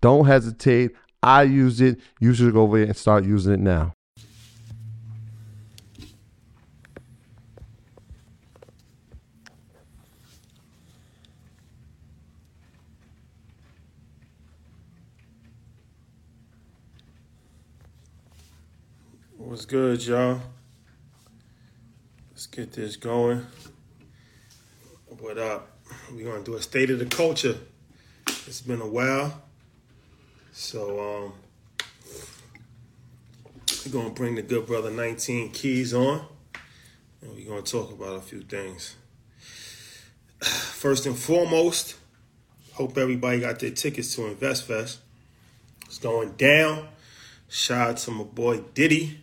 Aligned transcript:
Don't 0.00 0.26
hesitate. 0.26 0.92
I 1.22 1.42
use 1.42 1.80
it. 1.80 2.00
You 2.20 2.32
should 2.32 2.52
go 2.52 2.62
over 2.62 2.78
there 2.78 2.86
and 2.86 2.96
start 2.96 3.24
using 3.24 3.54
it 3.54 3.60
now. 3.60 3.94
What's 19.36 19.64
good, 19.64 20.04
y'all? 20.06 20.40
Let's 22.30 22.46
get 22.46 22.72
this 22.72 22.96
going. 22.96 23.44
What 25.18 25.38
up? 25.38 25.78
We're 26.12 26.30
gonna 26.30 26.44
do 26.44 26.54
a 26.54 26.62
state 26.62 26.90
of 26.90 27.00
the 27.00 27.06
culture. 27.06 27.56
It's 28.46 28.60
been 28.60 28.80
a 28.80 28.86
while. 28.86 29.47
So 30.60 30.98
um, 30.98 31.32
we're 33.86 33.92
gonna 33.92 34.10
bring 34.10 34.34
the 34.34 34.42
good 34.42 34.66
brother 34.66 34.90
19 34.90 35.52
Keys 35.52 35.94
on, 35.94 36.26
and 37.22 37.32
we're 37.32 37.48
gonna 37.48 37.62
talk 37.62 37.92
about 37.92 38.16
a 38.16 38.20
few 38.20 38.40
things. 38.40 38.96
First 40.40 41.06
and 41.06 41.16
foremost, 41.16 41.94
hope 42.72 42.98
everybody 42.98 43.38
got 43.38 43.60
their 43.60 43.70
tickets 43.70 44.16
to 44.16 44.22
InvestFest. 44.22 44.96
It's 45.86 45.98
going 45.98 46.32
down. 46.32 46.88
Shout 47.48 47.90
out 47.90 47.96
to 47.98 48.10
my 48.10 48.24
boy 48.24 48.58
Diddy, 48.74 49.20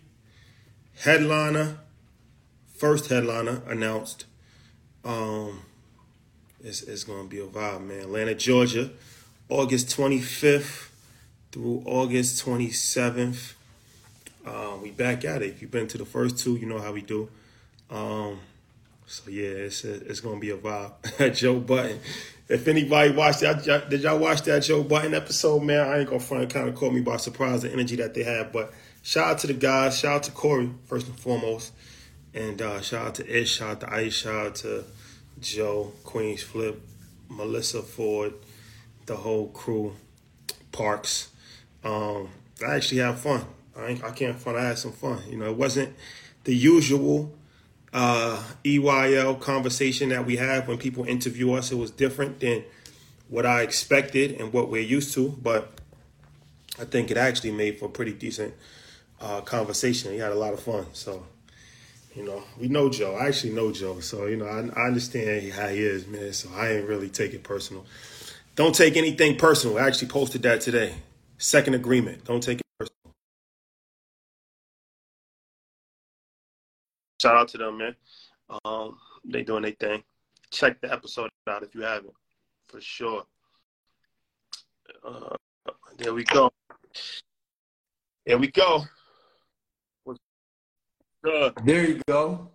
headliner, 1.02 1.80
first 2.78 3.10
headliner 3.10 3.62
announced. 3.68 4.24
Um, 5.04 5.64
it's, 6.64 6.82
it's 6.84 7.04
to 7.04 7.28
be 7.28 7.40
a 7.40 7.46
vibe, 7.46 7.86
man. 7.86 8.00
Atlanta, 8.04 8.36
Georgia, 8.36 8.90
August 9.50 9.90
25th 9.90 10.92
through 11.56 11.82
August 11.86 12.46
27th. 12.46 13.54
Uh, 14.46 14.76
we 14.84 14.92
back 14.92 15.24
at 15.24 15.42
it. 15.42 15.52
If 15.52 15.62
you've 15.62 15.72
been 15.72 15.88
to 15.88 15.98
the 15.98 16.04
first 16.04 16.38
two, 16.38 16.58
you 16.58 16.66
know 16.66 16.80
how 16.80 16.92
we 16.92 17.02
do. 17.02 17.30
Um, 17.90 18.40
so 19.06 19.30
yeah, 19.30 19.48
it's 19.48 19.86
it's 19.86 20.20
gonna 20.20 20.42
be 20.42 20.50
a 20.50 20.58
vibe. 20.58 21.34
Joe 21.34 21.62
Budden. 21.62 22.02
If 22.50 22.68
anybody 22.68 23.12
watched 23.12 23.40
that, 23.40 23.90
did 23.90 24.02
y'all 24.02 24.20
watch 24.20 24.42
that 24.42 24.64
Joe 24.64 24.84
Budden 24.84 25.14
episode? 25.14 25.62
Man, 25.62 25.80
I 25.80 26.00
ain't 26.00 26.10
gonna 26.10 26.20
front. 26.20 26.44
It 26.44 26.50
kind 26.50 26.68
of 26.68 26.76
caught 26.76 26.92
me 26.92 27.00
by 27.00 27.16
surprise 27.16 27.62
the 27.62 27.72
energy 27.72 27.96
that 27.96 28.14
they 28.14 28.24
had. 28.24 28.52
But 28.52 28.74
shout 29.02 29.28
out 29.28 29.40
to 29.40 29.48
the 29.48 29.54
guys. 29.54 29.98
Shout 29.98 30.12
out 30.12 30.24
to 30.24 30.32
Corey 30.32 30.72
first 30.88 31.08
and 31.08 31.18
foremost, 31.18 31.72
and 32.34 32.62
uh, 32.62 32.82
shout 32.82 33.08
out 33.08 33.16
to 33.16 33.42
Ish. 33.42 33.60
Shout 33.60 33.70
out 33.70 33.80
to 33.80 33.94
Ice. 33.94 34.14
Shout 34.14 34.46
out 34.48 34.56
to 34.56 34.84
Joe 35.40 35.94
Queens 36.04 36.44
Flip, 36.44 36.82
Melyssa 37.32 37.82
Ford, 37.82 38.34
the 39.06 39.16
whole 39.16 39.48
crew, 39.48 39.96
Parks. 40.74 41.30
Um, 41.86 42.30
I 42.66 42.76
actually 42.76 43.02
had 43.02 43.18
fun. 43.18 43.46
I, 43.78 44.00
I 44.04 44.12
can't 44.12 44.38
front. 44.38 44.58
I 44.58 44.66
had 44.66 44.78
some 44.78 44.92
fun. 44.92 45.22
You 45.30 45.38
know, 45.38 45.46
it 45.46 45.56
wasn't 45.56 45.96
the 46.44 46.56
usual 46.56 47.34
uh, 47.94 48.44
EYL 48.64 49.40
conversation 49.40 50.10
that 50.10 50.26
we 50.26 50.36
have 50.38 50.68
when 50.68 50.78
people 50.78 51.06
interview 51.06 51.54
us. 51.54 51.72
It 51.72 51.76
was 51.76 51.92
different 51.92 52.40
than 52.40 52.64
what 53.30 53.46
I 53.46 53.62
expected 53.62 54.40
and 54.40 54.52
what 54.52 54.70
we're 54.70 54.82
used 54.82 55.14
to, 55.14 55.30
but 55.42 55.80
I 56.80 56.86
think 56.86 57.12
it 57.12 57.18
actually 57.18 57.52
made 57.52 57.80
for 57.80 57.86
a 57.86 57.90
pretty 57.90 58.14
decent 58.14 58.54
uh, 59.22 59.42
conversation. 59.42 60.12
We 60.12 60.18
had 60.18 60.32
a 60.32 60.36
lot 60.36 60.54
of 60.54 60.60
fun. 60.60 60.88
So, 60.94 61.26
you 62.16 62.24
know, 62.24 62.44
we 62.60 62.68
know 62.68 62.90
Joe. 62.90 63.16
I 63.16 63.28
actually 63.28 63.54
know 63.54 63.72
Joe. 63.72 64.00
So, 64.00 64.26
you 64.26 64.38
know, 64.38 64.46
I, 64.46 64.60
I 64.80 64.88
understand 64.88 65.52
how 65.54 65.68
he 65.68 65.80
is, 65.80 66.06
man. 66.08 66.34
So 66.34 66.50
I 66.54 66.74
ain't 66.74 66.88
really 66.88 67.10
take 67.10 67.34
it 67.34 67.44
personal. 67.44 67.86
Don't 68.56 68.76
take 68.76 68.98
anything 68.98 69.38
personal. 69.38 69.78
I 69.78 69.88
actually 69.88 70.10
posted 70.10 70.44
that 70.44 70.62
today. 70.62 70.96
Second 71.38 71.76
agreement. 71.76 72.24
Don't 72.26 72.42
take 72.42 72.60
it 72.60 72.66
personal. 72.80 73.14
Shout 77.22 77.36
out 77.36 77.48
to 77.50 77.58
them, 77.58 77.78
man. 77.78 77.96
Um, 78.64 78.98
they 79.26 79.44
doing 79.44 79.64
their 79.64 79.72
thing. 79.80 80.04
Check 80.52 80.80
the 80.82 80.92
episode 80.92 81.30
out 81.50 81.64
if 81.64 81.74
you 81.76 81.82
haven't, 81.82 82.14
for 82.68 82.80
sure. 82.80 83.24
Uh, 85.06 85.36
there 85.98 86.14
we 86.14 86.24
go. 86.24 86.52
There 88.26 88.38
we 88.38 88.48
go. 88.52 88.84
What's 90.04 90.20
good? 91.24 91.54
There 91.66 91.86
you 91.90 92.02
go. 92.08 92.50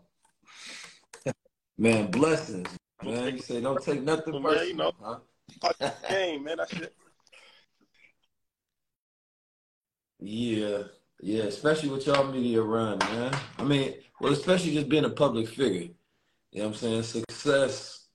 Man, 1.78 2.10
blessings. 2.10 2.68
Man, 3.02 3.34
you 3.36 3.38
say 3.42 3.60
don't 3.60 3.82
take 3.82 4.02
nothing 4.02 4.34
Well, 4.42 4.52
personal. 4.54 4.58
man, 4.62 4.68
you 4.68 4.74
know. 4.74 5.20
huh? 5.80 5.90
Game, 6.08 6.44
man. 6.44 6.58
That's 6.58 6.72
it. 6.74 6.94
Yeah, 10.20 10.82
yeah, 11.20 11.44
especially 11.44 11.88
with 11.88 12.06
y'all 12.06 12.30
media 12.30 12.60
run, 12.62 12.98
man. 12.98 13.34
I 13.58 13.64
mean, 13.64 13.94
well, 14.20 14.32
especially 14.32 14.74
just 14.74 14.88
being 14.88 15.04
a 15.06 15.10
public 15.10 15.48
figure. 15.48 15.88
You 16.52 16.62
know 16.62 16.66
what 16.66 16.66
I'm 16.66 16.74
saying? 16.74 17.02
Success 17.04 18.06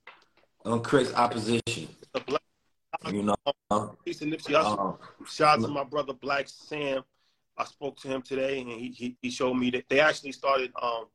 um, 0.66 0.82
creates 0.82 1.14
opposition. 1.14 1.88
You 3.12 3.24
know. 3.24 3.36
piece 4.06 4.22
of 4.22 4.28
Nipsey 4.28 4.54
Hussle. 4.54 4.80
Um, 4.80 4.98
Shout 5.28 5.60
out 5.60 5.66
to 5.66 5.68
my 5.68 5.84
brother 5.84 6.14
Blacc 6.14 6.50
Sam. 6.50 7.04
I 7.58 7.66
spoke 7.66 7.98
to 8.02 8.08
him 8.08 8.22
today, 8.22 8.60
and 8.60 8.70
he 8.70 8.90
he, 8.90 9.18
he 9.22 9.30
showed 9.30 9.56
me 9.56 9.70
that 9.72 9.86
they 9.90 10.00
actually 10.00 10.32
started 10.32 10.72
um, 10.82 11.06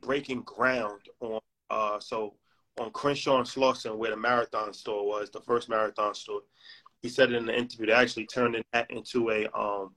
breaking 0.00 0.42
ground 0.42 1.02
on 1.20 1.40
uh, 1.70 2.00
so 2.00 2.34
on 2.78 2.90
Crenshaw 2.90 3.38
and 3.38 3.46
Slauson, 3.46 3.96
where 3.96 4.10
the 4.10 4.16
marathon 4.16 4.72
store 4.72 5.06
was, 5.06 5.30
the 5.30 5.40
first 5.40 5.68
marathon 5.68 6.14
store. 6.14 6.40
He 7.02 7.08
said 7.08 7.32
in 7.32 7.46
the 7.46 7.56
interview 7.56 7.86
they 7.86 7.92
actually 7.92 8.26
turned 8.26 8.62
that 8.72 8.90
into 8.90 9.30
a 9.30 9.46
um, 9.58 9.94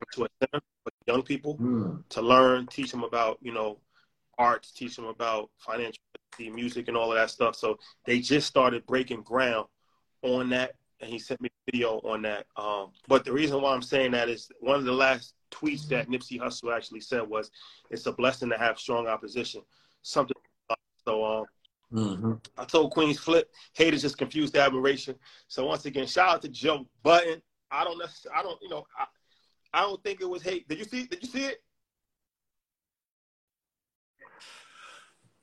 into 0.00 0.24
a 0.24 0.28
center 0.40 0.62
for 0.82 0.92
young 1.06 1.22
people 1.22 1.54
hmm, 1.54 1.96
to 2.10 2.22
learn, 2.22 2.66
teach 2.66 2.90
them 2.90 3.04
about 3.04 3.38
you 3.42 3.52
know 3.52 3.78
arts, 4.38 4.72
teach 4.72 4.96
them 4.96 5.06
about 5.06 5.50
financial 5.58 6.00
music, 6.38 6.88
and 6.88 6.96
all 6.96 7.12
of 7.12 7.18
that 7.18 7.30
stuff. 7.30 7.56
So 7.56 7.78
they 8.04 8.20
just 8.20 8.46
started 8.46 8.86
breaking 8.86 9.22
ground 9.22 9.66
on 10.22 10.50
that, 10.50 10.72
and 11.00 11.10
he 11.10 11.18
sent 11.18 11.40
me 11.40 11.48
a 11.48 11.70
video 11.70 12.00
on 12.00 12.22
that. 12.22 12.46
Um, 12.56 12.90
but 13.08 13.24
the 13.24 13.32
reason 13.32 13.60
why 13.60 13.72
I'm 13.72 13.82
saying 13.82 14.12
that 14.12 14.28
is 14.28 14.50
one 14.60 14.76
of 14.76 14.84
the 14.84 14.92
last 14.92 15.34
tweets 15.50 15.86
that 15.88 16.08
Nipsey 16.08 16.40
Hussle 16.40 16.74
actually 16.74 17.00
said 17.00 17.28
was, 17.28 17.50
"It's 17.90 18.06
a 18.06 18.12
blessing 18.12 18.50
to 18.50 18.58
have 18.58 18.78
strong 18.78 19.06
opposition." 19.06 19.62
Something. 20.02 20.36
So 21.04 21.24
um, 21.24 21.44
mhm. 21.92 22.46
I 22.58 22.64
told 22.64 22.94
Queenzflip, 22.94 23.44
haters 23.74 24.02
just 24.02 24.18
confused 24.18 24.56
admiration. 24.56 25.14
So 25.48 25.66
once 25.66 25.84
again, 25.84 26.06
shout 26.06 26.28
out 26.28 26.42
to 26.42 26.48
Joe 26.48 26.86
Budden. 27.02 27.42
I 27.70 27.84
don't 27.84 27.98
necessarily, 27.98 28.40
I 28.40 28.42
don't, 28.42 28.58
you 28.62 28.68
know, 28.68 28.86
I, 28.98 29.06
I 29.74 29.80
don't 29.80 30.02
think 30.04 30.20
it 30.20 30.28
was 30.28 30.40
hate. 30.42 30.68
Did 30.68 30.78
you 30.78 30.84
see? 30.84 31.04
Did 31.06 31.20
you 31.22 31.28
see 31.28 31.44
it? 31.46 31.62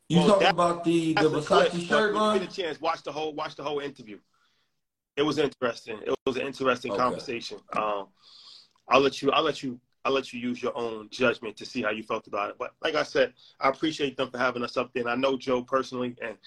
You 0.07 0.17
Well, 0.19 0.27
talking 0.27 0.43
that- 0.43 0.53
about 0.53 0.83
the 0.85 1.13
the 1.13 1.29
That's 1.29 1.45
a 1.45 1.47
clip, 1.47 1.71
Versace 1.73 1.87
shirt 1.87 2.13
line? 2.15 2.39
get 2.39 2.49
a 2.49 2.53
chance, 2.53 2.79
watch 2.81 3.03
the 3.03 3.11
whole 3.11 3.33
watch 3.33 3.55
the 3.55 3.63
whole 3.63 3.79
interview. 3.79 4.19
It 5.17 5.23
was 5.23 5.37
interesting. 5.37 5.99
It 6.05 6.15
was 6.25 6.37
an 6.37 6.47
interesting 6.47 6.91
Okay. 6.93 6.99
conversation. 7.01 7.59
Um, 7.75 8.07
I'll 8.87 9.01
let 9.01 9.21
you. 9.21 9.31
I'll 9.31 9.43
let 9.43 9.61
you. 9.61 9.79
I'll 10.05 10.13
let 10.13 10.33
you 10.33 10.39
use 10.39 10.63
your 10.63 10.75
own 10.75 11.09
judgment 11.09 11.57
to 11.57 11.65
see 11.65 11.81
how 11.81 11.91
you 11.91 12.01
felt 12.03 12.25
about 12.27 12.49
it. 12.49 12.55
But 12.57 12.73
like 12.81 12.95
I 12.95 13.03
said, 13.03 13.33
I 13.59 13.69
appreciate 13.69 14.17
them 14.17 14.31
for 14.31 14.37
having 14.39 14.63
us 14.63 14.75
up 14.77 14.91
there. 14.93 15.03
And 15.03 15.11
I 15.11 15.15
know 15.15 15.37
Joe 15.37 15.61
personally, 15.61 16.15
and 16.21 16.37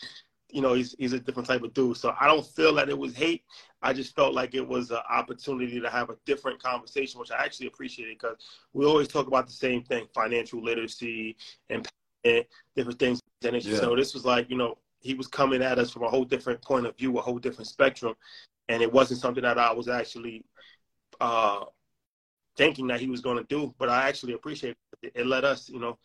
you 0.55 0.63
know 0.63 0.75
he's 0.75 0.95
he's 0.99 1.13
a 1.13 1.19
different 1.19 1.49
type 1.49 1.63
of 1.63 1.75
dude. 1.75 1.97
So 1.97 2.15
I 2.19 2.29
don't 2.29 2.47
feel 2.47 2.75
that 2.77 2.89
it 2.89 2.97
was 2.97 3.15
hate. 3.15 3.43
I 3.83 3.93
just 3.93 4.15
felt 4.15 4.35
like 4.35 4.55
it 4.55 4.67
was 4.67 4.91
an 4.93 5.01
opportunity 5.11 5.81
to 5.81 5.91
have 5.91 6.11
a 6.11 6.17
different 6.25 6.63
conversation, 6.63 7.19
which 7.19 7.33
I 7.33 7.45
actually 7.45 7.67
appreciated 7.67 8.17
because 8.19 8.37
we 8.73 8.87
always 8.87 9.09
talk 9.09 9.27
about 9.27 9.47
the 9.47 9.53
same 9.53 9.83
thing: 9.83 10.07
financial 10.15 10.63
literacy 10.63 11.37
and 11.71 11.87
different 12.77 12.99
things. 12.99 13.21
And 13.45 13.63
Yeah. 13.63 13.79
So 13.79 13.97
this 13.97 14.15
was 14.15 14.25
like 14.25 14.49
you 14.49 14.57
know 14.57 14.79
he 15.01 15.15
was 15.15 15.27
coming 15.27 15.61
at 15.61 15.79
us 15.79 15.91
from 15.91 16.05
a 16.05 16.09
whole 16.09 16.25
different 16.25 16.63
point 16.63 16.87
of 16.87 16.97
view, 16.97 17.19
a 17.19 17.21
whole 17.21 17.39
different 17.39 17.67
spectrum, 17.67 18.15
and 18.69 18.81
it 18.81 18.93
wasn't 18.93 19.21
something 19.21 19.43
that 19.43 19.59
I 19.59 19.73
was 19.73 19.89
actually 19.89 20.45
uh, 21.21 21.65
thinking 22.57 22.87
that 22.87 23.01
he 23.01 23.09
was 23.09 23.21
going 23.21 23.39
to 23.39 23.45
do. 23.45 23.75
But 23.77 23.89
I 23.89 24.09
actually 24.09 24.35
appreciate 24.35 24.77
it. 25.03 25.13
It 25.17 25.27
let 25.27 25.45
us, 25.45 25.69
you 25.69 25.81
know, 25.81 25.99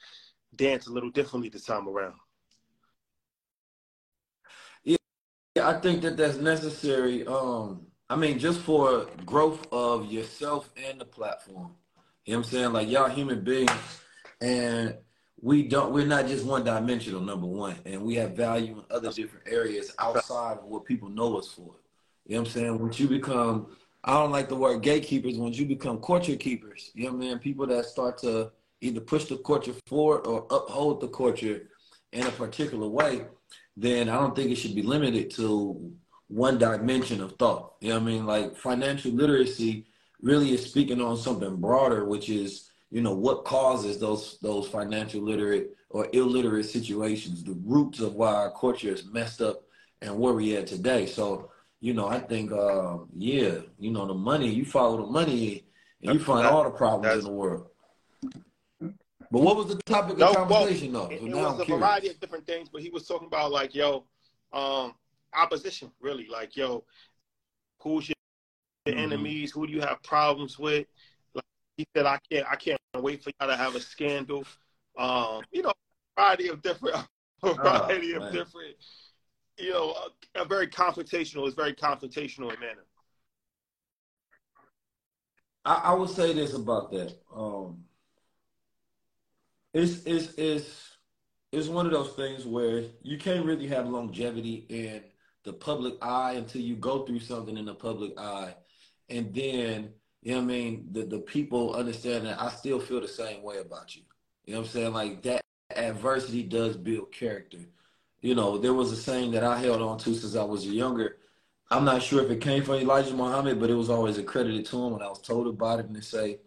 dance 0.56 0.88
a 0.88 0.92
little 0.92 1.12
differently 1.12 1.50
this 1.50 1.66
time 1.66 1.88
around. 1.88 2.16
Yeah, 5.60 5.68
I 5.68 5.74
think 5.74 6.02
that 6.04 6.16
that's 6.16 6.38
necessary. 6.38 7.28
Um, 7.28 7.82
I 8.10 8.16
mean, 8.16 8.40
just 8.40 8.62
for 8.62 9.08
growth 9.26 9.68
of 9.74 10.10
yourself 10.10 10.70
and 10.88 11.02
the 11.02 11.04
platform. 11.04 11.72
You 12.24 12.32
know 12.32 12.40
what 12.40 12.46
I'm 12.46 12.52
saying? 12.54 12.72
Like 12.72 12.90
y'all 12.90 13.10
human 13.10 13.44
beings, 13.44 14.02
and 14.40 14.96
we 15.42 15.68
don't. 15.68 15.92
We're 15.92 16.06
not 16.06 16.28
just 16.28 16.46
one 16.46 16.64
dimensional. 16.64 17.20
Number 17.20 17.46
one, 17.46 17.76
and 17.86 18.02
we 18.04 18.16
have 18.16 18.38
value 18.38 18.78
in 18.78 18.86
other 18.90 19.12
different 19.12 19.50
areas 19.50 19.94
outside 20.00 20.60
of 20.60 20.64
what 20.64 20.86
people 20.86 21.10
know 21.10 21.38
us 21.38 21.50
for. 21.50 21.76
You 22.26 22.36
know 22.36 22.42
what 22.44 22.48
I'm 22.48 22.54
saying? 22.54 22.80
Once 22.80 22.98
you 22.98 23.10
become, 23.10 23.76
I 24.06 24.14
don't 24.14 24.32
like 24.32 24.48
the 24.48 24.56
word 24.56 24.82
gatekeepers. 24.82 25.36
Once 25.36 25.58
you 25.58 25.66
become 25.66 26.00
culture 26.00 26.38
keepers, 26.38 26.90
you 26.94 27.08
know 27.08 27.12
what 27.12 27.26
I 27.26 27.28
mean? 27.32 27.40
People 27.40 27.68
that 27.68 27.84
start 27.84 28.18
to 28.20 28.54
either 28.80 29.02
push 29.02 29.26
the 29.26 29.36
culture 29.40 29.76
forward 29.88 30.26
or 30.26 30.48
uphold 30.52 31.02
the 31.02 31.10
culture 31.10 31.64
in 32.14 32.26
a 32.26 32.32
particular 32.32 32.88
way 32.88 33.26
then 33.82 34.10
I 34.10 34.16
don't 34.16 34.36
think 34.36 34.52
it 34.52 34.56
should 34.58 34.76
be 34.76 34.84
limited 34.84 35.32
to 35.32 35.94
one 36.28 36.58
dimension 36.58 37.22
of 37.22 37.34
thought. 37.38 37.76
You 37.80 37.90
know 37.90 37.96
what 37.96 38.04
I 38.04 38.06
mean? 38.06 38.26
Like 38.26 38.56
financial 38.58 39.12
literacy 39.12 39.86
really 40.22 40.54
is 40.54 40.66
speaking 40.66 41.02
on 41.02 41.18
something 41.18 41.56
broader, 41.56 42.06
which 42.06 42.30
is, 42.30 42.72
you 42.92 43.02
know, 43.02 43.14
what 43.14 43.46
causes 43.46 43.98
those 43.98 44.38
those 44.42 44.68
financial 44.68 45.22
literate 45.22 45.70
or 45.90 46.08
illiterate 46.12 46.66
situations, 46.66 47.44
the 47.44 47.58
roots 47.66 48.00
of 48.00 48.16
why 48.16 48.34
our 48.34 48.52
culture 48.52 48.90
is 48.90 49.06
messed 49.06 49.42
up 49.42 49.62
and 50.02 50.18
where 50.20 50.34
we 50.34 50.56
at 50.58 50.68
today. 50.68 51.06
So, 51.06 51.50
you 51.80 51.94
know, 51.94 52.08
I 52.08 52.20
think 52.20 52.52
uh, 52.52 52.98
yeah, 53.16 53.60
you 53.80 53.92
know, 53.92 54.06
the 54.06 54.14
money, 54.14 54.50
you 54.50 54.66
follow 54.66 54.98
the 55.06 55.12
money 55.12 55.64
and 56.04 56.14
you 56.14 56.20
find 56.20 56.46
all 56.46 56.66
the 56.66 56.70
problems 56.70 57.20
in 57.20 57.32
the 57.32 57.32
world. 57.32 57.68
But 59.32 59.42
what 59.42 59.56
was 59.58 59.68
the 59.68 59.82
topic 59.86 60.14
of 60.14 60.20
No, 60.20 60.34
well, 60.34 60.68
conversation 60.68 60.94
though? 60.94 61.08
It, 61.12 61.22
So 61.22 61.28
it 61.28 61.34
was 61.34 61.54
I'm 61.54 61.62
a 61.62 61.66
curious. 61.66 61.86
variety 61.86 62.10
of 62.10 62.20
different 62.20 62.46
things, 62.48 62.70
but 62.70 62.82
he 62.82 62.90
was 62.90 63.08
talking 63.08 63.28
about 63.28 63.52
like, 63.52 63.76
yo, 63.76 64.06
um, 64.54 64.96
opposition, 65.34 65.92
really. 66.02 66.28
Like, 66.28 66.56
yo, 66.56 66.84
who's 67.82 68.10
your 68.10 68.16
Mhm. 68.88 68.98
enemies? 68.98 69.52
Who 69.52 69.68
do 69.68 69.74
you 69.74 69.82
have 69.82 70.02
problems 70.04 70.58
with? 70.58 70.88
Like 71.34 71.46
he 71.78 71.86
said, 71.96 72.06
I 72.06 72.20
can't, 72.32 72.48
I 72.50 72.56
can't 72.56 72.80
wait 72.96 73.24
for 73.24 73.32
y'all 73.40 73.50
to 73.50 73.58
have 73.58 73.76
a 73.76 73.80
scandal. 73.82 74.46
Um, 74.98 75.44
you 75.52 75.62
know, 75.62 75.74
variety 76.18 76.50
of 76.50 76.62
different, 76.62 76.96
a 77.44 77.54
variety 77.54 78.14
of 78.14 78.24
man. 78.24 78.32
different. 78.32 78.76
You 79.58 79.72
know, 79.72 79.96
a, 80.36 80.42
a 80.42 80.46
very 80.46 80.68
confrontational. 80.68 81.46
It's 81.46 81.56
very 81.56 81.74
confrontational 81.74 82.54
in 82.54 82.60
manner. 82.60 82.86
I, 85.66 85.74
I 85.86 85.94
would 85.94 86.10
say 86.10 86.34
this 86.34 86.54
about 86.54 86.92
that. 86.92 87.14
Um, 87.36 87.84
it's 89.74 90.04
it's 90.06 90.34
it's 90.36 90.98
it's 91.52 91.68
one 91.68 91.86
of 91.86 91.92
those 91.92 92.14
things 92.14 92.46
where 92.46 92.84
you 93.02 93.18
can't 93.18 93.46
really 93.46 93.68
have 93.68 93.88
longevity 93.88 94.66
in 94.70 95.02
the 95.44 95.54
public 95.54 95.96
eye 96.02 96.34
until 96.34 96.62
you 96.62 96.76
go 96.76 97.06
through 97.06 97.20
something 97.20 97.58
in 97.58 97.66
the 97.66 97.74
public 97.74 98.18
eye. 98.20 98.54
And 99.10 99.34
then, 99.34 99.94
you 100.22 100.34
know 100.34 100.38
what 100.38 100.44
I 100.44 100.48
mean, 100.48 100.88
the, 100.92 101.06
the 101.06 101.20
people 101.20 101.74
understand 101.74 102.28
that 102.28 102.40
I 102.40 102.50
still 102.50 102.80
feel 102.80 103.02
the 103.02 103.08
same 103.08 103.42
way 103.42 103.58
about 103.58 103.96
you. 103.96 104.04
You 104.46 104.54
know 104.54 104.60
what 104.60 104.68
I'm 104.68 104.72
saying? 104.72 104.94
Like 104.94 105.24
that 105.24 105.42
adversity 105.76 106.44
does 106.44 106.78
build 106.78 107.12
character. 107.12 107.60
You 108.22 108.36
know, 108.36 108.58
there 108.58 108.74
was 108.74 108.92
a 108.92 108.98
saying 108.98 109.32
that 109.32 109.44
I 109.44 109.58
held 109.58 109.82
on 109.82 109.98
to 110.00 110.14
since 110.14 110.36
I 110.36 110.44
was 110.44 110.68
younger. 110.68 111.18
I'm 111.72 111.86
not 111.86 112.04
sure 112.04 112.24
if 112.24 112.32
it 112.32 112.42
came 112.42 112.64
from 112.64 112.76
Elijah 112.76 113.14
Muhammad, 113.14 113.60
but 113.60 113.70
it 113.70 113.76
was 113.76 113.90
always 113.90 114.18
accredited 114.18 114.66
to 114.68 114.84
him 114.84 114.94
when 114.94 115.02
I 115.02 115.08
was 115.08 115.22
told 115.22 115.48
about 115.48 115.80
it. 115.80 115.86
And 115.86 115.96
they 115.96 116.02
say, 116.02 116.40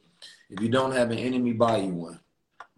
if 0.50 0.60
you 0.60 0.68
don't 0.68 0.92
have 0.92 1.10
an 1.10 1.18
enemy, 1.18 1.52
buy 1.52 1.78
you 1.78 1.94
one, 1.94 2.20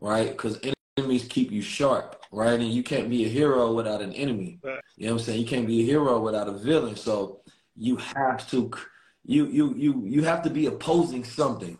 right? 0.05 0.31
Because 0.33 0.61
enemies 0.99 1.25
keep 1.29 1.51
you 1.51 1.63
sharp, 1.63 2.23
right? 2.31 2.61
And 2.61 2.71
you 2.71 2.83
can't 2.83 3.09
be 3.09 3.25
a 3.25 3.29
hero 3.29 3.73
without 3.73 4.03
an 4.03 4.13
enemy. 4.13 4.61
You 4.63 5.07
know 5.07 5.15
what 5.15 5.21
I'm 5.21 5.25
saying? 5.25 5.41
You 5.41 5.47
can't 5.47 5.67
be 5.67 5.81
a 5.81 5.87
hero 5.87 6.21
without 6.21 6.47
a 6.47 6.53
villain. 6.53 6.95
So 6.95 7.41
you 7.75 7.97
have 7.97 8.47
to, 8.51 8.71
you 9.25 9.47
you 9.47 9.75
you 9.75 10.03
you 10.05 10.23
have 10.25 10.43
to 10.43 10.51
be 10.51 10.67
opposing 10.67 11.25
something, 11.25 11.79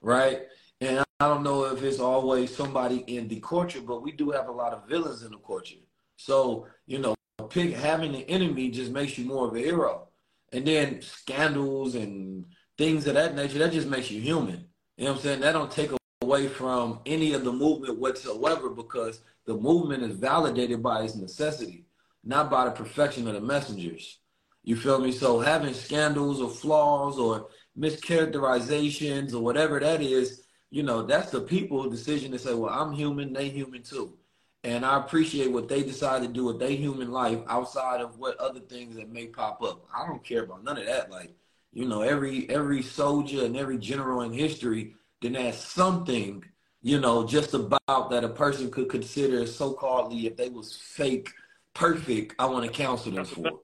right? 0.00 0.42
And 0.80 1.04
I 1.18 1.26
don't 1.26 1.42
know 1.42 1.64
if 1.64 1.82
it's 1.82 1.98
always 1.98 2.54
somebody 2.54 2.98
in 3.08 3.26
the 3.26 3.40
culture, 3.40 3.80
but 3.80 4.02
we 4.02 4.12
do 4.12 4.30
have 4.30 4.48
a 4.48 4.52
lot 4.52 4.72
of 4.72 4.88
villains 4.88 5.24
in 5.24 5.32
the 5.32 5.38
culture. 5.38 5.82
So, 6.16 6.68
you 6.86 7.00
know, 7.00 7.16
pick 7.50 7.74
having 7.74 8.14
an 8.14 8.22
enemy 8.22 8.70
just 8.70 8.92
makes 8.92 9.18
you 9.18 9.24
more 9.24 9.48
of 9.48 9.54
a 9.56 9.58
hero. 9.58 10.08
And 10.52 10.64
then 10.64 11.02
scandals 11.02 11.96
and 11.96 12.44
things 12.78 13.08
of 13.08 13.14
that 13.14 13.34
nature, 13.34 13.58
that 13.58 13.72
just 13.72 13.88
makes 13.88 14.12
you 14.12 14.20
human. 14.20 14.68
You 14.96 15.06
know 15.06 15.10
what 15.10 15.16
I'm 15.18 15.22
saying? 15.24 15.40
That 15.40 15.52
don't 15.52 15.72
take 15.72 15.90
away 16.24 16.48
from 16.48 17.00
any 17.04 17.34
of 17.34 17.44
the 17.44 17.52
movement 17.52 17.98
whatsoever 17.98 18.70
because 18.70 19.20
the 19.44 19.54
movement 19.54 20.02
is 20.02 20.16
validated 20.16 20.82
by 20.82 21.02
its 21.02 21.14
necessity, 21.14 21.84
not 22.24 22.50
by 22.50 22.64
the 22.64 22.70
perfection 22.70 23.28
of 23.28 23.34
the 23.34 23.40
messengers. 23.42 24.20
You 24.62 24.74
feel 24.76 24.98
me? 24.98 25.12
So 25.12 25.40
having 25.40 25.74
scandals 25.74 26.40
or 26.40 26.48
flaws 26.48 27.18
or 27.18 27.48
mischaracterizations 27.78 29.34
or 29.34 29.40
whatever 29.40 29.78
that 29.78 30.00
is, 30.00 30.44
you 30.70 30.82
know, 30.82 31.02
that's 31.02 31.30
the 31.30 31.42
people 31.42 31.90
decision 31.90 32.32
to 32.32 32.38
say, 32.38 32.54
well, 32.54 32.72
I'm 32.72 32.92
human, 32.92 33.34
they 33.34 33.50
human 33.50 33.82
too. 33.82 34.16
And 34.64 34.86
I 34.86 34.98
appreciate 34.98 35.52
what 35.52 35.68
they 35.68 35.82
decide 35.82 36.22
to 36.22 36.28
do 36.28 36.46
with 36.46 36.58
their 36.58 36.70
human 36.70 37.12
life 37.12 37.40
outside 37.48 38.00
of 38.00 38.18
what 38.18 38.38
other 38.38 38.60
things 38.60 38.96
that 38.96 39.12
may 39.12 39.26
pop 39.26 39.62
up. 39.62 39.84
I 39.94 40.06
don't 40.06 40.24
care 40.24 40.44
about 40.44 40.64
none 40.64 40.78
of 40.78 40.86
that. 40.86 41.10
Like, 41.10 41.34
you 41.74 41.86
know, 41.86 42.00
every 42.00 42.48
every 42.48 42.80
soldier 42.80 43.44
and 43.44 43.58
every 43.58 43.76
general 43.76 44.22
in 44.22 44.32
history 44.32 44.94
then 45.24 45.34
has 45.34 45.58
something, 45.58 46.44
you 46.82 47.00
know, 47.00 47.26
just 47.26 47.54
about 47.54 48.10
that 48.10 48.24
a 48.24 48.28
person 48.28 48.70
could 48.70 48.88
consider 48.88 49.46
so-calledly 49.46 50.24
if 50.24 50.36
they 50.36 50.50
was 50.50 50.76
fake 50.76 51.30
perfect, 51.72 52.34
I 52.38 52.46
want 52.46 52.64
to 52.64 52.70
counsel 52.70 53.12
them 53.12 53.24
for. 53.24 53.60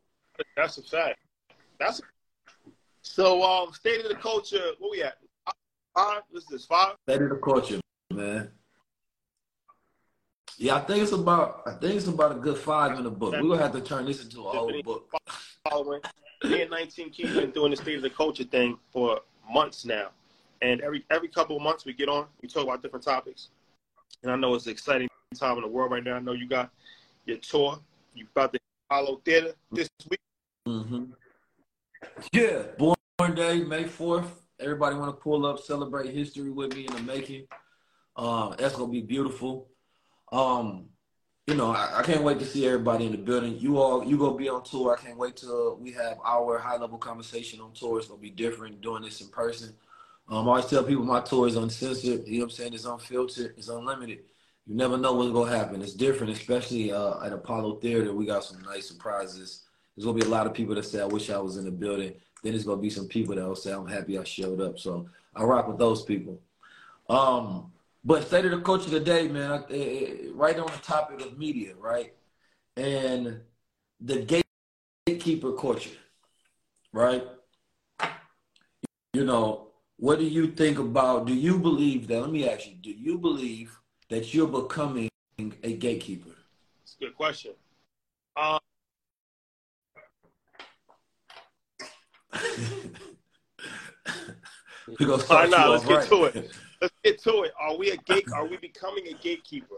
That's 0.57 0.79
a 0.79 0.83
fact. 0.83 1.19
That's 1.79 2.00
a, 2.00 2.02
so 3.02 3.43
um 3.43 3.73
state 3.73 4.00
of 4.00 4.09
the 4.09 4.17
culture, 4.17 4.73
where 4.79 4.90
we 4.90 5.02
at? 5.02 5.19
Five? 5.95 6.23
This 6.33 6.50
is 6.50 6.67
five? 6.67 6.95
State 7.07 7.23
of 7.23 7.31
the 7.31 7.37
culture, 7.37 7.81
man. 8.12 8.50
Yeah, 10.59 10.76
I 10.76 10.81
think 10.81 11.02
it's 11.02 11.12
about 11.12 11.62
I 11.67 11.73
think 11.73 11.97
it's 11.97 12.07
about 12.07 12.33
a 12.33 12.37
good 12.37 12.59
five 12.59 12.99
in 12.99 13.05
the 13.05 13.11
book. 13.11 13.33
We're 13.33 13.49
gonna 13.49 13.62
have 13.62 13.73
to 13.73 13.81
turn 13.81 14.07
this 14.07 14.23
into 14.23 14.47
a 14.47 14.50
whole 14.50 14.83
book. 14.83 15.11
Following 15.69 16.00
me 16.45 16.62
and 16.62 16.71
19 16.71 17.11
Keys 17.11 17.35
been 17.35 17.50
doing 17.50 17.71
the 17.71 17.76
state 17.76 17.97
of 17.97 18.02
the 18.02 18.11
culture 18.11 18.45
thing 18.45 18.79
for 18.93 19.21
months 19.50 19.85
now. 19.85 20.11
And 20.62 20.81
every 20.83 21.05
every 21.11 21.29
couple 21.29 21.57
of 21.57 21.62
months 21.62 21.85
we 21.85 21.93
get 21.93 22.09
on, 22.09 22.26
we 22.43 22.49
talk 22.49 22.64
about 22.64 22.83
different 22.83 23.05
topics. 23.05 23.49
And 24.23 24.31
I 24.31 24.37
know 24.37 24.55
it's 24.55 24.67
an 24.67 24.73
exciting 24.73 25.09
time 25.35 25.57
in 25.57 25.62
the 25.62 25.69
world 25.69 25.93
right 25.93 26.05
now. 26.05 26.17
I 26.17 26.21
know 26.21 26.33
you 26.33 26.49
got 26.49 26.71
your 27.25 27.38
tour. 27.38 27.79
You 28.14 28.26
about 28.35 28.52
to 28.52 28.61
Apollo 28.90 29.23
Theater 29.25 29.55
this 29.73 29.88
week. 30.11 30.21
Mm-hmm. 30.67 31.05
Yeah, 32.33 32.62
Born 32.76 33.35
Day, 33.35 33.62
May 33.62 33.85
4th. 33.85 34.26
Everybody 34.59 34.97
want 34.97 35.17
to 35.17 35.23
pull 35.23 35.47
up, 35.47 35.61
celebrate 35.61 36.12
history 36.12 36.50
with 36.50 36.75
me 36.75 36.87
in 36.87 36.95
the 36.95 37.02
making. 37.02 37.47
Uh, 38.17 38.55
that's 38.57 38.76
gonna 38.76 38.93
be 38.93 39.00
beautiful. 39.00 39.69
Um, 40.33 40.87
you 41.47 41.55
know, 41.55 41.71
I, 41.71 42.00
I, 42.00 42.02
can't 42.02 42.23
wait 42.23 42.38
to 42.40 42.45
see 42.45 42.67
everybody 42.67 43.07
in 43.07 43.12
the 43.12 43.19
building. 43.19 43.59
You 43.59 43.79
all, 43.79 44.05
you 44.05 44.19
gonna 44.19 44.37
be 44.37 44.49
on 44.49 44.62
tour. 44.62 44.97
I 44.97 45.02
can't 45.02 45.17
wait 45.17 45.37
till 45.37 45.76
we 45.76 45.93
have 45.93 46.19
our 46.25 46.59
high 46.59 46.76
level 46.76 46.99
conversation 46.99 47.61
on 47.61 47.73
tour. 47.73 47.99
It's 47.99 48.09
gonna 48.09 48.21
be 48.21 48.31
different 48.31 48.81
doing 48.81 49.02
this 49.02 49.21
in 49.21 49.29
person. 49.29 49.75
Um, 50.30 50.46
I 50.46 50.50
always 50.50 50.66
tell 50.66 50.84
people 50.84 51.04
my 51.04 51.20
tour 51.20 51.49
is 51.49 51.56
uncensored. 51.56 52.26
You 52.26 52.38
know 52.38 52.44
what 52.44 52.44
I'm 52.44 52.50
saying? 52.50 52.75
It's 52.75 52.84
unfiltered. 52.84 53.54
It's 53.56 53.68
unlimited. 53.68 54.20
You 54.64 54.76
never 54.76 54.96
know 54.96 55.12
what's 55.14 55.32
gonna 55.32 55.50
happen. 55.50 55.82
It's 55.82 55.94
different, 55.94 56.32
especially 56.32 56.92
uh, 56.92 57.20
at 57.25 57.32
Apollo 57.32 57.76
Theater. 57.80 58.14
We 58.14 58.26
got 58.26 58.44
some 58.44 58.62
nice 58.62 58.87
surprises. 58.87 59.64
There's 59.96 60.06
gonna 60.06 60.18
be 60.18 60.25
a 60.25 60.30
lot 60.30 60.46
of 60.46 60.54
people 60.54 60.76
that 60.76 60.84
say, 60.84 61.00
"I 61.00 61.06
wish 61.06 61.30
I 61.30 61.38
was 61.38 61.56
in 61.56 61.64
the 61.64 61.72
building." 61.72 62.14
Then 62.44 62.52
there's 62.52 62.64
gonna 62.64 62.80
be 62.80 62.90
some 62.90 63.08
people 63.08 63.34
that 63.34 63.44
will 63.44 63.56
say, 63.56 63.72
"I'm 63.72 63.88
happy 63.88 64.16
I 64.18 64.22
showed 64.22 64.60
up." 64.60 64.78
So 64.78 65.08
I 65.34 65.42
rock 65.42 65.66
with 65.66 65.78
those 65.78 66.02
people. 66.02 66.40
Um, 67.08 67.72
but 68.04 68.25
state 68.25 68.44
of 68.44 68.52
the 68.52 68.60
culture 68.60 68.88
today, 68.88 69.26
man, 69.26 69.64
right 70.34 70.58
on 70.58 70.66
the 70.66 70.80
topic 70.82 71.20
of 71.26 71.38
media, 71.38 71.75
right? 71.75 72.14
And 72.76 73.40
the 74.00 74.44
gatekeeper 75.06 75.52
culture, 75.54 75.99
right? 76.92 77.26
You 79.12 79.25
know, 79.25 79.69
what 80.00 80.19
do 80.19 80.25
you 80.25 80.47
think 80.49 80.78
about? 80.78 81.26
Do 81.26 81.35
you 81.35 81.59
believe 81.59 82.09
that? 82.09 82.23
Let 82.23 82.30
me 82.30 82.49
ask 82.49 82.66
you, 82.66 82.75
do 82.75 82.90
you 82.90 83.19
believe 83.19 83.78
that 84.09 84.33
you're 84.33 84.49
becoming 84.49 85.11
a 85.38 85.75
gatekeeper? 85.75 86.30
it's 86.83 86.97
a 86.99 87.04
good 87.04 87.14
question. 87.14 87.52
Um, 88.35 88.59
We're 94.99 95.07
gonna 95.07 95.23
start 95.23 95.50
right, 95.50 95.69
let's 95.69 95.85
get 95.85 96.09
to 96.09 96.25
it. 96.25 96.50
Let's 96.80 96.95
get 97.04 97.23
to 97.25 97.42
it. 97.42 97.52
Are 97.61 97.76
we 97.76 97.90
a 97.90 97.97
gate? 97.99 98.25
Are 98.35 98.47
we 98.47 98.57
becoming 98.57 99.07
a 99.09 99.12
gatekeeper? 99.12 99.76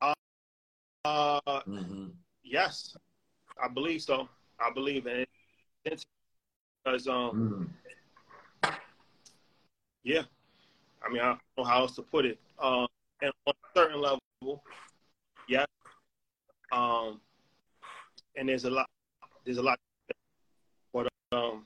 Uh, 0.00 0.14
uh 1.04 1.40
mm-hmm. 1.66 2.06
yes, 2.44 2.96
I 3.62 3.66
believe 3.66 4.00
so. 4.00 4.28
I 4.60 4.70
believe 4.72 5.06
in 5.06 5.26
it 5.84 6.04
because 6.84 7.06
um, 7.06 7.70
mm. 8.64 8.72
yeah. 10.02 10.22
I 11.04 11.10
mean, 11.10 11.22
I 11.22 11.26
don't 11.26 11.40
know 11.56 11.64
how 11.64 11.80
else 11.80 11.94
to 11.96 12.02
put 12.02 12.26
it. 12.26 12.38
Um, 12.58 12.86
and 13.22 13.32
on 13.46 13.54
a 13.54 13.78
certain 13.78 14.00
level, 14.00 14.62
yeah. 15.48 15.64
Um, 16.72 17.20
and 18.36 18.48
there's 18.48 18.64
a 18.64 18.70
lot. 18.70 18.88
There's 19.44 19.58
a 19.58 19.62
lot. 19.62 19.78
But 20.92 21.08
um, 21.32 21.64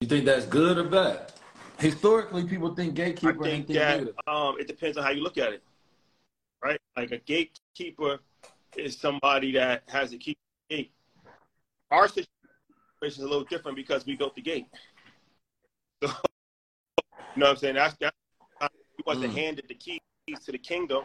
you 0.00 0.08
think 0.08 0.24
that's 0.24 0.46
good 0.46 0.78
or 0.78 0.84
bad? 0.84 1.32
Historically, 1.78 2.44
people 2.44 2.74
think 2.74 2.94
gatekeeper. 2.94 3.44
I 3.44 3.48
think 3.48 3.66
that 3.68 4.08
um, 4.26 4.56
it 4.58 4.66
depends 4.66 4.96
on 4.96 5.04
how 5.04 5.10
you 5.10 5.22
look 5.22 5.38
at 5.38 5.52
it, 5.52 5.62
right? 6.62 6.78
Like 6.96 7.10
a 7.10 7.18
gatekeeper 7.18 8.20
is 8.76 8.96
somebody 8.96 9.52
that 9.52 9.82
has 9.88 10.10
to 10.10 10.18
keep 10.18 10.36
the 10.36 10.42
gate. 10.42 10.43
Our 11.90 12.08
situation 12.08 12.28
is 13.02 13.18
a 13.18 13.22
little 13.22 13.44
different 13.44 13.76
because 13.76 14.06
we 14.06 14.16
built 14.16 14.34
the 14.34 14.42
gate. 14.42 14.66
So, 16.02 16.08
you 16.08 17.40
know 17.40 17.46
what 17.46 17.50
I'm 17.50 17.56
saying? 17.56 17.74
That's 17.74 17.94
that. 17.98 18.14
We 18.60 19.04
wasn't 19.06 19.32
mm. 19.32 19.36
handed 19.36 19.66
the 19.68 19.74
keys 19.74 20.00
to 20.44 20.52
the 20.52 20.58
kingdom. 20.58 21.04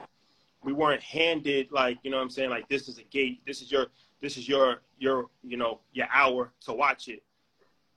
We 0.64 0.74
weren't 0.74 1.02
handed 1.02 1.72
like 1.72 1.98
you 2.04 2.12
know 2.12 2.18
what 2.18 2.24
I'm 2.24 2.30
saying. 2.30 2.50
Like 2.50 2.68
this 2.70 2.88
is 2.88 2.98
a 2.98 3.04
gate. 3.04 3.42
This 3.46 3.62
is 3.62 3.72
your. 3.72 3.88
This 4.22 4.38
is 4.38 4.48
your 4.48 4.82
your 4.98 5.28
you 5.44 5.58
know 5.58 5.80
your 5.94 6.08
hour 6.14 6.52
to 6.66 6.74
watch 6.74 7.08
it. 7.08 7.24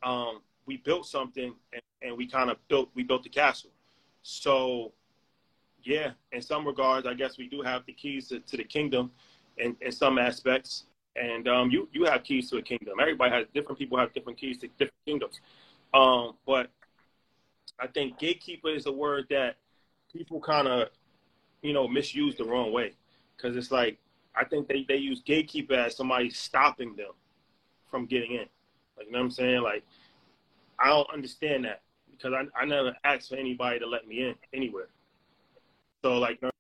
Um, 0.03 0.41
we 0.67 0.79
built 0.79 1.07
something 1.07 1.55
and, 1.73 1.83
and 2.01 2.17
we 2.17 2.27
kind 2.27 2.51
of 2.51 2.57
built 2.69 2.91
we 2.95 3.03
built 3.03 3.23
the 3.23 3.29
castle. 3.29 3.71
So 4.23 4.93
yeah, 5.85 6.12
in 6.31 6.41
some 6.41 6.67
regards, 6.67 7.07
I 7.07 7.15
guess 7.15 7.39
we 7.39 7.49
do 7.49 7.62
have 7.62 7.85
the 7.87 7.93
keys 7.93 8.29
to, 8.29 8.41
to 8.41 8.57
the 8.57 8.65
kingdom 8.65 9.11
in, 9.59 9.77
in 9.81 9.93
some 9.93 10.19
aspects. 10.19 10.85
And 11.14 11.47
um, 11.47 11.71
you 11.71 11.88
you 11.92 12.04
have 12.04 12.25
keys 12.25 12.49
to 12.50 12.57
a 12.57 12.62
kingdom. 12.62 12.99
Everybody 13.00 13.31
has 13.33 13.47
different 13.52 13.78
people 13.78 13.99
have 13.99 14.12
different 14.12 14.38
keys 14.38 14.59
to 14.59 14.69
different 14.69 15.04
kingdoms. 15.07 15.40
Um, 15.92 16.37
but 16.47 16.71
I 17.78 17.87
think 17.87 18.19
gatekeeper 18.19 18.71
is 18.71 18.87
a 18.87 18.92
word 18.92 19.26
that 19.31 19.57
people 20.12 20.40
kind 20.40 20.69
of 20.69 20.88
you 21.62 21.73
know 21.73 21.87
misuse 21.87 22.37
the 22.37 22.45
wrong 22.45 22.73
way 22.73 22.92
because 23.37 23.57
it's 23.57 23.71
like 23.71 23.99
I 24.35 24.45
think 24.45 24.69
they, 24.69 24.85
they 24.88 24.97
use 24.97 25.21
gatekeeper 25.25 25.75
as 25.75 25.97
somebody 25.97 26.31
stopping 26.31 26.97
them 26.97 27.12
from 27.90 28.07
getting 28.07 28.33
in. 28.33 28.47
Like 28.97 29.07
you 29.07 29.12
know 29.12 29.19
what 29.19 29.25
I'm 29.25 29.31
saying? 29.31 29.62
Like 29.62 29.85
I 30.78 30.88
don't 30.88 31.11
understand 31.12 31.64
that 31.66 31.83
because 32.11 32.33
I, 32.33 32.61
I 32.61 32.64
never 32.64 32.95
asked 33.04 33.28
for 33.28 33.37
anybody 33.37 33.78
to 33.81 33.87
let 33.87 34.07
me 34.07 34.28
in 34.28 34.35
anywhere. 34.54 34.88
So 36.02 36.19
like 36.19 36.38
you 36.40 36.47
know 36.47 36.50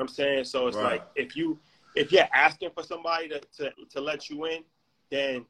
I'm 0.00 0.08
saying, 0.08 0.44
so 0.44 0.66
it's 0.66 0.76
right. 0.76 0.92
like 0.92 1.06
if 1.14 1.36
you 1.36 1.58
if 1.94 2.12
you're 2.12 2.28
asking 2.32 2.70
for 2.74 2.82
somebody 2.82 3.28
to, 3.28 3.40
to 3.58 3.72
to 3.90 4.00
let 4.00 4.30
you 4.30 4.44
in, 4.46 4.64
then 5.10 5.44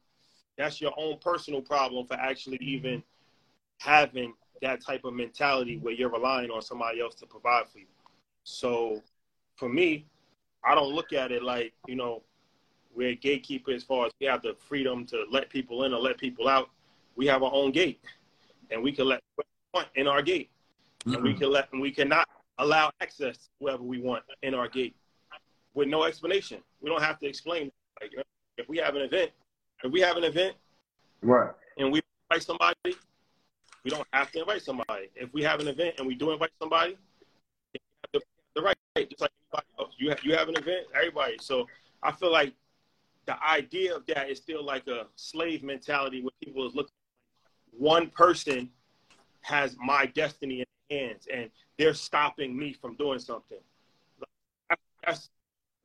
that's 0.57 0.81
your 0.81 0.93
own 0.97 1.19
personal 1.21 1.61
problem 1.61 2.07
for 2.07 2.15
actually 2.15 2.59
even 2.61 3.03
having 3.81 4.35
that 4.61 4.81
type 4.81 5.05
of 5.05 5.15
mentality 5.15 5.79
where 5.79 5.93
you're 5.93 6.11
relying 6.11 6.51
on 6.51 6.63
somebody 6.63 7.01
else 7.01 7.15
to 7.17 7.27
provide 7.27 7.69
for 7.69 7.79
you. 7.79 7.87
So 8.45 9.03
for 9.57 9.69
me, 9.69 10.07
I 10.65 10.75
don't 10.75 10.95
look 10.95 11.13
at 11.13 11.33
it 11.33 11.43
like 11.43 11.73
you 11.87 11.97
know 11.97 12.23
we're 12.95 13.11
a 13.11 13.15
gatekeeper 13.15 13.73
as 13.73 13.83
far 13.83 14.07
as 14.07 14.13
we 14.21 14.27
have 14.27 14.43
the 14.43 14.55
freedom 14.69 15.07
to 15.07 15.25
let 15.31 15.49
people 15.49 15.85
in 15.85 15.95
or 15.95 16.01
let 16.01 16.19
people 16.19 16.49
out. 16.49 16.71
We 17.17 17.27
have 17.27 17.43
our 17.43 17.53
own 17.53 17.73
gate, 17.73 18.01
and 18.71 18.83
we 18.83 18.93
can 18.93 19.07
let 19.07 19.21
want 19.75 19.89
in 19.95 20.07
our 20.07 20.23
gate, 20.23 20.51
mm-hmm. 21.05 21.15
and 21.15 21.23
we 21.23 21.35
can 21.35 21.51
let 21.51 21.73
and 21.73 21.81
we 21.81 21.91
cannot 21.91 22.29
allow 22.59 22.91
access 23.01 23.37
to 23.37 23.49
whoever 23.61 23.83
we 23.83 24.01
want 24.01 24.23
in 24.43 24.55
our 24.55 24.69
gate 24.69 24.95
with 25.75 25.89
no 25.89 26.05
explanation. 26.05 26.59
We 26.81 26.91
don't 26.91 27.03
have 27.03 27.19
to 27.21 27.27
explain. 27.27 27.71
Like 28.01 28.13
if 28.59 28.69
we 28.69 28.79
have 28.79 28.95
an 28.95 29.03
event, 29.03 29.31
if 29.83 29.93
we 29.93 30.01
have 30.01 30.17
an 30.17 30.25
event, 30.25 30.55
right, 31.23 31.51
and 31.79 31.93
we 31.93 32.01
invite 32.31 32.43
somebody, 32.43 32.97
we 33.85 33.91
don't 33.91 34.07
have 34.13 34.31
to 34.33 34.41
invite 34.41 34.63
somebody. 34.63 35.11
If 35.15 35.33
we 35.33 35.43
have 35.43 35.61
an 35.61 35.69
event 35.69 35.97
and 35.99 36.07
we 36.07 36.15
do 36.15 36.31
invite 36.31 36.51
somebody, 36.59 36.97
the, 38.13 38.21
the 38.55 38.63
right, 38.63 38.77
just 38.97 39.21
like 39.21 39.31
anybody 39.53 39.67
else. 39.79 39.95
You 39.99 40.09
have, 40.11 40.25
you 40.25 40.37
have 40.37 40.49
an 40.49 40.57
event, 40.57 40.87
everybody. 40.95 41.37
So 41.41 41.67
I 42.03 42.13
feel 42.13 42.33
like 42.33 42.55
the 43.27 43.37
idea 43.45 43.95
of 43.95 44.05
that 44.07 44.31
is 44.31 44.39
still 44.39 44.65
like 44.65 44.87
a 44.89 45.07
slave 45.17 45.63
mentality 45.63 46.23
where 46.23 46.33
people 46.43 46.67
is 46.67 46.75
looking 46.75 46.93
one 47.79 48.09
person 48.11 48.69
has 49.43 49.77
my 49.79 50.07
destiny 50.07 50.61
in 50.61 50.99
hands 50.99 51.27
and 51.33 51.51
they're 51.79 51.95
stopping 51.95 52.57
me 52.57 52.73
from 52.73 52.95
doing 52.97 53.19
something. 53.19 53.59
That's 55.05 55.31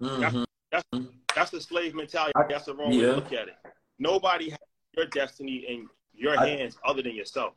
mm-hmm. 0.01 0.43
that's, 0.71 0.85
that's, 0.91 1.05
that's 1.35 1.51
the 1.51 1.61
slave 1.61 1.95
mentality. 1.95 2.33
That's 2.49 2.65
the 2.65 2.75
wrong 2.75 2.91
yeah. 2.91 2.99
way 2.99 3.05
to 3.05 3.15
look 3.15 3.33
at 3.33 3.47
it. 3.47 3.55
Nobody 3.99 4.49
has 4.49 4.59
your 4.95 5.05
destiny 5.07 5.65
in 5.67 5.87
your 6.13 6.37
I, 6.39 6.47
hands 6.47 6.77
other 6.85 7.01
than 7.01 7.15
yourself. 7.15 7.53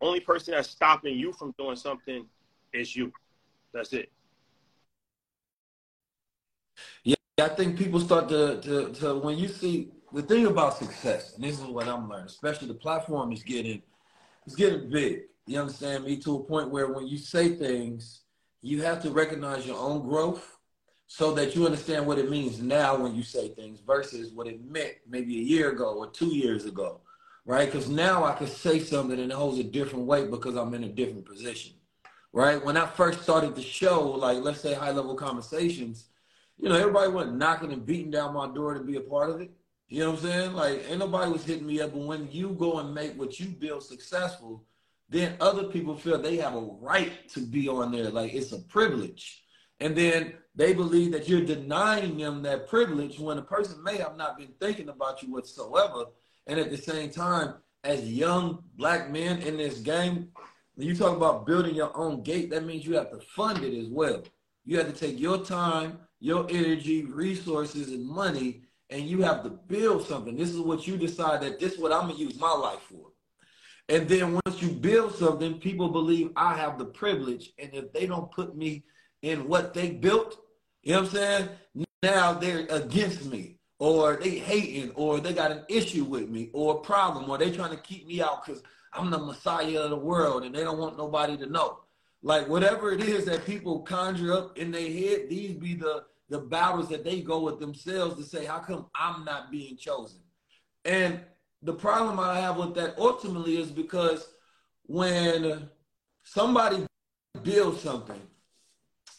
Only 0.00 0.20
person 0.20 0.54
that's 0.54 0.68
stopping 0.68 1.16
you 1.16 1.32
from 1.32 1.54
doing 1.58 1.76
something 1.76 2.26
is 2.72 2.94
you. 2.94 3.12
That's 3.72 3.92
it. 3.92 4.10
Yeah, 7.02 7.14
I 7.40 7.48
think 7.48 7.78
people 7.78 8.00
start 8.00 8.28
to, 8.28 8.60
to, 8.60 8.92
to 8.94 9.18
when 9.18 9.38
you 9.38 9.48
see 9.48 9.90
the 10.12 10.22
thing 10.22 10.46
about 10.46 10.78
success, 10.78 11.34
and 11.34 11.44
this 11.44 11.58
is 11.58 11.66
what 11.66 11.88
I'm 11.88 12.08
learning, 12.08 12.26
especially 12.26 12.68
the 12.68 12.74
platform 12.74 13.32
is 13.32 13.42
getting 13.42 13.82
it's 14.46 14.54
getting 14.54 14.90
big. 14.90 15.22
You 15.46 15.60
understand 15.60 16.04
me 16.04 16.18
to 16.18 16.36
a 16.36 16.42
point 16.44 16.70
where 16.70 16.92
when 16.92 17.06
you 17.06 17.18
say 17.18 17.54
things, 17.56 18.20
you 18.62 18.82
have 18.82 19.02
to 19.02 19.10
recognize 19.10 19.66
your 19.66 19.78
own 19.78 20.02
growth 20.02 20.58
so 21.06 21.32
that 21.34 21.54
you 21.54 21.66
understand 21.66 22.06
what 22.06 22.18
it 22.18 22.30
means 22.30 22.60
now 22.60 22.96
when 22.96 23.14
you 23.14 23.22
say 23.22 23.48
things 23.48 23.80
versus 23.80 24.32
what 24.32 24.46
it 24.46 24.64
meant 24.64 24.94
maybe 25.08 25.38
a 25.38 25.42
year 25.42 25.70
ago 25.70 25.94
or 25.96 26.08
two 26.08 26.34
years 26.34 26.64
ago, 26.64 27.00
right? 27.44 27.70
Because 27.70 27.88
now 27.88 28.24
I 28.24 28.34
can 28.34 28.46
say 28.46 28.78
something 28.78 29.18
and 29.18 29.30
it 29.30 29.34
holds 29.34 29.58
a 29.58 29.64
different 29.64 30.06
weight 30.06 30.30
because 30.30 30.56
I'm 30.56 30.74
in 30.74 30.84
a 30.84 30.88
different 30.88 31.26
position, 31.26 31.74
right? 32.32 32.62
When 32.64 32.76
I 32.76 32.86
first 32.86 33.22
started 33.22 33.54
the 33.54 33.62
show, 33.62 34.10
like 34.10 34.38
let's 34.38 34.60
say 34.60 34.74
high 34.74 34.92
level 34.92 35.14
conversations, 35.14 36.08
you 36.58 36.68
know, 36.68 36.76
everybody 36.76 37.10
went 37.10 37.36
knocking 37.36 37.72
and 37.72 37.84
beating 37.84 38.10
down 38.10 38.34
my 38.34 38.48
door 38.48 38.74
to 38.74 38.80
be 38.80 38.96
a 38.96 39.00
part 39.00 39.30
of 39.30 39.40
it. 39.40 39.50
You 39.88 40.00
know 40.00 40.12
what 40.12 40.20
I'm 40.20 40.26
saying? 40.26 40.52
Like, 40.54 40.84
ain't 40.88 40.98
nobody 40.98 41.30
was 41.30 41.44
hitting 41.44 41.66
me 41.66 41.80
up. 41.80 41.92
But 41.92 42.02
when 42.02 42.28
you 42.30 42.50
go 42.50 42.78
and 42.78 42.94
make 42.94 43.18
what 43.18 43.38
you 43.38 43.48
build 43.48 43.82
successful, 43.82 44.64
then 45.08 45.36
other 45.40 45.64
people 45.64 45.96
feel 45.96 46.20
they 46.20 46.36
have 46.38 46.54
a 46.54 46.60
right 46.80 47.28
to 47.30 47.40
be 47.40 47.68
on 47.68 47.92
there. 47.92 48.10
Like, 48.10 48.32
it's 48.34 48.52
a 48.52 48.60
privilege. 48.60 49.44
And 49.80 49.94
then 49.94 50.34
they 50.54 50.72
believe 50.72 51.12
that 51.12 51.28
you're 51.28 51.40
denying 51.40 52.18
them 52.18 52.42
that 52.42 52.68
privilege 52.68 53.18
when 53.18 53.38
a 53.38 53.42
person 53.42 53.82
may 53.82 53.96
have 53.96 54.16
not 54.16 54.38
been 54.38 54.52
thinking 54.60 54.88
about 54.88 55.22
you 55.22 55.32
whatsoever. 55.32 56.04
And 56.46 56.60
at 56.60 56.70
the 56.70 56.76
same 56.76 57.10
time, 57.10 57.54
as 57.82 58.10
young 58.10 58.62
black 58.76 59.10
men 59.10 59.42
in 59.42 59.56
this 59.56 59.78
game, 59.78 60.28
when 60.74 60.86
you 60.86 60.94
talk 60.94 61.16
about 61.16 61.46
building 61.46 61.74
your 61.74 61.96
own 61.96 62.22
gate, 62.22 62.50
that 62.50 62.64
means 62.64 62.86
you 62.86 62.94
have 62.94 63.10
to 63.10 63.18
fund 63.18 63.64
it 63.64 63.78
as 63.78 63.88
well. 63.88 64.22
You 64.64 64.78
have 64.78 64.86
to 64.86 64.98
take 64.98 65.18
your 65.18 65.44
time, 65.44 65.98
your 66.20 66.46
energy, 66.50 67.04
resources, 67.04 67.88
and 67.88 68.06
money 68.06 68.64
and 68.90 69.02
you 69.02 69.22
have 69.22 69.42
to 69.42 69.50
build 69.50 70.06
something. 70.06 70.36
This 70.36 70.50
is 70.50 70.60
what 70.60 70.86
you 70.86 70.96
decide 70.96 71.42
that 71.42 71.58
this 71.58 71.72
is 71.72 71.78
what 71.78 71.92
I'm 71.92 72.08
gonna 72.08 72.14
use 72.14 72.38
my 72.38 72.52
life 72.52 72.80
for. 72.88 73.08
And 73.88 74.08
then 74.08 74.40
once 74.46 74.62
you 74.62 74.68
build 74.68 75.14
something, 75.14 75.58
people 75.58 75.88
believe 75.88 76.30
I 76.36 76.54
have 76.56 76.78
the 76.78 76.86
privilege. 76.86 77.52
And 77.58 77.70
if 77.74 77.92
they 77.92 78.06
don't 78.06 78.30
put 78.30 78.56
me 78.56 78.84
in 79.22 79.48
what 79.48 79.74
they 79.74 79.90
built, 79.90 80.38
you 80.84 80.92
know 80.92 81.00
what 81.00 81.08
I'm 81.08 81.14
saying? 81.14 81.48
Now 82.02 82.34
they're 82.34 82.66
against 82.70 83.24
me, 83.24 83.58
or 83.78 84.16
they 84.16 84.38
hating, 84.38 84.90
or 84.90 85.18
they 85.18 85.32
got 85.32 85.50
an 85.50 85.64
issue 85.68 86.04
with 86.04 86.28
me, 86.28 86.50
or 86.52 86.76
a 86.76 86.80
problem, 86.80 87.28
or 87.28 87.38
they 87.38 87.50
trying 87.50 87.70
to 87.70 87.82
keep 87.82 88.06
me 88.06 88.22
out 88.22 88.44
because 88.44 88.62
I'm 88.92 89.10
the 89.10 89.18
messiah 89.18 89.80
of 89.80 89.90
the 89.90 89.96
world 89.96 90.44
and 90.44 90.54
they 90.54 90.62
don't 90.62 90.78
want 90.78 90.96
nobody 90.96 91.36
to 91.38 91.46
know. 91.46 91.80
Like 92.22 92.48
whatever 92.48 92.92
it 92.92 93.02
is 93.02 93.24
that 93.24 93.44
people 93.44 93.80
conjure 93.80 94.32
up 94.32 94.56
in 94.58 94.70
their 94.70 94.90
head, 94.90 95.28
these 95.28 95.52
be 95.52 95.74
the 95.74 96.04
the 96.30 96.38
battles 96.38 96.88
that 96.88 97.04
they 97.04 97.20
go 97.20 97.40
with 97.40 97.60
themselves 97.60 98.16
to 98.16 98.24
say, 98.24 98.46
how 98.46 98.58
come 98.58 98.86
I'm 98.94 99.24
not 99.24 99.50
being 99.50 99.76
chosen? 99.76 100.20
And 100.84 101.20
the 101.62 101.74
problem 101.74 102.18
I 102.18 102.40
have 102.40 102.56
with 102.56 102.74
that 102.76 102.98
ultimately 102.98 103.60
is 103.60 103.70
because 103.70 104.26
when 104.86 105.68
somebody 106.22 106.86
builds 107.42 107.82
something, 107.82 108.20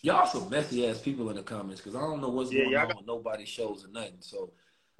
y'all 0.05 0.27
some 0.27 0.49
messy 0.49 0.87
ass 0.87 0.99
people 0.99 1.29
in 1.31 1.35
the 1.35 1.43
comments 1.43 1.81
because 1.81 1.95
I 1.95 2.01
don't 2.01 2.21
know 2.21 2.29
what's 2.29 2.51
yeah, 2.51 2.65
going 2.65 2.77
on 2.77 2.87
got- 2.87 2.97
with 2.97 3.07
nobody 3.07 3.45
shows 3.45 3.85
or 3.85 3.87
nothing. 3.89 4.17
So 4.19 4.51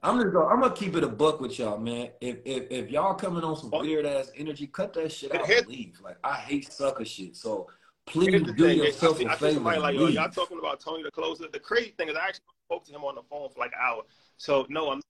I'm 0.01 0.17
gonna 0.17 0.45
I'm 0.45 0.59
gonna 0.59 0.75
keep 0.75 0.95
it 0.95 1.03
a 1.03 1.07
buck 1.07 1.39
with 1.39 1.57
y'all, 1.59 1.77
man. 1.77 2.09
If 2.19 2.37
if, 2.43 2.69
if 2.71 2.91
y'all 2.91 3.13
coming 3.13 3.43
on 3.43 3.55
some 3.55 3.71
weird 3.71 4.05
ass 4.05 4.31
energy, 4.35 4.67
cut 4.67 4.93
that 4.93 5.11
shit 5.11 5.33
out 5.33 5.49
and 5.49 5.67
leave. 5.67 5.99
Like 6.03 6.17
I 6.23 6.33
hate 6.33 6.71
sucker 6.71 7.05
shit. 7.05 7.35
So 7.35 7.69
Please 8.07 8.43
do 8.43 8.53
thing. 8.53 8.77
yourself 8.77 9.19
I, 9.19 9.33
a 9.33 9.37
favor. 9.37 9.53
Somebody 9.55 9.79
like, 9.79 9.95
yo, 9.95 10.07
y'all 10.07 10.29
talking 10.29 10.59
about 10.59 10.79
Tony 10.79 11.01
the 11.01 11.09
closer. 11.09 11.45
The 11.51 11.59
crazy 11.59 11.93
thing 11.97 12.09
is, 12.09 12.15
I 12.15 12.27
actually 12.27 12.43
spoke 12.67 12.85
to 12.85 12.91
him 12.91 13.03
on 13.03 13.15
the 13.15 13.23
phone 13.23 13.49
for 13.49 13.59
like 13.59 13.71
an 13.71 13.79
hour. 13.81 14.03
So 14.37 14.65
no, 14.69 14.91
I'm. 14.91 15.01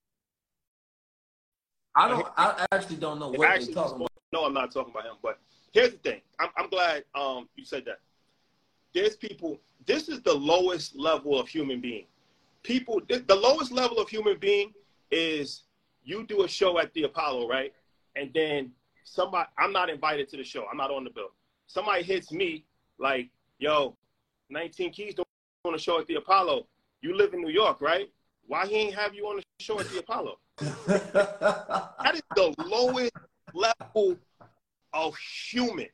I 1.95 2.08
don't. 2.08 2.27
I 2.38 2.65
actually 2.71 2.97
don't 2.97 3.19
know 3.19 3.29
what 3.29 3.62
you're 3.62 3.73
talking 3.73 3.97
about. 3.97 4.12
No, 4.31 4.45
I'm 4.45 4.53
not 4.53 4.71
talking 4.71 4.93
about 4.93 5.05
him. 5.05 5.15
But 5.21 5.39
here's 5.73 5.91
the 5.91 5.97
thing. 5.97 6.21
I'm, 6.39 6.49
I'm 6.58 6.69
glad 6.69 7.03
um, 7.15 7.49
you 7.55 7.65
said 7.65 7.84
that. 7.86 7.99
There's 8.95 9.17
people. 9.17 9.60
This 9.86 10.08
is 10.08 10.21
the 10.21 10.34
lowest 10.34 10.95
level 10.95 11.38
of 11.38 11.49
human 11.49 11.81
being. 11.81 12.05
People. 12.63 13.01
The 13.08 13.36
lowest 13.36 13.71
level 13.71 13.99
of 13.99 14.10
human 14.10 14.39
being 14.39 14.73
is 15.12 15.63
you 16.03 16.25
do 16.25 16.43
a 16.43 16.47
show 16.47 16.79
at 16.79 16.93
the 16.93 17.03
Apollo, 17.03 17.47
right? 17.47 17.73
And 18.15 18.31
then 18.34 18.71
somebody. 19.03 19.49
I'm 19.60 19.73
not 19.73 19.89
invited 19.89 20.29
to 20.29 20.38
the 20.38 20.45
show. 20.45 20.65
I'm 20.71 20.77
not 20.77 20.91
on 20.91 21.03
the 21.03 21.10
bill. 21.10 21.31
Somebody 21.67 22.03
hits 22.03 22.31
me 22.31 22.63
like, 22.97 23.29
yo, 23.60 23.97
19 24.49 24.91
Keys 24.93 25.13
don't 25.13 25.27
doing 25.65 25.75
a 25.75 25.79
show 25.79 25.99
at 25.99 26.08
the 26.08 26.15
Apollo. 26.15 26.65
You 27.01 27.17
live 27.17 27.34
in 27.34 27.41
New 27.41 27.51
York, 27.51 27.81
right? 27.81 28.10
Why 28.47 28.65
he 28.65 28.75
ain't 28.75 28.95
have 28.95 29.13
you 29.13 29.25
on 29.27 29.38
the 29.38 29.43
show 29.60 29.77
at 29.77 29.89
the 29.89 29.99
Apollo? 29.99 30.39
that 30.58 32.13
is 32.13 32.21
the 32.36 32.55
lowest 32.65 33.12
level 33.53 34.15
of 34.93 35.17
human. 35.17 35.89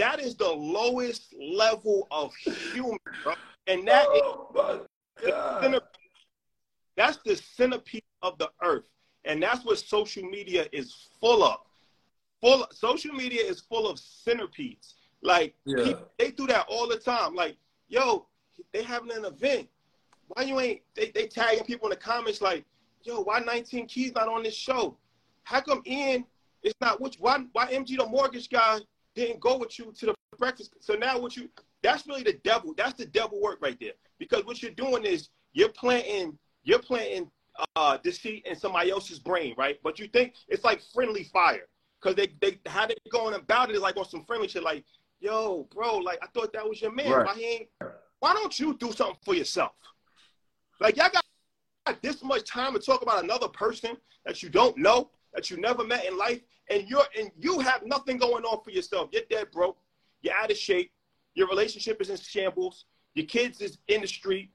That 0.00 0.18
is 0.18 0.34
the 0.34 0.48
lowest 0.48 1.34
level 1.38 2.08
of 2.10 2.34
human, 2.34 2.98
bro. 3.22 3.34
And 3.66 3.86
that 3.86 4.06
oh 4.08 4.86
is 5.18 5.26
the 5.26 5.82
that's 6.96 7.18
the 7.18 7.36
centipede 7.36 8.02
of 8.22 8.38
the 8.38 8.50
earth. 8.62 8.84
And 9.26 9.42
that's 9.42 9.62
what 9.62 9.78
social 9.78 10.22
media 10.22 10.66
is 10.72 11.08
full 11.20 11.44
of. 11.44 11.58
Full 12.40 12.66
social 12.72 13.12
media 13.12 13.42
is 13.42 13.60
full 13.60 13.86
of 13.86 13.98
centipedes. 13.98 14.94
Like 15.20 15.54
yeah. 15.66 15.84
people, 15.84 16.08
they 16.18 16.30
do 16.30 16.46
that 16.46 16.64
all 16.70 16.88
the 16.88 16.96
time. 16.96 17.34
Like, 17.34 17.58
yo, 17.88 18.26
they 18.72 18.82
having 18.82 19.12
an 19.12 19.26
event. 19.26 19.68
Why 20.28 20.44
you 20.44 20.60
ain't 20.60 20.80
they, 20.94 21.10
they 21.10 21.26
tagging 21.26 21.64
people 21.64 21.88
in 21.88 21.90
the 21.90 21.96
comments 21.96 22.40
like, 22.40 22.64
yo, 23.02 23.20
why 23.20 23.40
19 23.40 23.86
Keys 23.86 24.14
not 24.14 24.28
on 24.28 24.44
this 24.44 24.54
show? 24.54 24.96
How 25.42 25.60
come 25.60 25.82
Ian 25.86 26.24
is 26.62 26.72
not 26.80 27.02
which 27.02 27.16
why 27.20 27.44
why 27.52 27.66
MG 27.66 27.98
the 27.98 28.06
mortgage 28.06 28.48
guy 28.48 28.80
didn't 29.26 29.40
go 29.40 29.56
with 29.58 29.78
you 29.78 29.92
to 29.98 30.06
the 30.06 30.14
breakfast? 30.38 30.74
So 30.80 30.94
now 30.94 31.18
what 31.18 31.36
you 31.36 31.48
that's 31.82 32.06
really 32.06 32.22
the 32.22 32.38
devil. 32.44 32.74
That's 32.76 32.94
the 32.94 33.06
devil 33.06 33.40
work 33.40 33.58
right 33.60 33.78
there. 33.80 33.92
Because 34.18 34.44
what 34.44 34.62
you're 34.62 34.72
doing 34.72 35.04
is 35.04 35.28
you're 35.52 35.70
planting 35.70 36.38
you're 36.62 36.80
planting 36.80 37.30
uh, 37.76 37.98
deceit 37.98 38.46
in 38.46 38.56
somebody 38.56 38.90
else's 38.90 39.18
brain, 39.18 39.54
right? 39.56 39.78
But 39.82 39.98
you 39.98 40.08
think 40.08 40.34
it's 40.48 40.64
like 40.64 40.80
friendly 40.94 41.24
fire. 41.24 41.66
Cause 42.00 42.14
they, 42.14 42.28
they 42.40 42.58
how 42.66 42.86
they 42.86 42.94
going 43.10 43.34
about 43.34 43.68
it 43.68 43.76
is 43.76 43.82
like 43.82 43.98
on 43.98 44.08
some 44.08 44.24
friendly 44.24 44.48
shit, 44.48 44.62
like 44.62 44.84
yo, 45.20 45.68
bro, 45.74 45.98
like 45.98 46.18
I 46.22 46.26
thought 46.28 46.52
that 46.54 46.66
was 46.66 46.80
your 46.80 46.92
man. 46.92 47.10
Right. 47.10 47.26
Why 47.26 47.34
he 47.34 47.44
ain't, 47.44 47.68
why 48.20 48.32
don't 48.32 48.58
you 48.58 48.74
do 48.78 48.92
something 48.92 49.18
for 49.22 49.34
yourself? 49.34 49.72
Like 50.80 50.96
y'all 50.96 51.10
got 51.12 52.02
this 52.02 52.22
much 52.24 52.48
time 52.48 52.72
to 52.72 52.78
talk 52.78 53.02
about 53.02 53.22
another 53.22 53.48
person 53.48 53.96
that 54.24 54.42
you 54.42 54.48
don't 54.48 54.78
know, 54.78 55.10
that 55.34 55.50
you 55.50 55.58
never 55.58 55.84
met 55.84 56.06
in 56.06 56.16
life, 56.16 56.40
and 56.70 56.88
you're 56.88 57.04
and 57.18 57.30
you 57.38 57.58
have 57.58 57.84
nothing 57.84 58.16
going 58.16 58.44
on 58.44 58.62
for 58.64 58.70
yourself. 58.70 59.10
You're 59.12 59.22
dead 59.28 59.50
broke, 59.50 59.76
you're 60.22 60.34
out 60.34 60.50
of 60.50 60.56
shape, 60.56 60.92
your 61.34 61.48
relationship 61.48 62.00
is 62.00 62.08
in 62.08 62.16
shambles, 62.16 62.84
your 63.14 63.26
kids 63.26 63.60
is 63.60 63.78
in 63.88 64.00
the 64.00 64.06
street, 64.06 64.50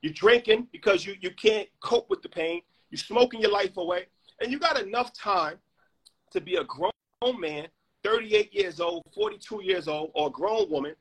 you're 0.00 0.12
drinking 0.12 0.68
because 0.72 1.06
you, 1.06 1.14
you 1.20 1.30
can't 1.30 1.68
cope 1.80 2.10
with 2.10 2.22
the 2.22 2.28
pain, 2.28 2.62
you're 2.90 2.98
smoking 2.98 3.40
your 3.40 3.52
life 3.52 3.76
away, 3.76 4.06
and 4.40 4.50
you 4.50 4.58
got 4.58 4.80
enough 4.80 5.12
time 5.12 5.58
to 6.32 6.40
be 6.40 6.56
a 6.56 6.64
grown 6.64 6.92
man 7.38 7.68
38 8.02 8.52
years 8.52 8.80
old, 8.80 9.02
42 9.14 9.62
years 9.62 9.86
old, 9.86 10.10
or 10.14 10.28
a 10.28 10.30
grown 10.30 10.68
woman. 10.70 10.94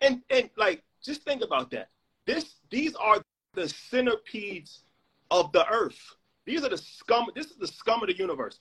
And 0.00 0.22
and 0.30 0.50
like 0.56 0.82
just 1.02 1.22
think 1.22 1.42
about 1.42 1.70
that. 1.72 1.88
This 2.26 2.54
these 2.70 2.94
are 2.94 3.22
the 3.54 3.68
centipedes 3.68 4.84
of 5.30 5.50
the 5.52 5.66
earth. 5.68 5.98
These 6.46 6.64
are 6.64 6.68
the 6.68 6.78
scum. 6.78 7.26
This 7.34 7.46
is 7.46 7.56
the 7.56 7.66
scum 7.66 8.02
of 8.02 8.08
the 8.08 8.16
universe. 8.16 8.60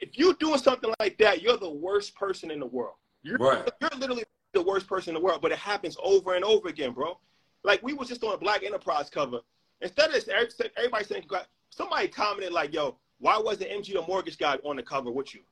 If 0.00 0.18
you're 0.18 0.34
doing 0.34 0.58
something 0.58 0.92
like 1.00 1.18
that, 1.18 1.42
you're 1.42 1.56
the 1.56 1.70
worst 1.70 2.14
person 2.14 2.50
in 2.50 2.60
the 2.60 2.66
world. 2.66 2.94
You're, 3.22 3.38
Right. 3.38 3.68
you're 3.80 3.90
literally 3.98 4.24
the 4.52 4.62
worst 4.62 4.86
person 4.86 5.10
in 5.10 5.20
the 5.20 5.24
world, 5.24 5.42
but 5.42 5.52
it 5.52 5.58
happens 5.58 5.96
over 6.02 6.34
and 6.34 6.44
over 6.44 6.68
again, 6.68 6.92
bro. 6.92 7.18
Like 7.64 7.82
we 7.82 7.92
was 7.92 8.08
just 8.08 8.22
on 8.22 8.34
a 8.34 8.38
Black 8.38 8.62
Enterprise 8.62 9.10
cover. 9.10 9.40
Instead 9.80 10.14
of 10.14 10.28
every- 10.28 10.70
everybody 10.76 11.04
saying, 11.04 11.28
somebody 11.70 12.08
commented 12.08 12.52
like, 12.52 12.72
"Yo, 12.72 12.98
why 13.18 13.38
wasn't 13.38 13.70
MG 13.70 13.92
the 13.92 14.02
mortgage 14.02 14.38
guy 14.38 14.56
on 14.64 14.76
the 14.76 14.82
cover 14.82 15.10
with 15.10 15.34
you?" 15.34 15.42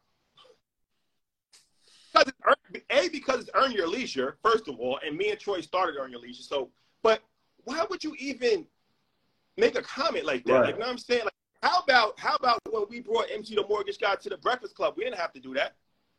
Because 2.12 2.28
it's 2.28 2.38
earn, 2.46 2.82
a 2.90 3.08
because 3.08 3.40
it's 3.40 3.50
earn 3.54 3.72
your 3.72 3.88
leisure, 3.88 4.38
first 4.42 4.68
of 4.68 4.78
all, 4.78 4.98
and 5.04 5.16
me 5.16 5.30
and 5.30 5.40
Troy 5.40 5.60
started 5.60 5.98
earn 5.98 6.12
your 6.12 6.20
leisure. 6.20 6.44
So, 6.44 6.70
but 7.02 7.22
why 7.64 7.84
would 7.90 8.04
you 8.04 8.14
even 8.18 8.66
make 9.56 9.74
a 9.74 9.82
comment 9.82 10.24
like 10.24 10.44
that? 10.44 10.52
Right. 10.52 10.60
Like, 10.66 10.74
you 10.74 10.80
know 10.80 10.86
what 10.86 10.92
I'm 10.92 10.98
saying? 10.98 11.24
Like, 11.24 11.34
how 11.64 11.80
about 11.80 12.18
how 12.18 12.36
about 12.36 12.58
when 12.70 12.84
we 12.90 13.00
brought 13.00 13.28
MG 13.28 13.54
the 13.54 13.64
mortgage 13.66 13.98
guy 13.98 14.14
to 14.16 14.28
the 14.28 14.36
Breakfast 14.36 14.74
Club? 14.74 14.94
We 14.98 15.04
didn't 15.04 15.18
have 15.18 15.32
to 15.32 15.40
do 15.40 15.54
that, 15.54 15.72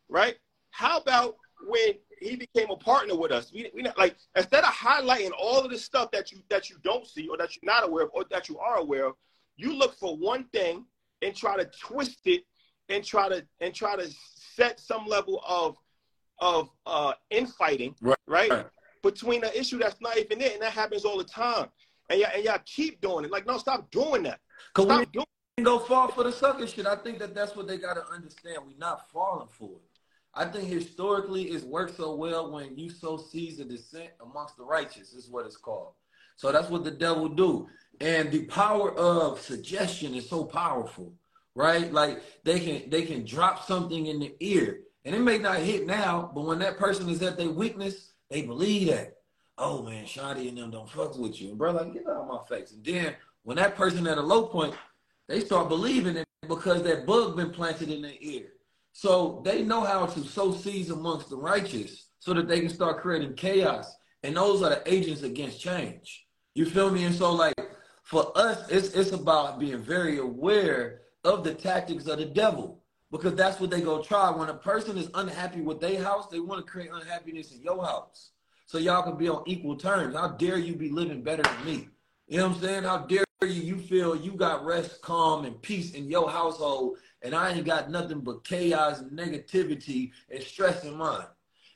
right? 0.09 0.37
How 0.71 0.97
about 0.97 1.35
when 1.67 1.93
he 2.19 2.35
became 2.35 2.71
a 2.71 2.75
partner 2.75 3.15
with 3.15 3.31
us? 3.31 3.51
We, 3.53 3.69
we 3.75 3.83
not, 3.83 3.95
like 3.95 4.17
instead 4.35 4.63
of 4.63 4.73
highlighting 4.73 5.29
all 5.39 5.59
of 5.59 5.69
the 5.69 5.77
stuff 5.77 6.09
that 6.11 6.31
you 6.31 6.39
that 6.49 6.71
you 6.71 6.77
don't 6.83 7.05
see 7.05 7.27
or 7.27 7.37
that 7.37 7.55
you're 7.55 7.71
not 7.71 7.87
aware 7.87 8.05
of 8.05 8.09
or 8.13 8.25
that 8.31 8.49
you 8.49 8.57
are 8.57 8.77
aware 8.77 9.05
of, 9.05 9.13
you 9.55 9.71
look 9.77 9.95
for 9.99 10.17
one 10.17 10.45
thing 10.45 10.83
and 11.21 11.35
try 11.35 11.55
to 11.55 11.69
twist 11.79 12.21
it 12.25 12.43
and 12.89 13.03
try 13.03 13.29
to 13.29 13.45
and 13.61 13.71
try 13.71 13.95
to 13.95 14.09
set 14.55 14.79
some 14.79 15.05
level 15.05 15.43
of 15.47 15.77
of 16.39 16.69
uh 16.87 17.13
infighting, 17.29 17.93
Right. 18.01 18.17
right? 18.25 18.65
Between 19.03 19.43
an 19.43 19.51
issue 19.53 19.77
that's 19.77 20.01
not 20.01 20.17
even 20.17 20.39
there, 20.39 20.53
and 20.53 20.61
that 20.63 20.71
happens 20.71 21.05
all 21.05 21.19
the 21.19 21.23
time. 21.23 21.67
And 22.09 22.19
y'all, 22.19 22.29
and 22.33 22.43
y'all 22.43 22.59
keep 22.65 22.99
doing 23.01 23.25
it. 23.25 23.31
Like, 23.31 23.45
no, 23.45 23.57
stop 23.59 23.89
doing 23.91 24.23
that. 24.23 24.39
Stop 24.77 25.11
doing 25.11 25.25
go 25.63 25.79
fall 25.79 26.09
for 26.09 26.23
the 26.25 26.31
sucker 26.31 26.67
shit. 26.67 26.85
I 26.85 26.97
think 26.97 27.19
that 27.19 27.33
that's 27.33 27.55
what 27.55 27.67
they 27.67 27.77
got 27.77 27.93
to 27.93 28.05
understand. 28.13 28.57
We're 28.65 28.77
not 28.77 29.09
falling 29.09 29.47
for 29.49 29.69
it. 29.69 29.99
I 30.33 30.43
think 30.45 30.67
historically 30.67 31.43
it's 31.43 31.63
worked 31.63 31.95
so 31.95 32.13
well 32.13 32.51
when 32.51 32.77
you 32.77 32.89
so 32.89 33.15
seeds 33.15 33.57
the 33.57 33.63
dissent 33.63 34.09
amongst 34.21 34.57
the 34.57 34.65
righteous 34.65 35.13
is 35.13 35.29
what 35.29 35.45
it's 35.45 35.55
called. 35.55 35.93
So 36.35 36.51
that's 36.51 36.69
what 36.69 36.83
the 36.83 36.91
devil 36.91 37.29
do. 37.29 37.69
And 38.01 38.29
the 38.29 38.43
power 38.45 38.93
of 38.95 39.39
suggestion 39.39 40.13
is 40.13 40.29
so 40.29 40.43
powerful, 40.43 41.13
right? 41.55 41.89
Like 41.93 42.21
they 42.43 42.59
can 42.59 42.89
they 42.89 43.03
can 43.03 43.23
drop 43.23 43.65
something 43.65 44.07
in 44.07 44.19
the 44.19 44.35
ear 44.41 44.81
and 45.05 45.15
it 45.15 45.21
may 45.21 45.37
not 45.37 45.59
hit 45.59 45.87
now, 45.87 46.31
but 46.35 46.43
when 46.43 46.59
that 46.59 46.77
person 46.77 47.07
is 47.07 47.21
at 47.21 47.37
their 47.37 47.49
weakness, 47.49 48.11
they 48.29 48.41
believe 48.41 48.89
that. 48.89 49.13
Oh 49.57 49.83
man, 49.83 50.03
Shadi 50.03 50.49
and 50.49 50.57
them 50.57 50.71
don't 50.71 50.89
fuck 50.89 51.17
with 51.17 51.39
you. 51.39 51.47
And 51.47 51.57
bro, 51.57 51.71
like 51.71 51.93
get 51.93 52.07
out 52.07 52.17
of 52.23 52.27
my 52.27 52.39
face. 52.49 52.73
And 52.73 52.83
then 52.83 53.15
when 53.43 53.55
that 53.55 53.77
person 53.77 54.05
at 54.05 54.17
a 54.17 54.21
low 54.21 54.47
point, 54.47 54.73
they 55.27 55.39
start 55.39 55.69
believing 55.69 56.17
it 56.17 56.25
because 56.47 56.83
that 56.83 57.05
bug 57.05 57.35
been 57.35 57.51
planted 57.51 57.89
in 57.89 58.01
their 58.01 58.13
ear. 58.19 58.47
So 58.91 59.41
they 59.43 59.63
know 59.63 59.81
how 59.81 60.05
to 60.05 60.19
sow 60.23 60.53
seeds 60.53 60.89
amongst 60.89 61.29
the 61.29 61.37
righteous 61.37 62.07
so 62.19 62.33
that 62.33 62.47
they 62.47 62.61
can 62.61 62.69
start 62.69 63.01
creating 63.01 63.33
chaos. 63.33 63.93
And 64.23 64.37
those 64.37 64.63
are 64.63 64.69
the 64.69 64.81
agents 64.91 65.23
against 65.23 65.59
change. 65.59 66.25
You 66.53 66.65
feel 66.65 66.89
me? 66.89 67.03
And 67.03 67.13
so 67.13 67.33
like 67.33 67.55
for 68.03 68.31
us, 68.37 68.69
it's 68.69 68.89
it's 68.89 69.11
about 69.11 69.59
being 69.59 69.83
very 69.83 70.19
aware 70.19 71.01
of 71.23 71.43
the 71.43 71.53
tactics 71.53 72.07
of 72.07 72.19
the 72.19 72.25
devil. 72.25 72.81
Because 73.11 73.35
that's 73.35 73.59
what 73.59 73.69
they 73.69 73.81
go 73.81 74.01
try. 74.01 74.29
When 74.31 74.49
a 74.49 74.53
person 74.53 74.97
is 74.97 75.09
unhappy 75.13 75.61
with 75.61 75.79
their 75.79 76.01
house, 76.01 76.27
they 76.27 76.39
want 76.39 76.65
to 76.65 76.71
create 76.71 76.89
unhappiness 76.91 77.51
in 77.51 77.61
your 77.61 77.83
house. 77.83 78.31
So 78.65 78.77
y'all 78.77 79.03
can 79.03 79.17
be 79.17 79.29
on 79.29 79.43
equal 79.45 79.75
terms. 79.75 80.15
How 80.15 80.29
dare 80.29 80.57
you 80.57 80.75
be 80.75 80.89
living 80.89 81.21
better 81.21 81.43
than 81.43 81.65
me? 81.65 81.87
You 82.27 82.39
know 82.39 82.47
what 82.47 82.57
I'm 82.57 82.61
saying? 82.63 82.83
How 82.83 82.97
dare 82.99 83.24
you 83.45 83.61
you 83.61 83.77
feel 83.77 84.15
you 84.15 84.31
got 84.31 84.65
rest, 84.65 85.01
calm, 85.01 85.45
and 85.45 85.61
peace 85.61 85.93
in 85.93 86.09
your 86.09 86.29
household, 86.29 86.97
and 87.21 87.33
I 87.33 87.51
ain't 87.51 87.65
got 87.65 87.89
nothing 87.89 88.19
but 88.19 88.43
chaos 88.43 88.99
and 88.99 89.11
negativity 89.11 90.11
and 90.29 90.43
stress 90.43 90.83
in 90.83 90.95
mine. 90.95 91.25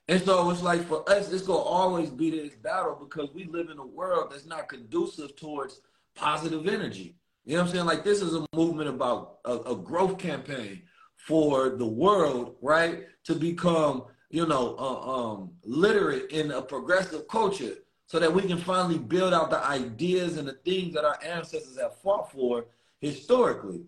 And 0.07 0.21
so 0.23 0.49
it's 0.49 0.63
like 0.63 0.87
for 0.87 1.07
us, 1.09 1.31
it's 1.31 1.43
gonna 1.43 1.59
always 1.59 2.09
be 2.09 2.31
this 2.31 2.55
battle 2.55 2.97
because 2.99 3.33
we 3.33 3.45
live 3.45 3.69
in 3.69 3.77
a 3.77 3.85
world 3.85 4.31
that's 4.31 4.45
not 4.45 4.67
conducive 4.67 5.35
towards 5.35 5.81
positive 6.15 6.67
energy. 6.67 7.15
You 7.45 7.55
know 7.55 7.61
what 7.61 7.69
I'm 7.69 7.73
saying? 7.75 7.85
Like 7.85 8.03
this 8.03 8.21
is 8.21 8.33
a 8.33 8.45
movement 8.55 8.89
about 8.89 9.39
a, 9.45 9.57
a 9.59 9.75
growth 9.75 10.17
campaign 10.17 10.81
for 11.15 11.69
the 11.69 11.85
world, 11.85 12.55
right? 12.61 13.05
To 13.25 13.35
become, 13.35 14.05
you 14.29 14.47
know, 14.47 14.75
uh, 14.79 15.11
um, 15.11 15.51
literate 15.63 16.31
in 16.31 16.51
a 16.51 16.61
progressive 16.61 17.27
culture 17.27 17.75
so 18.09 18.17
that 18.17 18.33
we 18.33 18.41
can 18.41 18.57
finally 18.57 18.97
build 18.97 19.35
out 19.35 19.51
the 19.51 19.63
ideas 19.63 20.37
and 20.37 20.47
the 20.47 20.53
things 20.65 20.95
that 20.95 21.05
our 21.05 21.19
ancestors 21.23 21.77
have 21.79 21.95
fought 21.97 22.31
for 22.31 22.65
historically. 23.01 23.83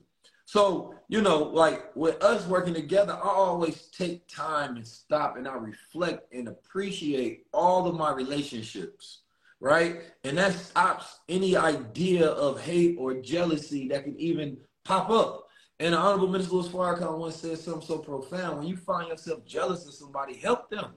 So, 0.45 0.93
you 1.07 1.23
know, 1.23 1.39
like 1.39 1.95
with 1.95 2.21
us 2.23 2.45
working 2.45 2.75
together, 2.75 3.13
I 3.13 3.27
always 3.27 3.87
take 3.87 4.27
time 4.27 4.75
and 4.75 4.87
stop 4.87 5.37
and 5.37 5.47
I 5.47 5.55
reflect 5.55 6.31
and 6.31 6.49
appreciate 6.49 7.47
all 7.51 7.87
of 7.87 7.95
my 7.95 8.11
relationships, 8.11 9.21
right? 9.59 10.01
And 10.23 10.37
that 10.37 10.53
stops 10.53 11.21
any 11.27 11.57
idea 11.57 12.27
of 12.27 12.61
hate 12.61 12.97
or 12.99 13.15
jealousy 13.15 13.87
that 13.87 14.03
can 14.03 14.15
even 14.19 14.55
pop 14.85 15.09
up. 15.09 15.47
And 15.79 15.95
the 15.95 15.97
Honorable 15.97 16.27
Minister 16.27 16.53
Louis 16.53 16.67
Farrakhan 16.67 17.17
once 17.17 17.37
said 17.37 17.57
something 17.57 17.87
so 17.87 17.97
profound. 17.97 18.59
When 18.59 18.67
you 18.67 18.77
find 18.77 19.07
yourself 19.07 19.43
jealous 19.47 19.87
of 19.87 19.95
somebody, 19.95 20.35
help 20.35 20.69
them. 20.69 20.93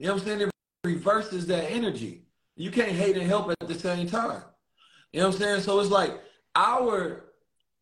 You 0.00 0.08
know 0.08 0.14
what 0.14 0.22
I'm 0.22 0.28
saying? 0.28 0.40
It 0.40 0.50
reverses 0.82 1.46
that 1.46 1.70
energy. 1.70 2.24
You 2.60 2.70
can't 2.70 2.92
hate 2.92 3.16
and 3.16 3.26
help 3.26 3.50
at 3.50 3.68
the 3.68 3.74
same 3.74 4.06
time. 4.06 4.42
You 5.14 5.20
know 5.20 5.28
what 5.28 5.36
I'm 5.36 5.40
saying? 5.40 5.60
So 5.62 5.80
it's 5.80 5.88
like 5.88 6.20
our 6.54 7.24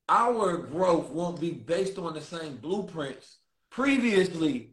our 0.09 0.57
growth 0.57 1.11
won't 1.11 1.41
be 1.41 1.51
based 1.51 1.99
on 1.99 2.15
the 2.15 2.21
same 2.21 2.59
blueprints 2.59 3.39
previously 3.71 4.71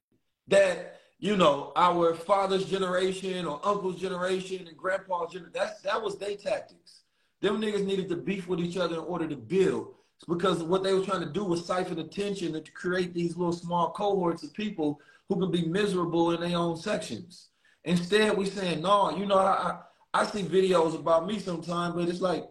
that 0.48 1.00
you 1.18 1.36
know 1.36 1.74
our 1.76 2.14
father's 2.14 2.66
generation 2.66 3.48
or 3.48 3.60
uncle's 3.64 4.00
generation 4.00 4.68
and 4.68 4.78
grandpa's 4.78 5.34
generation. 5.34 5.52
That's 5.56 5.82
that 5.82 6.00
was 6.00 6.20
their 6.20 6.36
tactics. 6.36 7.02
Them 7.42 7.60
niggas 7.60 7.84
needed 7.84 8.08
to 8.10 8.16
beef 8.16 8.48
with 8.48 8.60
each 8.60 8.78
other 8.78 8.98
in 8.98 9.02
order 9.02 9.28
to 9.28 9.36
build. 9.36 9.96
It's 10.18 10.26
because 10.28 10.62
what 10.62 10.84
they 10.84 10.94
were 10.94 11.04
trying 11.04 11.22
to 11.22 11.34
do 11.34 11.44
was 11.44 11.66
siphon 11.66 11.98
attention 11.98 12.56
and 12.56 12.64
to 12.64 12.72
create 12.72 13.16
these 13.16 13.36
little 13.36 13.54
small 13.54 13.90
cohorts 13.90 14.44
of 14.44 14.54
people 14.54 15.02
who 15.30 15.40
can 15.40 15.50
be 15.50 15.66
miserable 15.66 16.32
in 16.32 16.42
their 16.42 16.60
own 16.60 16.78
sections. 16.78 17.50
Instead, 17.86 18.38
we 18.38 18.46
saying, 18.46 18.82
no, 18.82 19.16
you 19.16 19.26
know, 19.26 19.38
I, 19.38 19.80
I 20.16 20.26
see 20.26 20.44
videos 20.44 20.96
about 20.96 21.28
me 21.28 21.40
sometimes, 21.40 21.94
but 21.94 22.08
it's 22.08 22.22
like, 22.22 22.46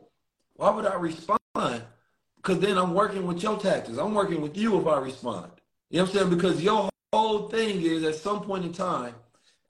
why 0.53 0.68
would 0.68 0.85
I 0.85 0.96
respond? 0.96 1.38
Because 2.37 2.59
then 2.61 2.77
I'm 2.77 2.92
working 2.92 3.27
with 3.27 3.42
your 3.42 3.59
taxes. 3.59 3.96
I'm 3.96 4.12
working 4.12 4.42
with 4.42 4.55
you 4.55 4.79
if 4.79 4.87
I 4.87 4.98
respond. 4.98 5.50
You 5.88 5.96
know 5.96 6.05
what 6.05 6.11
I'm 6.11 6.16
saying? 6.18 6.31
Because 6.37 6.62
your 6.62 6.90
whole 7.11 7.48
thing 7.48 7.81
is 7.81 8.05
at 8.05 8.16
some 8.16 8.42
point 8.42 8.66
in 8.66 8.72
time, 8.74 9.14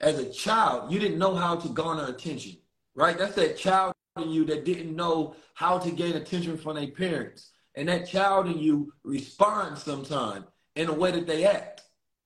as 0.01 0.19
a 0.19 0.29
child, 0.29 0.91
you 0.91 0.99
didn't 0.99 1.17
know 1.17 1.35
how 1.35 1.55
to 1.55 1.69
garner 1.69 2.07
attention, 2.07 2.57
right? 2.95 3.17
That's 3.17 3.35
that 3.35 3.57
child 3.57 3.93
in 4.17 4.29
you 4.29 4.43
that 4.43 4.65
didn't 4.65 4.93
know 4.93 5.37
how 5.53 5.79
to 5.79 5.89
gain 5.89 6.15
attention 6.15 6.57
from 6.57 6.75
their 6.75 6.87
parents. 6.87 7.51
And 7.75 7.87
that 7.87 8.09
child 8.09 8.47
in 8.47 8.57
you 8.57 8.91
responds 9.05 9.83
sometime 9.83 10.43
in 10.75 10.87
the 10.87 10.93
way 10.93 11.11
that 11.11 11.27
they 11.27 11.45
act, 11.45 11.83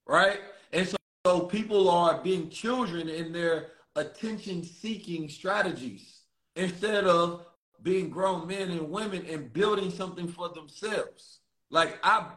right? 0.07 0.39
And 0.73 0.87
so, 0.87 0.97
so 1.27 1.41
people 1.41 1.91
are 1.91 2.23
being 2.23 2.49
children 2.49 3.07
in 3.07 3.31
their 3.31 3.67
attention 3.95 4.63
seeking 4.63 5.29
strategies 5.29 6.21
instead 6.55 7.05
of 7.05 7.45
being 7.81 8.09
grown 8.09 8.47
men 8.47 8.69
and 8.71 8.89
women 8.89 9.25
and 9.29 9.53
building 9.53 9.91
something 9.91 10.27
for 10.27 10.49
themselves. 10.49 11.39
Like 11.69 11.99
I 12.03 12.27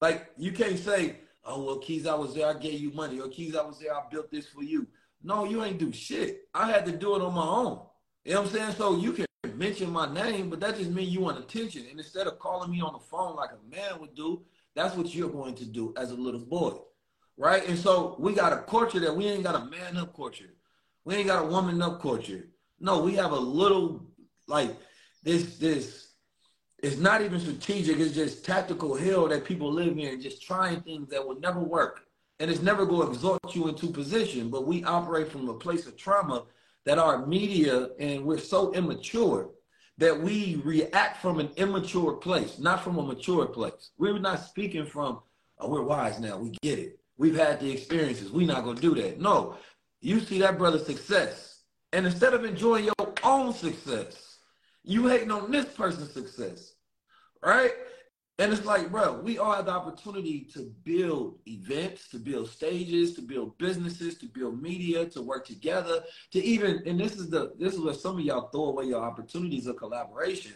like 0.00 0.30
you 0.36 0.52
can't 0.52 0.78
say, 0.78 1.16
oh 1.44 1.62
well 1.62 1.78
Keys, 1.78 2.06
I 2.06 2.14
was 2.14 2.34
there, 2.34 2.48
I 2.48 2.54
gave 2.54 2.80
you 2.80 2.92
money, 2.92 3.20
or 3.20 3.28
Keys, 3.28 3.56
I 3.56 3.62
was 3.62 3.78
there, 3.78 3.94
I 3.94 4.02
built 4.10 4.30
this 4.30 4.46
for 4.46 4.62
you. 4.62 4.86
No, 5.22 5.44
you 5.44 5.64
ain't 5.64 5.78
do 5.78 5.92
shit. 5.92 6.48
I 6.54 6.70
had 6.70 6.86
to 6.86 6.92
do 6.92 7.16
it 7.16 7.22
on 7.22 7.34
my 7.34 7.46
own. 7.46 7.80
You 8.24 8.34
know 8.34 8.42
what 8.42 8.50
I'm 8.50 8.54
saying? 8.54 8.72
So 8.72 8.96
you 8.96 9.12
can 9.12 9.26
mention 9.54 9.90
my 9.90 10.12
name, 10.12 10.50
but 10.50 10.60
that 10.60 10.76
just 10.76 10.90
means 10.90 11.12
you 11.12 11.20
want 11.20 11.38
attention. 11.38 11.84
And 11.90 11.98
instead 11.98 12.26
of 12.26 12.38
calling 12.38 12.70
me 12.70 12.80
on 12.80 12.92
the 12.92 12.98
phone 12.98 13.36
like 13.36 13.50
a 13.50 13.70
man 13.74 14.00
would 14.00 14.14
do, 14.14 14.42
that's 14.74 14.94
what 14.94 15.14
you're 15.14 15.30
going 15.30 15.54
to 15.56 15.64
do 15.64 15.94
as 15.96 16.10
a 16.10 16.14
little 16.14 16.40
boy. 16.40 16.74
Right? 17.36 17.66
And 17.68 17.78
so 17.78 18.16
we 18.18 18.34
got 18.34 18.52
a 18.52 18.62
culture 18.62 19.00
that 19.00 19.14
we 19.14 19.26
ain't 19.26 19.42
got 19.42 19.54
a 19.54 19.64
man 19.64 19.96
up 19.96 20.14
culture. 20.14 20.50
We 21.06 21.14
ain't 21.14 21.28
got 21.28 21.44
a 21.44 21.46
woman 21.46 21.80
up 21.80 22.02
culture. 22.02 22.48
No, 22.80 23.00
we 23.00 23.14
have 23.14 23.30
a 23.30 23.38
little 23.38 24.04
like 24.48 24.76
this 25.22 25.56
this 25.56 26.08
it's 26.78 26.96
not 26.96 27.22
even 27.22 27.38
strategic, 27.38 27.98
it's 28.00 28.12
just 28.12 28.44
tactical 28.44 28.96
hill 28.96 29.28
that 29.28 29.44
people 29.44 29.72
live 29.72 29.96
in, 29.96 30.20
just 30.20 30.42
trying 30.42 30.80
things 30.80 31.08
that 31.10 31.26
will 31.26 31.38
never 31.38 31.60
work. 31.60 32.00
And 32.40 32.50
it's 32.50 32.60
never 32.60 32.84
to 32.84 33.02
exalt 33.02 33.54
you 33.54 33.68
into 33.68 33.86
position. 33.86 34.50
But 34.50 34.66
we 34.66 34.82
operate 34.82 35.30
from 35.30 35.48
a 35.48 35.54
place 35.54 35.86
of 35.86 35.96
trauma 35.96 36.42
that 36.84 36.98
our 36.98 37.24
media 37.24 37.90
and 38.00 38.24
we're 38.24 38.38
so 38.38 38.74
immature 38.74 39.50
that 39.98 40.20
we 40.20 40.60
react 40.64 41.22
from 41.22 41.38
an 41.38 41.50
immature 41.56 42.14
place, 42.14 42.58
not 42.58 42.82
from 42.82 42.98
a 42.98 43.02
mature 43.02 43.46
place. 43.46 43.90
We're 43.96 44.18
not 44.18 44.44
speaking 44.44 44.86
from, 44.86 45.20
oh, 45.60 45.68
we're 45.68 45.82
wise 45.82 46.18
now, 46.18 46.36
we 46.36 46.50
get 46.62 46.80
it. 46.80 46.98
We've 47.16 47.36
had 47.36 47.60
the 47.60 47.70
experiences. 47.70 48.32
We're 48.32 48.48
not 48.48 48.64
gonna 48.64 48.80
do 48.80 48.94
that. 48.96 49.20
No, 49.20 49.56
you 50.00 50.20
see 50.20 50.38
that 50.40 50.58
brother's 50.58 50.86
success. 50.86 51.60
And 51.92 52.06
instead 52.06 52.34
of 52.34 52.44
enjoying 52.44 52.84
your 52.84 53.14
own 53.22 53.52
success, 53.54 54.38
You 54.88 55.08
hating 55.08 55.32
on 55.32 55.50
this 55.50 55.64
person's 55.66 56.12
success, 56.12 56.74
right? 57.42 57.72
And 58.38 58.52
it's 58.52 58.64
like, 58.64 58.90
bro, 58.90 59.20
we 59.20 59.38
all 59.38 59.52
have 59.52 59.64
the 59.66 59.72
opportunity 59.72 60.48
to 60.54 60.72
build 60.84 61.40
events, 61.48 62.08
to 62.10 62.18
build 62.18 62.50
stages, 62.50 63.14
to 63.14 63.22
build 63.22 63.58
businesses, 63.58 64.16
to 64.18 64.26
build 64.26 64.62
media, 64.62 65.06
to 65.06 65.22
work 65.22 65.44
together, 65.44 66.04
to 66.32 66.44
even, 66.44 66.82
and 66.86 67.00
this 67.00 67.16
is 67.16 67.30
the 67.30 67.54
this 67.58 67.74
is 67.74 67.80
where 67.80 67.94
some 67.94 68.18
of 68.18 68.24
y'all 68.24 68.48
throw 68.50 68.66
away 68.66 68.84
your 68.84 69.02
opportunities 69.02 69.66
of 69.66 69.76
collaboration 69.76 70.52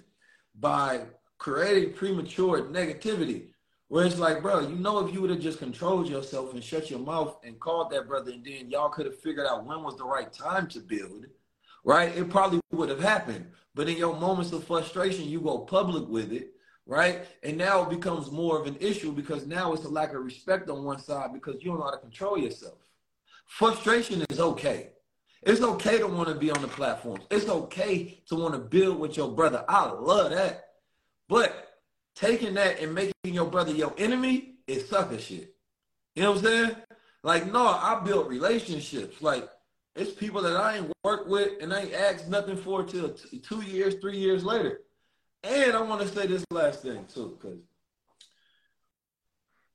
by 0.61 1.07
creating 1.39 1.95
premature 1.95 2.63
negativity. 2.65 3.50
Where 3.91 4.07
it's 4.07 4.19
like, 4.19 4.41
bro, 4.41 4.61
you 4.61 4.77
know, 4.77 5.05
if 5.07 5.13
you 5.13 5.21
would 5.21 5.31
have 5.31 5.41
just 5.41 5.59
controlled 5.59 6.09
yourself 6.09 6.55
and 6.55 6.65
shut 6.65 6.91
your 6.91 7.01
mouth 7.01 7.37
and 7.45 7.61
called 7.61 7.91
that 7.91 8.09
brother, 8.09 8.31
and 8.31 8.43
then 8.43 8.71
y'all 8.71 8.89
could 8.89 9.05
have 9.05 9.19
figured 9.19 9.47
out 9.47 9.67
when 9.67 9.83
was 9.83 9.97
the 9.99 10.05
right 10.05 10.33
time 10.33 10.69
to 10.69 10.81
build, 10.81 11.27
right? 11.85 12.17
It 12.17 12.31
probably 12.31 12.61
would 12.71 12.89
have 12.89 13.03
happened. 13.03 13.47
But 13.75 13.89
in 13.89 13.99
your 13.99 14.17
moments 14.17 14.53
of 14.53 14.65
frustration, 14.65 15.27
you 15.27 15.41
go 15.41 15.59
public 15.59 16.09
with 16.09 16.33
it 16.33 16.55
right? 16.91 17.21
And 17.45 17.57
now 17.57 17.83
it 17.83 17.89
becomes 17.89 18.33
more 18.33 18.61
of 18.61 18.67
an 18.67 18.77
issue 18.81 19.13
because 19.13 19.47
now 19.47 19.73
it's 19.73 19.85
a 19.85 19.89
lack 19.89 20.13
of 20.13 20.25
respect 20.25 20.69
on 20.69 20.83
one 20.83 20.99
side 20.99 21.33
because 21.33 21.63
you 21.63 21.71
don't 21.71 21.79
know 21.79 21.85
how 21.85 21.93
to 21.93 21.99
control 21.99 22.37
yourself. 22.37 22.79
Frustration 23.47 24.25
is 24.29 24.41
okay. 24.41 24.89
It's 25.43 25.61
okay 25.61 25.99
to 25.99 26.07
want 26.09 26.29
to 26.29 26.35
be 26.35 26.51
on 26.51 26.61
the 26.61 26.69
platforms. 26.69 27.25
It's 27.31 27.49
okay 27.49 28.21
to 28.27 28.35
want 28.35 28.55
to 28.55 28.61
build 28.61 28.99
with 28.99 29.17
your 29.17 29.31
brother. 29.31 29.65
I 29.69 29.89
love 29.89 30.33
that. 30.33 30.65
But 31.29 31.70
taking 32.21 32.55
that 32.55 32.81
and 32.81 32.95
making 32.95 33.15
your 33.25 33.47
brother 33.47 33.73
your 33.73 33.95
enemy 33.97 34.57
is 34.67 34.89
sucker 34.89 35.19
shit. 35.19 35.55
You 36.15 36.23
know 36.23 36.33
what 36.33 36.39
I'm 36.39 36.45
saying? 36.45 36.77
Like, 37.23 37.51
no, 37.53 37.67
I 37.67 38.01
built 38.05 38.29
relationships. 38.29 39.23
Like, 39.23 39.49
it's 39.97 40.13
people 40.13 40.43
that 40.43 40.57
I 40.57 40.77
ain't 40.77 40.93
worked 41.05 41.29
with 41.29 41.63
and 41.63 41.73
I 41.73 41.83
ain't 41.83 41.95
asked 41.95 42.29
nothing 42.29 42.57
for 42.57 42.85
till 42.85 43.11
t- 43.11 43.39
two 43.39 43.63
years, 43.63 43.95
three 44.01 44.19
years 44.19 44.45
later. 44.45 44.81
And 45.43 45.73
I 45.73 45.81
want 45.83 46.03
to 46.03 46.09
say 46.09 46.27
this 46.27 46.45
last 46.51 46.83
thing 46.83 47.07
too, 47.13 47.39
because 47.41 47.59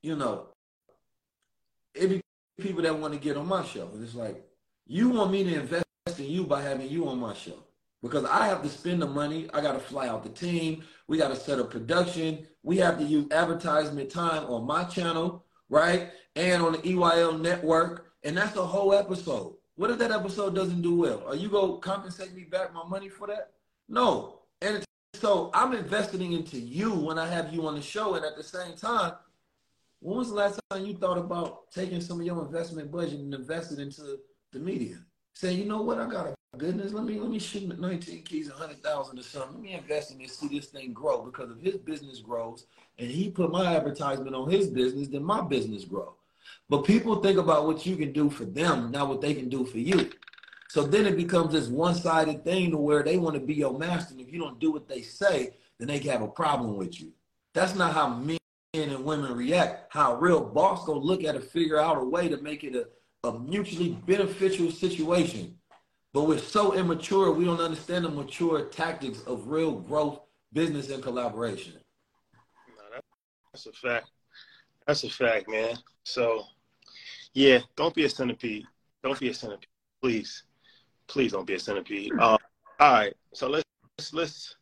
you 0.01 0.15
know, 0.15 0.49
it 1.95 2.07
be 2.07 2.21
people 2.61 2.83
that 2.83 2.97
want 2.97 3.13
to 3.13 3.19
get 3.19 3.37
on 3.37 3.47
my 3.47 3.63
show. 3.63 3.89
And 3.91 4.03
it's 4.03 4.13
like, 4.13 4.45
you 4.85 5.09
want 5.09 5.31
me 5.31 5.43
to 5.43 5.61
invest 5.61 5.85
in 6.19 6.25
you 6.25 6.45
by 6.45 6.61
having 6.61 6.89
you 6.89 7.07
on 7.07 7.19
my 7.19 7.33
show. 7.33 7.57
Because 8.03 8.23
I 8.25 8.45
have 8.45 8.61
to 8.61 8.69
spend 8.69 9.01
the 9.01 9.07
money. 9.07 9.49
I 9.51 9.61
got 9.61 9.73
to 9.73 9.79
fly 9.79 10.07
out 10.07 10.23
the 10.23 10.29
team. 10.29 10.83
We 11.07 11.17
got 11.17 11.29
to 11.29 11.35
set 11.35 11.59
up 11.59 11.71
production. 11.71 12.47
We 12.63 12.77
have 12.77 12.97
to 12.97 13.03
use 13.03 13.31
advertisement 13.31 14.09
time 14.09 14.45
on 14.45 14.65
my 14.65 14.83
channel, 14.85 15.45
right? 15.69 16.11
And 16.35 16.63
on 16.63 16.73
the 16.73 16.79
EYL 16.79 17.39
network. 17.39 18.13
And 18.23 18.35
that's 18.35 18.55
a 18.55 18.65
whole 18.65 18.93
episode. 18.93 19.55
What 19.75 19.91
if 19.91 19.99
that 19.99 20.11
episode 20.11 20.55
doesn't 20.55 20.81
do 20.81 20.95
well? 20.95 21.23
Are 21.27 21.35
you 21.35 21.49
going 21.49 21.73
to 21.73 21.77
compensate 21.79 22.33
me 22.33 22.43
back 22.43 22.73
my 22.73 22.85
money 22.87 23.09
for 23.09 23.27
that? 23.27 23.51
No. 23.87 24.39
And 24.61 24.83
so 25.13 25.51
I'm 25.53 25.73
investing 25.73 26.33
into 26.33 26.57
you 26.57 26.93
when 26.93 27.19
I 27.19 27.27
have 27.27 27.53
you 27.53 27.67
on 27.67 27.75
the 27.75 27.81
show, 27.81 28.15
and 28.15 28.25
at 28.25 28.35
the 28.35 28.43
same 28.43 28.75
time, 28.75 29.13
when 29.99 30.17
was 30.17 30.29
the 30.29 30.35
last 30.35 30.59
time 30.69 30.85
you 30.85 30.93
thought 30.93 31.17
about 31.17 31.71
taking 31.71 32.01
some 32.01 32.19
of 32.19 32.25
your 32.25 32.45
investment 32.45 32.91
budget 32.91 33.19
and 33.19 33.33
investing 33.33 33.79
into 33.79 34.19
the 34.51 34.59
media? 34.59 34.97
Saying, 35.33 35.59
you 35.59 35.65
know 35.65 35.81
what, 35.81 35.99
I 35.99 36.09
got 36.09 36.27
a 36.27 36.35
goodness, 36.57 36.93
let 36.93 37.05
me 37.05 37.19
let 37.19 37.29
me 37.29 37.39
shoot 37.39 37.79
19 37.79 38.23
keys, 38.23 38.49
100,000 38.49 39.19
or 39.19 39.23
something. 39.23 39.53
Let 39.53 39.61
me 39.61 39.73
invest 39.73 40.11
in 40.11 40.17
this, 40.17 40.37
see 40.37 40.47
this 40.47 40.67
thing 40.67 40.93
grow. 40.93 41.21
Because 41.21 41.51
if 41.51 41.63
his 41.63 41.77
business 41.77 42.19
grows 42.19 42.65
and 42.97 43.09
he 43.09 43.29
put 43.29 43.51
my 43.51 43.75
advertisement 43.75 44.35
on 44.35 44.49
his 44.49 44.67
business, 44.67 45.07
then 45.07 45.23
my 45.23 45.41
business 45.41 45.85
grow. 45.85 46.15
But 46.69 46.85
people 46.85 47.21
think 47.21 47.37
about 47.37 47.67
what 47.67 47.85
you 47.85 47.95
can 47.95 48.11
do 48.11 48.29
for 48.29 48.45
them, 48.45 48.91
not 48.91 49.07
what 49.07 49.21
they 49.21 49.33
can 49.33 49.49
do 49.49 49.65
for 49.65 49.77
you. 49.77 50.09
So 50.67 50.83
then 50.83 51.05
it 51.05 51.15
becomes 51.15 51.53
this 51.53 51.67
one-sided 51.67 52.43
thing 52.43 52.71
to 52.71 52.77
where 52.77 53.03
they 53.03 53.17
want 53.17 53.35
to 53.35 53.39
be 53.39 53.53
your 53.53 53.77
master. 53.77 54.13
And 54.13 54.21
if 54.21 54.33
you 54.33 54.39
don't 54.39 54.59
do 54.59 54.71
what 54.71 54.87
they 54.87 55.01
say, 55.01 55.51
then 55.77 55.87
they 55.87 55.99
can 55.99 56.11
have 56.11 56.21
a 56.21 56.27
problem 56.27 56.75
with 56.75 56.99
you. 56.99 57.13
That's 57.53 57.75
not 57.75 57.93
how 57.93 58.09
men 58.09 58.37
and 58.73 59.05
women 59.05 59.33
react. 59.35 59.93
How 59.93 60.13
a 60.13 60.17
real 60.17 60.41
boss 60.41 60.85
go 60.85 60.97
look 60.97 61.23
at 61.23 61.35
it, 61.35 61.43
figure 61.45 61.79
out 61.79 61.97
a 61.97 62.03
way 62.03 62.27
to 62.27 62.37
make 62.41 62.63
it 62.63 62.75
a, 62.75 63.27
a 63.27 63.39
mutually 63.39 63.97
beneficial 64.05 64.71
situation. 64.71 65.57
But 66.15 66.29
we're 66.29 66.37
so 66.37 66.73
immature, 66.73 67.29
we 67.31 67.43
don't 67.43 67.59
understand 67.59 68.05
the 68.05 68.09
mature 68.09 68.63
tactics 68.67 69.21
of 69.23 69.49
real 69.49 69.73
growth, 69.73 70.21
business, 70.53 70.89
and 70.89 71.03
collaboration. 71.03 71.73
No, 72.69 73.01
that's 73.51 73.65
a 73.65 73.73
fact. 73.73 74.07
That's 74.87 75.03
a 75.03 75.09
fact, 75.09 75.49
man. 75.49 75.75
So, 76.05 76.43
yeah, 77.33 77.59
don't 77.75 77.93
be 77.93 78.05
a 78.05 78.09
centipede. 78.09 78.63
Don't 79.03 79.19
be 79.19 79.27
a 79.27 79.33
centipede, 79.33 79.67
please 80.01 80.43
please 81.07 81.33
don't 81.33 81.45
be 81.45 81.55
a 81.55 81.59
centipede. 81.59 82.11
Uh, 82.17 82.37
all 82.79 82.93
right, 82.93 83.13
so 83.33 83.49
let's 83.49 83.65
let's 84.13 84.55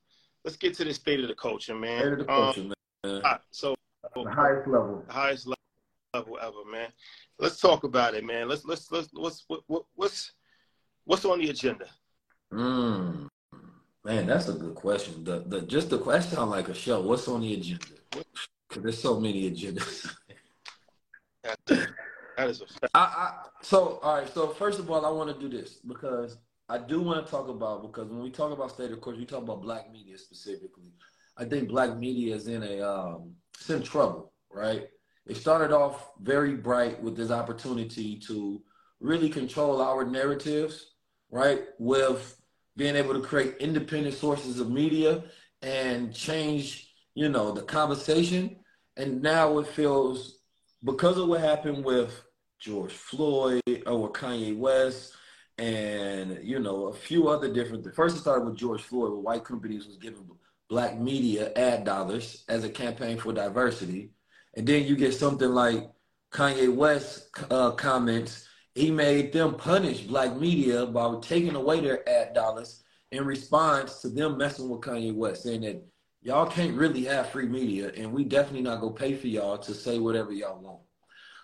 let's 0.44 0.58
get 0.58 0.74
to 0.76 0.84
the 0.84 0.94
state 0.94 1.20
of 1.20 1.28
the 1.28 1.36
culture, 1.36 1.76
man. 1.76 2.00
State 2.00 2.14
of 2.14 2.18
the 2.18 2.26
culture, 2.26 2.62
um, 2.62 2.74
man. 3.04 3.22
Right, 3.22 3.40
so 3.52 3.76
the 4.16 4.30
highest 4.30 4.68
level, 4.68 5.04
the 5.06 5.14
highest 5.14 5.48
level 6.16 6.40
ever, 6.42 6.66
man. 6.72 6.90
Let's 7.38 7.60
talk 7.60 7.84
about 7.84 8.16
it, 8.16 8.24
man. 8.24 8.48
Let's 8.48 8.66
let's 8.66 8.92
let's 8.92 9.10
what's 9.14 9.46
what, 9.48 9.86
what's 9.96 10.32
what's 11.06 11.26
on 11.26 11.40
the 11.40 11.50
agenda? 11.50 11.86
Mm, 12.52 13.28
man, 14.04 14.28
that's 14.28 14.48
a 14.48 14.54
good 14.54 14.76
question. 14.76 15.24
The 15.24 15.40
the 15.40 15.62
just 15.62 15.90
the 15.90 16.00
question 16.00 16.38
on 16.38 16.50
like 16.50 16.70
a 16.70 16.74
show. 16.74 17.02
What's 17.02 17.28
on 17.28 17.42
the 17.42 17.54
agenda? 17.54 17.86
Because 18.12 18.84
there's 18.84 19.02
so 19.02 19.20
many 19.20 19.50
agendas. 19.50 20.14
That 22.38 22.50
is 22.50 22.62
a 22.62 22.66
fact. 22.66 22.92
I, 22.94 23.00
I, 23.00 23.34
so 23.62 24.00
all 24.02 24.18
right. 24.18 24.34
So 24.34 24.48
first 24.48 24.80
of 24.80 24.90
all, 24.90 25.06
I 25.06 25.10
want 25.10 25.30
to 25.30 25.40
do 25.40 25.56
this 25.56 25.76
because 25.76 26.38
I 26.70 26.78
do 26.78 27.02
want 27.02 27.26
to 27.26 27.32
talk 27.32 27.48
about 27.48 27.84
because 27.84 28.10
when 28.10 28.22
we 28.22 28.32
talk 28.32 28.52
about 28.52 28.72
state 28.72 28.92
of 28.92 29.02
course, 29.02 29.18
we 29.18 29.26
talk 29.26 29.44
about 29.44 29.62
black 29.62 29.92
media 29.92 30.18
specifically. 30.18 30.94
I 31.38 31.46
think 31.46 31.70
black 31.70 31.98
media 31.98 32.36
is 32.36 32.48
in 32.48 32.64
a 32.64 32.82
um, 32.82 33.34
it's 33.60 33.70
in 33.70 33.84
trouble, 33.84 34.34
right? 34.52 34.88
It 35.26 35.38
started 35.38 35.72
off 35.72 36.12
very 36.22 36.56
bright 36.56 37.02
with 37.02 37.16
this 37.16 37.32
opportunity 37.32 38.18
to 38.28 38.62
really 39.00 39.30
control 39.30 39.82
our 39.82 40.04
narratives, 40.04 40.93
right? 41.34 41.64
With 41.80 42.40
being 42.78 42.96
able 42.96 43.16
to 43.16 43.22
create 43.22 43.58
independent 43.60 44.16
sources 44.16 44.60
of 44.60 44.70
media 44.70 45.24
and 45.64 46.14
change, 46.14 46.94
you 47.16 47.28
know, 47.28 47.52
the 47.52 47.64
conversation. 47.64 48.58
And 48.98 49.22
now 49.22 49.58
it 49.58 49.68
feels 49.68 50.40
because 50.84 51.18
of 51.18 51.28
what 51.28 51.42
happened 51.42 51.84
with 51.84 52.22
George 52.60 52.94
Floyd 52.94 53.62
or 53.88 54.12
Kanye 54.12 54.56
West 54.56 55.16
and 55.60 56.40
you 56.42 56.58
know 56.60 56.88
a 56.88 56.94
few 56.94 57.28
other 57.28 57.52
different 57.54 57.94
first 57.94 58.16
it 58.16 58.22
started 58.22 58.46
with 58.46 58.58
George 58.58 58.82
Floyd 58.82 59.12
where 59.12 59.20
white 59.20 59.44
companies 59.44 59.86
was 59.86 59.98
giving 59.98 60.26
black 60.68 60.98
media 60.98 61.52
ad 61.56 61.84
dollars 61.84 62.44
as 62.50 62.64
a 62.64 62.70
campaign 62.70 63.20
for 63.20 63.34
diversity 63.34 64.10
and 64.56 64.66
then 64.66 64.84
you 64.84 64.96
get 64.96 65.14
something 65.14 65.50
like 65.50 65.92
Kanye 66.32 66.74
West 66.74 67.28
uh, 67.52 67.70
comments 67.72 68.48
he 68.76 68.92
made 68.92 69.32
them 69.32 69.56
punish 69.56 70.02
black 70.02 70.36
media 70.36 70.86
by 70.86 71.14
taking 71.22 71.56
away 71.56 71.80
their 71.80 72.08
ad 72.10 72.34
dollars 72.34 72.84
in 73.12 73.26
response 73.26 74.02
to 74.02 74.10
them 74.10 74.38
messing 74.38 74.70
with 74.70 74.82
Kanye 74.82 75.14
West 75.14 75.44
saying 75.44 75.62
that 75.62 75.84
y'all 76.22 76.46
can't 76.46 76.78
really 76.78 77.04
have 77.06 77.30
free 77.30 77.48
media 77.48 77.92
and 77.96 78.12
we 78.12 78.24
definitely 78.24 78.62
not 78.62 78.82
gonna 78.82 78.94
pay 78.94 79.14
for 79.14 79.28
y'all 79.28 79.58
to 79.58 79.74
say 79.74 80.00
whatever 80.00 80.32
y'all 80.32 80.60
want 80.60 80.80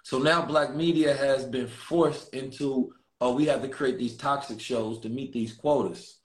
so 0.04 0.18
now 0.18 0.42
black 0.42 0.76
media 0.76 1.16
has 1.16 1.46
been 1.46 1.68
forced 1.68 2.34
into, 2.34 2.94
oh, 3.22 3.36
we 3.36 3.46
have 3.46 3.62
to 3.62 3.68
create 3.68 3.98
these 3.98 4.18
toxic 4.18 4.60
shows 4.60 5.00
to 5.02 5.10
meet 5.10 5.34
these 5.34 5.54
quotas. 5.54 6.18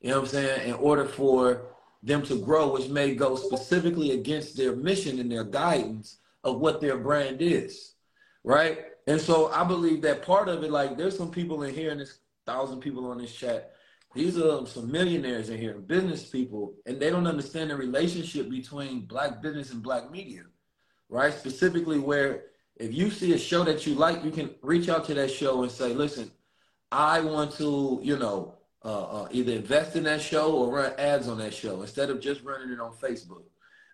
You 0.00 0.10
know 0.10 0.20
what 0.20 0.24
I'm 0.26 0.28
saying? 0.28 0.68
In 0.68 0.74
order 0.74 1.04
for 1.04 1.66
them 2.02 2.22
to 2.26 2.40
grow, 2.40 2.72
which 2.72 2.88
may 2.88 3.14
go 3.14 3.36
specifically 3.36 4.12
against 4.12 4.56
their 4.56 4.76
mission 4.76 5.18
and 5.18 5.30
their 5.30 5.44
guidance 5.44 6.18
of 6.44 6.60
what 6.60 6.80
their 6.80 6.98
brand 6.98 7.40
is. 7.40 7.94
Right? 8.44 8.78
And 9.06 9.20
so 9.20 9.50
I 9.50 9.64
believe 9.64 10.02
that 10.02 10.22
part 10.22 10.48
of 10.48 10.62
it, 10.62 10.70
like 10.70 10.96
there's 10.96 11.16
some 11.16 11.30
people 11.30 11.62
in 11.64 11.74
here, 11.74 11.90
and 11.90 12.00
there's 12.00 12.18
thousand 12.46 12.80
people 12.80 13.10
on 13.10 13.18
this 13.18 13.34
chat. 13.34 13.72
These 14.14 14.38
are 14.38 14.66
some 14.66 14.92
millionaires 14.92 15.48
in 15.48 15.58
here, 15.58 15.74
business 15.74 16.24
people, 16.24 16.74
and 16.86 17.00
they 17.00 17.08
don't 17.10 17.26
understand 17.26 17.70
the 17.70 17.76
relationship 17.76 18.50
between 18.50 19.06
black 19.06 19.40
business 19.40 19.72
and 19.72 19.82
black 19.82 20.10
media, 20.10 20.42
right? 21.08 21.32
Specifically 21.32 21.98
where 21.98 22.44
if 22.76 22.92
you 22.94 23.10
see 23.10 23.32
a 23.32 23.38
show 23.38 23.64
that 23.64 23.86
you 23.86 23.94
like, 23.94 24.24
you 24.24 24.30
can 24.30 24.50
reach 24.60 24.88
out 24.88 25.06
to 25.06 25.14
that 25.14 25.30
show 25.30 25.62
and 25.62 25.70
say, 25.70 25.94
listen, 25.94 26.30
I 26.90 27.20
want 27.20 27.52
to, 27.52 28.00
you 28.02 28.18
know, 28.18 28.54
uh, 28.84 29.22
uh, 29.22 29.28
either 29.30 29.52
invest 29.52 29.96
in 29.96 30.04
that 30.04 30.20
show 30.20 30.52
or 30.52 30.74
run 30.74 30.92
ads 30.98 31.28
on 31.28 31.38
that 31.38 31.54
show 31.54 31.80
instead 31.80 32.10
of 32.10 32.20
just 32.20 32.42
running 32.42 32.70
it 32.70 32.80
on 32.80 32.92
Facebook. 32.92 33.44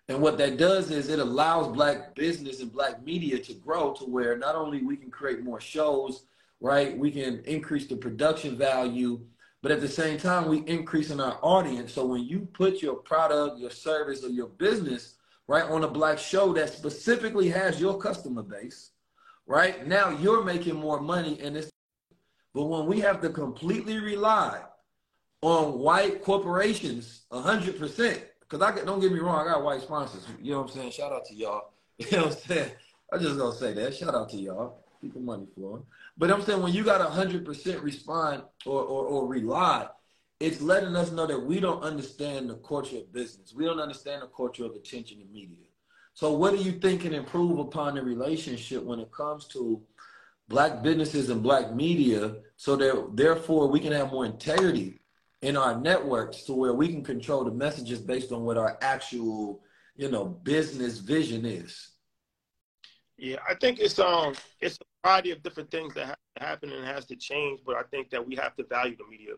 And 0.09 0.21
what 0.21 0.39
that 0.39 0.57
does 0.57 0.89
is 0.89 1.07
it 1.09 1.19
allows 1.19 1.67
black 1.67 2.15
business 2.15 2.61
and 2.61 2.73
black 2.73 3.05
media 3.05 3.37
to 3.37 3.53
grow 3.53 3.93
to 3.93 4.05
where 4.05 4.35
not 4.35 4.55
only 4.55 4.81
we 4.81 4.97
can 4.97 5.11
create 5.11 5.43
more 5.43 5.61
shows, 5.61 6.23
right? 6.59 6.97
We 6.97 7.11
can 7.11 7.43
increase 7.45 7.85
the 7.85 7.95
production 7.95 8.57
value, 8.57 9.21
but 9.61 9.71
at 9.71 9.81
the 9.81 9.87
same 9.87 10.17
time, 10.17 10.47
we 10.47 10.59
increase 10.65 11.11
in 11.11 11.21
our 11.21 11.37
audience. 11.43 11.93
So 11.93 12.07
when 12.07 12.23
you 12.23 12.47
put 12.53 12.81
your 12.81 12.95
product, 12.95 13.59
your 13.59 13.69
service, 13.69 14.23
or 14.23 14.29
your 14.29 14.47
business 14.47 15.13
right 15.47 15.63
on 15.63 15.83
a 15.83 15.87
black 15.87 16.17
show 16.17 16.53
that 16.53 16.73
specifically 16.73 17.49
has 17.49 17.79
your 17.79 17.99
customer 17.99 18.41
base, 18.41 18.91
right? 19.45 19.87
Now 19.87 20.09
you're 20.09 20.43
making 20.43 20.75
more 20.75 20.99
money 20.99 21.39
and 21.41 21.55
it's 21.55 21.69
But 22.55 22.65
when 22.65 22.87
we 22.87 22.99
have 23.01 23.21
to 23.21 23.29
completely 23.29 23.99
rely 23.99 24.61
on 25.41 25.77
white 25.77 26.23
corporations 26.23 27.25
100%, 27.31 28.23
Cause 28.49 28.61
I 28.61 28.83
don't 28.83 28.99
get 28.99 29.11
me 29.11 29.19
wrong, 29.19 29.47
I 29.47 29.51
got 29.51 29.63
white 29.63 29.81
sponsors. 29.81 30.25
You 30.41 30.53
know 30.53 30.61
what 30.61 30.71
I'm 30.71 30.75
saying? 30.75 30.91
Shout 30.91 31.11
out 31.11 31.25
to 31.25 31.35
y'all. 31.35 31.71
You 31.99 32.17
know 32.17 32.25
what 32.27 32.35
I'm 32.35 32.39
saying? 32.39 32.71
I 33.11 33.17
just 33.17 33.37
gonna 33.37 33.55
say 33.55 33.73
that. 33.73 33.93
Shout 33.93 34.15
out 34.15 34.29
to 34.29 34.37
y'all. 34.37 34.85
Keep 35.01 35.13
the 35.13 35.19
money 35.19 35.45
flowing. 35.53 35.83
But 36.17 36.31
I'm 36.31 36.41
saying 36.41 36.61
when 36.61 36.73
you 36.73 36.83
got 36.83 37.01
hundred 37.11 37.45
percent 37.45 37.83
respond 37.83 38.43
or, 38.65 38.81
or 38.81 39.05
or 39.05 39.27
rely, 39.27 39.87
it's 40.39 40.61
letting 40.61 40.95
us 40.95 41.11
know 41.11 41.27
that 41.27 41.39
we 41.39 41.59
don't 41.59 41.83
understand 41.83 42.49
the 42.49 42.55
culture 42.55 42.97
of 42.97 43.11
business. 43.11 43.53
We 43.53 43.65
don't 43.65 43.79
understand 43.79 44.21
the 44.21 44.27
culture 44.27 44.65
of 44.65 44.75
attention 44.75 45.19
and 45.19 45.31
media. 45.31 45.65
So 46.13 46.33
what 46.33 46.51
do 46.51 46.63
you 46.63 46.73
think 46.73 47.01
can 47.01 47.13
improve 47.13 47.59
upon 47.59 47.95
the 47.95 48.01
relationship 48.01 48.83
when 48.83 48.99
it 48.99 49.11
comes 49.11 49.45
to 49.47 49.81
black 50.47 50.81
businesses 50.81 51.29
and 51.29 51.43
black 51.43 51.73
media 51.73 52.35
so 52.57 52.75
that 52.75 53.11
therefore 53.13 53.67
we 53.67 53.79
can 53.79 53.91
have 53.91 54.11
more 54.11 54.25
integrity 54.25 54.98
in 55.41 55.55
our 55.55 55.79
networks 55.79 56.43
to 56.43 56.53
where 56.53 56.73
we 56.73 56.89
can 56.89 57.03
control 57.03 57.43
the 57.43 57.51
messages 57.51 57.99
based 57.99 58.31
on 58.31 58.43
what 58.43 58.57
our 58.57 58.77
actual 58.81 59.61
you 59.95 60.09
know 60.09 60.25
business 60.25 60.99
vision 60.99 61.45
is. 61.45 61.91
Yeah 63.17 63.37
i 63.49 63.53
think 63.53 63.79
it's 63.79 63.99
um 63.99 64.33
it's 64.61 64.77
a 64.77 65.07
variety 65.07 65.31
of 65.31 65.43
different 65.43 65.69
things 65.71 65.93
that 65.93 66.07
ha- 66.07 66.15
happen 66.37 66.71
and 66.71 66.85
has 66.85 67.05
to 67.05 67.15
change 67.15 67.59
but 67.65 67.75
i 67.75 67.83
think 67.91 68.09
that 68.09 68.25
we 68.25 68.35
have 68.35 68.55
to 68.55 68.63
value 68.63 68.95
the 68.95 69.07
media 69.09 69.33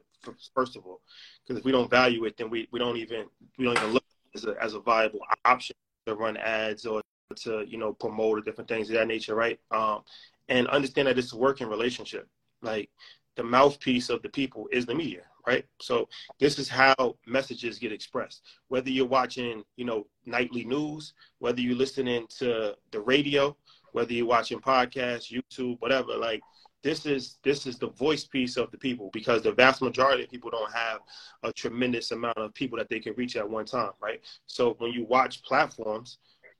first 0.55 0.75
of 0.75 0.85
all 0.85 1.01
because 1.43 1.59
if 1.59 1.65
we 1.65 1.71
don't 1.71 1.89
value 1.89 2.25
it 2.25 2.37
then 2.37 2.49
we, 2.49 2.67
we 2.71 2.79
don't 2.79 2.97
even 2.97 3.25
we 3.57 3.65
don't 3.65 3.77
even 3.77 3.91
look 3.91 4.03
as 4.35 4.45
a, 4.45 4.55
as 4.61 4.73
a 4.75 4.79
viable 4.79 5.19
option 5.45 5.75
to 6.05 6.15
run 6.15 6.37
ads 6.37 6.85
or 6.85 7.01
to 7.35 7.63
you 7.67 7.77
know 7.77 7.93
promote 7.93 8.39
or 8.39 8.41
different 8.41 8.67
things 8.67 8.89
of 8.89 8.95
that 8.95 9.07
nature 9.07 9.35
right? 9.35 9.59
Um 9.71 10.01
and 10.49 10.67
understand 10.67 11.07
that 11.07 11.17
it's 11.17 11.33
a 11.33 11.37
working 11.37 11.67
relationship. 11.67 12.27
Like 12.61 12.89
the 13.35 13.43
mouthpiece 13.43 14.09
of 14.09 14.21
the 14.21 14.29
people 14.29 14.67
is 14.71 14.85
the 14.85 14.93
media 14.93 15.21
right? 15.45 15.65
So 15.81 16.07
this 16.39 16.59
is 16.59 16.69
how 16.69 17.17
messages 17.25 17.79
get 17.79 17.91
expressed. 17.91 18.41
Whether 18.67 18.89
you're 18.89 19.07
watching, 19.07 19.63
you 19.75 19.85
know, 19.85 20.07
nightly 20.25 20.63
news, 20.63 21.13
whether 21.39 21.61
you're 21.61 21.75
listening 21.75 22.25
to 22.39 22.75
the 22.91 22.99
radio, 22.99 23.55
whether 23.93 24.13
you're 24.13 24.25
watching 24.25 24.59
podcasts, 24.59 25.31
YouTube, 25.31 25.77
whatever, 25.79 26.15
like 26.15 26.41
this 26.83 27.05
is 27.05 27.37
this 27.43 27.67
is 27.67 27.77
the 27.77 27.89
voice 27.89 28.23
piece 28.23 28.57
of 28.57 28.71
the 28.71 28.77
people 28.77 29.09
because 29.13 29.43
the 29.43 29.51
vast 29.51 29.81
majority 29.81 30.23
of 30.23 30.29
people 30.29 30.49
don't 30.49 30.73
have 30.73 30.99
a 31.43 31.53
tremendous 31.53 32.11
amount 32.11 32.37
of 32.37 32.53
people 32.53 32.77
that 32.77 32.89
they 32.89 32.99
can 32.99 33.13
reach 33.15 33.35
at 33.35 33.47
one 33.47 33.65
time, 33.65 33.91
right? 34.01 34.21
So 34.47 34.75
when 34.79 34.91
you 34.91 35.05
watch 35.05 35.43
platforms 35.43 36.17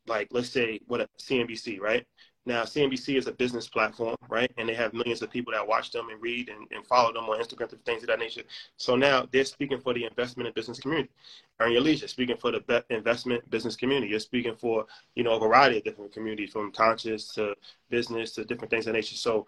like 0.08 0.28
let's 0.32 0.50
say 0.50 0.80
what 0.88 1.02
a 1.02 1.08
CNBC, 1.20 1.80
right? 1.80 2.06
Now, 2.46 2.64
CNBC 2.64 3.18
is 3.18 3.28
a 3.28 3.32
business 3.32 3.68
platform, 3.68 4.16
right? 4.28 4.52
And 4.58 4.68
they 4.68 4.74
have 4.74 4.94
millions 4.94 5.22
of 5.22 5.30
people 5.30 5.54
that 5.54 5.68
watch 5.68 5.92
them 5.92 6.10
and 6.10 6.20
read 6.20 6.50
and, 6.50 6.68
and 6.72 6.86
follow 6.88 7.14
them 7.14 7.26
on 7.26 7.40
Instagram, 7.40 7.72
and 7.72 7.86
things 7.86 8.02
of 8.02 8.08
that 8.08 8.18
nature. 8.18 8.42
So 8.78 8.96
now 8.96 9.28
they're 9.32 9.46
speaking 9.46 9.80
for 9.80 9.94
the 9.94 10.06
investment 10.06 10.48
and 10.48 10.56
business 10.56 10.80
community. 10.80 11.12
Earn 11.60 11.72
Your 11.72 11.82
Leisure, 11.82 12.08
speaking 12.08 12.38
for 12.38 12.52
the 12.52 12.62
be- 12.62 12.96
investment 12.96 13.48
business 13.52 13.76
community. 13.76 14.10
You're 14.10 14.20
speaking 14.20 14.56
for, 14.56 14.88
you 15.14 15.24
know, 15.24 15.34
a 15.34 15.40
variety 15.40 15.78
of 15.78 15.84
different 15.84 16.14
communities, 16.14 16.52
from 16.52 16.72
conscious 16.72 17.32
to 17.36 17.54
business 17.92 18.32
to 18.32 18.44
different 18.44 18.72
things 18.72 18.88
of 18.88 18.94
that 18.94 18.98
nature. 18.98 19.16
So 19.16 19.46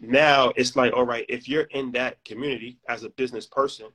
now 0.00 0.54
it's 0.56 0.74
like, 0.74 0.94
all 0.94 1.04
right, 1.04 1.26
if 1.28 1.48
you're 1.48 1.68
in 1.72 1.92
that 1.92 2.24
community 2.24 2.78
as 2.88 3.04
a 3.04 3.10
business 3.10 3.46
person, 3.46 3.88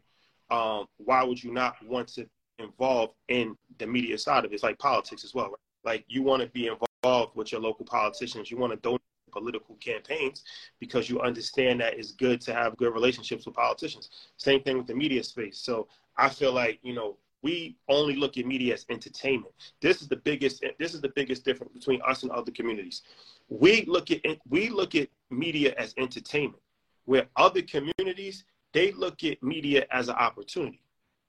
um, 0.51 0.85
why 0.97 1.23
would 1.23 1.43
you 1.43 1.51
not 1.51 1.75
want 1.83 2.07
to 2.09 2.27
involve 2.59 3.11
in 3.29 3.57
the 3.79 3.87
media 3.87 4.17
side 4.17 4.45
of 4.45 4.51
it? 4.51 4.53
It's 4.53 4.63
like 4.63 4.77
politics 4.77 5.23
as 5.23 5.33
well, 5.33 5.47
right? 5.47 5.55
Like 5.83 6.05
you 6.07 6.21
want 6.21 6.43
to 6.43 6.49
be 6.49 6.67
involved 6.67 6.86
involved 7.07 7.35
with 7.35 7.51
your 7.51 7.61
local 7.61 7.85
politicians. 7.85 8.51
You 8.51 8.57
want 8.57 8.73
to 8.73 8.77
donate 8.77 9.01
political 9.31 9.75
campaigns 9.75 10.43
because 10.79 11.09
you 11.09 11.19
understand 11.21 11.79
that 11.81 11.93
it's 11.97 12.11
good 12.11 12.41
to 12.41 12.53
have 12.53 12.77
good 12.77 12.93
relationships 12.93 13.45
with 13.45 13.55
politicians. 13.55 14.09
Same 14.37 14.61
thing 14.63 14.77
with 14.77 14.87
the 14.87 14.95
media 14.95 15.23
space. 15.23 15.59
So 15.59 15.87
I 16.17 16.29
feel 16.29 16.53
like, 16.53 16.79
you 16.81 16.93
know, 16.93 17.17
we 17.43 17.77
only 17.87 18.15
look 18.15 18.37
at 18.37 18.45
media 18.45 18.73
as 18.73 18.85
entertainment. 18.89 19.53
This 19.79 20.01
is 20.01 20.07
the 20.07 20.15
biggest 20.15 20.65
this 20.79 20.93
is 20.93 21.01
the 21.01 21.13
biggest 21.15 21.45
difference 21.45 21.71
between 21.71 22.01
us 22.05 22.23
and 22.23 22.31
other 22.31 22.51
communities. 22.51 23.03
We 23.47 23.85
look 23.85 24.09
at 24.11 24.21
we 24.49 24.69
look 24.69 24.95
at 24.95 25.07
media 25.29 25.73
as 25.77 25.93
entertainment, 25.97 26.61
where 27.05 27.27
other 27.35 27.61
communities 27.61 28.43
they 28.73 28.91
look 28.91 29.23
at 29.23 29.41
media 29.43 29.85
as 29.91 30.09
an 30.09 30.15
opportunity. 30.15 30.81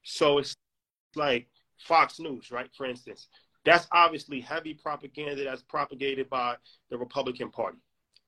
So 0.03 0.39
it's 0.39 0.57
like 1.15 1.47
Fox 1.79 2.19
News, 2.19 2.51
right? 2.51 2.71
For 2.75 2.87
instance, 2.87 3.29
that's 3.65 3.87
obviously 3.93 4.41
heavy 4.41 4.75
propaganda 4.75 5.45
that's 5.45 5.63
propagated 5.63 6.29
by 6.31 6.57
the 6.91 6.99
Republican 6.99 7.51
Party. 7.51 7.79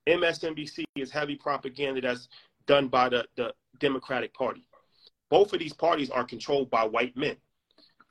MSNBC 0.07 0.83
is 0.95 1.11
heavy 1.11 1.35
propaganda 1.35 2.01
that's 2.01 2.27
done 2.67 2.87
by 2.87 3.09
the, 3.09 3.25
the 3.35 3.53
Democratic 3.79 4.33
Party. 4.33 4.67
Both 5.29 5.53
of 5.53 5.59
these 5.59 5.73
parties 5.73 6.09
are 6.09 6.25
controlled 6.25 6.69
by 6.69 6.83
white 6.83 7.15
men. 7.15 7.37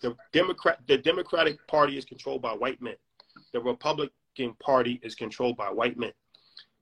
The 0.01 0.17
Democrat 0.33 0.79
the 0.87 0.97
Democratic 0.97 1.65
Party 1.67 1.99
is 1.99 2.05
controlled 2.05 2.41
by 2.41 2.53
white 2.53 2.81
men. 2.81 2.97
The 3.53 3.61
Republican 3.61 4.55
Party 4.59 4.99
is 5.03 5.15
controlled 5.15 5.57
by 5.57 5.71
white 5.71 5.99
men. 5.99 6.13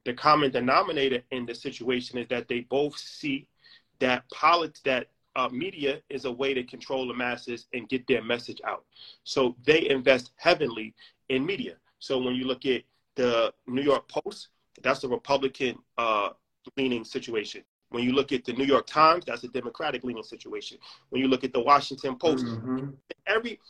The 0.05 0.14
common 0.14 0.53
denominator 0.53 1.22
in 1.33 1.44
the 1.44 1.55
situation 1.55 2.18
is 2.18 2.29
that 2.29 2.48
they 2.48 2.61
both 2.61 2.96
see 2.96 3.48
that 3.98 4.29
politics 4.31 4.81
that 4.85 5.09
uh, 5.38 5.48
media 5.51 6.01
is 6.11 6.24
a 6.24 6.33
way 6.33 6.53
to 6.53 6.64
control 6.64 7.07
the 7.07 7.14
masses 7.14 7.66
and 7.72 7.88
get 7.88 8.07
their 8.09 8.22
message 8.22 8.61
out. 8.66 8.85
So 9.22 9.55
they 9.64 9.88
invest 9.88 10.33
heavily 10.37 10.94
in 11.29 11.46
media. 11.46 11.77
So 12.01 12.18
when 12.18 12.35
you 12.35 12.44
look 12.44 12.66
at 12.66 12.83
the 13.14 13.55
New 13.68 13.83
York 13.83 14.09
Post, 14.09 14.48
that's 14.83 15.05
a 15.05 15.09
Republican 15.09 15.79
uh, 15.96 16.31
leaning 16.77 17.05
situation. 17.05 17.62
When 17.90 18.03
you 18.03 18.12
look 18.12 18.33
at 18.33 18.44
the 18.44 18.53
New 18.53 18.64
York 18.64 18.87
Times, 18.87 19.24
that's 19.27 19.44
a 19.44 19.48
Democratic 19.48 20.03
leaning 20.03 20.24
situation. 20.24 20.79
When 21.11 21.22
you 21.22 21.29
look 21.29 21.44
at 21.44 21.53
the 21.53 21.61
Washington 21.61 22.16
Post, 22.16 22.44
mm-hmm. 22.44 22.90
every 23.27 23.61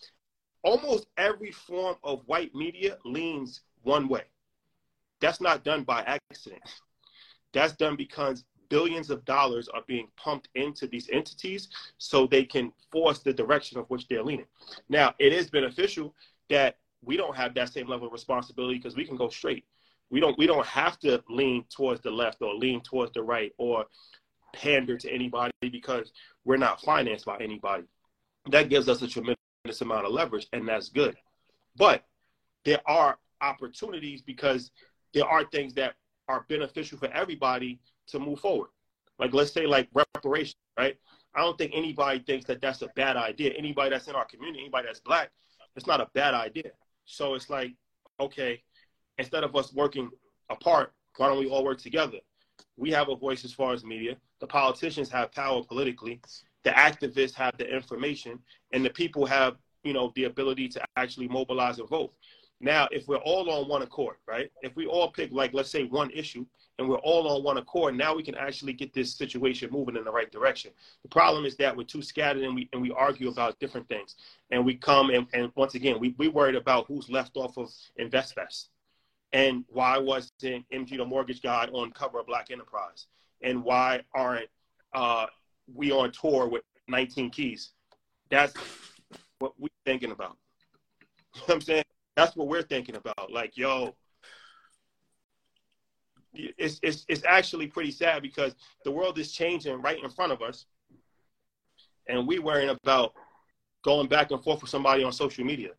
almost 0.63 1.07
every 1.19 1.53
form 1.53 1.97
of 2.03 2.23
white 2.27 2.55
media 2.55 2.97
leans 3.05 3.61
one 3.83 4.09
way. 4.09 4.25
That's 5.21 5.41
not 5.41 5.65
done 5.65 5.85
by 5.85 6.01
accident. 6.03 6.63
That's 7.53 7.75
done 7.75 7.97
because 7.97 8.45
billions 8.69 9.11
of 9.11 9.25
dollars 9.25 9.69
are 9.69 9.83
being 9.87 10.09
pumped 10.17 10.49
into 10.55 10.87
these 10.87 11.09
entities 11.13 11.69
so 11.99 12.27
they 12.27 12.45
can 12.45 12.73
force 12.91 13.21
the 13.21 13.33
direction 13.33 13.79
of 13.79 13.89
which 13.89 14.07
they're 14.09 14.23
leaning. 14.23 14.47
Now, 14.89 15.15
it 15.19 15.33
is 15.33 15.51
beneficial 15.51 16.15
that 16.51 16.77
we 17.05 17.17
don't 17.17 17.37
have 17.37 17.55
that 17.55 17.73
same 17.73 17.89
level 17.89 18.07
of 18.07 18.13
responsibility 18.13 18.79
because 18.79 18.97
we 18.97 19.07
can 19.07 19.17
go 19.17 19.29
straight. 19.29 19.65
We 20.11 20.21
don't 20.21 20.39
we 20.39 20.47
don't 20.47 20.67
have 20.67 20.99
to 21.01 21.23
lean 21.29 21.65
towards 21.75 22.01
the 22.01 22.11
left 22.11 22.41
or 22.41 22.55
lean 22.55 22.81
towards 22.83 23.13
the 23.13 23.23
right 23.23 23.53
or 23.59 23.87
pander 24.55 24.97
to 24.97 25.11
anybody 25.13 25.53
because 25.61 26.13
we're 26.45 26.57
not 26.57 26.81
financed 26.81 27.27
by 27.27 27.37
anybody. 27.39 27.85
That 28.51 28.71
gives 28.71 28.89
us 28.89 29.03
a 29.03 29.09
tremendous 29.09 29.37
amount 29.81 30.07
of 30.07 30.13
leverage 30.13 30.49
and 30.53 30.67
that's 30.67 30.89
good. 30.89 31.17
But 31.77 32.05
there 32.65 32.81
are 32.87 33.19
opportunities 33.41 34.23
because 34.23 34.71
there 35.13 35.27
are 35.27 35.45
things 35.45 35.75
that 35.75 35.95
are 36.29 36.45
beneficial 36.49 36.99
for 36.99 37.09
everybody 37.09 37.79
to 38.09 38.19
move 38.19 38.41
forward. 38.41 38.69
Like 39.19 39.35
let's 39.35 39.53
say 39.53 39.67
like 39.67 39.89
reparations, 39.95 40.57
right? 40.79 40.97
I 41.35 41.41
don't 41.41 41.59
think 41.59 41.73
anybody 41.75 42.21
thinks 42.21 42.47
that 42.47 42.61
that's 42.61 42.83
a 42.83 42.89
bad 42.97 43.17
idea. 43.17 43.53
Anybody 43.57 43.91
that's 43.91 44.09
in 44.09 44.15
our 44.15 44.25
community, 44.25 44.61
anybody 44.61 44.87
that's 44.87 45.01
black, 45.01 45.31
it's 45.77 45.87
not 45.87 46.01
a 46.01 46.09
bad 46.15 46.35
idea. 46.35 46.71
So 47.05 47.35
it's 47.35 47.51
like, 47.51 47.75
okay, 48.21 48.63
instead 49.19 49.45
of 49.45 49.55
us 49.55 49.73
working 49.73 50.11
apart, 50.51 50.93
why 51.17 51.29
don't 51.29 51.39
we 51.39 51.49
all 51.49 51.65
work 51.65 51.79
together? 51.79 52.19
We 52.77 52.91
have 52.93 53.09
a 53.09 53.17
voice 53.17 53.45
as 53.45 53.53
far 53.53 53.73
as 53.73 53.85
media. 53.85 54.17
The 54.41 54.47
politicians 54.47 55.11
have 55.11 55.33
power 55.33 55.63
politically. 55.63 56.21
The 56.65 56.71
activists 56.71 57.35
have 57.35 57.57
the 57.57 57.67
information, 57.73 58.39
and 58.73 58.85
the 58.85 58.91
people 58.91 59.27
have, 59.27 59.57
you 59.85 59.93
know, 59.93 60.13
the 60.15 60.25
ability 60.25 60.69
to 60.71 60.83
actually 60.97 61.29
mobilize 61.29 61.79
and 61.79 61.89
vote. 61.89 62.13
Now, 62.61 62.89
if 62.91 63.07
we're 63.07 63.17
all 63.19 63.49
on 63.51 63.69
one 63.69 63.83
accord, 63.83 64.17
right? 64.27 64.51
If 64.63 64.75
we 64.75 64.87
all 64.87 65.13
pick, 65.13 65.31
like, 65.33 65.55
let's 65.55 65.71
say 65.71 65.85
one 65.85 66.11
issue, 66.11 66.45
and 66.79 66.89
we're 66.89 66.99
all 66.99 67.29
on 67.29 67.43
one 67.43 67.59
accord, 67.59 67.97
now 67.97 68.15
we 68.15 68.23
can 68.23 68.37
actually 68.37 68.73
get 68.73 68.93
this 68.93 69.15
situation 69.15 69.71
moving 69.71 69.97
in 69.97 70.05
the 70.05 70.11
right 70.11 70.31
direction. 70.31 70.71
The 71.03 71.09
problem 71.09 71.45
is 71.45 71.57
that 71.57 71.77
we're 71.77 71.85
too 71.85 72.03
scattered 72.03 72.43
and 72.43 72.55
we 72.55 72.69
and 72.73 72.81
we 72.81 72.93
argue 72.93 73.29
about 73.29 73.59
different 73.59 73.89
things. 73.89 74.15
And 74.51 74.65
we 74.65 74.77
come 74.77 75.11
and, 75.11 75.27
and 75.35 75.51
once 75.57 75.75
again, 75.75 75.99
we, 75.99 76.15
we 76.19 76.29
worried 76.29 76.55
about 76.55 76.87
who's 76.87 77.11
left 77.11 77.37
off 77.37 77.59
of 77.59 77.69
InvestFest. 78.01 78.69
And 79.33 79.65
why 79.69 79.99
wasn't 79.99 80.65
MG 80.73 80.97
the 80.97 81.05
mortgage 81.05 81.43
guy 81.43 81.69
on 81.73 81.91
cover 81.91 82.21
of 82.21 82.27
Black 82.27 82.51
Enterprise? 82.51 83.07
And 83.43 83.63
why 83.63 84.03
aren't 84.15 84.49
uh, 84.95 85.27
we 85.73 85.93
on 85.93 86.13
tour 86.13 86.49
with 86.49 86.63
19 86.87 87.31
keys? 87.31 87.71
That's 88.31 88.55
what 89.39 89.53
we're 89.59 89.69
thinking 89.85 90.13
about. 90.13 90.37
You 91.35 91.41
know 91.43 91.45
what 91.47 91.55
I'm 91.55 91.61
saying? 91.61 91.85
That's 92.19 92.35
what 92.35 92.49
we're 92.49 92.63
thinking 92.63 92.97
about. 92.97 93.31
Like, 93.33 93.57
yo, 93.57 93.95
it's, 96.35 96.81
it's, 96.83 97.07
it's 97.09 97.23
actually 97.25 97.69
pretty 97.69 97.93
sad 97.93 98.23
because 98.23 98.57
the 98.85 98.91
world 98.91 99.21
is 99.21 99.31
changing 99.31 99.81
right 99.81 100.03
in 100.03 100.11
front 100.11 100.33
of 100.33 100.43
us. 100.43 100.67
And 102.09 102.27
we 102.27 102.41
worrying 102.41 102.71
about 102.71 103.13
going 103.85 104.09
back 104.09 104.33
and 104.33 104.43
forth 104.43 104.63
with 104.63 104.71
somebody 104.71 105.05
on 105.05 105.13
social 105.13 105.45
media. 105.45 105.71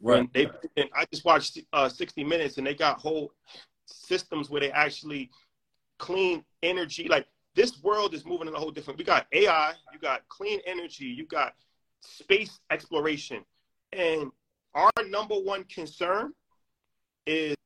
Right. 0.00 0.32
they, 0.32 0.48
and 0.76 0.88
I 0.94 1.04
just 1.12 1.24
watched 1.24 1.58
uh, 1.72 1.88
60 1.88 2.22
Minutes 2.22 2.58
and 2.58 2.64
they 2.64 2.74
got 2.74 3.00
whole 3.00 3.32
systems 3.84 4.50
where 4.50 4.60
they 4.60 4.70
actually 4.70 5.28
clean 5.98 6.44
energy. 6.62 7.08
Like 7.08 7.26
this 7.56 7.82
world 7.82 8.14
is 8.14 8.24
moving 8.24 8.46
in 8.46 8.54
a 8.54 8.58
whole 8.60 8.70
different. 8.70 8.96
We 8.96 9.04
got 9.04 9.26
AI, 9.32 9.72
you 9.92 9.98
got 9.98 10.22
clean 10.28 10.60
energy, 10.68 11.06
you 11.06 11.26
got 11.26 11.54
space 12.00 12.60
exploration, 12.70 13.44
and 13.92 14.30
our 14.74 14.90
number 15.08 15.34
one 15.34 15.64
concern 15.64 16.32
is 17.26 17.56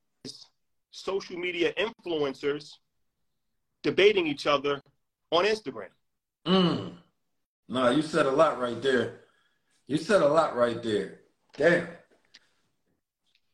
social 0.90 1.36
media 1.36 1.72
influencers 1.74 2.72
debating 3.82 4.26
each 4.26 4.46
other 4.46 4.80
on 5.30 5.44
Instagram. 5.44 5.88
Mm. 6.46 6.92
No, 7.68 7.90
you 7.90 8.02
said 8.02 8.26
a 8.26 8.30
lot 8.30 8.60
right 8.60 8.80
there. 8.82 9.20
You 9.86 9.96
said 9.96 10.22
a 10.22 10.28
lot 10.28 10.56
right 10.56 10.82
there. 10.82 11.20
Damn. 11.56 11.88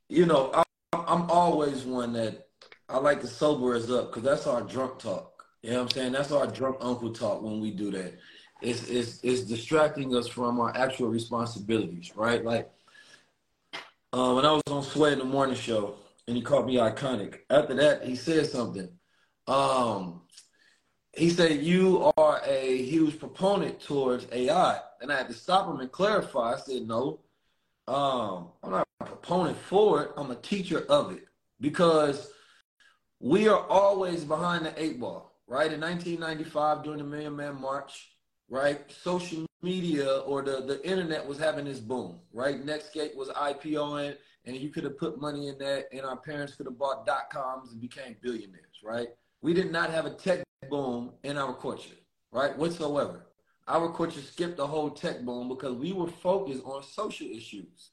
You 0.09 0.27
know, 0.27 0.53
I'm, 0.55 0.65
I'm 1.07 1.31
always 1.31 1.85
one 1.85 2.13
that 2.15 2.49
I 2.89 2.99
like 2.99 3.21
to 3.21 3.27
sober 3.27 3.75
us 3.75 3.91
up 3.91 4.09
because 4.09 4.23
that's 4.23 4.47
our 4.47 4.63
drunk 4.63 4.99
talk. 4.99 5.45
You 5.63 5.71
know 5.71 5.77
what 5.77 5.83
I'm 5.83 5.91
saying? 5.91 6.13
That's 6.13 6.33
our 6.33 6.47
drunk 6.47 6.77
uncle 6.81 7.13
talk 7.13 7.43
when 7.43 7.61
we 7.61 7.71
do 7.71 7.91
that. 7.91 8.15
It's, 8.61 8.89
it's, 8.89 9.21
it's 9.23 9.43
distracting 9.43 10.15
us 10.17 10.27
from 10.27 10.61
our 10.61 10.77
actual 10.77 11.09
responsibilities, 11.09 12.13
right? 12.17 12.45
Like, 12.45 12.71
uh, 14.13 14.33
when 14.33 14.47
I 14.47 14.53
was 14.53 14.63
on 14.71 14.83
Sway 14.83 15.13
in 15.13 15.19
the 15.19 15.25
morning 15.25 15.57
show 15.57 15.97
and 16.27 16.37
he 16.37 16.43
called 16.43 16.67
me 16.67 16.77
iconic, 16.77 17.41
after 17.51 17.75
that, 17.75 18.05
he 18.05 18.17
said 18.17 18.47
something. 18.47 18.89
Um, 19.47 20.23
he 21.17 21.31
said, 21.31 21.63
You 21.63 22.13
are 22.17 22.41
a 22.47 22.83
huge 22.83 23.19
proponent 23.19 23.81
towards 23.81 24.27
AI. 24.33 24.81
And 25.01 25.13
I 25.13 25.19
had 25.19 25.29
to 25.29 25.35
stop 25.35 25.69
him 25.69 25.81
and 25.81 25.91
clarify. 25.91 26.55
I 26.55 26.59
said, 26.59 26.87
No, 26.87 27.21
um, 27.87 28.49
I'm 28.63 28.71
not 28.71 28.87
a 29.01 29.05
proponent 29.05 29.57
for 29.57 30.03
it. 30.03 30.11
I'm 30.17 30.31
a 30.31 30.37
teacher 30.37 30.85
of 30.89 31.13
it 31.13 31.27
because 31.61 32.31
we 33.21 33.49
are 33.49 33.67
always 33.67 34.25
behind 34.25 34.67
the 34.67 34.83
eight 34.83 35.01
ball, 35.01 35.35
right? 35.47 35.73
In 35.73 35.81
1995, 35.81 36.85
during 36.85 36.99
the 36.99 37.05
Million 37.05 37.35
Man 37.35 37.61
March, 37.61 38.11
right? 38.49 38.81
Social 38.91 39.47
media 39.63 40.19
or 40.21 40.43
the, 40.43 40.63
the 40.63 40.85
internet 40.89 41.27
was 41.27 41.39
having 41.39 41.65
this 41.65 41.81
boom, 41.81 42.19
right? 42.33 42.65
Netscape 42.65 43.15
was 43.17 43.29
IPOing, 43.29 44.15
and 44.45 44.57
you 44.57 44.71
could 44.71 44.85
have 44.85 44.99
put 44.99 45.21
money 45.21 45.49
in 45.49 45.59
that, 45.59 45.87
and 45.93 46.03
our 46.03 46.17
parents 46.17 46.55
could 46.55 46.67
have 46.67 46.79
bought 46.79 47.07
dot 47.07 47.31
coms 47.31 47.73
and 47.73 47.81
became 47.81 48.17
billionaires, 48.23 48.81
right? 48.83 49.09
We 49.43 49.53
did 49.53 49.71
not 49.71 49.91
have 49.91 50.07
a 50.07 50.11
tech 50.11 50.43
boom 50.71 51.13
in 51.23 51.37
our 51.37 51.55
culture, 51.55 51.97
right? 52.33 52.57
Whatsoever. 52.57 53.27
Our 53.67 53.93
culture 53.93 54.23
skipped 54.23 54.57
the 54.57 54.67
whole 54.67 54.91
tech 54.91 55.23
boom 55.23 55.49
because 55.49 55.75
we 55.75 55.93
were 55.93 56.09
focused 56.09 56.65
on 56.65 56.83
social 56.83 57.27
issues 57.27 57.91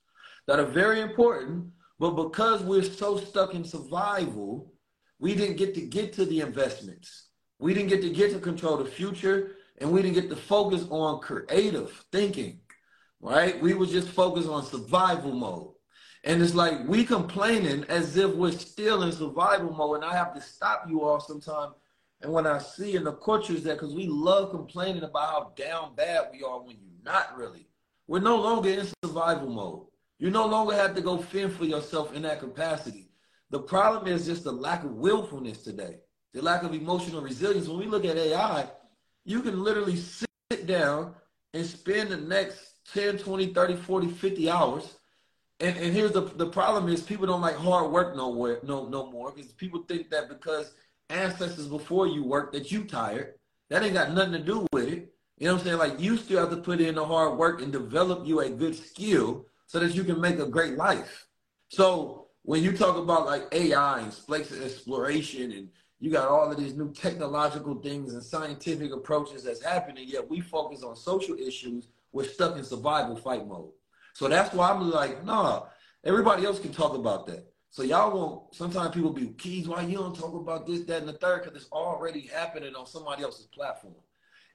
that 0.47 0.59
are 0.59 0.65
very 0.65 1.01
important, 1.01 1.67
but 1.99 2.11
because 2.11 2.61
we're 2.63 2.83
so 2.83 3.17
stuck 3.17 3.53
in 3.53 3.65
survival, 3.65 4.71
we 5.19 5.35
didn't 5.35 5.57
get 5.57 5.73
to 5.75 5.81
get 5.81 6.13
to 6.13 6.25
the 6.25 6.41
investments. 6.41 7.27
We 7.59 7.73
didn't 7.73 7.89
get 7.89 8.01
to 8.01 8.09
get 8.09 8.31
to 8.31 8.39
control 8.39 8.77
the 8.77 8.85
future, 8.85 9.54
and 9.80 9.91
we 9.91 10.01
didn't 10.01 10.15
get 10.15 10.30
to 10.30 10.36
focus 10.36 10.86
on 10.89 11.19
creative 11.19 11.91
thinking, 12.11 12.59
right? 13.19 13.61
We 13.61 13.73
were 13.73 13.86
just 13.86 14.09
focused 14.09 14.49
on 14.49 14.65
survival 14.65 15.34
mode. 15.34 15.71
And 16.23 16.41
it's 16.41 16.55
like 16.55 16.88
we 16.88 17.05
complaining 17.05 17.84
as 17.86 18.17
if 18.17 18.34
we're 18.34 18.51
still 18.51 19.03
in 19.03 19.11
survival 19.11 19.71
mode. 19.71 19.97
And 19.97 20.05
I 20.05 20.15
have 20.15 20.34
to 20.34 20.41
stop 20.41 20.86
you 20.89 21.03
all 21.03 21.19
sometime 21.19 21.71
and 22.21 22.32
when 22.34 22.47
I 22.47 22.57
see 22.59 22.95
in 22.95 23.03
the 23.03 23.13
cultures 23.13 23.63
that, 23.63 23.73
because 23.73 23.93
we 23.93 24.07
love 24.07 24.51
complaining 24.51 25.03
about 25.03 25.30
how 25.30 25.53
down 25.55 25.95
bad 25.95 26.30
we 26.32 26.43
are 26.43 26.59
when 26.59 26.78
you're 26.82 27.03
not 27.03 27.38
really. 27.38 27.67
We're 28.07 28.19
no 28.19 28.38
longer 28.38 28.69
in 28.69 28.88
survival 29.03 29.49
mode. 29.49 29.86
You 30.17 30.32
no 30.32 30.47
longer 30.47 30.73
have 30.73 30.95
to 30.95 31.01
go 31.01 31.17
fend 31.17 31.53
for 31.53 31.65
yourself 31.65 32.15
in 32.15 32.21
that 32.23 32.39
capacity. 32.39 33.09
The 33.51 33.59
problem 33.59 34.07
is 34.07 34.26
just 34.26 34.43
the 34.43 34.51
lack 34.51 34.84
of 34.84 34.93
willfulness 34.93 35.63
today, 35.63 35.99
the 36.34 36.41
lack 36.41 36.63
of 36.63 36.73
emotional 36.73 37.21
resilience. 37.21 37.67
When 37.67 37.78
we 37.78 37.86
look 37.86 38.05
at 38.05 38.17
AI, 38.17 38.69
you 39.26 39.41
can 39.41 39.63
literally 39.63 39.97
sit 39.97 40.65
down 40.65 41.15
and 41.53 41.65
spend 41.65 42.09
the 42.09 42.17
next 42.17 42.59
10, 42.93 43.17
20, 43.17 43.53
30, 43.53 43.76
40, 43.76 44.07
50 44.07 44.49
hours. 44.49 44.97
And, 45.59 45.76
and 45.78 45.93
here's 45.93 46.11
the, 46.11 46.21
the 46.21 46.47
problem 46.47 46.89
is 46.89 47.01
people 47.01 47.26
don't 47.26 47.41
like 47.41 47.55
hard 47.55 47.91
work 47.91 48.15
nowhere, 48.15 48.59
no, 48.63 48.88
no 48.88 49.09
more 49.11 49.32
because 49.32 49.51
people 49.51 49.84
think 49.88 50.09
that 50.11 50.30
because– 50.30 50.71
ancestors 51.09 51.67
before 51.67 52.07
you 52.07 52.23
work 52.23 52.51
that 52.53 52.71
you 52.71 52.84
tired. 52.84 53.36
That 53.69 53.84
ain't 53.84 53.93
got 53.93 54.11
nothing 54.11 54.34
to 54.34 54.39
do 54.39 54.67
with 54.71 54.88
it. 54.88 55.13
You 55.38 55.47
know 55.47 55.53
what 55.53 55.61
I'm 55.61 55.65
saying? 55.65 55.78
Like 55.78 55.99
you 55.99 56.17
still 56.17 56.39
have 56.39 56.49
to 56.51 56.57
put 56.57 56.80
in 56.80 56.95
the 56.95 57.05
hard 57.05 57.38
work 57.38 57.61
and 57.61 57.71
develop 57.71 58.26
you 58.26 58.39
a 58.39 58.49
good 58.49 58.76
skill 58.76 59.45
so 59.67 59.80
that 59.80 59.93
you 59.93 60.03
can 60.03 60.21
make 60.21 60.39
a 60.39 60.47
great 60.47 60.78
life. 60.78 61.28
So 61.69 62.28
when 62.43 62.63
you 62.63 62.78
talk 62.78 62.95
about 62.95 63.26
like 63.26 63.47
AI 63.51 63.99
and 63.99 64.13
space 64.13 64.51
exploration 64.51 65.51
and 65.51 65.69
you 65.99 66.11
got 66.11 66.27
all 66.27 66.51
of 66.51 66.57
these 66.57 66.75
new 66.75 66.91
technological 66.91 67.75
things 67.75 68.13
and 68.13 68.23
scientific 68.23 68.93
approaches 68.93 69.43
that's 69.43 69.63
happening, 69.63 70.07
yet 70.07 70.29
we 70.29 70.41
focus 70.41 70.83
on 70.83 70.95
social 70.95 71.35
issues, 71.37 71.87
we're 72.11 72.25
stuck 72.25 72.57
in 72.57 72.63
survival 72.63 73.15
fight 73.15 73.47
mode. 73.47 73.71
So 74.13 74.27
that's 74.27 74.53
why 74.53 74.71
I'm 74.71 74.89
like, 74.89 75.25
nah, 75.25 75.63
everybody 76.03 76.45
else 76.45 76.59
can 76.59 76.71
talk 76.71 76.95
about 76.95 77.25
that. 77.27 77.51
So 77.69 77.83
y'all 77.83 78.15
won't. 78.15 78.55
Sometimes 78.55 78.95
people 78.95 79.11
be 79.11 79.27
keys. 79.37 79.67
Why 79.67 79.81
you 79.81 79.97
don't 79.97 80.15
talk 80.15 80.33
about 80.33 80.65
this, 80.65 80.85
that, 80.85 80.99
and 80.99 81.09
the 81.09 81.13
third? 81.13 81.43
Because 81.43 81.61
it's 81.61 81.71
already 81.73 82.21
happening 82.21 82.73
on 82.73 82.85
somebody 82.85 83.23
else's 83.23 83.47
platform. 83.47 83.95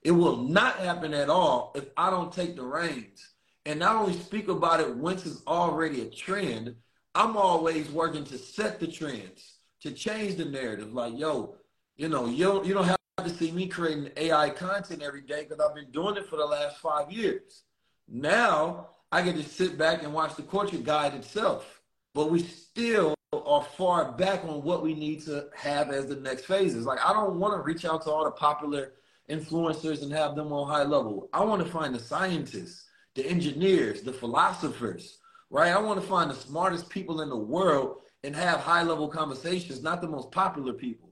It 0.03 0.13
will 0.13 0.39
not 0.39 0.77
happen 0.77 1.13
at 1.13 1.29
all 1.29 1.73
if 1.75 1.85
I 1.99 2.09
don't 2.09 2.33
take 2.33 2.57
the 2.57 2.63
reins 2.63 3.35
and 3.67 3.79
not 3.79 3.97
only 3.97 4.15
speak 4.15 4.49
about 4.49 4.81
it 4.81 4.97
once 4.97 5.27
it's 5.27 5.43
already 5.47 6.01
a 6.01 6.11
trend. 6.11 6.75
I'm 7.15 7.37
always 7.37 7.91
working 7.91 8.25
to 8.25 8.39
set 8.39 8.81
the 8.81 8.87
trends, 8.87 9.57
to 9.83 9.93
change 9.93 10.37
the 10.37 10.45
narrative. 10.45 10.93
Like, 10.93 11.19
yo, 11.19 11.57
you 11.97 12.09
know, 12.09 12.27
you 12.27 12.45
don't, 12.45 12.65
you 12.67 12.75
don't 12.75 12.85
have 12.85 12.97
to 13.19 13.31
see 13.31 13.53
me 13.53 13.67
creating 13.67 14.11
AI 14.17 14.51
content 14.51 15.03
every 15.03 15.23
day 15.23 15.47
because 15.49 15.65
I've 15.65 15.75
been 15.75 15.91
doing 15.91 16.17
it 16.17 16.27
for 16.29 16.37
the 16.37 16.47
last 16.47 16.79
five 16.79 17.11
years. 17.13 17.63
Now 18.09 18.89
I 19.13 19.23
get 19.23 19.37
to 19.37 19.43
sit 19.43 19.77
back 19.77 20.03
and 20.03 20.13
watch 20.13 20.37
the 20.37 20.43
culture 20.43 20.79
guide 20.79 21.15
itself 21.15 21.81
but 22.15 22.31
we 22.31 22.43
still 22.43 23.15
are 23.33 23.63
far 23.63 24.13
back 24.13 24.45
on 24.45 24.63
what 24.63 24.83
we 24.83 24.95
need 24.95 25.23
to 25.25 25.49
have 25.55 25.91
as 25.91 26.07
the 26.07 26.17
next 26.17 26.45
phases. 26.45 26.87
Like 26.87 26.99
I 27.05 27.13
don't 27.13 27.39
want 27.39 27.55
to 27.55 27.63
reach 27.63 27.85
out 27.85 28.03
to 28.03 28.11
all 28.11 28.25
the 28.25 28.31
popular 28.33 28.95
influencers 29.29 30.03
and 30.03 30.13
have 30.13 30.35
them 30.35 30.53
on 30.53 30.69
high 30.69 30.83
level. 30.83 31.29
I 31.33 31.45
want 31.45 31.65
to 31.65 31.71
find 31.71 31.95
the 31.95 32.01
scientists, 32.01 32.87
the 33.15 33.27
engineers, 33.27 34.03
the 34.03 34.13
philosophers, 34.13 35.19
right? 35.51 35.73
I 35.73 35.79
want 35.79 36.01
to 36.01 36.07
find 36.07 36.31
the 36.31 36.35
smartest 36.35 36.89
people 36.89 37.21
in 37.21 37.29
the 37.29 37.37
world 37.37 37.99
and 38.25 38.35
have 38.37 38.61
high 38.61 38.83
level 38.83 39.09
conversations, 39.09 39.83
not 39.83 40.01
the 40.01 40.09
most 40.09 40.31
popular 40.31 40.73
people. 40.73 41.11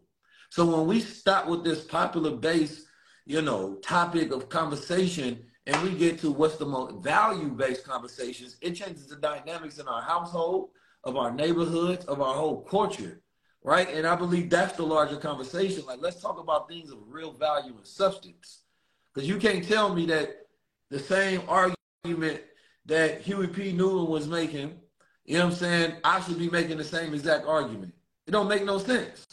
So 0.51 0.65
when 0.65 0.87
we 0.87 1.01
stop 1.01 1.47
with 1.47 1.65
this 1.65 1.85
popular 1.85 2.37
base, 2.37 2.85
you 3.27 3.43
know, 3.43 3.77
topic 3.77 4.33
of 4.33 4.49
conversation 4.49 5.45
and 5.67 5.83
we 5.83 5.95
get 5.95 6.19
to 6.21 6.31
what's 6.31 6.57
the 6.57 6.67
most 6.67 7.03
value 7.05 7.51
based 7.51 7.85
conversations, 7.85 8.57
it 8.61 8.75
changes 8.75 9.07
the 9.07 9.17
dynamics 9.17 9.79
in 9.79 9.87
our 9.87 10.03
household 10.03 10.71
of 11.05 11.17
our 11.17 11.31
neighborhoods, 11.31 12.05
of 12.07 12.21
our 12.21 12.35
whole 12.35 12.63
culture, 12.63 13.21
right? 13.63 13.89
And 13.93 14.07
I 14.07 14.17
believe 14.17 14.51
that's 14.51 14.77
the 14.77 14.85
larger 14.85 15.17
conversation. 15.17 15.85
Like, 15.87 16.01
let's 16.01 16.21
talk 16.21 16.39
about 16.39 16.69
things 16.69 16.91
of 16.91 16.99
real 17.07 17.33
value 17.33 17.75
and 17.77 17.87
substance. 17.87 18.63
Because 19.13 19.29
you 19.29 19.37
can't 19.39 19.67
tell 19.67 19.95
me 19.95 20.07
that 20.07 20.47
the 20.91 20.99
same 20.99 21.43
argument 21.49 22.43
that 22.87 23.21
Huey 23.21 23.47
P. 23.47 23.73
Newton 23.73 24.07
was 24.07 24.27
making, 24.27 24.79
you 25.29 25.37
know 25.37 25.45
what 25.45 25.53
I'm 25.53 25.59
saying, 25.59 25.93
I 26.05 26.22
should 26.22 26.39
be 26.39 26.49
making 26.49 26.79
the 26.79 26.85
same 26.85 27.12
exact 27.12 27.47
argument. 27.47 27.93
It 28.26 28.31
don't 28.31 28.49
make 28.49 28.64
no 28.64 28.79
sense. 28.79 29.26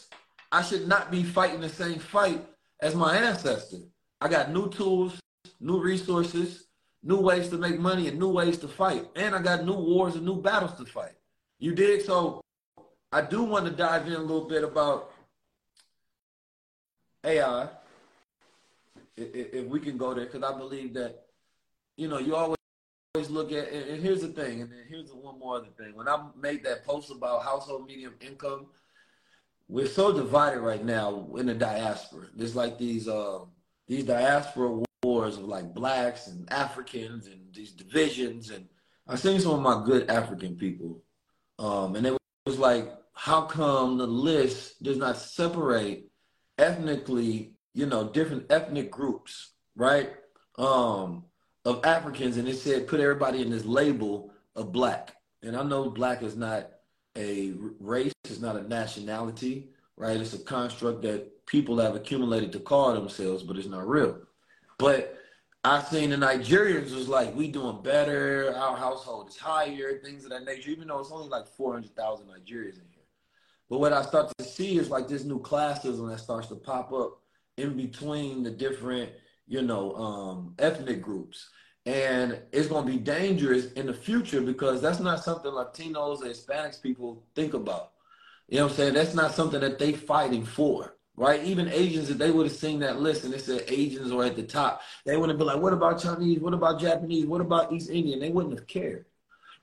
I 0.52 0.60
should 0.62 0.86
not 0.86 1.10
be 1.10 1.22
fighting 1.22 1.62
the 1.62 1.70
same 1.70 1.98
fight 1.98 2.46
as 2.80 2.94
my 2.94 3.16
ancestor. 3.16 3.78
I 4.20 4.28
got 4.28 4.52
new 4.52 4.68
tools, 4.68 5.18
new 5.58 5.80
resources, 5.80 6.66
new 7.02 7.18
ways 7.18 7.48
to 7.48 7.56
make 7.56 7.78
money, 7.78 8.08
and 8.08 8.18
new 8.18 8.28
ways 8.28 8.58
to 8.58 8.68
fight. 8.68 9.06
And 9.16 9.34
I 9.34 9.40
got 9.40 9.64
new 9.64 9.72
wars 9.72 10.16
and 10.16 10.26
new 10.26 10.38
battles 10.38 10.74
to 10.74 10.84
fight. 10.84 11.14
You 11.58 11.74
did. 11.74 12.04
So 12.04 12.42
I 13.10 13.22
do 13.22 13.42
want 13.44 13.64
to 13.64 13.70
dive 13.70 14.06
in 14.06 14.12
a 14.12 14.18
little 14.18 14.46
bit 14.46 14.64
about 14.64 15.12
AI, 17.24 17.68
if, 19.16 19.64
we 19.64 19.80
can 19.80 19.96
go 19.96 20.12
there, 20.12 20.26
because 20.26 20.42
I 20.42 20.56
believe 20.58 20.92
that, 20.92 21.24
you 21.96 22.06
know, 22.06 22.18
you 22.18 22.36
always 22.36 22.55
look 23.22 23.52
at, 23.52 23.72
and 23.72 24.02
here's 24.02 24.22
the 24.22 24.28
thing, 24.28 24.62
and 24.62 24.70
here's 24.88 25.12
one 25.12 25.38
more 25.38 25.56
other 25.56 25.68
thing. 25.78 25.94
When 25.94 26.08
I 26.08 26.24
made 26.40 26.64
that 26.64 26.84
post 26.84 27.10
about 27.10 27.42
household 27.42 27.86
medium 27.86 28.14
income, 28.20 28.66
we're 29.68 29.88
so 29.88 30.12
divided 30.12 30.60
right 30.60 30.84
now 30.84 31.28
in 31.36 31.46
the 31.46 31.54
diaspora. 31.54 32.26
There's 32.34 32.54
like 32.54 32.78
these 32.78 33.08
uh, 33.08 33.40
these 33.88 34.04
diaspora 34.04 34.82
wars 35.02 35.36
of 35.36 35.44
like 35.44 35.74
blacks 35.74 36.28
and 36.28 36.50
Africans 36.52 37.26
and 37.26 37.40
these 37.52 37.72
divisions. 37.72 38.50
And 38.50 38.66
I've 39.08 39.20
seen 39.20 39.40
some 39.40 39.52
of 39.52 39.60
my 39.60 39.84
good 39.84 40.08
African 40.10 40.56
people 40.56 41.02
um, 41.58 41.96
and 41.96 42.06
it 42.06 42.16
was 42.44 42.58
like, 42.58 42.92
how 43.14 43.42
come 43.42 43.96
the 43.96 44.06
list 44.06 44.82
does 44.82 44.98
not 44.98 45.16
separate 45.16 46.10
ethnically, 46.58 47.54
you 47.74 47.86
know, 47.86 48.08
different 48.08 48.46
ethnic 48.50 48.90
groups, 48.90 49.52
right? 49.74 50.10
Um, 50.58 51.24
of 51.66 51.84
Africans, 51.84 52.36
and 52.36 52.48
it 52.48 52.54
said 52.54 52.86
put 52.86 53.00
everybody 53.00 53.42
in 53.42 53.50
this 53.50 53.64
label 53.64 54.30
of 54.54 54.72
black. 54.72 55.16
And 55.42 55.56
I 55.56 55.64
know 55.64 55.90
black 55.90 56.22
is 56.22 56.36
not 56.36 56.70
a 57.18 57.54
race, 57.80 58.12
it's 58.24 58.40
not 58.40 58.56
a 58.56 58.62
nationality, 58.62 59.70
right? 59.96 60.16
It's 60.16 60.32
a 60.32 60.38
construct 60.38 61.02
that 61.02 61.44
people 61.46 61.78
have 61.78 61.96
accumulated 61.96 62.52
to 62.52 62.60
call 62.60 62.94
themselves, 62.94 63.42
but 63.42 63.56
it's 63.56 63.66
not 63.66 63.88
real. 63.88 64.20
But 64.78 65.18
I 65.64 65.82
seen 65.82 66.10
the 66.10 66.16
Nigerians 66.16 66.94
was 66.94 67.08
like, 67.08 67.34
we 67.34 67.48
doing 67.48 67.82
better, 67.82 68.54
our 68.56 68.76
household 68.76 69.30
is 69.30 69.36
higher, 69.36 69.98
things 69.98 70.22
of 70.22 70.30
that 70.30 70.44
nature, 70.44 70.70
even 70.70 70.86
though 70.86 71.00
it's 71.00 71.10
only 71.10 71.28
like 71.28 71.48
400,000 71.48 72.26
Nigerians 72.26 72.74
in 72.74 72.86
here. 72.92 73.02
But 73.68 73.80
what 73.80 73.92
I 73.92 74.02
start 74.02 74.32
to 74.38 74.44
see 74.44 74.78
is 74.78 74.88
like 74.88 75.08
this 75.08 75.24
new 75.24 75.40
classism 75.40 76.08
that 76.10 76.20
starts 76.20 76.46
to 76.48 76.54
pop 76.54 76.92
up 76.92 77.18
in 77.56 77.76
between 77.76 78.44
the 78.44 78.50
different, 78.50 79.10
you 79.46 79.62
know, 79.62 79.94
um, 79.94 80.54
ethnic 80.58 81.02
groups. 81.02 81.50
And 81.84 82.40
it's 82.52 82.66
going 82.66 82.84
to 82.84 82.92
be 82.92 82.98
dangerous 82.98 83.72
in 83.72 83.86
the 83.86 83.94
future 83.94 84.40
because 84.40 84.82
that's 84.82 84.98
not 84.98 85.22
something 85.22 85.50
Latinos 85.50 86.22
and 86.22 86.30
Hispanics 86.30 86.82
people 86.82 87.22
think 87.34 87.54
about. 87.54 87.92
You 88.48 88.58
know 88.58 88.64
what 88.64 88.72
I'm 88.72 88.76
saying? 88.76 88.94
That's 88.94 89.14
not 89.14 89.34
something 89.34 89.60
that 89.60 89.78
they 89.78 89.92
fighting 89.92 90.44
for 90.44 90.96
right? 91.16 91.42
Even 91.44 91.68
Asians, 91.68 92.10
if 92.10 92.18
they 92.18 92.30
would 92.30 92.46
have 92.46 92.56
seen 92.56 92.78
that 92.80 93.00
list 93.00 93.24
and 93.24 93.34
it 93.34 93.40
said 93.40 93.64
Asians 93.68 94.12
are 94.12 94.24
at 94.24 94.36
the 94.36 94.42
top, 94.42 94.82
they 95.04 95.16
would 95.16 95.28
have 95.28 95.38
been 95.38 95.46
like, 95.46 95.60
what 95.60 95.72
about 95.72 96.00
Chinese? 96.00 96.40
What 96.40 96.54
about 96.54 96.80
Japanese? 96.80 97.26
What 97.26 97.40
about 97.40 97.72
East 97.72 97.90
Indian? 97.90 98.20
They 98.20 98.30
wouldn't 98.30 98.58
have 98.58 98.66
cared, 98.66 99.06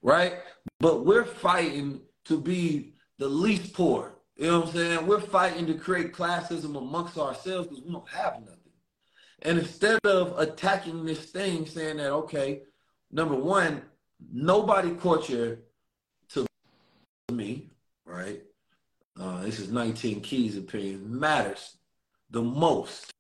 right? 0.02 0.34
But 0.80 1.06
we're 1.06 1.26
fighting 1.26 2.02
to 2.26 2.40
be 2.40 2.94
the 3.20 3.28
least 3.28 3.74
poor. 3.74 4.14
You 4.36 4.48
know 4.48 4.60
what 4.62 4.70
I'm 4.70 4.74
saying? 4.74 5.08
We're 5.08 5.22
fighting 5.22 5.68
to 5.68 5.76
create 5.76 6.12
classism 6.12 6.76
amongst 6.76 7.18
ourselves 7.18 7.68
because 7.68 7.84
we 7.84 7.92
don't 7.92 8.10
have 8.10 8.40
nothing. 8.42 8.58
And 9.44 9.60
instead 9.60 10.00
of 10.06 10.38
attacking 10.40 11.06
this 11.06 11.26
thing, 11.26 11.66
saying 11.66 11.98
that, 11.98 12.12
okay, 12.12 12.64
number 13.12 13.36
one, 13.36 13.82
nobody 14.32 14.96
culture 14.96 15.60
to 16.30 16.46
me, 17.32 17.70
right? 18.06 18.42
uh, 19.20 19.42
this 19.42 19.60
is 19.60 19.70
19 19.70 20.22
Keys 20.22 20.58
opinion, 20.58 21.20
matters 21.20 21.78
the 22.30 22.42
most, 22.42 23.12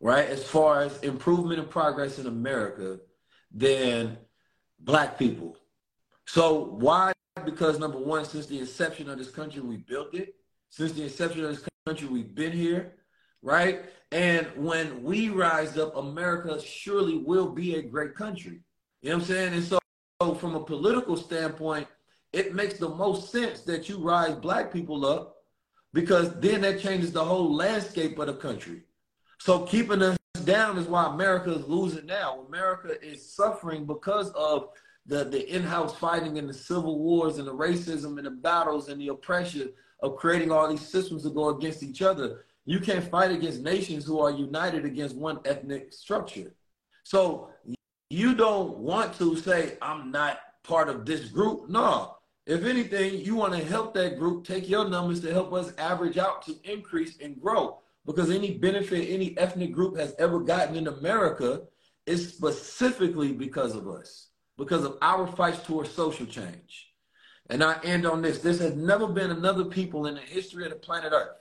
right? 0.00 0.28
As 0.28 0.44
far 0.44 0.82
as 0.82 0.98
improvement 1.00 1.58
and 1.58 1.68
progress 1.68 2.18
in 2.18 2.26
America 2.26 3.00
than 3.52 4.16
black 4.80 5.18
people. 5.18 5.56
So 6.26 6.64
why? 6.64 7.12
Because 7.44 7.78
number 7.78 7.98
one, 7.98 8.24
since 8.24 8.46
the 8.46 8.58
inception 8.58 9.10
of 9.10 9.18
this 9.18 9.30
country, 9.30 9.60
we 9.60 9.76
built 9.76 10.14
it. 10.14 10.36
Since 10.70 10.92
the 10.92 11.02
inception 11.02 11.44
of 11.44 11.50
this 11.50 11.68
country, 11.86 12.06
we've 12.06 12.34
been 12.34 12.52
here, 12.52 12.94
right? 13.44 13.82
And 14.10 14.48
when 14.56 15.02
we 15.02 15.28
rise 15.28 15.76
up, 15.78 15.96
America 15.96 16.60
surely 16.60 17.18
will 17.18 17.50
be 17.50 17.76
a 17.76 17.82
great 17.82 18.16
country. 18.16 18.60
You 19.02 19.10
know 19.10 19.16
what 19.16 19.22
I'm 19.24 19.28
saying? 19.28 19.52
And 19.52 19.62
so, 19.62 19.78
so 20.20 20.34
from 20.34 20.54
a 20.56 20.64
political 20.64 21.16
standpoint, 21.16 21.86
it 22.32 22.54
makes 22.54 22.78
the 22.78 22.88
most 22.88 23.30
sense 23.30 23.60
that 23.60 23.88
you 23.88 23.98
rise 23.98 24.34
black 24.34 24.72
people 24.72 25.04
up 25.06 25.36
because 25.92 26.34
then 26.40 26.62
that 26.62 26.80
changes 26.80 27.12
the 27.12 27.24
whole 27.24 27.54
landscape 27.54 28.18
of 28.18 28.26
the 28.26 28.34
country. 28.34 28.82
So 29.38 29.60
keeping 29.60 30.02
us 30.02 30.16
down 30.44 30.78
is 30.78 30.86
why 30.86 31.06
America 31.06 31.52
is 31.52 31.68
losing 31.68 32.06
now. 32.06 32.44
America 32.48 33.00
is 33.04 33.34
suffering 33.34 33.84
because 33.84 34.30
of 34.30 34.70
the, 35.06 35.24
the 35.24 35.54
in-house 35.54 35.94
fighting 35.98 36.38
and 36.38 36.48
the 36.48 36.54
civil 36.54 36.98
wars 36.98 37.38
and 37.38 37.46
the 37.46 37.54
racism 37.54 38.16
and 38.16 38.26
the 38.26 38.30
battles 38.30 38.88
and 38.88 39.00
the 39.00 39.08
oppression 39.08 39.70
of 40.00 40.16
creating 40.16 40.50
all 40.50 40.68
these 40.68 40.86
systems 40.86 41.24
to 41.24 41.30
go 41.30 41.50
against 41.50 41.82
each 41.82 42.00
other. 42.00 42.46
You 42.66 42.80
can't 42.80 43.08
fight 43.10 43.30
against 43.30 43.60
nations 43.60 44.04
who 44.04 44.20
are 44.20 44.30
united 44.30 44.84
against 44.84 45.16
one 45.16 45.40
ethnic 45.44 45.92
structure. 45.92 46.54
So 47.02 47.50
you 48.08 48.34
don't 48.34 48.78
want 48.78 49.16
to 49.18 49.36
say, 49.36 49.76
I'm 49.82 50.10
not 50.10 50.38
part 50.62 50.88
of 50.88 51.04
this 51.04 51.26
group. 51.26 51.68
No, 51.68 52.16
if 52.46 52.64
anything, 52.64 53.20
you 53.20 53.36
want 53.36 53.54
to 53.54 53.64
help 53.64 53.94
that 53.94 54.18
group 54.18 54.46
take 54.46 54.68
your 54.68 54.88
numbers 54.88 55.20
to 55.20 55.32
help 55.32 55.52
us 55.52 55.72
average 55.78 56.18
out 56.18 56.44
to 56.46 56.54
increase 56.64 57.18
and 57.20 57.40
grow. 57.40 57.80
Because 58.06 58.30
any 58.30 58.58
benefit 58.58 59.08
any 59.08 59.36
ethnic 59.38 59.72
group 59.72 59.96
has 59.96 60.14
ever 60.18 60.40
gotten 60.40 60.76
in 60.76 60.88
America 60.88 61.62
is 62.06 62.34
specifically 62.34 63.32
because 63.32 63.74
of 63.74 63.88
us, 63.88 64.28
because 64.58 64.84
of 64.84 64.98
our 65.00 65.26
fights 65.26 65.62
towards 65.62 65.90
social 65.90 66.26
change. 66.26 66.90
And 67.48 67.64
I 67.64 67.78
end 67.82 68.06
on 68.06 68.20
this. 68.20 68.40
This 68.40 68.60
has 68.60 68.74
never 68.74 69.06
been 69.06 69.30
another 69.30 69.64
people 69.64 70.06
in 70.06 70.14
the 70.14 70.20
history 70.20 70.64
of 70.64 70.70
the 70.70 70.76
planet 70.76 71.12
Earth, 71.14 71.36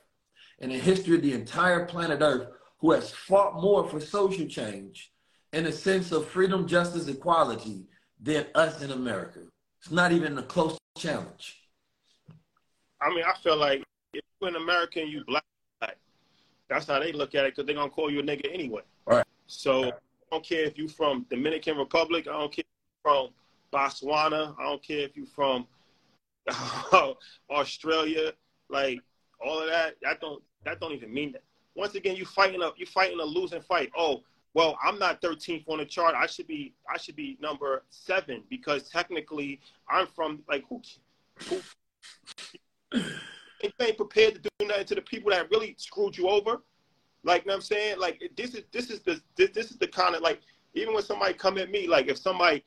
in 0.60 0.70
the 0.70 0.78
history 0.78 1.16
of 1.16 1.22
the 1.22 1.34
entire 1.34 1.86
planet 1.86 2.20
Earth, 2.22 2.48
who 2.80 2.92
has 2.92 3.12
fought 3.12 3.62
more 3.62 3.88
for 3.88 4.00
social 4.00 4.48
change 4.48 5.12
in 5.52 5.66
a 5.66 5.72
sense 5.72 6.12
of 6.12 6.28
freedom, 6.28 6.68
justice, 6.68 7.08
equality 7.08 7.86
than 8.20 8.46
us 8.56 8.82
in 8.82 8.92
America. 8.92 9.40
It's 9.80 9.92
not 9.92 10.12
even 10.12 10.38
a 10.38 10.44
close 10.44 10.78
challenge? 10.98 11.60
I 13.02 13.10
mean, 13.10 13.24
I 13.24 13.34
feel 13.42 13.58
like 13.58 13.84
if 14.14 14.24
you're 14.40 14.50
an 14.50 14.56
American, 14.56 15.08
you 15.08 15.24
black, 15.26 15.44
black. 15.80 15.98
That's 16.70 16.88
how 16.88 17.00
they 17.00 17.12
look 17.12 17.36
at 17.36 17.46
it 17.46 17.56
because 17.56 17.66
they're 17.66 17.76
gonna 17.76 17.90
call 17.90 18.12
you 18.12 18.20
a 18.20 18.24
nigga 18.24 18.52
anyway. 18.54 18.82
All 19.08 19.18
right. 19.18 19.26
So 19.48 19.86
I 19.86 19.92
don't 20.32 20.46
care 20.46 20.64
if 20.64 20.78
you're 20.78 20.88
from 20.88 21.26
Dominican 21.30 21.78
Republic. 21.78 22.28
I 22.28 22.34
don't 22.34 22.52
care 22.52 22.64
if 22.64 23.06
you're 23.06 23.14
from 23.14 23.30
Botswana. 23.74 24.56
I 24.60 24.64
don't 24.64 24.82
care 24.82 25.00
if 25.00 25.18
you're 25.18 25.26
from 25.26 25.68
uh, 26.92 27.14
Australia. 27.50 28.34
Like 28.70 29.00
all 29.46 29.60
of 29.62 29.70
that, 29.70 29.96
that 30.02 30.22
don't 30.22 30.42
that 30.66 30.80
don't 30.80 30.94
even 30.94 31.14
mean 31.14 31.34
that. 31.34 31.44
Once 31.76 31.96
again, 31.96 32.16
you 32.16 32.26
fighting 32.26 32.62
a 32.62 32.72
you 32.78 32.86
fighting 32.86 33.20
a 33.20 33.24
losing 33.24 33.62
fight. 33.62 33.92
Oh, 33.98 34.24
well, 34.54 34.78
I'm 34.84 35.00
not 35.00 35.22
13th 35.22 35.64
on 35.68 35.80
the 35.80 35.86
chart. 35.86 36.16
I 36.16 36.28
should 36.28 36.48
be 36.48 36.74
I 36.94 36.98
should 36.98 37.16
be 37.16 37.38
number 37.42 37.84
seven 37.90 38.44
because 38.50 38.90
technically 38.90 39.60
I'm 39.90 40.08
from 40.08 40.42
like 40.48 40.64
who 40.70 40.82
who 41.50 41.62
ain't 43.80 43.98
prepared 43.98 44.36
to 44.36 44.42
do 44.42 44.68
nothing 44.68 44.86
to 44.86 44.96
the 44.96 45.02
people 45.02 45.32
that 45.32 45.50
really 45.50 45.76
screwed 45.78 46.18
you 46.18 46.30
over. 46.30 46.62
Like 47.24 47.44
you 47.44 47.48
know 47.48 47.54
what 47.54 47.58
I'm 47.58 47.62
saying, 47.62 48.00
like 48.00 48.22
this 48.36 48.54
is 48.54 48.64
this 48.72 48.90
is 48.90 49.00
the 49.02 49.22
this, 49.36 49.50
this 49.52 49.72
is 49.72 49.78
the 49.78 49.88
kind 49.88 50.16
of 50.16 50.22
like 50.22 50.42
even 50.74 50.94
when 50.94 51.04
somebody 51.04 51.34
come 51.34 51.58
at 51.58 51.72
me, 51.72 51.88
like 51.88 52.08
if 52.08 52.18
somebody 52.18 52.64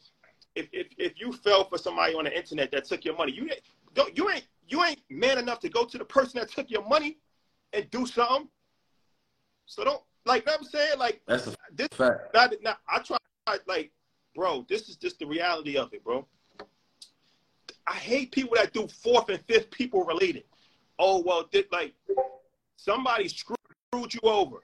if 0.54 0.68
if 0.72 0.88
if 0.98 1.20
you 1.20 1.32
fell 1.32 1.68
for 1.68 1.78
somebody 1.78 2.14
on 2.14 2.24
the 2.24 2.36
internet 2.36 2.70
that 2.72 2.84
took 2.84 3.04
your 3.04 3.16
money, 3.16 3.32
you 3.32 3.48
don't 3.96 4.16
you 4.16 4.30
ain't 4.30 4.46
you 4.68 4.84
ain't 4.84 5.00
man 5.10 5.38
enough 5.38 5.58
to 5.60 5.68
go 5.68 5.84
to 5.84 5.98
the 5.98 6.04
person 6.04 6.38
that 6.38 6.50
took 6.50 6.70
your 6.70 6.86
money 6.86 7.18
and 7.72 7.90
do 7.90 8.06
something. 8.06 8.48
So 9.64 9.82
don't 9.82 10.02
like 10.24 10.42
you 10.42 10.46
know 10.46 10.52
what 10.52 10.60
I'm 10.60 10.66
saying? 10.66 10.98
Like 10.98 11.22
that's 11.26 11.46
a 11.48 11.54
this 11.72 11.88
fact. 11.92 12.34
Not, 12.34 12.54
not, 12.62 12.78
I 12.88 13.00
try 13.00 13.16
like, 13.66 13.90
bro, 14.34 14.66
this 14.68 14.88
is 14.88 14.96
just 14.96 15.18
the 15.18 15.26
reality 15.26 15.76
of 15.76 15.92
it, 15.92 16.04
bro. 16.04 16.26
I 17.86 17.94
hate 17.94 18.32
people 18.32 18.56
that 18.56 18.72
do 18.72 18.86
fourth 18.86 19.28
and 19.28 19.40
fifth 19.48 19.70
people 19.70 20.04
related. 20.04 20.44
Oh 20.98 21.22
well, 21.24 21.48
did, 21.50 21.66
like 21.72 21.94
somebody 22.76 23.28
screwed 23.28 23.56
you 24.14 24.20
over. 24.22 24.58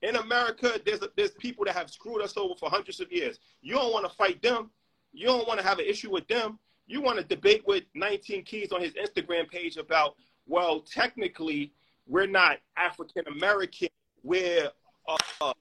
In 0.00 0.14
America, 0.16 0.80
there's 0.86 1.02
a, 1.02 1.08
there's 1.16 1.32
people 1.32 1.64
that 1.64 1.74
have 1.74 1.90
screwed 1.90 2.22
us 2.22 2.36
over 2.36 2.54
for 2.54 2.70
hundreds 2.70 3.00
of 3.00 3.10
years. 3.10 3.40
You 3.60 3.74
don't 3.74 3.92
want 3.92 4.08
to 4.08 4.16
fight 4.16 4.40
them. 4.40 4.70
You 5.12 5.26
don't 5.26 5.48
want 5.48 5.58
to 5.58 5.66
have 5.66 5.80
an 5.80 5.86
issue 5.86 6.10
with 6.10 6.28
them. 6.28 6.58
You 6.88 7.02
want 7.02 7.18
to 7.18 7.24
debate 7.24 7.62
with 7.66 7.84
19 7.94 8.44
Keys 8.44 8.72
on 8.72 8.80
his 8.80 8.94
Instagram 8.94 9.48
page 9.48 9.76
about, 9.76 10.16
well, 10.46 10.80
technically, 10.80 11.72
we're 12.06 12.26
not 12.26 12.56
African 12.78 13.24
American. 13.28 13.88
We're 14.22 14.70
uh, 15.06 15.52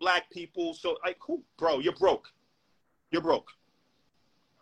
black 0.00 0.28
people. 0.30 0.74
So 0.74 0.98
like, 1.04 1.16
who, 1.24 1.42
bro? 1.56 1.78
You're 1.78 1.94
broke. 1.94 2.28
You're 3.12 3.22
broke. 3.22 3.48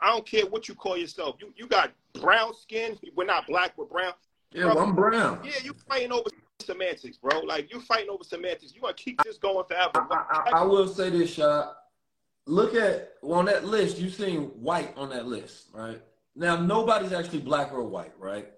I 0.01 0.09
don't 0.09 0.27
care 0.27 0.45
what 0.47 0.69
you 0.69 0.75
call 0.75 0.97
yourself. 0.97 1.37
You 1.41 1.55
you 1.57 1.67
got 1.67 1.93
brown 2.21 2.53
skin. 2.55 2.99
We're 3.17 3.25
not 3.25 3.47
black. 3.47 3.73
We're 3.79 3.87
brown. 3.87 4.13
Yeah, 4.53 4.67
well, 4.67 4.81
I'm 4.81 4.95
brown. 4.95 5.41
Yeah, 5.43 5.53
you 5.63 5.73
fighting 5.89 6.13
over 6.13 6.29
semantics, 6.61 7.17
bro. 7.17 7.41
Like 7.41 7.73
you 7.73 7.81
fighting 7.81 8.11
over 8.11 8.25
semantics. 8.25 8.75
You 8.75 8.83
want 8.83 8.97
to 8.99 9.03
keep 9.03 9.23
this 9.25 9.39
going 9.39 9.65
forever. 9.67 10.07
I, 10.11 10.51
I, 10.53 10.61
I 10.61 10.63
will 10.65 10.87
say 10.87 11.09
this, 11.09 11.33
shot. 11.33 11.82
Look 12.47 12.75
at 12.75 13.15
well, 13.23 13.39
on 13.39 13.45
that 13.47 13.65
list. 13.65 13.99
you've 13.99 14.15
seen 14.15 14.45
white 14.61 14.93
on 14.97 15.11
that 15.11 15.27
list, 15.27 15.69
right? 15.73 16.01
Now 16.35 16.57
nobody's 16.57 17.13
actually 17.13 17.41
black 17.41 17.73
or 17.73 17.85
white, 17.85 18.13
right? 18.19 18.49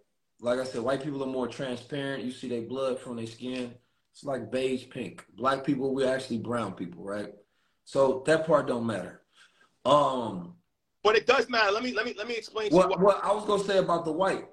Like 0.41 0.59
I 0.59 0.65
said, 0.65 0.83
white 0.83 1.03
people 1.03 1.23
are 1.23 1.27
more 1.27 1.49
transparent. 1.49 2.25
You 2.25 2.31
see 2.31 2.49
their 2.49 2.63
blood 2.63 2.99
from 2.99 3.17
their 3.17 3.27
skin. 3.27 3.75
It's 4.13 4.25
like 4.25 4.51
beige 4.51 4.89
pink. 4.91 5.25
Black 5.37 5.65
people, 5.65 5.95
we're 5.95 6.15
actually 6.15 6.39
brown 6.39 6.73
people, 6.73 7.05
right? 7.05 7.33
So 7.85 8.23
that 8.27 8.47
part 8.47 8.67
don't 8.67 8.87
matter. 8.87 9.23
Um, 9.85 10.55
but 11.03 11.17
it 11.17 11.27
does 11.27 11.49
matter. 11.51 11.71
Let 11.71 11.83
me 11.83 11.93
let 11.93 12.07
me 12.07 12.15
let 12.17 12.27
me 12.27 12.35
explain 12.35 12.71
what, 12.71 12.89
what, 12.89 13.01
what 13.01 13.25
I 13.25 13.33
was 13.33 13.45
gonna 13.45 13.65
say 13.65 13.79
about 13.79 14.05
the 14.05 14.13
white. 14.13 14.47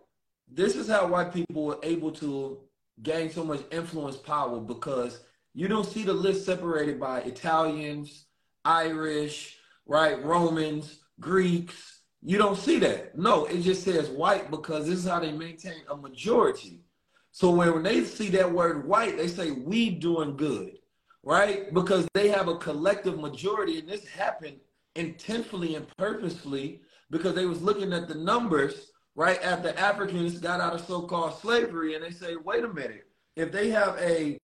This 0.52 0.76
is 0.76 0.90
how 0.90 1.08
white 1.08 1.34
people 1.34 1.64
were 1.64 1.80
able 1.84 2.12
to 2.14 2.60
gain 3.02 3.32
so 3.32 3.46
much 3.46 3.62
influence 3.72 4.18
power 4.18 4.60
because 4.60 5.22
you 5.54 5.68
don't 5.68 5.86
see 5.86 6.04
the 6.04 6.14
list 6.14 6.46
separated 6.46 7.00
by 7.00 7.22
Italians, 7.22 8.26
Irish, 8.66 9.58
right, 9.86 10.24
Romans, 10.24 11.00
Greeks. 11.20 12.02
You 12.24 12.38
don't 12.38 12.58
see 12.58 12.78
that. 12.80 13.18
No, 13.18 13.46
it 13.46 13.62
just 13.62 13.84
says 13.84 14.10
white 14.10 14.52
because 14.52 14.88
this 14.88 15.00
is 15.00 15.08
how 15.08 15.20
they 15.20 15.32
maintain 15.32 15.82
a 15.90 15.96
majority. 15.96 16.84
So 17.32 17.50
when 17.50 17.82
they 17.84 18.04
see 18.04 18.30
that 18.30 18.52
word 18.52 18.88
white, 18.88 19.18
they 19.18 19.28
say 19.28 19.52
we 19.52 19.90
doing 19.90 20.36
good, 20.36 20.78
right? 21.24 21.74
Because 21.74 22.08
they 22.14 22.28
have 22.28 22.48
a 22.48 22.58
collective 22.58 23.20
majority, 23.20 23.80
and 23.80 23.88
this 23.88 24.06
happened 24.06 24.58
intentionally 24.96 25.76
and 25.76 25.88
purposefully 25.98 26.82
because 27.10 27.34
they 27.34 27.46
was 27.46 27.62
looking 27.62 27.94
at 27.94 28.08
the 28.08 28.16
numbers 28.16 28.92
right 29.16 29.42
after 29.44 29.78
Africans 29.78 30.40
got 30.40 30.60
out 30.60 30.74
of 30.74 30.86
so-called 30.86 31.40
slavery, 31.40 31.96
and 31.96 32.04
they 32.04 32.12
say, 32.12 32.36
wait 32.36 32.64
a 32.64 32.74
minute, 32.74 33.08
if 33.36 33.52
they 33.52 33.70
have 33.70 33.98
a 34.00 34.38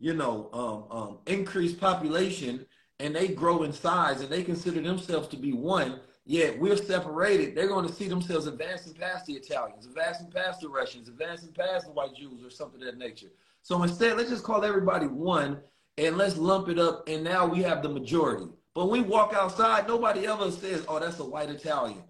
you 0.00 0.14
know 0.14 0.48
um, 0.52 0.96
um, 0.96 1.18
increased 1.26 1.80
population 1.80 2.64
and 3.00 3.14
they 3.14 3.28
grow 3.28 3.62
in 3.62 3.72
size 3.72 4.20
and 4.20 4.30
they 4.30 4.42
consider 4.42 4.80
themselves 4.80 5.28
to 5.28 5.36
be 5.36 5.52
one, 5.52 6.00
yet 6.24 6.58
we're 6.58 6.76
separated, 6.76 7.54
they're 7.54 7.68
going 7.68 7.86
to 7.86 7.92
see 7.92 8.08
themselves 8.08 8.46
advancing 8.46 8.94
past 8.94 9.26
the 9.26 9.34
Italians, 9.34 9.86
advancing 9.86 10.30
past 10.30 10.60
the 10.60 10.68
Russians, 10.68 11.08
advancing 11.08 11.52
past 11.52 11.86
the 11.86 11.92
white 11.92 12.14
Jews 12.14 12.44
or 12.44 12.50
something 12.50 12.80
of 12.80 12.86
that 12.86 12.98
nature. 12.98 13.28
So 13.62 13.82
instead, 13.82 14.16
let's 14.16 14.30
just 14.30 14.44
call 14.44 14.64
everybody 14.64 15.06
one 15.06 15.60
and 15.96 16.16
let's 16.16 16.36
lump 16.36 16.68
it 16.68 16.78
up, 16.78 17.08
and 17.08 17.24
now 17.24 17.46
we 17.46 17.62
have 17.62 17.82
the 17.82 17.88
majority. 17.88 18.46
But 18.74 18.90
we 18.90 19.00
walk 19.00 19.34
outside, 19.34 19.88
nobody 19.88 20.26
ever 20.26 20.50
says, 20.50 20.84
oh, 20.86 21.00
that's 21.00 21.18
a 21.18 21.24
white 21.24 21.50
Italian. 21.50 22.04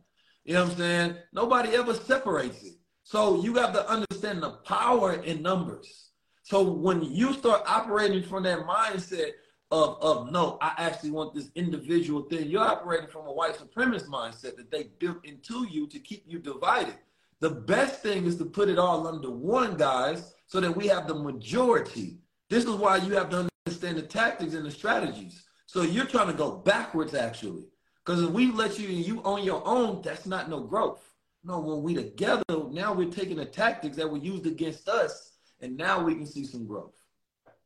You 0.44 0.54
know 0.54 0.64
what 0.64 0.72
I'm 0.72 0.78
saying? 0.78 1.16
Nobody 1.32 1.74
ever 1.74 1.94
separates 1.94 2.62
it. 2.62 2.74
So 3.02 3.42
you 3.42 3.54
have 3.54 3.72
to 3.72 3.88
understand 3.88 4.42
the 4.42 4.50
power 4.66 5.14
in 5.22 5.40
numbers. 5.40 6.10
So 6.42 6.62
when 6.62 7.02
you 7.02 7.32
start 7.32 7.62
operating 7.66 8.22
from 8.22 8.42
that 8.42 8.66
mindset 8.66 9.32
of, 9.70 9.98
of 10.00 10.32
no, 10.32 10.56
I 10.60 10.72
actually 10.78 11.10
want 11.10 11.34
this 11.34 11.50
individual 11.54 12.22
thing, 12.22 12.48
you're 12.48 12.62
operating 12.62 13.08
from 13.08 13.26
a 13.26 13.32
white 13.32 13.56
supremacist 13.58 14.06
mindset 14.06 14.56
that 14.56 14.70
they 14.70 14.84
built 14.98 15.24
into 15.24 15.66
you 15.68 15.86
to 15.88 15.98
keep 15.98 16.24
you 16.26 16.38
divided. 16.38 16.94
The 17.40 17.50
best 17.50 18.02
thing 18.02 18.26
is 18.26 18.36
to 18.36 18.44
put 18.44 18.68
it 18.68 18.78
all 18.78 19.06
under 19.06 19.30
one, 19.30 19.76
guys, 19.76 20.34
so 20.46 20.60
that 20.60 20.74
we 20.74 20.86
have 20.88 21.06
the 21.06 21.14
majority. 21.14 22.18
This 22.48 22.64
is 22.64 22.70
why 22.70 22.96
you 22.96 23.14
have 23.14 23.30
to 23.30 23.48
understand 23.66 23.98
the 23.98 24.02
tactics 24.02 24.54
and 24.54 24.64
the 24.64 24.70
strategies. 24.70 25.44
So 25.66 25.82
you're 25.82 26.06
trying 26.06 26.28
to 26.28 26.32
go 26.32 26.50
backwards, 26.50 27.14
actually. 27.14 27.66
Because 28.04 28.22
if 28.22 28.30
we 28.30 28.50
let 28.50 28.78
you 28.78 28.88
and 28.88 29.06
you 29.06 29.22
on 29.22 29.44
your 29.44 29.62
own, 29.66 30.00
that's 30.02 30.24
not 30.24 30.48
no 30.48 30.60
growth. 30.60 31.04
No, 31.44 31.60
when 31.60 31.82
we 31.82 31.94
together, 31.94 32.42
now 32.48 32.92
we're 32.92 33.10
taking 33.10 33.36
the 33.36 33.44
tactics 33.44 33.96
that 33.98 34.10
were 34.10 34.18
used 34.18 34.46
against 34.46 34.88
us, 34.88 35.32
and 35.60 35.76
now 35.76 36.02
we 36.02 36.14
can 36.14 36.26
see 36.26 36.44
some 36.44 36.66
growth. 36.66 36.97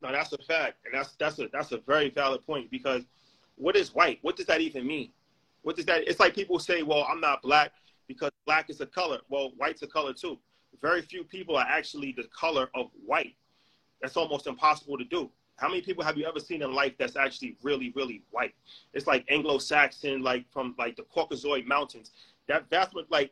No, 0.02 0.10
that's 0.10 0.32
a 0.32 0.38
fact, 0.38 0.78
and 0.84 0.92
that's 0.92 1.14
that's 1.16 1.38
a 1.38 1.48
that's 1.52 1.70
a 1.72 1.78
very 1.78 2.10
valid 2.10 2.44
point 2.44 2.70
because 2.70 3.04
what 3.56 3.76
is 3.76 3.94
white? 3.94 4.18
What 4.22 4.36
does 4.36 4.46
that 4.46 4.60
even 4.60 4.86
mean? 4.86 5.10
What 5.62 5.76
does 5.76 5.86
that? 5.86 6.08
It's 6.08 6.18
like 6.18 6.34
people 6.34 6.58
say, 6.58 6.82
"Well, 6.82 7.06
I'm 7.08 7.20
not 7.20 7.40
black 7.42 7.72
because 8.08 8.30
black 8.44 8.68
is 8.68 8.80
a 8.80 8.86
color." 8.86 9.20
Well, 9.28 9.52
white's 9.56 9.82
a 9.82 9.86
color 9.86 10.12
too. 10.12 10.38
Very 10.80 11.02
few 11.02 11.22
people 11.22 11.56
are 11.56 11.66
actually 11.68 12.12
the 12.12 12.24
color 12.36 12.68
of 12.74 12.90
white. 13.06 13.36
That's 14.00 14.16
almost 14.16 14.48
impossible 14.48 14.98
to 14.98 15.04
do. 15.04 15.30
How 15.56 15.68
many 15.68 15.82
people 15.82 16.02
have 16.02 16.16
you 16.16 16.26
ever 16.26 16.40
seen 16.40 16.62
in 16.62 16.72
life 16.72 16.94
that's 16.98 17.14
actually 17.14 17.56
really, 17.62 17.92
really 17.94 18.22
white? 18.30 18.54
It's 18.94 19.06
like 19.06 19.24
Anglo-Saxon, 19.28 20.22
like 20.22 20.50
from 20.50 20.74
like 20.76 20.96
the 20.96 21.04
Caucasoid 21.04 21.66
Mountains. 21.66 22.10
That 22.48 22.68
vast 22.68 22.96
like 23.10 23.30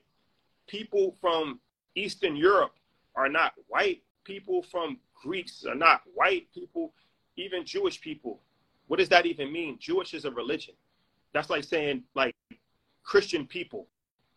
people 0.68 1.16
from 1.20 1.58
Eastern 1.96 2.36
Europe 2.36 2.74
are 3.16 3.28
not 3.28 3.54
white. 3.66 4.02
People 4.22 4.62
from 4.62 4.98
Greeks 5.20 5.64
are 5.64 5.74
not 5.74 6.02
white 6.14 6.46
people. 6.54 6.92
Even 7.36 7.64
Jewish 7.64 8.00
people. 8.00 8.40
What 8.88 8.98
does 8.98 9.08
that 9.10 9.26
even 9.26 9.52
mean? 9.52 9.78
Jewish 9.78 10.14
is 10.14 10.24
a 10.24 10.30
religion. 10.30 10.74
That's 11.32 11.50
like 11.50 11.64
saying 11.64 12.02
like 12.14 12.34
Christian 13.04 13.46
people 13.46 13.86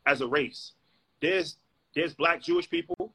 as 0.05 0.21
a 0.21 0.27
race. 0.27 0.73
There's 1.21 1.57
there's 1.95 2.13
black 2.13 2.41
Jewish 2.41 2.69
people. 2.69 3.13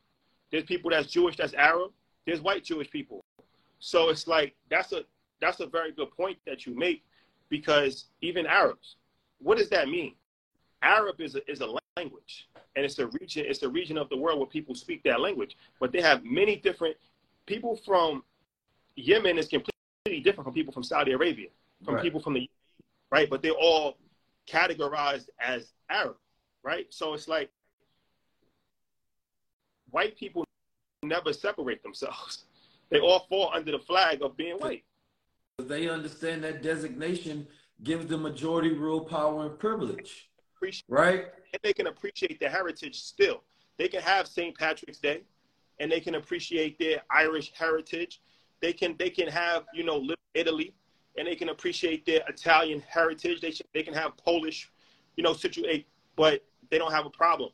There's 0.51 0.65
people 0.65 0.91
that's 0.91 1.07
Jewish 1.09 1.37
that's 1.37 1.55
Arab. 1.55 1.93
There's 2.27 2.41
white 2.41 2.65
Jewish 2.65 2.91
people. 2.91 3.25
So 3.79 4.09
it's 4.09 4.27
like 4.27 4.55
that's 4.71 4.93
a 4.93 5.03
that's 5.41 5.61
a 5.61 5.67
very 5.67 5.93
good 5.93 6.11
point 6.17 6.39
that 6.47 6.67
you 6.67 6.77
make 6.77 7.05
because 7.49 8.07
even 8.21 8.47
Arabs, 8.47 8.97
what 9.41 9.59
does 9.59 9.69
that 9.71 9.89
mean? 9.89 10.15
Arab 10.83 11.21
is 11.21 11.35
a, 11.35 11.51
is 11.51 11.61
a 11.61 11.69
language 11.97 12.49
and 12.77 12.85
it's 12.85 12.99
a 12.99 13.07
region 13.07 13.45
it's 13.47 13.63
a 13.63 13.69
region 13.69 13.99
of 13.99 14.09
the 14.09 14.17
world 14.17 14.39
where 14.39 14.47
people 14.47 14.75
speak 14.75 15.03
that 15.05 15.21
language, 15.21 15.57
but 15.81 15.93
they 15.93 16.01
have 16.01 16.25
many 16.25 16.57
different 16.57 16.97
people 17.49 17.77
from 17.77 18.23
Yemen 18.95 19.39
is 19.39 19.49
completely 19.49 20.23
different 20.23 20.45
from 20.45 20.55
people 20.55 20.73
from 20.73 20.85
Saudi 20.85 21.13
Arabia, 21.13 21.49
from 21.85 21.95
right. 21.95 22.05
people 22.05 22.21
from 22.21 22.35
the 22.35 22.49
right, 23.11 23.29
but 23.29 23.43
they're 23.43 23.53
all 23.53 23.97
categorized 24.49 25.29
as 25.41 25.73
Arab, 25.91 26.17
right? 26.63 26.87
So 26.91 27.15
it's 27.15 27.27
like 27.27 27.51
white 29.91 30.17
people 30.17 30.45
never 31.03 31.33
separate 31.33 31.83
themselves 31.83 32.45
they 32.91 32.99
all 32.99 33.27
fall 33.29 33.51
under 33.55 33.73
the 33.73 33.79
flag 33.79 34.23
of 34.23 34.37
being 34.37 34.57
white. 34.57 34.85
They 35.59 35.89
understand 35.89 36.45
that 36.45 36.63
designation 36.63 37.47
gives 37.83 38.07
the 38.07 38.17
majority 38.17 38.73
rule, 38.73 39.01
power, 39.01 39.47
and 39.47 39.59
privilege. 39.59 40.31
Appreciate 40.57 40.85
right? 40.89 41.27
And 41.53 41.61
they 41.63 41.73
can 41.73 41.87
appreciate 41.87 42.41
their 42.41 42.51
heritage 42.51 43.01
still. 43.01 43.43
They 43.77 43.89
can 43.89 44.01
have 44.01 44.27
St. 44.27 44.57
Patrick's 44.57 44.99
Day 44.99 45.23
and 45.81 45.91
they 45.91 46.01
can 46.01 46.17
appreciate 46.17 46.79
their 46.79 47.03
Irish 47.11 47.53
heritage. 47.55 48.21
They 48.61 48.73
can 48.73 48.97
they 48.99 49.11
can 49.11 49.29
have, 49.29 49.65
you 49.73 49.85
know, 49.85 50.07
Italy 50.35 50.75
and 51.17 51.27
they 51.27 51.35
can 51.35 51.49
appreciate 51.49 52.07
their 52.07 52.23
Italian 52.29 52.83
heritage. 52.89 53.41
They 53.41 53.51
should, 53.51 53.67
they 53.75 53.83
can 53.83 53.95
have 53.95 54.17
Polish, 54.17 54.71
you 55.17 55.25
know, 55.25 55.33
situation, 55.33 55.85
but 56.17 56.45
they 56.71 56.79
don't 56.79 56.93
have 56.93 57.07
a 57.07 57.11
problem. 57.11 57.51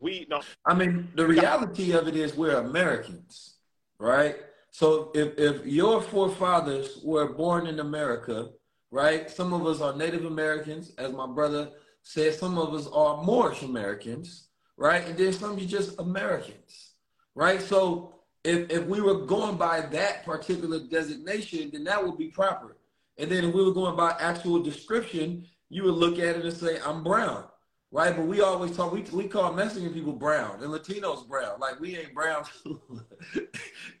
We 0.00 0.26
no. 0.30 0.40
I 0.64 0.74
mean, 0.74 1.08
the 1.14 1.26
reality 1.26 1.92
of 1.92 2.08
it 2.08 2.16
is 2.16 2.34
we're 2.34 2.56
Americans, 2.56 3.56
right? 3.98 4.36
So 4.70 5.10
if, 5.14 5.38
if 5.38 5.66
your 5.66 6.00
forefathers 6.00 7.00
were 7.02 7.32
born 7.32 7.66
in 7.66 7.80
America, 7.80 8.50
right? 8.90 9.30
Some 9.30 9.52
of 9.52 9.66
us 9.66 9.80
are 9.80 9.94
Native 9.96 10.24
Americans, 10.24 10.92
as 10.96 11.12
my 11.12 11.26
brother 11.26 11.70
said, 12.02 12.34
some 12.34 12.56
of 12.56 12.72
us 12.72 12.86
are 12.88 13.22
Moorish 13.22 13.62
Americans, 13.62 14.48
right? 14.76 15.06
And 15.06 15.18
then 15.18 15.32
some 15.32 15.52
of 15.52 15.58
you 15.60 15.66
just 15.66 15.98
Americans, 15.98 16.89
right? 17.34 17.60
So 17.60 18.14
if, 18.44 18.70
if 18.70 18.86
we 18.86 19.00
were 19.00 19.26
going 19.26 19.56
by 19.56 19.80
that 19.80 20.24
particular 20.24 20.80
designation, 20.80 21.70
then 21.72 21.84
that 21.84 22.04
would 22.04 22.18
be 22.18 22.28
proper. 22.28 22.76
And 23.18 23.30
then 23.30 23.44
if 23.44 23.54
we 23.54 23.64
were 23.64 23.72
going 23.72 23.96
by 23.96 24.16
actual 24.18 24.62
description, 24.62 25.46
you 25.68 25.84
would 25.84 25.94
look 25.94 26.18
at 26.18 26.36
it 26.36 26.44
and 26.44 26.56
say, 26.56 26.78
I'm 26.84 27.04
brown 27.04 27.44
right? 27.92 28.16
But 28.16 28.26
we 28.26 28.40
always 28.40 28.76
talk. 28.76 28.92
We 28.92 29.02
we 29.12 29.28
call 29.28 29.52
Mexican 29.52 29.92
people 29.92 30.12
brown 30.12 30.62
and 30.62 30.72
Latinos 30.72 31.26
brown. 31.28 31.58
Like 31.60 31.80
we 31.80 31.98
ain't 31.98 32.14
brown. 32.14 32.44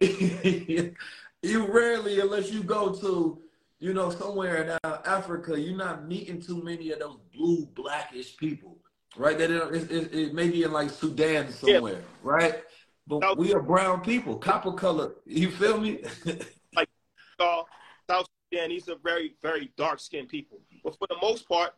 you 1.42 1.66
rarely, 1.66 2.20
unless 2.20 2.50
you 2.50 2.62
go 2.62 2.92
to, 2.94 3.40
you 3.78 3.94
know, 3.94 4.10
somewhere 4.10 4.62
in 4.62 4.78
uh, 4.84 4.98
Africa, 5.04 5.58
you're 5.58 5.76
not 5.76 6.06
meeting 6.06 6.40
too 6.40 6.62
many 6.62 6.92
of 6.92 7.00
those 7.00 7.18
blue 7.34 7.66
blackish 7.74 8.36
people, 8.36 8.78
right? 9.16 9.38
That 9.38 9.50
it, 9.50 9.90
it, 9.90 10.14
it 10.14 10.34
maybe 10.34 10.62
in 10.62 10.72
like 10.72 10.90
Sudan 10.90 11.50
somewhere, 11.52 11.94
yeah. 11.94 12.00
right? 12.22 12.62
But 13.10 13.22
South, 13.22 13.38
we 13.38 13.52
are 13.52 13.60
brown 13.60 14.02
people, 14.02 14.36
copper 14.36 14.70
color. 14.70 15.14
You 15.26 15.50
feel 15.50 15.80
me? 15.80 15.98
like 16.76 16.88
uh, 17.40 17.62
South 18.08 18.26
Sudan, 18.52 18.68
these 18.68 18.88
are 18.88 18.94
very 19.02 19.34
very 19.42 19.72
dark 19.76 19.98
skinned 19.98 20.28
people. 20.28 20.60
But 20.84 20.96
for 20.96 21.08
the 21.08 21.16
most 21.20 21.48
part, 21.48 21.74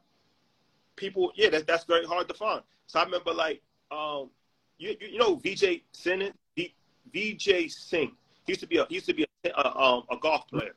people, 0.97 1.33
yeah, 1.35 1.49
that, 1.49 1.66
that's 1.66 1.85
very 1.85 2.05
hard 2.05 2.28
to 2.28 2.35
find. 2.35 2.61
So 2.87 3.01
I 3.01 3.05
remember 3.05 3.33
like, 3.33 3.62
um, 3.91 4.28
you, 4.76 4.95
you, 5.01 5.09
you 5.12 5.18
know, 5.18 5.39
Vijay 5.39 5.80
Singh, 5.93 6.33
v, 6.55 6.74
Vijay 7.14 7.70
Singh. 7.70 8.12
He 8.47 8.53
used 8.53 8.61
to 8.61 8.66
be 8.66 8.76
a 8.76 8.85
he 8.87 8.97
used 8.97 9.07
to 9.07 9.14
be 9.14 9.24
a, 9.45 9.49
a, 9.49 9.76
um, 9.80 10.03
a 10.11 10.18
golf 10.18 10.47
player. 10.49 10.74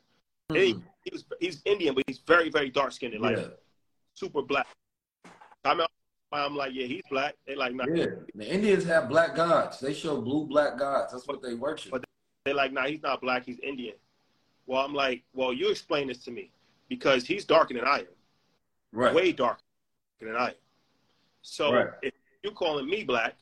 Mm-hmm. 0.50 0.54
He, 0.56 0.82
he, 1.02 1.10
was 1.12 1.24
he's 1.38 1.60
Indian, 1.66 1.94
but 1.94 2.04
he's 2.06 2.20
very 2.26 2.48
very 2.48 2.70
dark 2.70 2.92
skinned, 2.92 3.20
like 3.20 3.36
yeah. 3.36 3.48
super 4.14 4.40
black. 4.40 4.66
I'm 6.32 6.56
like, 6.56 6.72
yeah, 6.74 6.86
he's 6.86 7.02
black. 7.08 7.34
They 7.46 7.54
like, 7.54 7.74
nah. 7.74 7.84
Yeah, 7.92 8.06
the 8.34 8.52
Indians 8.52 8.84
have 8.84 9.08
black 9.08 9.36
gods. 9.36 9.80
They 9.80 9.94
show 9.94 10.20
blue 10.20 10.46
black 10.46 10.78
gods. 10.78 11.12
That's 11.12 11.26
what 11.26 11.42
they 11.42 11.54
worship. 11.54 11.92
But 11.92 12.04
they're 12.44 12.54
like, 12.54 12.72
nah, 12.72 12.86
he's 12.86 13.02
not 13.02 13.20
black. 13.20 13.44
He's 13.46 13.58
Indian. 13.60 13.94
Well, 14.66 14.84
I'm 14.84 14.94
like, 14.94 15.22
well, 15.32 15.52
you 15.52 15.70
explain 15.70 16.08
this 16.08 16.18
to 16.24 16.30
me 16.30 16.50
because 16.88 17.24
he's 17.24 17.44
darker 17.44 17.74
than 17.74 17.84
I 17.84 18.00
am. 18.00 18.06
Right. 18.92 19.14
Way 19.14 19.32
darker 19.32 19.60
than 20.20 20.36
I 20.36 20.48
am. 20.48 20.54
So 21.42 21.72
right. 21.72 21.88
if 22.02 22.12
you're 22.42 22.52
calling 22.52 22.86
me 22.86 23.04
black, 23.04 23.34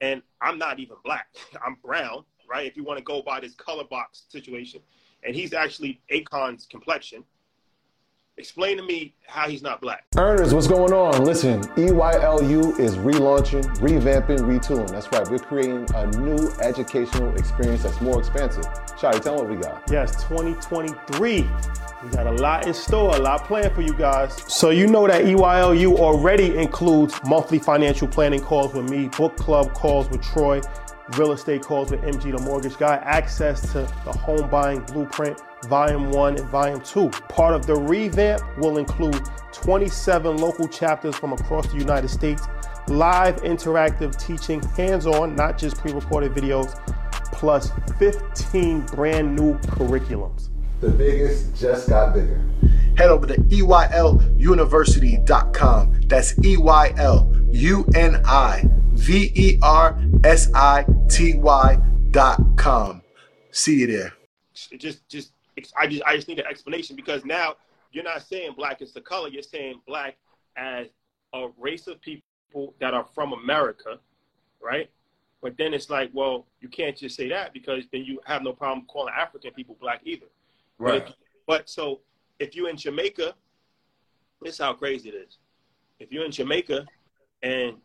and 0.00 0.22
I'm 0.40 0.58
not 0.58 0.78
even 0.78 0.96
black, 1.04 1.26
I'm 1.66 1.76
brown, 1.84 2.24
right? 2.48 2.66
If 2.66 2.76
you 2.76 2.84
want 2.84 2.98
to 2.98 3.04
go 3.04 3.22
by 3.22 3.40
this 3.40 3.54
color 3.54 3.84
box 3.84 4.24
situation, 4.28 4.80
and 5.24 5.34
he's 5.34 5.52
actually 5.52 6.00
Akon's 6.12 6.66
complexion, 6.66 7.24
Explain 8.38 8.76
to 8.76 8.82
me 8.82 9.14
how 9.26 9.48
he's 9.48 9.62
not 9.62 9.80
black. 9.80 10.04
Earners, 10.14 10.52
what's 10.52 10.66
going 10.66 10.92
on? 10.92 11.24
Listen, 11.24 11.62
EYLU 11.76 12.78
is 12.78 12.96
relaunching, 12.96 13.64
revamping, 13.78 14.40
retooling. 14.40 14.90
That's 14.90 15.10
right, 15.10 15.26
we're 15.30 15.38
creating 15.38 15.86
a 15.94 16.06
new 16.18 16.50
educational 16.60 17.34
experience 17.36 17.84
that's 17.84 17.98
more 18.02 18.18
expansive. 18.18 18.64
Shotty, 18.98 19.22
tell 19.22 19.38
them 19.38 19.46
what 19.46 19.48
we 19.48 19.56
got. 19.56 19.82
Yes, 19.90 20.22
2023. 20.24 21.48
We 22.04 22.10
got 22.10 22.26
a 22.26 22.32
lot 22.32 22.66
in 22.66 22.74
store, 22.74 23.16
a 23.16 23.18
lot 23.18 23.46
planned 23.46 23.74
for 23.74 23.80
you 23.80 23.94
guys. 23.94 24.34
So 24.52 24.68
you 24.68 24.86
know 24.86 25.06
that 25.06 25.24
EYLU 25.24 25.96
already 25.96 26.58
includes 26.58 27.18
monthly 27.24 27.58
financial 27.58 28.06
planning 28.06 28.40
calls 28.40 28.74
with 28.74 28.90
me, 28.90 29.08
book 29.16 29.34
club 29.36 29.72
calls 29.72 30.10
with 30.10 30.20
Troy, 30.20 30.60
real 31.16 31.32
estate 31.32 31.62
calls 31.62 31.90
with 31.90 32.02
MG 32.02 32.36
the 32.36 32.42
mortgage 32.42 32.76
guy, 32.76 32.96
access 32.96 33.62
to 33.72 33.82
the 34.04 34.12
home 34.12 34.50
buying 34.50 34.80
blueprint 34.80 35.40
Volume 35.68 36.10
1 36.10 36.38
and 36.38 36.48
Volume 36.48 36.80
2. 36.80 37.10
Part 37.28 37.54
of 37.54 37.66
the 37.66 37.74
revamp 37.74 38.42
will 38.58 38.78
include 38.78 39.20
27 39.52 40.36
local 40.36 40.68
chapters 40.68 41.16
from 41.16 41.32
across 41.32 41.66
the 41.68 41.78
United 41.78 42.08
States, 42.08 42.42
live 42.88 43.36
interactive 43.42 44.16
teaching, 44.24 44.62
hands 44.76 45.06
on, 45.06 45.34
not 45.34 45.58
just 45.58 45.76
pre 45.78 45.92
recorded 45.92 46.32
videos, 46.32 46.78
plus 47.32 47.72
15 47.98 48.82
brand 48.86 49.34
new 49.34 49.58
curriculums. 49.58 50.50
The 50.80 50.90
biggest 50.90 51.56
just 51.56 51.88
got 51.88 52.14
bigger. 52.14 52.40
Head 52.96 53.08
over 53.08 53.26
to 53.26 53.34
EYLUniversity.com. 53.34 56.00
That's 56.06 56.38
E 56.44 56.56
Y 56.56 56.94
L 56.96 57.32
U 57.50 57.84
N 57.94 58.22
I 58.24 58.70
V 58.96 59.32
E 59.34 59.58
R 59.62 59.98
S 60.24 60.48
I 60.54 60.84
T 61.08 61.40
com. 62.56 63.02
See 63.50 63.80
you 63.80 63.86
there. 63.86 64.12
Just, 64.78 65.08
just, 65.08 65.32
I 65.76 65.86
just, 65.86 66.02
I 66.04 66.16
just 66.16 66.28
need 66.28 66.38
an 66.38 66.46
explanation 66.46 66.96
because 66.96 67.24
now 67.24 67.56
you're 67.92 68.04
not 68.04 68.22
saying 68.22 68.54
black 68.56 68.82
is 68.82 68.92
the 68.92 69.00
color. 69.00 69.28
You're 69.28 69.42
saying 69.42 69.80
black 69.86 70.16
as 70.56 70.88
a 71.34 71.48
race 71.58 71.86
of 71.86 72.00
people 72.00 72.74
that 72.80 72.94
are 72.94 73.06
from 73.14 73.32
America, 73.32 73.98
right? 74.62 74.90
But 75.42 75.56
then 75.58 75.74
it's 75.74 75.90
like, 75.90 76.10
well, 76.12 76.46
you 76.60 76.68
can't 76.68 76.96
just 76.96 77.16
say 77.16 77.28
that 77.28 77.52
because 77.52 77.84
then 77.92 78.04
you 78.04 78.18
have 78.24 78.42
no 78.42 78.52
problem 78.52 78.86
calling 78.86 79.14
African 79.16 79.52
people 79.52 79.76
black 79.80 80.00
either. 80.04 80.26
Right. 80.78 81.04
But, 81.04 81.08
if, 81.08 81.14
but 81.46 81.68
so 81.68 82.00
if 82.38 82.56
you're 82.56 82.70
in 82.70 82.76
Jamaica, 82.76 83.34
this 84.42 84.54
is 84.54 84.60
how 84.60 84.72
crazy 84.72 85.10
it 85.10 85.14
is. 85.14 85.38
If 86.00 86.10
you're 86.10 86.24
in 86.24 86.32
Jamaica, 86.32 86.86
and 87.42 87.76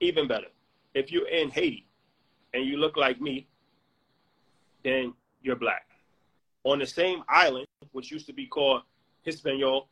even 0.00 0.26
better, 0.26 0.46
if 0.94 1.12
you're 1.12 1.28
in 1.28 1.50
Haiti 1.50 1.86
and 2.54 2.64
you 2.64 2.76
look 2.76 2.96
like 2.96 3.20
me, 3.20 3.46
then 4.82 5.14
you're 5.42 5.56
black. 5.56 5.86
On 6.64 6.78
the 6.78 6.86
same 6.86 7.22
island, 7.28 7.66
which 7.92 8.10
used 8.10 8.26
to 8.26 8.32
be 8.32 8.46
called 8.46 8.82
Hispaniola, 9.22 9.82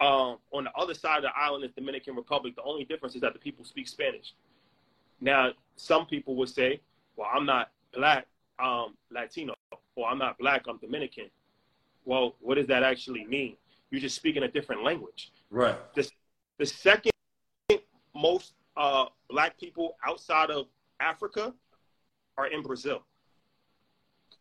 um, 0.00 0.38
on 0.52 0.64
the 0.64 0.72
other 0.76 0.94
side 0.94 1.18
of 1.18 1.22
the 1.24 1.30
island 1.36 1.64
is 1.64 1.70
Dominican 1.72 2.14
Republic. 2.14 2.54
The 2.54 2.62
only 2.62 2.84
difference 2.84 3.14
is 3.14 3.20
that 3.22 3.32
the 3.32 3.38
people 3.38 3.64
speak 3.64 3.88
Spanish. 3.88 4.34
Now, 5.20 5.52
some 5.76 6.06
people 6.06 6.36
would 6.36 6.48
say, 6.48 6.80
well, 7.16 7.28
I'm 7.32 7.46
not 7.46 7.70
black, 7.94 8.26
I'm 8.58 8.94
Latino, 9.10 9.54
or 9.94 10.08
I'm 10.08 10.18
not 10.18 10.38
black, 10.38 10.64
I'm 10.68 10.78
Dominican. 10.78 11.30
Well, 12.04 12.34
what 12.40 12.56
does 12.56 12.66
that 12.66 12.82
actually 12.82 13.24
mean? 13.24 13.56
You're 13.90 14.00
just 14.00 14.16
speaking 14.16 14.42
a 14.42 14.48
different 14.48 14.84
language. 14.84 15.32
Right. 15.50 15.76
The, 15.94 16.10
the 16.58 16.66
second 16.66 17.12
most 18.14 18.52
uh, 18.76 19.06
black 19.28 19.58
people 19.58 19.96
outside 20.06 20.50
of 20.50 20.66
Africa 21.00 21.54
are 22.38 22.48
in 22.48 22.62
Brazil. 22.62 23.02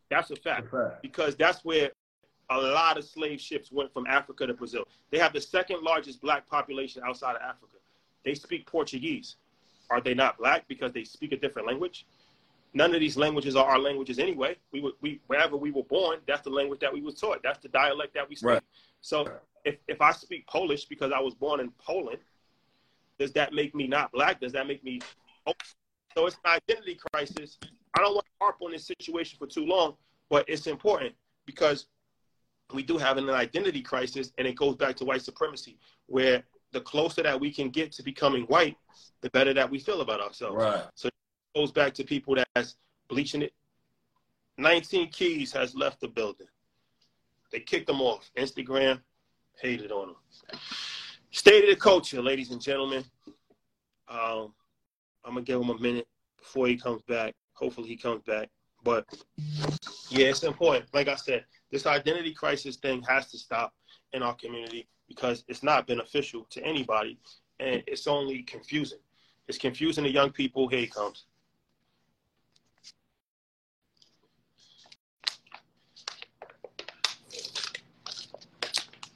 That's 0.10 0.32
a 0.32 0.36
fact. 0.36 0.70
fact. 0.70 1.02
Because 1.02 1.36
that's 1.36 1.64
where 1.64 1.92
a 2.50 2.58
lot 2.58 2.98
of 2.98 3.06
slave 3.06 3.42
ships 3.42 3.72
went 3.72 3.92
from 3.94 4.06
Africa 4.08 4.46
to 4.48 4.54
Brazil. 4.54 4.88
They 5.12 5.18
have 5.18 5.34
the 5.34 5.42
second 5.42 5.82
largest 5.82 6.22
black 6.22 6.48
population 6.48 7.02
outside 7.06 7.36
of 7.36 7.42
Africa. 7.42 7.78
They 8.24 8.36
speak 8.36 8.66
Portuguese. 8.68 9.36
Are 9.90 10.02
they 10.02 10.14
not 10.14 10.38
black 10.38 10.68
because 10.68 10.92
they 10.94 11.04
speak 11.04 11.32
a 11.32 11.38
different 11.38 11.68
language? 11.68 12.06
None 12.74 12.94
of 12.94 13.00
these 13.00 13.16
languages 13.16 13.56
are 13.56 13.66
our 13.66 13.80
languages 13.80 14.20
anyway. 14.20 14.58
We 14.72 14.82
were, 14.82 14.92
we 15.00 15.22
wherever 15.28 15.56
we 15.56 15.72
were 15.72 15.84
born, 15.84 16.20
that's 16.28 16.42
the 16.42 16.50
language 16.50 16.82
that 16.82 16.94
we 16.94 17.02
were 17.02 17.14
taught. 17.14 17.42
That's 17.42 17.60
the 17.60 17.70
dialect 17.70 18.14
that 18.16 18.28
we 18.28 18.36
speak. 18.36 18.50
Right. 18.50 18.64
So 19.02 19.30
if, 19.64 19.78
if 19.88 20.02
I 20.02 20.12
speak 20.12 20.46
Polish 20.48 20.86
because 20.86 21.12
I 21.16 21.20
was 21.20 21.34
born 21.34 21.60
in 21.60 21.72
Poland, 21.80 22.18
does 23.20 23.32
that 23.34 23.54
make 23.54 23.74
me 23.76 23.88
not 23.88 24.12
black? 24.12 24.40
Does 24.40 24.52
that 24.54 24.68
make 24.68 24.84
me 24.84 25.00
so 26.18 26.26
it's 26.26 26.38
an 26.46 26.52
identity 26.52 26.98
crisis. 27.12 27.58
I 27.94 28.02
don't 28.02 28.14
want 28.14 28.26
to 28.26 28.32
harp 28.42 28.58
on 28.62 28.72
this 28.72 28.88
situation 28.88 29.38
for 29.38 29.48
too 29.48 29.66
long, 29.66 29.96
but 30.30 30.48
it's 30.48 30.68
important 30.68 31.14
because 31.46 31.88
we 32.74 32.84
do 32.84 32.98
have 32.98 33.18
an 33.18 33.30
identity 33.30 33.82
crisis, 33.82 34.32
and 34.38 34.48
it 34.48 34.56
goes 34.56 34.76
back 34.76 34.96
to 34.98 35.06
white 35.06 35.22
supremacy, 35.22 35.78
where 36.08 36.44
the 36.72 36.82
closer 36.82 37.22
that 37.22 37.40
we 37.40 37.52
can 37.52 37.70
get 37.70 37.92
to 37.94 38.04
becoming 38.04 38.44
white, 38.44 38.78
the 39.22 39.30
better 39.32 39.54
that 39.54 39.70
we 39.70 39.80
feel 39.80 40.02
about 40.02 40.22
ourselves. 40.22 40.56
Right. 40.56 40.84
So 40.96 41.10
it 41.10 41.14
goes 41.54 41.72
back 41.72 41.94
to 41.96 42.04
people 42.04 42.38
that's 42.56 42.76
bleaching 43.08 43.42
it. 43.42 43.54
19 44.58 45.10
Keys 45.12 45.52
has 45.52 45.76
left 45.76 46.00
the 46.00 46.08
building. 46.08 46.48
They 47.52 47.60
kicked 47.60 47.88
them 47.88 48.02
off. 48.02 48.30
Instagram 48.38 49.02
hated 49.62 49.92
on 49.92 50.08
them. 50.08 50.60
State 51.36 51.66
of 51.66 51.70
the 51.70 51.76
culture, 51.76 52.22
ladies 52.22 52.52
and 52.52 52.62
gentlemen. 52.62 53.04
Um, 54.08 54.54
I'm 55.26 55.34
gonna 55.34 55.42
give 55.42 55.60
him 55.60 55.70
a 55.70 55.78
minute 55.78 56.08
before 56.38 56.66
he 56.66 56.78
comes 56.78 57.02
back. 57.10 57.36
Hopefully 57.56 57.90
he 57.90 57.98
comes 57.98 58.24
back. 58.24 58.50
But 58.86 59.06
yeah, 60.10 60.28
it's 60.28 60.44
important. 60.44 60.86
Like 60.94 61.10
I 61.10 61.16
said, 61.16 61.44
this 61.72 61.88
identity 61.88 62.34
crisis 62.34 62.78
thing 62.78 63.04
has 63.10 63.30
to 63.32 63.38
stop 63.38 63.74
in 64.14 64.24
our 64.24 64.34
community 64.36 64.88
because 65.10 65.44
it's 65.50 65.62
not 65.62 65.88
beneficial 65.88 66.48
to 66.52 66.64
anybody 66.64 67.20
and 67.60 67.84
it's 67.86 68.08
only 68.08 68.44
confusing. 68.44 69.00
It's 69.50 69.58
confusing 69.58 70.06
the 70.06 70.12
young 70.12 70.32
people. 70.32 70.70
Here 70.70 70.80
he 70.80 70.88
comes. 70.88 71.26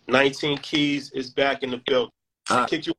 Nineteen 0.10 0.58
Keys 0.58 1.12
is 1.12 1.30
back 1.30 1.64
in 1.64 1.72
the 1.72 1.82
building. 1.86 2.12
Uh, 2.50 2.66
kicked 2.66 2.88
you. 2.88 2.94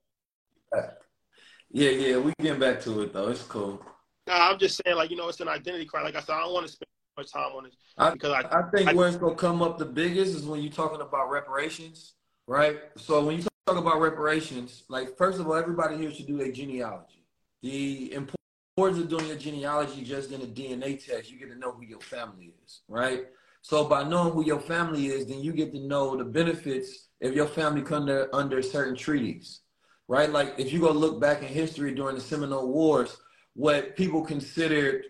Yeah, 1.73 1.91
yeah, 1.91 2.19
we 2.19 2.33
getting 2.41 2.61
back 2.61 2.81
to 2.83 3.03
it 3.03 3.13
though. 3.13 3.29
It's 3.29 3.43
cool. 3.43 3.85
Nah, 4.27 4.51
I'm 4.51 4.59
just 4.59 4.81
saying, 4.85 4.97
like 4.97 5.11
you 5.11 5.17
know, 5.17 5.29
it's 5.29 5.41
an 5.41 5.49
identity 5.49 5.85
crisis. 5.85 6.15
Like 6.15 6.23
I 6.23 6.27
said, 6.27 6.35
I 6.35 6.41
don't 6.41 6.53
want 6.53 6.67
to 6.67 6.73
spend 6.73 6.89
much 7.17 7.33
time 7.33 7.53
on 7.57 7.67
it 7.67 7.75
I, 7.99 8.11
because 8.11 8.33
I 8.33 8.59
I 8.59 8.63
think 8.71 8.91
I- 8.91 8.95
where 8.95 9.09
it's 9.09 9.17
gonna 9.17 9.35
come 9.35 9.63
up 9.63 9.79
the 9.79 9.85
biggest 9.85 10.35
is 10.35 10.45
when 10.45 10.63
you're 10.63 10.73
talking 10.73 11.01
about 11.01 11.31
reparations, 11.31 12.15
right? 12.47 12.79
So 12.97 13.25
when 13.25 13.37
you 13.37 13.47
talk 13.67 13.77
about 13.77 14.01
reparations, 14.01 14.85
like 14.89 15.17
first 15.17 15.39
of 15.39 15.47
all, 15.47 15.55
everybody 15.55 15.97
here 15.97 16.13
should 16.13 16.27
do 16.27 16.41
a 16.41 16.51
genealogy. 16.51 17.27
The 17.63 18.13
importance 18.15 18.99
of 19.03 19.09
doing 19.09 19.27
your 19.27 19.37
genealogy 19.37 20.03
just 20.03 20.33
in 20.33 20.41
a 20.41 20.47
DNA 20.47 21.05
test, 21.05 21.31
you 21.31 21.39
get 21.39 21.51
to 21.51 21.59
know 21.59 21.73
who 21.73 21.85
your 21.85 22.01
family 22.01 22.55
is, 22.65 22.83
right? 22.89 23.27
So 23.63 23.85
by 23.85 24.05
knowing 24.05 24.33
who 24.33 24.45
your 24.45 24.61
family 24.61 25.07
is, 25.07 25.27
then 25.27 25.41
you 25.41 25.53
get 25.53 25.73
to 25.73 25.81
know 25.81 26.17
the 26.17 26.25
benefits 26.25 27.09
if 27.21 27.35
your 27.35 27.47
family 27.47 27.83
come 27.83 28.03
under 28.03 28.35
under 28.35 28.63
certain 28.63 28.97
treaties, 28.97 29.61
right? 30.09 30.31
Like 30.31 30.55
if 30.59 30.73
you 30.73 30.81
go 30.81 30.91
look 30.91 31.21
back 31.21 31.43
in 31.43 31.49
history 31.49 31.95
during 31.95 32.15
the 32.15 32.21
Seminole 32.21 32.73
Wars, 32.73 33.17
what 33.55 33.97
people 33.97 34.25
considered 34.25 35.05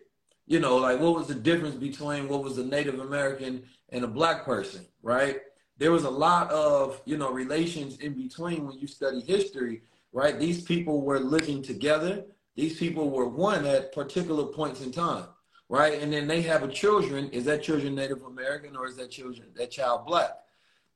you 0.51 0.59
know, 0.59 0.78
like 0.78 0.98
what 0.98 1.14
was 1.14 1.28
the 1.28 1.34
difference 1.36 1.76
between 1.76 2.26
what 2.26 2.42
was 2.42 2.59
a 2.59 2.64
Native 2.64 2.98
American 2.98 3.62
and 3.90 4.03
a 4.03 4.09
black 4.09 4.44
person, 4.44 4.84
right? 5.01 5.38
There 5.78 5.92
was 5.92 6.03
a 6.03 6.11
lot 6.11 6.51
of, 6.51 7.01
you 7.05 7.16
know, 7.16 7.30
relations 7.30 7.98
in 7.98 8.14
between 8.14 8.66
when 8.66 8.76
you 8.76 8.88
study 8.88 9.20
history, 9.20 9.82
right? 10.12 10.40
These 10.40 10.62
people 10.62 11.03
were 11.03 11.20
living 11.20 11.62
together. 11.62 12.24
These 12.57 12.80
people 12.80 13.11
were 13.11 13.28
one 13.28 13.64
at 13.64 13.94
particular 13.94 14.46
points 14.46 14.80
in 14.80 14.90
time, 14.90 15.26
right? 15.71 16.03
And 16.03 16.12
then 16.12 16.27
they 16.27 16.43
have 16.43 16.62
a 16.62 16.68
children. 16.68 17.31
Is 17.31 17.45
that 17.45 17.62
children 17.62 17.95
Native 17.95 18.25
American 18.25 18.77
or 18.77 18.87
is 18.87 18.97
that 18.97 19.11
children 19.11 19.49
that 19.55 19.71
child 19.71 20.05
black? 20.05 20.33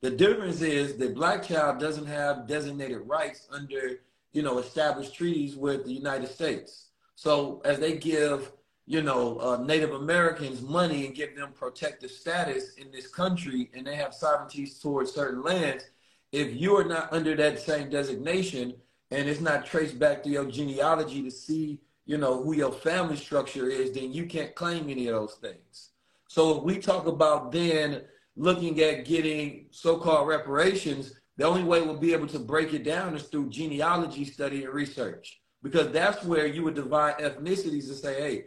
The 0.02 0.10
difference 0.10 0.60
is 0.60 0.98
the 0.98 1.08
black 1.08 1.44
child 1.44 1.78
doesn't 1.78 2.06
have 2.06 2.46
designated 2.46 2.98
rights 3.06 3.48
under, 3.50 4.00
you 4.32 4.42
know, 4.42 4.58
established 4.58 5.14
treaties 5.14 5.56
with 5.56 5.86
the 5.86 5.92
United 5.92 6.28
States. 6.28 6.88
So 7.14 7.62
as 7.64 7.78
they 7.78 7.96
give 7.96 8.52
you 8.86 9.02
know, 9.02 9.38
uh, 9.38 9.56
Native 9.64 9.92
Americans 9.92 10.60
money 10.60 11.06
and 11.06 11.14
give 11.14 11.34
them 11.34 11.52
protective 11.54 12.10
status 12.10 12.74
in 12.74 12.90
this 12.90 13.06
country 13.06 13.70
and 13.74 13.86
they 13.86 13.96
have 13.96 14.12
sovereignties 14.12 14.78
towards 14.78 15.12
certain 15.12 15.42
lands, 15.42 15.84
if 16.32 16.54
you 16.54 16.76
are 16.76 16.84
not 16.84 17.12
under 17.12 17.34
that 17.36 17.60
same 17.60 17.88
designation 17.88 18.74
and 19.10 19.28
it's 19.28 19.40
not 19.40 19.64
traced 19.64 19.98
back 19.98 20.22
to 20.22 20.28
your 20.28 20.44
genealogy 20.44 21.22
to 21.22 21.30
see, 21.30 21.80
you 22.06 22.18
know, 22.18 22.42
who 22.42 22.54
your 22.54 22.72
family 22.72 23.16
structure 23.16 23.68
is, 23.68 23.92
then 23.92 24.12
you 24.12 24.26
can't 24.26 24.54
claim 24.54 24.90
any 24.90 25.08
of 25.08 25.14
those 25.14 25.34
things. 25.40 25.90
So 26.28 26.58
if 26.58 26.64
we 26.64 26.78
talk 26.78 27.06
about 27.06 27.52
then 27.52 28.02
looking 28.36 28.80
at 28.80 29.04
getting 29.04 29.66
so-called 29.70 30.28
reparations, 30.28 31.14
the 31.36 31.44
only 31.44 31.62
way 31.62 31.80
we'll 31.80 31.98
be 31.98 32.12
able 32.12 32.26
to 32.28 32.38
break 32.38 32.74
it 32.74 32.84
down 32.84 33.14
is 33.14 33.24
through 33.24 33.50
genealogy 33.50 34.24
study 34.24 34.64
and 34.64 34.74
research. 34.74 35.40
Because 35.62 35.90
that's 35.92 36.22
where 36.24 36.46
you 36.46 36.62
would 36.62 36.74
divide 36.74 37.18
ethnicities 37.18 37.88
and 37.88 37.96
say, 37.96 38.20
hey, 38.20 38.44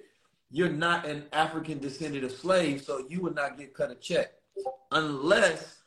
you're 0.52 0.70
not 0.70 1.06
an 1.06 1.26
African 1.34 1.80
descendant 1.80 2.24
of 2.24 2.32
slaves, 2.32 2.86
so 2.86 3.06
you 3.10 3.22
would 3.22 3.36
not 3.36 3.58
get 3.58 3.74
cut 3.74 3.92
a 3.92 3.96
check. 3.96 4.34
Unless, 4.92 5.80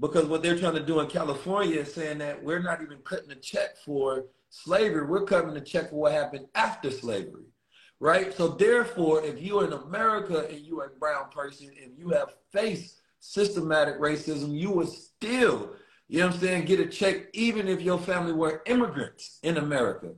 because 0.00 0.26
what 0.26 0.42
they're 0.42 0.58
trying 0.58 0.74
to 0.74 0.84
do 0.84 1.00
in 1.00 1.08
California 1.08 1.80
is 1.80 1.92
saying 1.92 2.18
that 2.18 2.42
we're 2.42 2.62
not 2.62 2.82
even 2.82 2.98
cutting 2.98 3.30
a 3.32 3.34
check 3.34 3.76
for 3.84 4.26
slavery, 4.50 5.06
we're 5.06 5.24
cutting 5.24 5.56
a 5.56 5.60
check 5.60 5.90
for 5.90 5.96
what 5.96 6.12
happened 6.12 6.46
after 6.54 6.90
slavery, 6.90 7.44
right? 8.00 8.32
So 8.34 8.48
therefore, 8.48 9.24
if 9.24 9.40
you're 9.40 9.64
in 9.64 9.72
America 9.72 10.46
and 10.48 10.60
you're 10.60 10.84
a 10.84 10.98
brown 10.98 11.30
person 11.30 11.70
and 11.82 11.92
you 11.96 12.10
have 12.10 12.34
faced 12.52 13.00
systematic 13.20 13.98
racism, 13.98 14.56
you 14.56 14.70
would 14.70 14.88
still, 14.88 15.70
you 16.08 16.20
know 16.20 16.26
what 16.26 16.34
I'm 16.34 16.40
saying, 16.40 16.64
get 16.66 16.80
a 16.80 16.86
check 16.86 17.26
even 17.32 17.68
if 17.68 17.82
your 17.82 17.98
family 17.98 18.32
were 18.32 18.62
immigrants 18.66 19.38
in 19.42 19.56
America. 19.56 20.12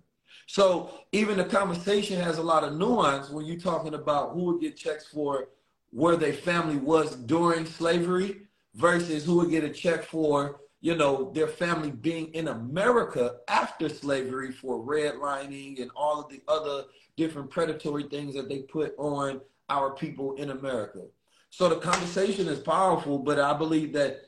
So 0.47 0.91
even 1.13 1.37
the 1.39 1.45
conversation 1.45 2.21
has 2.21 2.39
a 2.39 2.43
lot 2.43 2.65
of 2.65 2.75
nuance 2.75 3.29
when 3.29 3.45
you're 3.45 3.61
talking 3.61 3.95
about 3.95 4.33
who 4.33 4.45
would 4.45 4.61
get 4.61 4.77
checks 4.77 5.07
for 5.07 5.49
where 5.91 6.17
their 6.17 6.33
family 6.33 6.77
was 6.77 7.17
during 7.17 7.67
slavery 7.67 8.43
versus 8.75 9.25
who 9.25 9.37
would 9.37 9.51
get 9.51 9.65
a 9.65 9.71
check 9.71 10.05
for, 10.05 10.61
you 10.81 10.95
know, 10.95 11.33
their 11.35 11.49
family 11.49 11.91
being 11.91 12.33
in 12.35 12.49
America 12.49 13.37
after 13.49 13.89
slavery 13.89 14.53
for 14.53 14.85
redlining 14.85 15.81
and 15.83 15.91
all 15.97 16.21
of 16.21 16.31
the 16.31 16.41
other 16.47 16.85
different 17.17 17.51
predatory 17.51 18.05
things 18.05 18.35
that 18.35 18.49
they 18.49 18.61
put 18.61 18.95
on 18.97 19.41
our 19.69 19.91
people 19.91 20.35
in 20.37 20.51
America. 20.51 21.03
So 21.51 21.69
the 21.69 21.77
conversation 21.77 22.47
is 22.47 22.61
powerful, 22.61 23.19
but 23.19 23.41
I 23.41 23.55
believe 23.55 23.93
that 23.95 24.21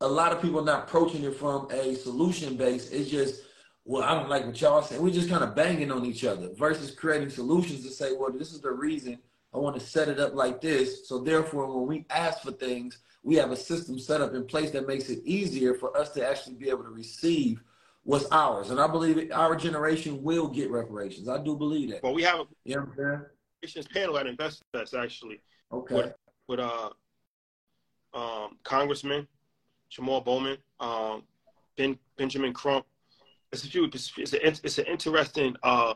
a 0.00 0.08
lot 0.08 0.32
of 0.32 0.40
people 0.40 0.60
are 0.60 0.64
not 0.64 0.88
approaching 0.88 1.24
it 1.24 1.36
from 1.36 1.68
a 1.70 1.94
solution 1.94 2.56
base. 2.56 2.90
It's 2.90 3.10
just, 3.10 3.42
well, 3.84 4.02
I 4.02 4.14
don't 4.14 4.30
like 4.30 4.46
what 4.46 4.60
y'all 4.60 4.82
say. 4.82 4.98
We're 4.98 5.12
just 5.12 5.28
kind 5.28 5.44
of 5.44 5.54
banging 5.54 5.92
on 5.92 6.06
each 6.06 6.24
other 6.24 6.50
versus 6.54 6.92
creating 6.92 7.30
solutions 7.30 7.84
to 7.84 7.90
say, 7.90 8.12
well, 8.12 8.32
this 8.32 8.52
is 8.52 8.60
the 8.60 8.70
reason 8.70 9.18
I 9.52 9.58
want 9.58 9.78
to 9.78 9.84
set 9.84 10.08
it 10.08 10.18
up 10.18 10.34
like 10.34 10.60
this. 10.60 11.06
So 11.08 11.18
therefore, 11.18 11.78
when 11.78 11.86
we 11.86 12.06
ask 12.10 12.42
for 12.42 12.52
things, 12.52 12.98
we 13.24 13.34
have 13.36 13.50
a 13.50 13.56
system 13.56 13.98
set 13.98 14.20
up 14.20 14.34
in 14.34 14.44
place 14.44 14.70
that 14.72 14.86
makes 14.86 15.08
it 15.08 15.20
easier 15.24 15.74
for 15.74 15.96
us 15.96 16.10
to 16.10 16.24
actually 16.26 16.54
be 16.54 16.68
able 16.68 16.84
to 16.84 16.90
receive 16.90 17.62
what's 18.04 18.26
ours. 18.30 18.70
And 18.70 18.78
I 18.78 18.86
believe 18.86 19.30
our 19.32 19.56
generation 19.56 20.22
will 20.22 20.46
get 20.46 20.70
reparations. 20.70 21.26
I 21.26 21.42
do 21.42 21.56
believe 21.56 21.90
that. 21.90 22.02
Well, 22.02 22.14
we 22.14 22.22
have 22.22 22.40
a 22.40 22.44
You 22.64 22.76
know 22.76 22.82
what 22.82 22.90
I'm 22.90 22.96
saying? 22.96 23.26
reparations 23.62 23.88
panel 23.88 24.18
at 24.18 24.26
InvestFest 24.26 25.02
actually 25.02 25.40
Okay. 25.72 25.94
with 25.94 26.14
with 26.48 26.60
uh 26.60 26.90
um 28.12 28.58
Congressman 28.62 29.26
Jamal 29.88 30.20
Bowman, 30.20 30.58
um 30.78 31.22
Ben 31.78 31.98
Benjamin 32.18 32.52
Crump. 32.52 32.84
It's 33.52 33.64
a 33.64 33.68
few. 33.68 33.84
It's, 33.84 34.12
it's, 34.18 34.32
a, 34.34 34.46
it's 34.48 34.78
an 34.78 34.84
interesting 34.86 35.56
uh 35.62 35.94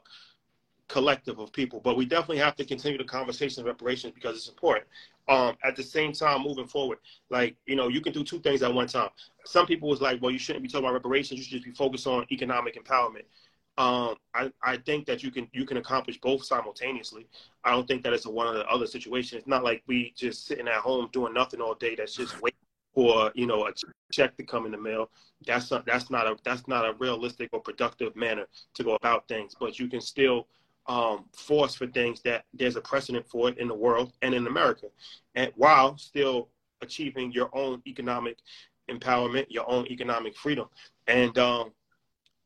collective 0.88 1.38
of 1.38 1.52
people, 1.52 1.80
but 1.80 1.96
we 1.98 2.06
definitely 2.06 2.38
have 2.38 2.56
to 2.56 2.64
continue 2.64 2.96
the 2.96 3.04
conversation 3.04 3.60
of 3.60 3.66
reparations 3.66 4.14
because 4.14 4.36
it's 4.36 4.48
important. 4.48 4.86
Um, 5.28 5.56
at 5.62 5.76
the 5.76 5.82
same 5.82 6.12
time, 6.12 6.42
moving 6.42 6.66
forward, 6.66 6.98
like 7.28 7.56
you 7.66 7.76
know, 7.76 7.88
you 7.88 8.00
can 8.00 8.14
do 8.14 8.24
two 8.24 8.40
things 8.40 8.62
at 8.62 8.72
one 8.72 8.86
time. 8.86 9.10
Some 9.44 9.66
people 9.66 9.88
was 9.88 10.00
like, 10.00 10.22
well, 10.22 10.30
you 10.30 10.38
shouldn't 10.38 10.62
be 10.62 10.68
talking 10.68 10.86
about 10.86 10.94
reparations. 10.94 11.38
You 11.38 11.44
should 11.44 11.62
just 11.62 11.64
be 11.66 11.72
focused 11.72 12.06
on 12.06 12.26
economic 12.32 12.82
empowerment. 12.82 13.24
Um, 13.78 14.16
I, 14.34 14.50
I 14.60 14.78
think 14.78 15.06
that 15.06 15.22
you 15.22 15.30
can 15.30 15.48
you 15.52 15.64
can 15.64 15.76
accomplish 15.76 16.20
both 16.20 16.44
simultaneously. 16.44 17.28
I 17.62 17.70
don't 17.70 17.86
think 17.86 18.02
that 18.02 18.12
it's 18.12 18.26
a 18.26 18.30
one 18.30 18.48
or 18.48 18.54
the 18.54 18.66
other 18.66 18.86
situation. 18.86 19.38
It's 19.38 19.46
not 19.46 19.62
like 19.62 19.84
we 19.86 20.12
just 20.16 20.46
sitting 20.46 20.66
at 20.66 20.74
home 20.76 21.08
doing 21.12 21.32
nothing 21.32 21.60
all 21.60 21.74
day. 21.74 21.94
That's 21.94 22.16
just 22.16 22.40
waiting 22.42 22.58
for 22.92 23.30
you 23.36 23.46
know 23.46 23.68
a 23.68 23.72
check 24.12 24.36
to 24.36 24.42
come 24.42 24.66
in 24.66 24.72
the 24.72 24.78
mail. 24.78 25.10
That's 25.46 25.72
that's 25.86 26.10
not 26.10 26.26
a 26.26 26.36
that's 26.42 26.66
not 26.66 26.86
a 26.86 26.94
realistic 26.98 27.50
or 27.52 27.60
productive 27.60 28.16
manner 28.16 28.46
to 28.74 28.82
go 28.82 28.96
about 28.96 29.28
things. 29.28 29.54
But 29.58 29.78
you 29.78 29.86
can 29.86 30.00
still 30.00 30.48
um, 30.88 31.26
force 31.32 31.74
for 31.74 31.86
things 31.86 32.20
that 32.22 32.44
there's 32.54 32.76
a 32.76 32.80
precedent 32.80 33.26
for 33.28 33.48
it 33.48 33.58
in 33.58 33.68
the 33.68 33.74
world 33.74 34.12
and 34.22 34.34
in 34.34 34.46
America, 34.46 34.86
and 35.34 35.52
while 35.56 35.96
still 35.98 36.48
achieving 36.80 37.30
your 37.32 37.50
own 37.52 37.82
economic 37.86 38.38
empowerment, 38.90 39.46
your 39.48 39.68
own 39.70 39.86
economic 39.86 40.36
freedom, 40.36 40.66
and 41.06 41.36
um, 41.38 41.70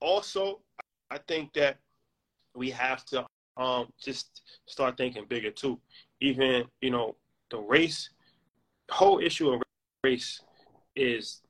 also 0.01 0.61
I 1.11 1.19
think 1.29 1.53
that 1.55 1.79
we 2.55 2.71
have 2.71 3.05
to 3.07 3.27
um, 3.57 3.89
just 4.01 4.43
start 4.67 4.97
thinking 4.97 5.25
bigger 5.29 5.51
too. 5.51 5.79
Even 6.21 6.65
you 6.81 6.91
know 6.91 7.17
the 7.51 7.59
race, 7.59 8.11
whole 8.91 9.21
issue 9.21 9.51
of 9.51 9.63
race 10.03 10.41
is 10.97 11.43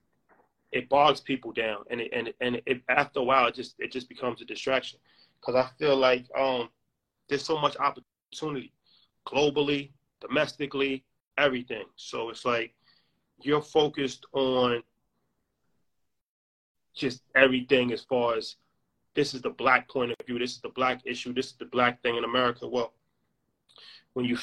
it 0.72 0.88
bogs 0.88 1.20
people 1.20 1.52
down, 1.52 1.84
and 1.90 2.00
it, 2.00 2.10
and 2.12 2.32
and 2.40 2.60
it, 2.66 2.82
after 2.88 3.20
a 3.20 3.22
while, 3.22 3.46
it 3.46 3.54
just 3.54 3.76
it 3.78 3.92
just 3.92 4.08
becomes 4.08 4.42
a 4.42 4.44
distraction. 4.44 4.98
Because 5.40 5.54
I 5.56 5.68
feel 5.78 5.96
like 5.96 6.26
um, 6.38 6.68
there's 7.32 7.46
so 7.46 7.58
much 7.58 7.78
opportunity, 7.78 8.74
globally, 9.26 9.90
domestically, 10.20 11.02
everything. 11.38 11.84
So 11.96 12.28
it's 12.28 12.44
like 12.44 12.74
you're 13.40 13.62
focused 13.62 14.26
on 14.34 14.82
just 16.94 17.22
everything 17.34 17.90
as 17.90 18.02
far 18.02 18.36
as 18.36 18.56
this 19.14 19.32
is 19.32 19.40
the 19.40 19.48
black 19.48 19.88
point 19.88 20.10
of 20.10 20.26
view, 20.26 20.38
this 20.38 20.52
is 20.52 20.60
the 20.60 20.68
black 20.68 21.00
issue, 21.06 21.32
this 21.32 21.46
is 21.46 21.54
the 21.54 21.64
black 21.64 22.02
thing 22.02 22.16
in 22.16 22.24
America. 22.24 22.68
Well, 22.68 22.92
when 24.12 24.26
you 24.26 24.36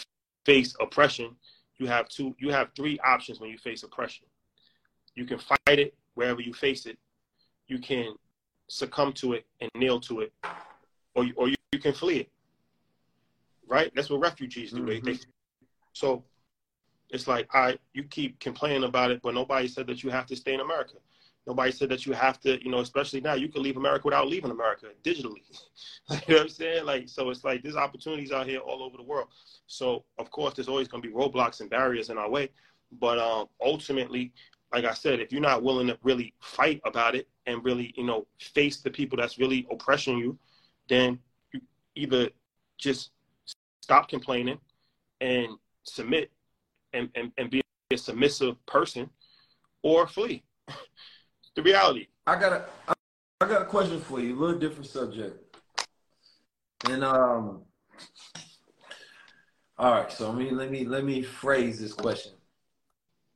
face 0.48 0.76
oppression, 0.82 1.36
you 1.78 1.86
have 1.86 2.10
two 2.10 2.36
you 2.40 2.50
have 2.50 2.70
three 2.76 3.00
options 3.06 3.40
when 3.40 3.52
you 3.52 3.60
face 3.60 3.84
oppression. 3.84 4.26
You 5.14 5.26
can 5.26 5.38
fight 5.38 5.60
it 5.68 5.94
wherever 6.16 6.42
you 6.42 6.56
face 6.56 6.88
it. 6.88 6.98
You 7.68 7.78
can 7.78 8.16
succumb 8.68 9.14
to 9.14 9.34
it 9.34 9.46
and 9.62 9.70
kneel 9.76 10.00
to 10.02 10.22
it, 10.22 10.34
or 11.14 11.24
you, 11.24 11.34
or 11.38 11.50
you, 11.50 11.56
you 11.72 11.80
can 11.80 11.94
flee 11.94 12.22
it. 12.22 12.32
Right? 13.70 13.92
That's 13.96 14.10
what 14.10 14.20
refugees 14.20 14.72
do. 14.72 14.86
They, 14.86 15.00
they 15.00 15.20
so 15.94 16.24
it's 17.10 17.28
like 17.28 17.48
I 17.54 17.78
you 17.94 18.04
keep 18.04 18.40
complaining 18.40 18.84
about 18.84 19.12
it, 19.12 19.22
but 19.22 19.34
nobody 19.34 19.68
said 19.68 19.88
that 19.88 20.04
you 20.04 20.10
have 20.10 20.26
to 20.28 20.36
stay 20.36 20.54
in 20.54 20.60
America. 20.60 20.96
Nobody 21.48 21.72
said 21.72 21.90
that 21.90 22.06
you 22.06 22.14
have 22.14 22.40
to, 22.42 22.64
you 22.64 22.70
know, 22.70 22.80
especially 22.80 23.22
now, 23.22 23.34
you 23.34 23.48
can 23.48 23.64
leave 23.64 23.78
America 23.78 24.04
without 24.06 24.28
leaving 24.28 24.52
America 24.52 24.88
digitally. 25.04 25.42
you 26.10 26.16
know 26.28 26.36
what 26.36 26.42
I'm 26.42 26.50
saying? 26.50 26.86
Like, 26.86 27.10
so 27.10 27.30
it's 27.30 27.44
like 27.44 27.64
there's 27.64 27.76
opportunities 27.76 28.32
out 28.32 28.46
here 28.46 28.60
all 28.60 28.84
over 28.84 28.98
the 28.98 29.04
world. 29.04 29.30
So 29.66 30.04
of 30.18 30.30
course, 30.30 30.54
there's 30.54 30.68
always 30.68 30.88
going 30.88 31.02
to 31.02 31.10
be 31.10 31.14
roadblocks 31.14 31.62
and 31.62 31.70
barriers 31.70 32.10
in 32.10 32.18
our 32.18 32.30
way, 32.30 32.50
but 33.00 33.18
um, 33.18 33.48
ultimately, 33.64 34.34
like 34.72 34.86
I 34.86 34.94
said, 34.94 35.20
if 35.20 35.32
you're 35.32 35.42
not 35.42 35.64
willing 35.64 35.88
to 35.88 35.98
really 36.04 36.34
fight 36.40 36.82
about 36.86 37.16
it 37.16 37.28
and 37.48 37.64
really, 37.64 37.94
you 37.98 38.04
know, 38.04 38.28
face 38.40 38.82
the 38.82 38.92
people 38.92 39.18
that's 39.18 39.40
really 39.40 39.66
oppressing 39.72 40.18
you, 40.18 40.38
then 40.88 41.18
you 41.52 41.62
either 41.96 42.30
just 42.78 43.12
stop 43.90 44.08
complaining 44.08 44.60
and 45.20 45.48
submit 45.84 46.30
and, 46.94 47.10
and, 47.16 47.32
and 47.40 47.50
be 47.50 47.60
a 47.92 47.98
submissive 47.98 48.64
person 48.68 49.10
or 49.82 50.06
flee. 50.06 50.44
the 51.56 51.64
reality. 51.64 52.06
I 52.28 52.40
got 52.40 52.54
a 52.54 52.66
I 53.42 53.48
got 53.48 53.64
a 53.64 53.66
question 53.66 54.00
for 54.00 54.20
you, 54.20 54.38
a 54.38 54.40
little 54.40 54.60
different 54.60 54.86
subject. 54.86 55.58
And 56.88 57.04
um 57.04 57.64
all 59.80 59.92
right, 59.92 60.12
so 60.12 60.30
let 60.30 60.38
me 60.38 60.52
let 60.52 60.70
me 60.70 60.86
let 60.86 61.04
me 61.04 61.24
phrase 61.24 61.80
this 61.80 61.94
question. 61.94 62.34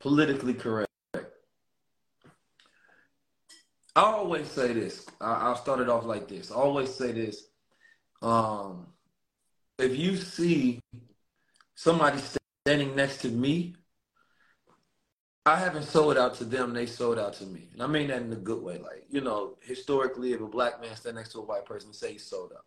Politically 0.01 0.53
correct. 0.53 0.87
I 1.15 1.23
always 3.95 4.47
say 4.49 4.71
this. 4.73 5.07
I, 5.19 5.33
I'll 5.33 5.55
start 5.55 5.79
it 5.79 5.89
off 5.89 6.05
like 6.05 6.27
this. 6.27 6.51
I 6.51 6.55
always 6.55 6.93
say 6.93 7.11
this. 7.11 7.47
Um 8.21 8.92
if 9.77 9.97
you 9.97 10.15
see 10.15 10.79
somebody 11.75 12.19
standing 12.65 12.95
next 12.95 13.17
to 13.21 13.29
me 13.29 13.75
I 15.45 15.57
haven't 15.57 15.83
sold 15.83 16.17
out 16.17 16.35
to 16.35 16.45
them, 16.45 16.73
they 16.73 16.85
sold 16.85 17.19
out 17.19 17.33
to 17.35 17.45
me. 17.45 17.69
And 17.73 17.83
I 17.83 17.87
mean 17.87 18.07
that 18.07 18.21
in 18.21 18.31
a 18.31 18.37
good 18.37 18.63
way. 18.63 18.77
Like, 18.77 19.05
you 19.09 19.19
know, 19.19 19.57
historically, 19.61 20.31
if 20.31 20.39
a 20.39 20.47
black 20.47 20.79
man 20.79 20.95
stand 20.95 21.17
next 21.17 21.33
to 21.33 21.39
a 21.39 21.43
white 21.43 21.65
person, 21.65 21.91
say 21.91 22.13
he's 22.13 22.25
sold 22.25 22.53
out. 22.53 22.65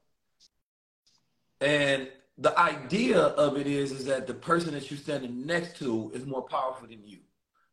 And 1.66 2.08
the 2.36 2.58
idea 2.58 3.18
of 3.18 3.56
it 3.56 3.66
is, 3.66 3.92
is 3.92 4.04
that 4.06 4.26
the 4.26 4.34
person 4.34 4.74
that 4.74 4.90
you're 4.90 4.98
standing 4.98 5.46
next 5.46 5.78
to 5.78 6.10
is 6.14 6.26
more 6.26 6.42
powerful 6.42 6.86
than 6.86 7.00
you, 7.02 7.20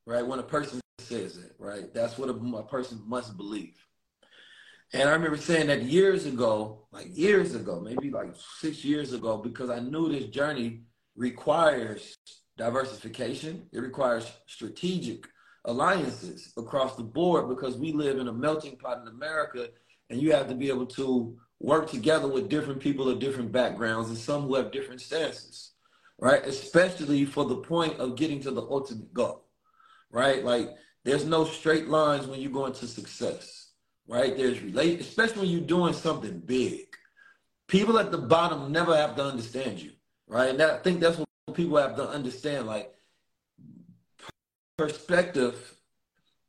right? 0.05 0.25
When 0.25 0.39
a 0.39 0.43
person 0.43 0.79
says 0.99 1.35
it, 1.35 1.53
right? 1.59 1.93
That's 1.93 2.17
what 2.17 2.29
a, 2.29 2.33
a 2.33 2.63
person 2.63 3.01
must 3.05 3.35
believe. 3.35 3.82
And 4.93 5.09
I 5.09 5.13
remember 5.13 5.37
saying 5.37 5.67
that 5.67 5.83
years 5.83 6.25
ago, 6.25 6.85
like 6.91 7.07
years 7.17 7.55
ago, 7.55 7.79
maybe 7.79 8.11
like 8.11 8.35
six 8.59 8.85
years 8.85 9.13
ago, 9.13 9.37
because 9.37 9.71
I 9.71 9.79
knew 9.79 10.09
this 10.09 10.25
journey 10.25 10.83
requires 11.15 12.15
diversification. 12.57 13.67
It 13.71 13.79
requires 13.79 14.31
strategic 14.45 15.27
alliances 15.65 16.53
across 16.57 16.95
the 16.95 17.03
board 17.03 17.49
because 17.49 17.77
we 17.77 17.91
live 17.91 18.19
in 18.19 18.27
a 18.27 18.33
melting 18.33 18.77
pot 18.77 19.01
in 19.01 19.07
America 19.07 19.69
and 20.09 20.21
you 20.21 20.33
have 20.33 20.47
to 20.49 20.55
be 20.55 20.69
able 20.69 20.85
to 20.85 21.37
work 21.59 21.89
together 21.89 22.27
with 22.27 22.49
different 22.49 22.79
people 22.79 23.09
of 23.09 23.19
different 23.19 23.51
backgrounds 23.51 24.09
and 24.09 24.17
some 24.17 24.43
who 24.43 24.55
have 24.55 24.71
different 24.71 25.01
stances, 25.01 25.71
right? 26.19 26.45
Especially 26.45 27.25
for 27.25 27.45
the 27.45 27.55
point 27.55 27.97
of 27.99 28.17
getting 28.17 28.41
to 28.41 28.51
the 28.51 28.61
ultimate 28.61 29.13
goal, 29.13 29.45
right? 30.11 30.43
Like 30.43 30.69
there's 31.05 31.25
no 31.25 31.45
straight 31.45 31.87
lines 31.87 32.27
when 32.27 32.41
you 32.41 32.49
go 32.49 32.65
into 32.65 32.85
success, 32.85 33.62
right? 34.07 34.35
There's 34.35 34.61
relate, 34.61 34.99
especially 34.99 35.41
when 35.41 35.49
you're 35.49 35.61
doing 35.61 35.93
something 35.93 36.39
big. 36.39 36.87
People 37.67 37.97
at 37.97 38.11
the 38.11 38.17
bottom 38.17 38.71
never 38.71 38.95
have 38.95 39.15
to 39.15 39.23
understand 39.23 39.81
you, 39.81 39.91
right? 40.27 40.49
And 40.49 40.59
that, 40.59 40.69
I 40.71 40.77
think 40.79 40.99
that's 40.99 41.17
what 41.17 41.27
people 41.53 41.77
have 41.77 41.95
to 41.95 42.07
understand 42.07 42.67
like 42.67 42.93
perspective 44.77 45.75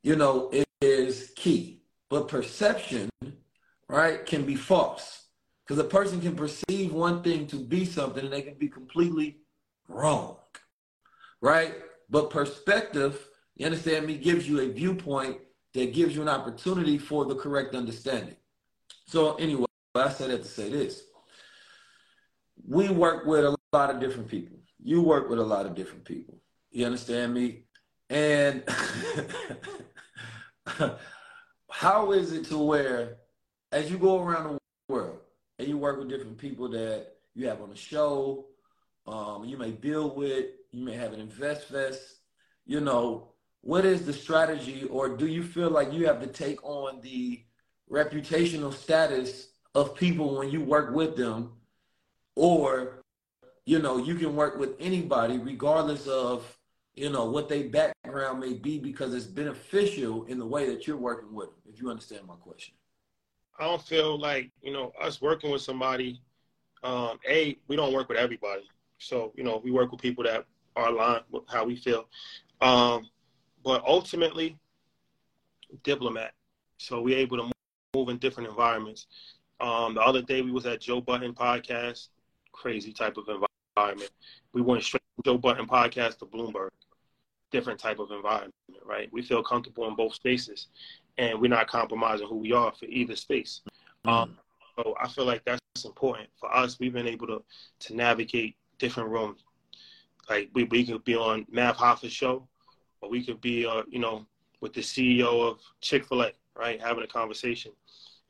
you 0.03 0.17
know 0.17 0.51
is 0.81 1.33
key 1.37 1.83
but 2.09 2.29
perception 2.29 3.11
right 3.89 4.25
can 4.25 4.45
be 4.45 4.55
false 4.55 5.27
because 5.67 5.79
a 5.79 5.89
person 5.89 6.21
can 6.21 6.35
perceive 6.35 6.93
one 6.93 7.23
thing 7.23 7.47
to 7.47 7.57
be 7.57 7.85
something 7.85 8.25
and 8.25 8.33
they 8.33 8.43
can 8.43 8.55
be 8.55 8.69
completely 8.69 9.37
wrong 9.89 10.37
right 11.41 11.75
but 12.09 12.31
perspective 12.31 13.29
you 13.57 13.67
understand 13.67 14.07
me 14.07 14.17
gives 14.17 14.49
you 14.49 14.61
a 14.61 14.69
viewpoint 14.69 15.39
that 15.75 15.93
gives 15.93 16.15
you 16.15 16.23
an 16.23 16.29
opportunity 16.29 16.99
for 16.99 17.25
the 17.25 17.35
correct 17.35 17.75
understanding 17.75 18.37
so 19.07 19.35
anyway 19.37 19.67
i 19.95 20.09
said 20.09 20.31
that 20.31 20.43
to 20.43 20.49
say 20.49 20.71
this 20.71 21.05
we 22.67 22.89
work 22.89 23.27
with 23.27 23.45
a 23.45 23.57
lot 23.73 23.91
of 23.91 24.01
different 24.01 24.29
people 24.29 24.57
you 24.85 25.01
work 25.01 25.31
with 25.31 25.39
a 25.39 25.45
lot 25.45 25.65
of 25.67 25.75
different 25.75 26.05
people. 26.05 26.39
You 26.71 26.85
understand 26.85 27.33
me? 27.33 27.63
And 28.11 28.63
how 31.71 32.13
is 32.13 32.33
it 32.33 32.45
to 32.47 32.59
where, 32.59 33.17
as 33.73 33.91
you 33.91 33.97
go 33.97 34.23
around 34.23 34.45
the 34.45 34.59
world 34.93 35.21
and 35.59 35.67
you 35.67 35.79
work 35.79 35.99
with 35.99 36.11
different 36.11 36.37
people 36.37 36.69
that 36.69 37.15
you 37.35 37.49
have 37.49 37.63
on 37.63 37.71
the 37.71 37.77
show, 37.77 38.45
um, 39.07 39.45
you 39.47 39.57
may 39.57 39.71
deal 39.71 40.15
with, 40.15 40.47
you 40.71 40.85
may 40.85 40.95
have 40.95 41.15
an 41.15 41.21
invest 41.21 41.65
fest, 41.69 42.19
you 42.67 42.81
know, 42.81 43.33
what 43.65 43.87
is 43.87 44.05
the 44.05 44.13
strategy 44.13 44.85
or 44.91 45.09
do 45.09 45.27
you 45.27 45.43
feel 45.43 45.71
like 45.71 45.91
you 45.91 46.07
have 46.07 46.21
to 46.21 46.27
take 46.27 46.63
on 46.63 47.01
the 47.01 47.43
reputational 47.91 48.73
status 48.73 49.49
of 49.75 49.97
people 49.97 50.37
when 50.37 50.51
you 50.51 50.61
work 50.61 50.95
with 50.95 51.17
them 51.17 51.51
or 52.37 53.03
you 53.65 53.79
know 53.79 53.97
you 53.97 54.17
can 54.17 54.37
work 54.37 54.59
with 54.59 54.75
anybody 54.79 55.39
regardless 55.39 56.07
of 56.07 56.59
you 56.95 57.09
know 57.09 57.25
what 57.25 57.49
their 57.49 57.69
background 57.71 58.39
may 58.39 58.53
be 58.53 58.79
because 58.79 59.15
it's 59.15 59.25
beneficial 59.25 60.25
in 60.27 60.39
the 60.39 60.47
way 60.47 60.69
that 60.69 60.87
you're 60.87 60.99
working 60.99 61.33
with 61.33 61.49
them 61.49 61.73
if 61.73 61.81
you 61.81 61.89
understand 61.89 62.27
my 62.27 62.37
question 62.37 62.75
I 63.59 63.65
don't 63.65 63.83
feel 63.83 64.19
like 64.19 64.51
you 64.63 64.73
know 64.73 64.93
us 65.01 65.23
working 65.23 65.51
with 65.51 65.63
somebody. 65.63 66.21
Um, 66.83 67.19
a, 67.27 67.57
we 67.69 67.77
don't 67.77 67.95
work 67.95 68.09
with 68.09 68.19
everybody, 68.19 68.69
so 68.99 69.33
you 69.37 69.45
know 69.45 69.61
we 69.63 69.71
work 69.71 69.93
with 69.93 70.01
people 70.01 70.25
that 70.25 70.45
are 70.77 70.89
aligned 70.89 71.25
with 71.31 71.45
how 71.49 71.65
we 71.65 71.77
feel. 71.77 72.09
Um, 72.61 73.09
but 73.65 73.83
ultimately, 73.87 74.57
diplomat. 75.83 76.35
So 76.77 77.01
we're 77.01 77.19
able 77.19 77.39
to 77.39 77.53
move 77.95 78.09
in 78.11 78.19
different 78.19 78.49
environments. 78.49 79.07
Um, 79.61 79.95
the 79.95 80.03
other 80.03 80.23
day 80.23 80.43
we 80.43 80.51
was 80.51 80.67
at 80.67 80.81
Joe 80.81 81.01
Budden 81.01 81.33
podcast, 81.33 82.09
crazy 82.53 82.93
type 82.93 83.17
of 83.17 83.29
environment. 83.77 84.11
We 84.53 84.61
went 84.61 84.83
straight 84.83 85.03
from 85.17 85.33
Joe 85.33 85.39
Budden 85.39 85.67
podcast 85.67 86.19
to 86.19 86.27
Bloomberg, 86.27 86.69
different 87.51 87.81
type 87.81 87.99
of 87.99 88.11
environment, 88.11 88.55
right? 88.85 89.09
We 89.13 89.23
feel 89.23 89.43
comfortable 89.43 89.89
in 89.89 89.97
both 89.97 90.15
spaces, 90.15 90.69
and 91.17 91.41
we're 91.41 91.49
not 91.49 91.67
compromising 91.67 92.27
who 92.27 92.37
we 92.37 92.53
are 92.53 92.73
for 92.73 92.87
either 92.87 93.17
space. 93.17 93.63
Um, 94.05 94.37
so 94.77 94.95
I 95.01 95.09
feel 95.09 95.25
like 95.25 95.43
that's 95.45 95.61
important 95.85 96.29
for 96.39 96.55
us. 96.55 96.79
We've 96.79 96.93
been 96.93 97.09
able 97.09 97.27
to 97.29 97.43
to 97.81 97.97
navigate 97.97 98.57
different 98.79 99.09
rooms. 99.09 99.41
Like 100.29 100.51
we, 100.55 100.65
we 100.65 100.85
could 100.85 101.05
be 101.05 101.17
on 101.17 101.47
Math 101.51 101.77
Hoffa's 101.77 102.13
show, 102.13 102.47
or 103.05 103.11
we 103.11 103.25
could 103.25 103.41
be, 103.41 103.67
uh, 103.67 103.83
you 103.89 103.99
know, 103.99 104.27
with 104.61 104.73
the 104.73 104.81
CEO 104.81 105.49
of 105.49 105.61
Chick 105.81 106.07
Fil 106.07 106.23
A, 106.23 106.33
right, 106.57 106.81
having 106.81 107.05
a 107.05 107.07
conversation. 107.07 107.73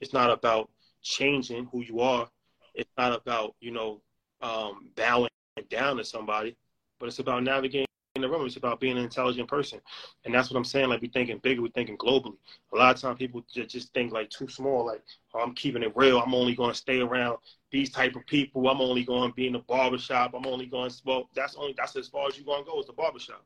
It's 0.01 0.13
not 0.13 0.31
about 0.31 0.69
changing 1.03 1.69
who 1.71 1.83
you 1.83 2.01
are. 2.01 2.29
It's 2.75 2.91
not 2.99 3.13
about 3.13 3.55
you 3.61 3.71
know 3.71 4.01
um, 4.43 4.91
bowing 4.97 5.31
down 5.71 5.97
to 5.99 6.05
somebody, 6.05 6.57
but 6.99 7.07
it's 7.07 7.21
about 7.21 7.45
navigating 7.45 7.87
the 8.23 8.29
room. 8.29 8.47
It's 8.47 8.57
about 8.57 8.79
being 8.79 8.97
an 8.97 9.03
intelligent 9.03 9.49
person, 9.49 9.81
and 10.25 10.33
that's 10.33 10.49
what 10.49 10.57
I'm 10.57 10.65
saying. 10.65 10.89
Like 10.89 11.03
we 11.03 11.09
thinking 11.09 11.39
bigger, 11.39 11.63
we 11.63 11.71
thinking 11.71 11.99
globally. 11.99 12.37
A 12.73 12.77
lot 12.77 12.95
of 12.95 13.01
times 13.01 13.19
people 13.19 13.45
just, 13.53 13.71
just 13.71 13.93
think 13.93 14.13
like 14.13 14.31
too 14.31 14.47
small. 14.47 14.87
Like 14.87 15.03
oh, 15.35 15.41
I'm 15.41 15.55
keeping 15.55 15.83
it 15.83 15.93
real. 15.97 16.21
I'm 16.21 16.33
only 16.33 16.55
going 16.55 16.71
to 16.71 16.77
stay 16.77 17.01
around 17.01 17.39
these 17.73 17.91
type 17.91 18.15
of 18.15 18.25
people. 18.27 18.69
I'm 18.69 18.81
only 18.81 19.03
going 19.03 19.31
to 19.31 19.35
be 19.35 19.49
in 19.49 19.55
the 19.55 19.59
barbershop. 19.59 20.33
I'm 20.33 20.47
only 20.47 20.67
going 20.67 20.91
to 20.91 20.97
well, 21.05 21.29
that's 21.35 21.57
only 21.57 21.75
that's 21.77 21.97
as 21.97 22.07
far 22.07 22.29
as 22.29 22.37
you're 22.37 22.47
going 22.47 22.65
to 22.65 22.71
go 22.71 22.79
is 22.79 22.87
the 22.87 22.93
barbershop. 22.93 23.45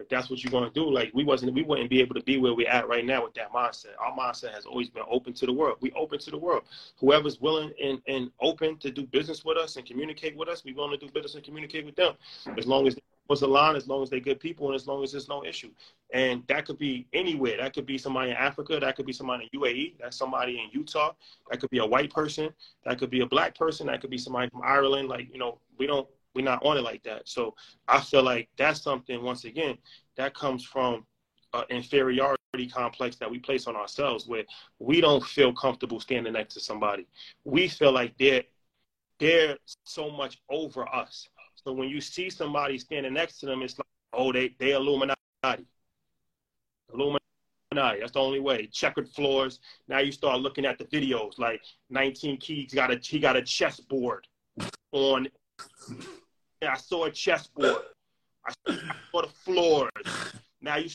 If 0.00 0.08
that's 0.08 0.30
what 0.30 0.42
you're 0.42 0.50
going 0.50 0.64
to 0.64 0.70
do, 0.70 0.90
like 0.90 1.10
we 1.12 1.24
wasn't, 1.24 1.52
we 1.52 1.62
wouldn't 1.62 1.90
be 1.90 2.00
able 2.00 2.14
to 2.14 2.22
be 2.22 2.38
where 2.38 2.54
we're 2.54 2.70
at 2.70 2.88
right 2.88 3.04
now 3.04 3.24
with 3.24 3.34
that 3.34 3.52
mindset. 3.52 3.98
Our 3.98 4.16
mindset 4.16 4.54
has 4.54 4.64
always 4.64 4.88
been 4.88 5.04
open 5.10 5.34
to 5.34 5.44
the 5.44 5.52
world. 5.52 5.76
We 5.82 5.92
open 5.92 6.18
to 6.20 6.30
the 6.30 6.38
world. 6.38 6.62
Whoever's 7.00 7.38
willing 7.38 7.72
and, 7.82 8.00
and 8.08 8.30
open 8.40 8.78
to 8.78 8.90
do 8.90 9.04
business 9.04 9.44
with 9.44 9.58
us 9.58 9.76
and 9.76 9.84
communicate 9.84 10.38
with 10.38 10.48
us, 10.48 10.64
we 10.64 10.72
want 10.72 10.98
to 10.98 11.06
do 11.06 11.12
business 11.12 11.34
and 11.34 11.44
communicate 11.44 11.84
with 11.84 11.96
them. 11.96 12.14
As 12.56 12.66
long 12.66 12.86
as 12.86 12.96
was 13.28 13.42
aligned, 13.42 13.76
as 13.76 13.88
long 13.88 14.02
as 14.02 14.10
they're 14.10 14.20
good 14.20 14.40
people, 14.40 14.66
and 14.66 14.74
as 14.74 14.86
long 14.86 15.02
as 15.02 15.12
there's 15.12 15.28
no 15.28 15.44
issue. 15.44 15.70
And 16.12 16.42
that 16.48 16.66
could 16.66 16.78
be 16.78 17.06
anywhere. 17.12 17.56
That 17.58 17.74
could 17.74 17.86
be 17.86 17.98
somebody 17.98 18.30
in 18.30 18.36
Africa. 18.36 18.78
That 18.80 18.96
could 18.96 19.06
be 19.06 19.12
somebody 19.12 19.48
in 19.52 19.60
UAE. 19.60 19.94
That's 20.00 20.16
somebody 20.16 20.60
in 20.60 20.70
Utah. 20.72 21.12
That 21.50 21.60
could 21.60 21.70
be 21.70 21.78
a 21.78 21.86
white 21.86 22.12
person. 22.12 22.50
That 22.84 22.98
could 22.98 23.10
be 23.10 23.20
a 23.20 23.26
black 23.26 23.56
person. 23.56 23.86
That 23.88 24.00
could 24.00 24.10
be 24.10 24.18
somebody 24.18 24.48
from 24.50 24.62
Ireland. 24.62 25.08
Like 25.08 25.28
you 25.32 25.38
know, 25.38 25.58
we 25.78 25.86
don't 25.86 26.08
we're 26.34 26.44
not 26.44 26.64
on 26.64 26.76
it 26.76 26.82
like 26.82 27.02
that. 27.04 27.28
So 27.28 27.54
I 27.88 28.00
feel 28.00 28.22
like 28.22 28.48
that's 28.56 28.82
something 28.82 29.22
once 29.22 29.44
again 29.44 29.78
that 30.16 30.34
comes 30.34 30.64
from 30.64 31.04
uh, 31.52 31.64
inferiority 31.70 32.36
complex 32.72 33.16
that 33.16 33.30
we 33.30 33.38
place 33.38 33.66
on 33.66 33.76
ourselves, 33.76 34.26
where 34.26 34.44
we 34.78 35.00
don't 35.00 35.24
feel 35.24 35.52
comfortable 35.52 35.98
standing 36.00 36.34
next 36.34 36.54
to 36.54 36.60
somebody. 36.60 37.06
We 37.44 37.68
feel 37.68 37.92
like 37.92 38.16
they're 38.18 38.44
they're 39.18 39.56
so 39.84 40.10
much 40.10 40.38
over 40.50 40.86
us. 40.94 41.28
So 41.66 41.72
when 41.72 41.88
you 41.88 42.00
see 42.00 42.30
somebody 42.30 42.78
standing 42.78 43.14
next 43.14 43.40
to 43.40 43.46
them, 43.46 43.60
it's 43.62 43.76
like, 43.76 43.86
oh, 44.12 44.32
they 44.32 44.54
they 44.60 44.72
Illuminati. 44.72 45.16
Illuminati. 46.94 47.20
That's 47.74 48.12
the 48.12 48.20
only 48.20 48.38
way. 48.38 48.68
Checkered 48.68 49.08
floors. 49.08 49.58
Now 49.88 49.98
you 49.98 50.12
start 50.12 50.40
looking 50.40 50.64
at 50.64 50.78
the 50.78 50.84
videos. 50.84 51.40
Like 51.40 51.60
19 51.90 52.36
Keys 52.38 52.72
got 52.72 52.92
a 52.92 53.00
he 53.02 53.18
got 53.18 53.34
a 53.34 53.42
chessboard 53.42 54.28
on. 54.92 55.26
Yeah, 56.62 56.72
I 56.72 56.76
saw 56.76 57.06
a 57.06 57.10
chessboard. 57.10 57.82
I 58.46 58.52
saw 58.64 59.22
the 59.22 59.28
floors. 59.44 59.90
Now 60.62 60.76
you, 60.76 60.90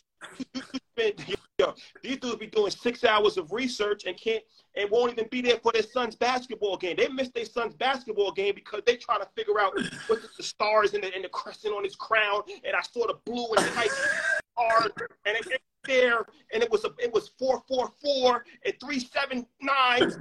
you 0.97 1.35
yo, 1.61 1.73
these 2.03 2.17
dudes 2.17 2.37
be 2.37 2.47
doing 2.47 2.71
six 2.71 3.03
hours 3.03 3.37
of 3.37 3.51
research 3.51 4.03
and 4.05 4.17
can't 4.17 4.43
and 4.75 4.89
won't 4.89 5.11
even 5.11 5.27
be 5.29 5.41
there 5.41 5.57
for 5.57 5.71
their 5.71 5.83
son's 5.83 6.15
basketball 6.15 6.77
game. 6.77 6.95
They 6.97 7.07
missed 7.09 7.33
their 7.33 7.45
son's 7.45 7.75
basketball 7.75 8.31
game 8.31 8.55
because 8.55 8.81
they 8.85 8.95
trying 8.95 9.19
to 9.19 9.27
figure 9.35 9.59
out 9.59 9.73
what 10.07 10.21
the 10.37 10.43
stars 10.43 10.93
and 10.93 11.03
the, 11.03 11.13
and 11.13 11.23
the 11.23 11.29
crescent 11.29 11.73
on 11.73 11.83
his 11.83 11.95
crown. 11.95 12.41
And 12.63 12.75
I 12.75 12.81
saw 12.81 13.05
the 13.07 13.17
blue 13.25 13.47
and 13.57 13.65
the 13.65 13.71
white 13.71 13.91
stars, 13.91 14.91
and 15.25 15.37
it, 15.37 15.61
there, 15.85 16.25
and 16.53 16.63
it 16.63 16.71
was 16.71 16.85
a 16.85 16.91
it 16.99 17.13
was 17.13 17.31
four 17.39 17.63
four 17.67 17.91
four 18.01 18.45
and 18.65 18.73
three 18.83 18.99
seven 18.99 19.45
nine. 19.61 20.11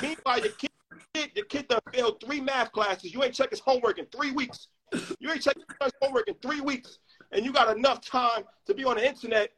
Meanwhile, 0.00 0.40
the 0.40 0.54
kid 0.58 0.70
the 1.34 1.42
kid 1.48 1.68
done 1.68 1.80
failed 1.92 2.22
three 2.24 2.40
math 2.40 2.72
classes. 2.72 3.12
You 3.12 3.22
ain't 3.22 3.34
check 3.34 3.50
his 3.50 3.60
homework 3.60 3.98
in 3.98 4.06
three 4.06 4.30
weeks. 4.30 4.68
You 5.20 5.30
ain't 5.30 5.42
check 5.42 5.56
his 5.56 5.92
homework 6.00 6.28
in 6.28 6.34
three 6.34 6.60
weeks, 6.60 6.98
and 7.32 7.44
you 7.44 7.52
got 7.52 7.76
enough 7.76 8.00
time 8.00 8.44
to 8.66 8.74
be 8.74 8.84
on 8.84 8.96
the 8.96 9.06
internet 9.06 9.50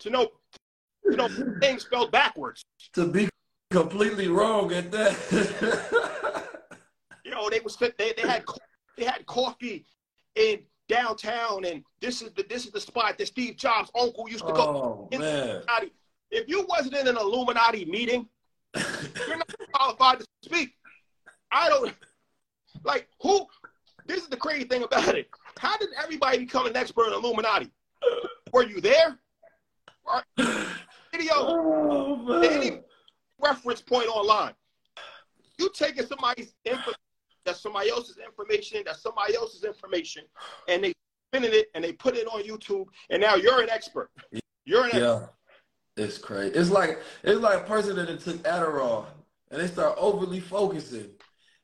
to 0.00 0.10
know 0.10 0.28
you 1.04 1.16
know 1.16 1.28
things 1.60 1.82
spelled 1.82 2.12
backwards. 2.12 2.64
To 2.94 3.06
be 3.06 3.28
completely 3.70 4.28
wrong 4.28 4.72
at 4.72 4.90
that. 4.90 6.30
you 7.24 7.30
know, 7.30 7.48
they 7.48 7.60
was 7.60 7.76
they, 7.76 7.92
they 7.98 8.28
had 8.28 8.44
they 8.96 9.04
had 9.04 9.24
coffee 9.26 9.86
in 10.34 10.60
downtown, 10.88 11.64
and 11.64 11.84
this 12.00 12.22
is 12.22 12.32
the 12.32 12.44
this 12.48 12.66
is 12.66 12.72
the 12.72 12.80
spot 12.80 13.18
that 13.18 13.26
Steve 13.26 13.56
Jobs' 13.56 13.90
uncle 13.98 14.28
used 14.28 14.46
to 14.46 14.52
oh, 14.52 15.08
go. 15.10 15.18
Man. 15.18 15.62
If 16.30 16.48
you 16.48 16.64
wasn't 16.68 16.96
in 16.96 17.08
an 17.08 17.16
Illuminati 17.16 17.84
meeting, 17.86 18.28
you're 18.76 19.36
not 19.36 19.52
qualified 19.72 20.20
to 20.20 20.26
speak. 20.44 20.74
I 21.50 21.68
don't 21.68 21.92
like 22.84 23.08
who. 23.20 23.46
This 24.06 24.22
is 24.22 24.28
the 24.28 24.36
crazy 24.36 24.64
thing 24.64 24.82
about 24.82 25.14
it. 25.16 25.28
How 25.58 25.76
did 25.76 25.88
everybody 26.00 26.38
become 26.38 26.66
an 26.66 26.76
expert 26.76 27.08
in 27.08 27.14
Illuminati? 27.14 27.70
Were 28.52 28.64
you 28.64 28.80
there? 28.80 29.18
Video. 31.12 31.32
Oh, 31.34 32.40
any 32.42 32.80
reference 33.40 33.80
point 33.80 34.08
online. 34.08 34.54
You 35.58 35.70
taking 35.74 36.06
somebody's 36.06 36.54
information, 36.64 36.94
that's 37.44 37.60
somebody 37.60 37.90
else's 37.90 38.16
information, 38.16 38.82
that's 38.84 39.02
somebody 39.02 39.34
else's 39.36 39.64
information, 39.64 40.24
and 40.68 40.82
they 40.82 40.94
spinning 41.32 41.50
it 41.52 41.68
and 41.74 41.84
they 41.84 41.92
put 41.92 42.16
it 42.16 42.26
on 42.26 42.42
YouTube, 42.42 42.86
and 43.10 43.20
now 43.20 43.34
you're 43.34 43.60
an 43.60 43.70
expert. 43.70 44.10
You're 44.64 44.84
an 44.84 44.90
yeah. 44.94 45.12
expert. 45.12 45.34
It's 45.96 46.18
crazy. 46.18 46.54
It's 46.54 46.70
like 46.70 47.00
it's 47.22 47.40
like 47.40 47.60
a 47.60 47.64
person 47.64 47.96
that 47.96 48.20
took 48.20 48.36
Adderall 48.44 49.06
and 49.50 49.60
they 49.60 49.66
start 49.66 49.96
overly 49.98 50.40
focusing, 50.40 51.10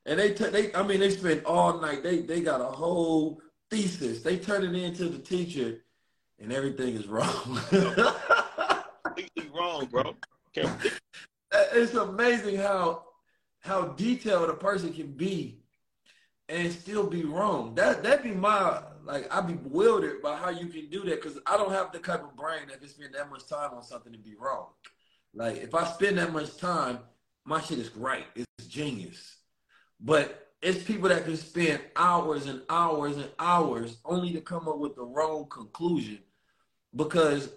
and 0.04 0.18
they 0.18 0.32
t- 0.34 0.50
they 0.50 0.74
I 0.74 0.82
mean 0.82 1.00
they 1.00 1.10
spend 1.10 1.44
all 1.44 1.80
night. 1.80 2.02
They 2.02 2.20
they 2.20 2.40
got 2.40 2.60
a 2.60 2.64
whole 2.64 3.40
thesis. 3.70 4.22
They 4.22 4.36
turn 4.36 4.64
it 4.64 4.74
into 4.74 5.08
the 5.08 5.18
teacher, 5.18 5.84
and 6.40 6.52
everything 6.52 6.94
is 6.94 7.06
wrong. 7.06 7.60
Completely 9.04 9.50
wrong, 9.54 9.86
bro. 9.86 10.14
it's 11.52 11.94
amazing 11.94 12.56
how 12.56 13.04
how 13.60 13.88
detailed 13.88 14.48
a 14.48 14.54
person 14.54 14.92
can 14.92 15.12
be 15.12 15.58
and 16.48 16.72
still 16.72 17.06
be 17.06 17.24
wrong. 17.24 17.74
That 17.74 18.02
that 18.02 18.22
be 18.22 18.30
my 18.32 18.82
like 19.04 19.32
I'd 19.34 19.46
be 19.46 19.54
bewildered 19.54 20.22
by 20.22 20.36
how 20.36 20.50
you 20.50 20.66
can 20.66 20.88
do 20.88 21.02
that 21.04 21.22
because 21.22 21.38
I 21.46 21.56
don't 21.56 21.72
have 21.72 21.92
the 21.92 21.98
type 21.98 22.22
of 22.22 22.36
brain 22.36 22.68
that 22.68 22.80
can 22.80 22.88
spend 22.88 23.14
that 23.14 23.30
much 23.30 23.46
time 23.46 23.70
on 23.74 23.82
something 23.82 24.12
to 24.12 24.18
be 24.18 24.34
wrong. 24.38 24.66
Like 25.34 25.56
if 25.56 25.74
I 25.74 25.84
spend 25.84 26.18
that 26.18 26.32
much 26.32 26.56
time, 26.56 26.98
my 27.44 27.60
shit 27.60 27.78
is 27.78 27.94
right. 27.96 28.26
It's 28.34 28.66
genius. 28.66 29.36
But 30.00 30.52
it's 30.62 30.82
people 30.82 31.08
that 31.08 31.24
can 31.24 31.36
spend 31.36 31.80
hours 31.94 32.46
and 32.46 32.62
hours 32.68 33.16
and 33.16 33.30
hours 33.38 33.98
only 34.04 34.32
to 34.32 34.40
come 34.40 34.68
up 34.68 34.78
with 34.78 34.96
the 34.96 35.04
wrong 35.04 35.46
conclusion 35.48 36.18
because 36.96 37.50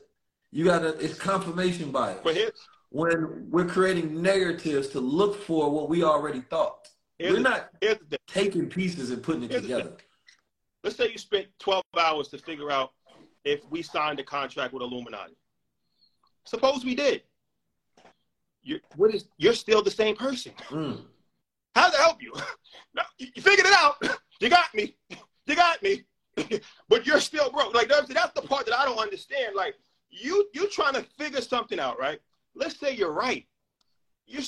you 0.51 0.65
gotta 0.65 0.89
it's 1.03 1.15
confirmation 1.15 1.91
bias. 1.91 2.19
But 2.23 2.35
here, 2.35 2.51
when 2.89 3.47
we're 3.49 3.65
creating 3.67 4.21
narratives 4.21 4.89
to 4.89 4.99
look 4.99 5.41
for 5.43 5.69
what 5.71 5.89
we 5.89 6.03
already 6.03 6.41
thought. 6.41 6.87
We're 7.19 7.39
not 7.39 7.71
taking 8.27 8.69
pieces 8.69 9.11
and 9.11 9.21
putting 9.21 9.43
it 9.43 9.51
Here's 9.51 9.63
together. 9.63 9.97
Let's 10.83 10.95
say 10.95 11.11
you 11.11 11.17
spent 11.17 11.47
12 11.59 11.83
hours 11.99 12.29
to 12.29 12.37
figure 12.37 12.71
out 12.71 12.91
if 13.43 13.59
we 13.69 13.81
signed 13.81 14.19
a 14.19 14.23
contract 14.23 14.73
with 14.73 14.81
Illuminati. 14.81 15.35
Suppose 16.45 16.85
we 16.85 16.95
did. 16.95 17.23
You're, 18.63 18.79
what 18.95 19.13
is, 19.13 19.25
you're 19.37 19.53
still 19.53 19.81
the 19.81 19.91
same 19.91 20.15
person. 20.15 20.53
Mm. 20.69 21.01
How's 21.75 21.91
that 21.91 22.01
help 22.01 22.21
you? 22.21 22.33
no, 22.95 23.03
you 23.17 23.27
you 23.35 23.41
figured 23.41 23.67
it 23.67 23.73
out. 23.73 24.01
You 24.41 24.49
got 24.49 24.73
me. 24.73 24.95
You 25.47 25.55
got 25.55 25.81
me. 25.81 26.03
but 26.89 27.05
you're 27.05 27.19
still 27.19 27.51
broke. 27.51 27.73
Like 27.73 27.89
that's, 27.89 28.13
that's 28.13 28.33
the 28.33 28.41
part 28.41 28.65
that 28.65 28.77
I 28.77 28.85
don't 28.85 28.99
understand. 28.99 29.55
Like 29.55 29.75
you 30.09 30.47
you 30.53 30.69
trying 30.69 30.93
to 30.93 31.03
figure 31.17 31.41
something 31.41 31.79
out, 31.79 31.99
right? 31.99 32.19
Let's 32.55 32.79
say 32.79 32.95
you're 32.95 33.11
right. 33.13 33.45
You're 34.25 34.43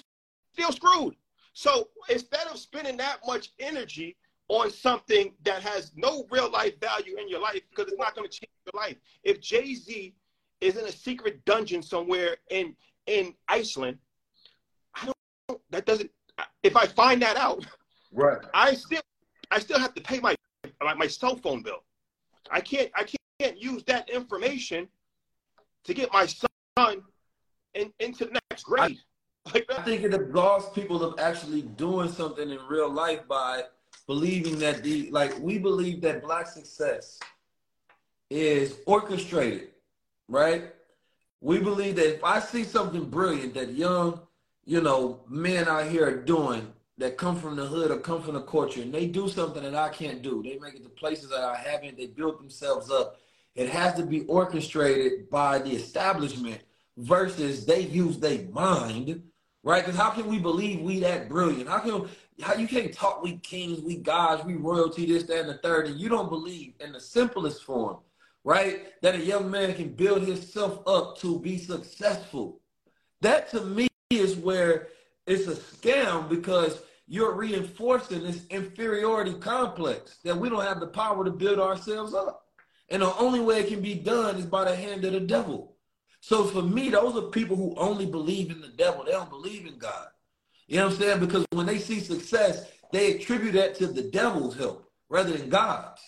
still 0.53 0.71
screwed. 0.71 1.15
So 1.53 1.89
instead 2.09 2.47
of 2.47 2.57
spending 2.57 2.97
that 2.97 3.19
much 3.25 3.49
energy 3.59 4.15
on 4.47 4.69
something 4.69 5.33
that 5.43 5.61
has 5.61 5.91
no 5.95 6.25
real 6.29 6.51
life 6.51 6.79
value 6.79 7.17
in 7.17 7.29
your 7.29 7.39
life, 7.39 7.61
because 7.69 7.91
it's 7.91 7.99
not 7.99 8.15
going 8.15 8.29
to 8.29 8.33
change 8.33 8.51
your 8.65 8.81
life. 8.81 8.97
If 9.23 9.39
Jay 9.41 9.75
Z 9.75 10.13
is 10.59 10.77
in 10.77 10.85
a 10.85 10.91
secret 10.91 11.43
dungeon 11.45 11.81
somewhere 11.81 12.37
in 12.49 12.75
in 13.07 13.33
Iceland, 13.47 13.97
I 14.95 15.05
don't. 15.05 15.61
That 15.71 15.85
doesn't. 15.85 16.11
If 16.63 16.75
I 16.75 16.85
find 16.85 17.21
that 17.21 17.37
out, 17.37 17.65
Right. 18.11 18.39
I 18.53 18.73
still 18.73 19.01
I 19.49 19.59
still 19.59 19.79
have 19.79 19.93
to 19.95 20.01
pay 20.01 20.19
my 20.19 20.35
my, 20.81 20.93
my 20.93 21.07
cell 21.07 21.35
phone 21.37 21.61
bill. 21.61 21.83
I 22.49 22.61
can't 22.61 22.89
I 22.95 23.05
can't 23.39 23.61
use 23.61 23.83
that 23.85 24.09
information 24.09 24.87
to 25.83 25.93
get 25.93 26.11
my 26.13 26.25
son 26.25 27.01
in, 27.73 27.91
into 27.99 28.25
the 28.25 28.39
next 28.49 28.63
grade. 28.63 28.99
Like 29.53 29.65
I 29.75 29.81
think 29.81 30.03
it 30.03 30.13
applauds 30.13 30.69
people 30.69 31.03
of 31.03 31.19
actually 31.19 31.63
doing 31.63 32.11
something 32.11 32.49
in 32.49 32.59
real 32.69 32.89
life 32.89 33.27
by 33.27 33.63
believing 34.05 34.59
that 34.59 34.83
the 34.83 35.09
like 35.11 35.37
we 35.39 35.57
believe 35.57 36.01
that 36.01 36.21
black 36.21 36.47
success 36.47 37.19
is 38.29 38.77
orchestrated, 38.85 39.69
right? 40.27 40.73
We 41.41 41.59
believe 41.59 41.95
that 41.95 42.15
if 42.15 42.23
I 42.23 42.39
see 42.39 42.63
something 42.63 43.05
brilliant 43.05 43.55
that 43.55 43.73
young, 43.73 44.21
you 44.65 44.81
know, 44.81 45.21
men 45.27 45.67
out 45.67 45.87
here 45.87 46.07
are 46.07 46.21
doing 46.21 46.71
that 47.01 47.17
come 47.17 47.35
from 47.35 47.55
the 47.55 47.65
hood 47.65 47.91
or 47.91 47.97
come 47.97 48.21
from 48.21 48.35
the 48.35 48.41
culture 48.41 48.81
and 48.81 48.93
they 48.93 49.07
do 49.07 49.27
something 49.27 49.63
that 49.63 49.75
I 49.75 49.89
can't 49.89 50.21
do. 50.21 50.43
They 50.43 50.57
make 50.59 50.75
it 50.75 50.83
to 50.83 50.89
places 50.89 51.29
that 51.29 51.43
I 51.43 51.55
haven't, 51.55 51.97
they 51.97 52.05
build 52.05 52.39
themselves 52.39 52.91
up. 52.91 53.17
It 53.55 53.69
has 53.69 53.95
to 53.95 54.03
be 54.03 54.21
orchestrated 54.25 55.29
by 55.29 55.59
the 55.59 55.71
establishment 55.71 56.61
versus 56.97 57.65
they 57.65 57.81
use 57.81 58.19
their 58.19 58.43
mind, 58.49 59.23
right? 59.63 59.83
Because 59.83 59.99
how 59.99 60.11
can 60.11 60.27
we 60.27 60.37
believe 60.37 60.81
we 60.81 60.99
that 60.99 61.27
brilliant? 61.27 61.67
How 61.67 61.79
can 61.79 62.07
how 62.41 62.53
you 62.55 62.67
can't 62.67 62.93
talk 62.93 63.21
we 63.21 63.37
kings, 63.37 63.81
we 63.81 63.97
gods, 63.97 64.43
we 64.45 64.55
royalty, 64.55 65.05
this, 65.05 65.23
that, 65.23 65.41
and 65.41 65.49
the 65.49 65.57
third, 65.57 65.87
and 65.87 65.99
you 65.99 66.07
don't 66.09 66.29
believe 66.29 66.73
in 66.79 66.91
the 66.91 66.99
simplest 66.99 67.63
form, 67.63 67.97
right? 68.43 69.01
That 69.01 69.15
a 69.15 69.19
young 69.19 69.49
man 69.51 69.73
can 69.73 69.89
build 69.89 70.23
himself 70.23 70.81
up 70.87 71.17
to 71.19 71.39
be 71.39 71.57
successful. 71.57 72.59
That 73.21 73.49
to 73.51 73.61
me 73.61 73.87
is 74.09 74.35
where 74.35 74.87
it's 75.27 75.47
a 75.47 75.55
scam 75.55 76.29
because 76.29 76.81
you're 77.11 77.33
reinforcing 77.33 78.23
this 78.23 78.45
inferiority 78.49 79.33
complex 79.33 80.19
that 80.23 80.37
we 80.37 80.47
don't 80.47 80.63
have 80.63 80.79
the 80.79 80.87
power 80.87 81.25
to 81.25 81.29
build 81.29 81.59
ourselves 81.59 82.13
up. 82.13 82.45
And 82.87 83.01
the 83.01 83.13
only 83.17 83.41
way 83.41 83.59
it 83.59 83.67
can 83.67 83.81
be 83.81 83.95
done 83.95 84.37
is 84.37 84.45
by 84.45 84.63
the 84.63 84.73
hand 84.73 85.03
of 85.03 85.11
the 85.11 85.19
devil. 85.19 85.75
So 86.21 86.45
for 86.45 86.61
me, 86.61 86.89
those 86.89 87.17
are 87.17 87.27
people 87.27 87.57
who 87.57 87.75
only 87.75 88.05
believe 88.05 88.49
in 88.49 88.61
the 88.61 88.69
devil. 88.69 89.03
They 89.03 89.11
don't 89.11 89.29
believe 89.29 89.65
in 89.65 89.77
God. 89.77 90.07
You 90.67 90.77
know 90.77 90.85
what 90.85 90.93
I'm 90.93 90.99
saying? 91.01 91.19
Because 91.19 91.45
when 91.51 91.65
they 91.65 91.79
see 91.79 91.99
success, 91.99 92.71
they 92.93 93.17
attribute 93.17 93.55
that 93.55 93.75
to 93.75 93.87
the 93.87 94.03
devil's 94.03 94.55
help 94.55 94.89
rather 95.09 95.33
than 95.33 95.49
God's. 95.49 95.99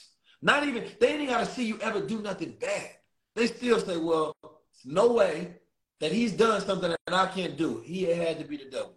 Not 0.42 0.66
even, 0.66 0.86
they 1.02 1.16
ain't 1.18 1.30
got 1.30 1.46
to 1.46 1.52
see 1.54 1.66
you 1.66 1.80
ever 1.82 2.00
do 2.00 2.22
nothing 2.22 2.56
bad. 2.62 2.92
They 3.36 3.48
still 3.48 3.82
say, 3.82 3.98
well, 3.98 4.38
it's 4.42 4.86
no 4.86 5.12
way 5.12 5.56
that 6.00 6.14
he's 6.14 6.32
done 6.32 6.62
something 6.62 6.92
that 6.92 7.14
I 7.14 7.26
can't 7.26 7.58
do. 7.58 7.82
He 7.84 8.04
had 8.04 8.40
to 8.40 8.46
be 8.46 8.56
the 8.56 8.70
devil. 8.72 8.94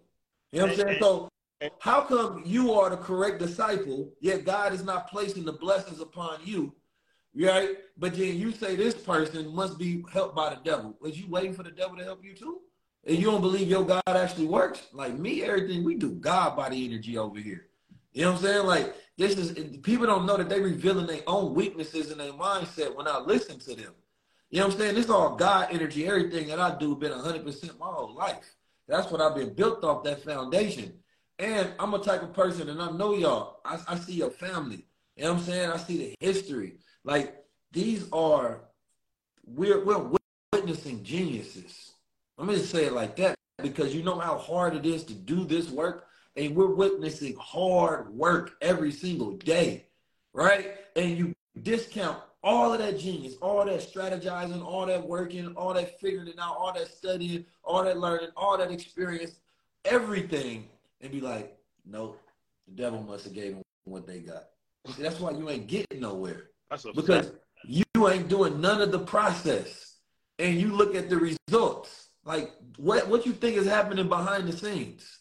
You 0.53 0.61
know 0.61 0.67
what 0.67 0.79
I'm 0.79 0.87
saying? 0.87 0.99
So 1.01 1.31
how 1.81 2.03
come 2.03 2.43
you 2.45 2.73
are 2.73 2.91
the 2.91 2.97
correct 2.97 3.39
disciple, 3.39 4.13
yet 4.21 4.45
God 4.45 4.73
is 4.73 4.85
not 4.85 5.09
placing 5.09 5.45
the 5.45 5.53
blessings 5.53 6.01
upon 6.01 6.41
you, 6.45 6.75
right? 7.35 7.71
But 7.97 8.15
then 8.15 8.37
you 8.37 8.53
say 8.53 8.77
this 8.77 8.95
person 8.95 9.55
must 9.55 9.79
be 9.79 10.05
helped 10.13 10.37
by 10.37 10.51
the 10.51 10.61
devil. 10.63 10.97
Was 11.01 11.19
you 11.19 11.29
waiting 11.29 11.55
for 11.55 11.63
the 11.63 11.71
devil 11.71 11.97
to 11.97 12.05
help 12.05 12.25
you 12.25 12.35
too? 12.35 12.61
And 13.07 13.17
you 13.17 13.25
don't 13.25 13.41
believe 13.41 13.69
your 13.69 13.85
God 13.85 14.03
actually 14.07 14.47
works? 14.47 14.89
Like 14.93 15.19
me, 15.19 15.45
everything 15.45 15.85
we 15.85 15.95
do, 15.95 16.13
God 16.13 16.57
body 16.57 16.85
energy 16.85 17.17
over 17.17 17.39
here. 17.39 17.69
You 18.13 18.23
know 18.23 18.33
what 18.33 18.39
I'm 18.39 18.45
saying? 18.45 18.67
Like 18.67 18.95
this 19.17 19.37
is 19.37 19.79
people 19.79 20.07
don't 20.07 20.27
know 20.27 20.37
that 20.37 20.49
they 20.49 20.61
revealing 20.61 21.07
their 21.07 21.23
own 21.27 21.55
weaknesses 21.55 22.11
in 22.11 22.19
their 22.19 22.33
mindset 22.33 22.95
when 22.95 23.09
I 23.09 23.19
listen 23.19 23.59
to 23.61 23.75
them. 23.75 23.93
You 24.51 24.61
know 24.61 24.67
what 24.67 24.75
I'm 24.75 24.81
saying? 24.81 24.95
This 24.95 25.05
is 25.07 25.11
all 25.11 25.37
God 25.37 25.69
energy. 25.71 26.07
Everything 26.07 26.49
that 26.49 26.61
I 26.61 26.77
do 26.79 26.97
been 26.97 27.13
100% 27.13 27.79
my 27.79 27.87
whole 27.87 28.15
life. 28.15 28.55
That's 28.89 29.11
what 29.11 29.21
I've 29.21 29.35
been 29.35 29.55
built 29.55 29.85
off 29.85 30.05
that 30.05 30.23
foundation. 30.23 30.93
And 31.39 31.73
I'm 31.79 31.93
a 31.95 31.99
type 31.99 32.23
of 32.23 32.33
person, 32.33 32.69
and 32.71 32.81
I 32.81 32.91
know 32.91 33.15
y'all. 33.15 33.61
I, 33.65 33.79
I 33.89 33.97
see 33.97 34.15
your 34.15 34.31
family. 34.31 34.87
You 35.17 35.25
know 35.25 35.35
what 35.35 35.41
I'm 35.41 35.45
saying? 35.47 35.71
I 35.71 35.77
see 35.77 35.99
the 35.99 36.15
history. 36.21 36.75
Like 37.05 37.45
these 37.73 38.07
are 38.13 38.61
we're 39.45 39.85
we're 39.85 40.11
witnessing 40.53 41.03
geniuses. 41.05 41.93
Let 42.39 42.49
me 42.49 42.55
just 42.55 42.71
say 42.71 42.87
it 42.87 42.93
like 42.93 43.17
that 43.17 43.35
because 43.63 43.95
you 43.95 44.03
know 44.03 44.19
how 44.19 44.39
hard 44.39 44.75
it 44.75 44.87
is 44.87 45.05
to 45.05 45.15
do 45.15 45.45
this 45.45 45.71
work, 45.71 46.07
and 46.37 46.55
we're 46.55 46.75
witnessing 46.75 47.37
hard 47.39 48.09
work 48.15 48.57
every 48.61 48.93
single 48.93 49.33
day, 49.33 49.87
right? 50.33 50.75
And 50.97 51.17
you 51.17 51.35
discount 51.63 52.19
all 52.43 52.73
of 52.73 52.79
that 52.79 52.99
genius, 52.99 53.35
all 53.43 53.65
that 53.65 53.81
strategizing, 53.81 54.65
all 54.65 54.87
that 54.87 55.07
working, 55.07 55.53
all 55.57 55.75
that 55.75 55.99
figuring 56.01 56.29
it 56.29 56.39
out, 56.39 56.57
all 56.57 56.73
that 56.73 56.89
studying, 56.89 57.45
all 57.65 57.83
that 57.83 57.99
learning, 57.99 58.29
all 58.37 58.57
that 58.57 58.71
experience, 58.71 59.41
everything, 59.85 60.69
and 61.01 61.11
be 61.11 61.21
like, 61.21 61.57
nope, 61.85 62.21
the 62.67 62.75
devil 62.75 63.03
must 63.03 63.25
have 63.25 63.35
gave 63.35 63.55
them 63.55 63.63
what 63.85 64.07
they 64.07 64.21
got. 64.21 64.45
See, 64.95 65.03
that's 65.03 65.21
why 65.21 65.33
you 65.33 65.49
ain't 65.51 65.67
getting 65.67 66.01
nowhere 66.01 66.51
because 66.95 67.33
you 67.65 67.85
ain't 68.09 68.29
doing 68.29 68.61
none 68.61 68.81
of 68.81 68.93
the 68.93 69.01
process, 69.01 69.97
and 70.39 70.61
you 70.61 70.73
look 70.73 70.95
at 70.95 71.09
the 71.09 71.17
results. 71.17 72.09
Like 72.25 72.53
what 72.77 73.09
what 73.09 73.25
you 73.25 73.33
think 73.33 73.57
is 73.57 73.67
happening 73.67 74.09
behind 74.09 74.49
the 74.49 74.57
scenes? 74.57 75.19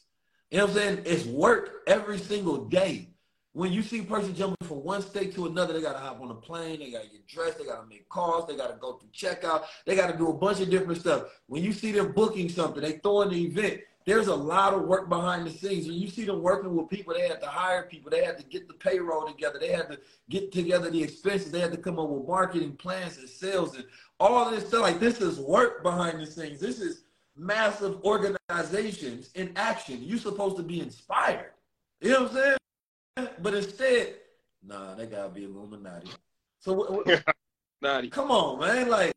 You 0.52 0.60
know 0.60 0.66
what 0.66 0.72
I'm 0.72 0.78
saying? 0.78 1.02
It's 1.06 1.26
work 1.26 1.84
every 1.88 2.18
single 2.18 2.66
day. 2.66 3.10
When 3.54 3.72
you 3.72 3.84
see 3.84 4.00
a 4.00 4.04
person 4.04 4.36
jumping 4.36 4.68
from 4.68 4.84
one 4.84 5.02
state 5.02 5.34
to 5.36 5.46
another, 5.46 5.74
they 5.74 5.82
gotta 5.82 6.00
hop 6.00 6.20
on 6.22 6.30
a 6.30 6.36
plane, 6.36 6.80
they 6.80 6.92
gotta 6.92 7.08
get 7.08 7.26
dressed, 7.26 7.58
they 7.58 7.66
gotta 7.66 7.88
make 7.88 8.10
calls, 8.10 8.48
they 8.48 8.58
gotta 8.58 8.76
go 8.76 8.94
through 8.94 9.10
checkout, 9.10 9.64
they 9.86 9.96
gotta 9.96 10.18
do 10.18 10.30
a 10.30 10.34
bunch 10.34 10.60
of 10.60 10.70
different 10.70 11.00
stuff. 11.00 11.24
When 11.48 11.64
you 11.64 11.72
see 11.72 11.92
them 11.94 12.12
booking 12.12 12.50
something, 12.50 12.82
they 12.82 12.94
throw 12.98 13.22
in 13.22 13.30
the 13.30 13.46
event. 13.46 13.82
There's 14.06 14.28
a 14.28 14.36
lot 14.36 14.74
of 14.74 14.84
work 14.84 15.10
behind 15.10 15.48
the 15.48 15.52
scenes. 15.52 15.88
When 15.88 15.98
you 15.98 16.08
see 16.08 16.26
them 16.26 16.44
working 16.44 16.76
with 16.76 16.90
people, 16.90 17.16
they 17.16 17.28
had 17.28 17.42
to 17.42 17.48
hire 17.48 17.84
people, 17.84 18.12
they 18.12 18.24
had 18.24 18.38
to 18.38 18.44
get 18.44 18.68
the 18.68 18.76
payroll 18.76 19.26
together, 19.26 19.58
they 19.60 19.72
had 19.72 19.90
to 19.90 20.00
get 20.30 20.52
together 20.52 20.92
the 20.92 21.02
expenses, 21.02 21.52
they 21.52 21.60
had 21.60 21.72
to 21.72 21.78
come 21.78 21.98
up 21.98 22.10
with 22.10 22.28
marketing 22.28 22.74
plans 22.74 23.18
and 23.18 23.28
sales 23.28 23.76
and 23.76 23.86
all 24.20 24.52
this 24.52 24.68
stuff. 24.68 24.84
Like 24.84 25.00
this 25.00 25.22
is 25.22 25.40
work 25.40 25.82
behind 25.82 26.20
the 26.20 26.28
scenes. 26.28 26.60
This 26.60 26.80
is 26.80 27.06
massive 27.36 28.00
organizations 28.04 29.32
in 29.34 29.52
action. 29.56 30.00
You're 30.04 30.20
supposed 30.20 30.58
to 30.58 30.64
be 30.64 30.82
inspired. 30.82 31.52
You 32.00 32.12
know 32.12 32.24
what 32.24 32.32
I'm 32.32 32.36
saying? 32.38 33.30
But 33.42 33.56
instead, 33.56 34.16
nah, 34.64 34.94
they 34.94 35.08
gotta 35.08 35.30
be 35.30 35.46
Illuminati. 35.46 36.12
So 36.60 36.74
what, 36.74 36.92
what, 36.92 38.12
come 38.12 38.30
on, 38.30 38.60
man. 38.60 38.88
Like 38.88 39.14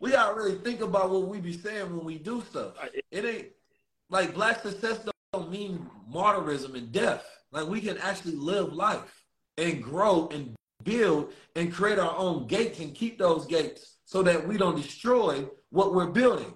we 0.00 0.10
gotta 0.10 0.34
really 0.34 0.56
think 0.56 0.80
about 0.80 1.10
what 1.10 1.28
we 1.28 1.38
be 1.38 1.52
saying 1.52 1.96
when 1.96 2.04
we 2.04 2.18
do 2.18 2.42
stuff. 2.50 2.72
It 3.12 3.24
ain't 3.24 3.46
like 4.10 4.34
black 4.34 4.62
success 4.62 5.06
don't 5.32 5.50
mean 5.50 5.88
martyrism 6.12 6.74
and 6.74 6.92
death. 6.92 7.24
Like 7.52 7.66
we 7.66 7.80
can 7.80 7.98
actually 7.98 8.36
live 8.36 8.72
life 8.72 9.24
and 9.58 9.82
grow 9.82 10.28
and 10.28 10.54
build 10.82 11.32
and 11.56 11.72
create 11.72 11.98
our 11.98 12.16
own 12.16 12.46
gates 12.46 12.80
and 12.80 12.94
keep 12.94 13.18
those 13.18 13.46
gates 13.46 13.96
so 14.04 14.22
that 14.22 14.46
we 14.46 14.56
don't 14.56 14.76
destroy 14.76 15.46
what 15.70 15.94
we're 15.94 16.10
building. 16.10 16.54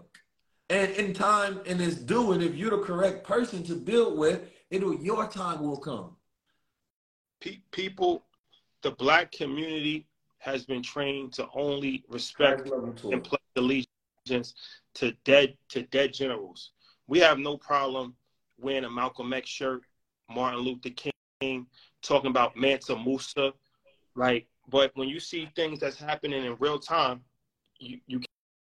And 0.71 0.91
in 0.93 1.15
time 1.15 1.61
and 1.67 1.81
it's 1.81 1.97
due, 1.97 2.33
and 2.33 2.43
if 2.43 2.55
you're 2.55 2.71
the 2.71 2.79
correct 2.79 3.27
person 3.27 3.63
to 3.65 3.75
build 3.75 4.19
with, 4.19 4.43
it'll 4.71 4.95
your 4.95 5.27
time 5.27 5.61
will 5.61 5.79
come. 5.79 6.17
People, 7.71 8.25
the 8.83 8.91
black 8.91 9.33
community 9.33 10.07
has 10.39 10.65
been 10.65 10.83
trained 10.83 11.33
to 11.35 11.49
only 11.55 12.05
respect 12.09 12.69
and 13.05 13.25
pledge 13.25 13.41
allegiance 13.57 14.55
to 14.95 15.13
dead 15.25 15.57
to 15.71 15.83
dead 15.83 16.13
generals. 16.13 16.73
We 17.09 17.19
have 17.21 17.39
no 17.39 17.57
problem 17.57 18.15
wearing 18.59 18.85
a 18.85 18.91
Malcolm 18.91 19.33
X 19.33 19.49
shirt, 19.49 19.83
Martin 20.31 20.61
Luther 20.61 20.91
King, 21.41 21.67
talking 22.03 22.31
about 22.31 22.57
Mansa 22.57 22.97
Musa, 22.97 23.53
right? 24.15 24.47
But 24.69 24.93
when 24.95 25.09
you 25.09 25.19
see 25.19 25.49
things 25.57 25.81
that's 25.81 25.99
happening 25.99 26.45
in 26.45 26.57
real 26.61 26.79
time, 26.79 27.23
you, 27.79 27.99
you 28.07 28.21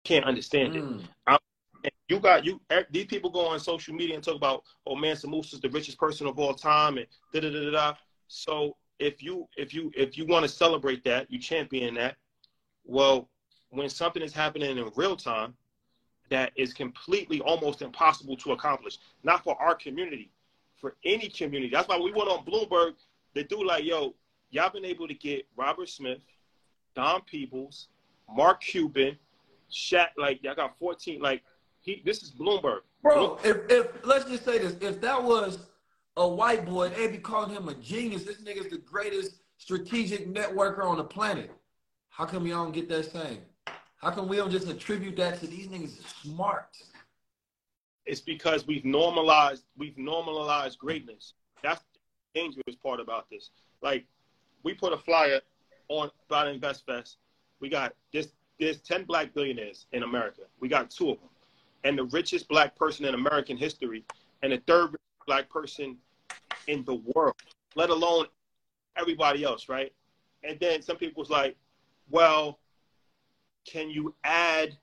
can't 0.06 0.26
understand 0.26 0.76
it. 0.76 0.84
Mm. 0.84 1.04
And 1.84 1.92
you 2.10 2.20
got 2.20 2.46
you 2.46 2.60
eh, 2.70 2.84
these 2.92 3.06
people 3.06 3.30
go 3.30 3.48
on 3.48 3.60
social 3.60 3.94
media 3.96 4.16
and 4.16 4.24
talk 4.24 4.36
about 4.36 4.64
oh 4.86 4.96
Mansa 4.96 5.28
Musa 5.28 5.56
is 5.56 5.62
the 5.62 5.70
richest 5.70 5.98
person 5.98 6.28
of 6.28 6.38
all 6.38 6.54
time 6.54 6.98
and 6.98 7.08
da 7.34 7.40
da 7.40 7.50
da 7.50 7.64
da. 7.66 7.72
da. 7.72 7.94
So 8.28 8.76
if 9.00 9.24
you 9.24 9.48
if 9.58 9.74
you 9.74 9.92
if 9.96 10.18
you 10.18 10.26
want 10.26 10.44
to 10.44 10.50
celebrate 10.50 11.04
that, 11.06 11.32
you 11.32 11.40
champion 11.40 11.96
that. 11.96 12.16
Well, 12.84 13.30
when 13.70 13.90
something 13.90 14.22
is 14.22 14.34
happening 14.34 14.78
in 14.78 14.92
real 14.96 15.16
time, 15.16 15.54
that 16.30 16.52
is 16.56 16.74
completely 16.74 17.42
almost 17.42 17.82
impossible 17.82 18.38
to 18.38 18.52
accomplish. 18.52 19.00
Not 19.24 19.44
for 19.44 19.60
our 19.62 19.76
community, 19.76 20.32
for 20.80 20.96
any 21.06 21.30
community. 21.30 21.72
That's 21.72 21.88
why 21.88 21.98
we 21.98 22.12
went 22.12 22.30
on 22.30 22.46
Bloomberg. 22.46 22.94
They 23.34 23.44
do 23.44 23.66
like, 23.66 23.84
yo, 23.84 24.16
y'all 24.52 24.70
been 24.70 24.86
able 24.86 25.08
to 25.08 25.14
get 25.14 25.46
Robert 25.56 25.90
Smith, 25.90 26.20
Don 26.96 27.22
Peebles, 27.22 27.88
Mark 28.34 28.62
Cuban, 28.62 29.18
Shat. 29.70 30.12
Like 30.18 30.44
y'all 30.44 30.56
got 30.56 30.78
14. 30.80 31.22
Like 31.22 31.44
he, 31.80 32.02
this 32.06 32.24
is 32.24 32.32
Bloomberg. 32.32 32.80
Bro, 33.02 33.40
if, 33.44 33.58
if 33.70 34.06
let's 34.06 34.26
just 34.26 34.44
say 34.46 34.60
this, 34.60 34.76
if 34.82 35.00
that 35.02 35.22
was 35.22 35.60
a 36.18 36.28
white 36.28 36.66
boy, 36.66 36.90
they'd 36.90 37.12
be 37.12 37.18
calling 37.18 37.52
him 37.52 37.70
a 37.70 37.74
genius. 37.76 38.24
This 38.24 38.42
nigga's 38.42 38.70
the 38.70 38.78
greatest 38.80 39.36
strategic 39.58 40.34
networker 40.34 40.84
on 40.84 40.98
the 40.98 41.04
planet. 41.04 41.52
How 42.10 42.26
come 42.26 42.46
y'all 42.46 42.66
don't 42.66 42.74
get 42.74 42.90
that 42.90 43.12
same? 43.12 43.40
How 44.00 44.12
come 44.12 44.30
we 44.30 44.38
don't 44.38 44.50
just 44.50 44.68
attribute 44.68 45.18
that 45.18 45.40
to 45.42 45.48
these 45.48 45.68
niggas 45.68 46.02
smart? 46.24 46.78
It's 48.06 48.22
because 48.22 48.66
we've 48.66 48.86
normalized 48.86 49.66
we've 49.78 49.98
normalized 49.98 50.80
greatness. 50.80 51.34
That's 51.62 51.84
the 51.94 52.40
dangerous 52.42 52.76
part 52.82 53.00
about 53.00 53.30
this. 53.30 53.52
Like 53.82 54.06
we 54.64 54.74
put 54.74 54.94
a 54.94 54.98
flyer 54.98 55.42
on 55.90 56.10
about 56.28 56.48
Invest 56.48 56.86
Fest. 56.86 57.18
We 57.60 57.70
got 57.70 57.94
this 58.14 58.30
there's 58.60 58.80
10 58.80 59.04
black 59.04 59.34
billionaires 59.34 59.86
in 59.92 60.04
America. 60.04 60.42
We 60.60 60.70
got 60.70 60.90
two 60.90 61.12
of 61.12 61.20
them. 61.20 61.30
And 61.84 61.98
the 61.98 62.06
richest 62.06 62.48
black 62.48 62.76
person 62.76 63.06
in 63.06 63.14
American 63.14 63.58
history 63.58 64.04
and 64.44 64.52
the 64.52 64.62
third 64.68 64.96
black 65.28 65.50
person 65.50 65.98
in 66.68 66.84
the 66.86 67.02
world, 67.14 67.36
let 67.76 67.90
alone 67.90 68.26
everybody 68.98 69.44
else, 69.44 69.70
right? 69.70 69.94
And 70.44 70.60
then 70.60 70.82
some 70.82 70.98
people 70.98 71.22
was 71.22 71.30
like, 71.30 71.56
well, 72.10 72.60
can 73.70 73.90
you 73.90 74.16
add 74.24 74.78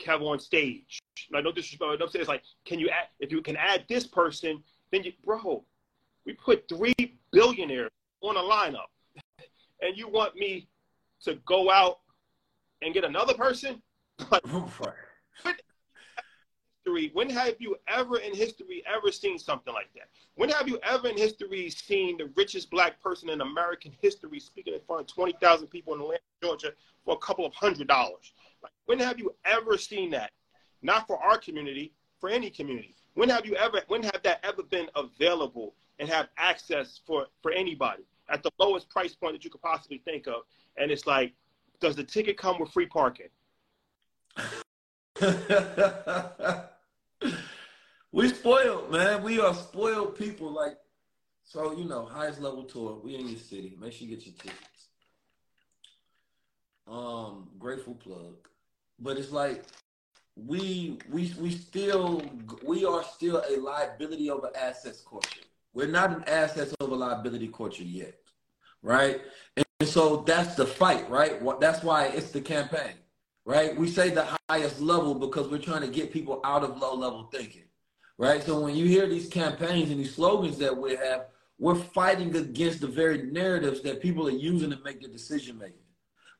Kev 0.00 0.22
on 0.22 0.38
stage? 0.38 1.00
I 1.32 1.36
Like 1.36 1.44
no 1.44 1.52
disrespect, 1.52 2.00
I'm 2.00 2.08
saying 2.08 2.20
it's 2.20 2.28
like, 2.28 2.42
can 2.64 2.78
you 2.78 2.88
add 2.88 3.08
if 3.20 3.32
you 3.32 3.42
can 3.42 3.56
add 3.56 3.84
this 3.88 4.06
person, 4.06 4.62
then 4.92 5.02
you 5.02 5.12
bro, 5.24 5.64
we 6.24 6.34
put 6.34 6.68
three 6.68 6.94
billionaires 7.32 7.90
on 8.20 8.36
a 8.36 8.40
lineup. 8.40 8.88
And 9.80 9.96
you 9.96 10.08
want 10.08 10.34
me 10.34 10.68
to 11.22 11.36
go 11.46 11.70
out 11.70 12.00
and 12.82 12.92
get 12.94 13.04
another 13.04 13.34
person? 13.34 13.80
Like, 14.30 14.42
history, 16.88 17.10
when 17.14 17.30
have 17.30 17.56
you 17.58 17.76
ever 17.88 18.18
in 18.18 18.34
history 18.34 18.82
ever 18.86 19.12
seen 19.12 19.38
something 19.38 19.72
like 19.72 19.92
that? 19.94 20.08
When 20.34 20.48
have 20.50 20.68
you 20.68 20.78
ever 20.82 21.08
in 21.08 21.16
history 21.16 21.70
seen 21.70 22.16
the 22.16 22.30
richest 22.36 22.70
black 22.70 23.00
person 23.02 23.30
in 23.30 23.40
American 23.40 23.92
history 24.00 24.40
speaking 24.40 24.74
in 24.74 24.80
front 24.86 25.02
of 25.02 25.14
20,000 25.14 25.66
people 25.68 25.94
in 25.94 26.00
Atlanta, 26.00 26.20
Georgia 26.42 26.72
for 27.04 27.14
a 27.14 27.18
couple 27.18 27.44
of 27.46 27.54
hundred 27.54 27.88
dollars? 27.88 28.32
Like, 28.62 28.72
when 28.86 28.98
have 28.98 29.18
you 29.18 29.34
ever 29.44 29.76
seen 29.76 30.10
that? 30.10 30.32
Not 30.82 31.06
for 31.06 31.18
our 31.18 31.38
community, 31.38 31.92
for 32.20 32.30
any 32.30 32.50
community. 32.50 32.94
When 33.14 33.28
have 33.28 33.46
you 33.46 33.56
ever, 33.56 33.82
when 33.88 34.02
have 34.04 34.20
that 34.22 34.40
ever 34.44 34.62
been 34.62 34.88
available 34.94 35.74
and 35.98 36.08
have 36.08 36.28
access 36.36 37.00
for, 37.06 37.26
for 37.42 37.50
anybody 37.50 38.04
at 38.28 38.42
the 38.42 38.50
lowest 38.58 38.88
price 38.88 39.14
point 39.14 39.34
that 39.34 39.44
you 39.44 39.50
could 39.50 39.62
possibly 39.62 39.98
think 40.04 40.26
of? 40.26 40.42
And 40.76 40.90
it's 40.90 41.06
like, 41.06 41.32
does 41.80 41.96
the 41.96 42.04
ticket 42.04 42.36
come 42.38 42.60
with 42.60 42.70
free 42.70 42.86
parking? 42.86 43.28
we 48.12 48.28
spoiled, 48.28 48.90
man. 48.90 49.22
We 49.22 49.40
are 49.40 49.54
spoiled 49.54 50.16
people. 50.16 50.50
Like, 50.50 50.76
so 51.44 51.72
you 51.76 51.84
know, 51.84 52.04
highest 52.04 52.40
level 52.40 52.64
tour. 52.64 53.00
We 53.02 53.16
in 53.16 53.28
your 53.28 53.38
city. 53.38 53.76
Make 53.80 53.92
sure 53.92 54.06
you 54.06 54.16
get 54.16 54.26
your 54.26 54.34
tickets. 54.36 54.88
Um, 56.86 57.48
grateful 57.58 57.94
plug. 57.94 58.36
But 58.98 59.18
it's 59.18 59.30
like 59.32 59.64
we 60.36 60.98
we 61.10 61.34
we 61.38 61.50
still 61.50 62.22
we 62.64 62.84
are 62.84 63.04
still 63.04 63.42
a 63.48 63.56
liability 63.60 64.30
over 64.30 64.50
assets 64.56 65.02
culture. 65.08 65.40
We're 65.74 65.86
not 65.86 66.10
an 66.10 66.24
assets 66.24 66.74
over 66.80 66.96
liability 66.96 67.48
culture 67.48 67.84
yet, 67.84 68.14
right? 68.82 69.20
And 69.56 69.88
so 69.88 70.18
that's 70.26 70.54
the 70.54 70.66
fight, 70.66 71.08
right? 71.10 71.40
That's 71.60 71.82
why 71.82 72.06
it's 72.06 72.30
the 72.30 72.40
campaign 72.40 72.94
right? 73.48 73.74
We 73.78 73.88
say 73.88 74.10
the 74.10 74.26
highest 74.50 74.78
level 74.78 75.14
because 75.14 75.48
we're 75.48 75.58
trying 75.58 75.80
to 75.80 75.88
get 75.88 76.12
people 76.12 76.38
out 76.44 76.62
of 76.62 76.76
low 76.76 76.94
level 76.94 77.30
thinking, 77.32 77.62
right? 78.18 78.42
So 78.42 78.60
when 78.60 78.74
you 78.74 78.86
hear 78.86 79.06
these 79.06 79.28
campaigns 79.28 79.90
and 79.90 80.00
these 80.00 80.14
slogans 80.14 80.58
that 80.58 80.76
we 80.76 80.96
have, 80.96 81.26
we're 81.58 81.76
fighting 81.76 82.34
against 82.36 82.80
the 82.80 82.86
very 82.86 83.22
narratives 83.22 83.80
that 83.82 84.02
people 84.02 84.26
are 84.28 84.32
using 84.32 84.70
to 84.70 84.78
make 84.84 85.00
the 85.00 85.08
decision 85.08 85.58
making, 85.58 85.78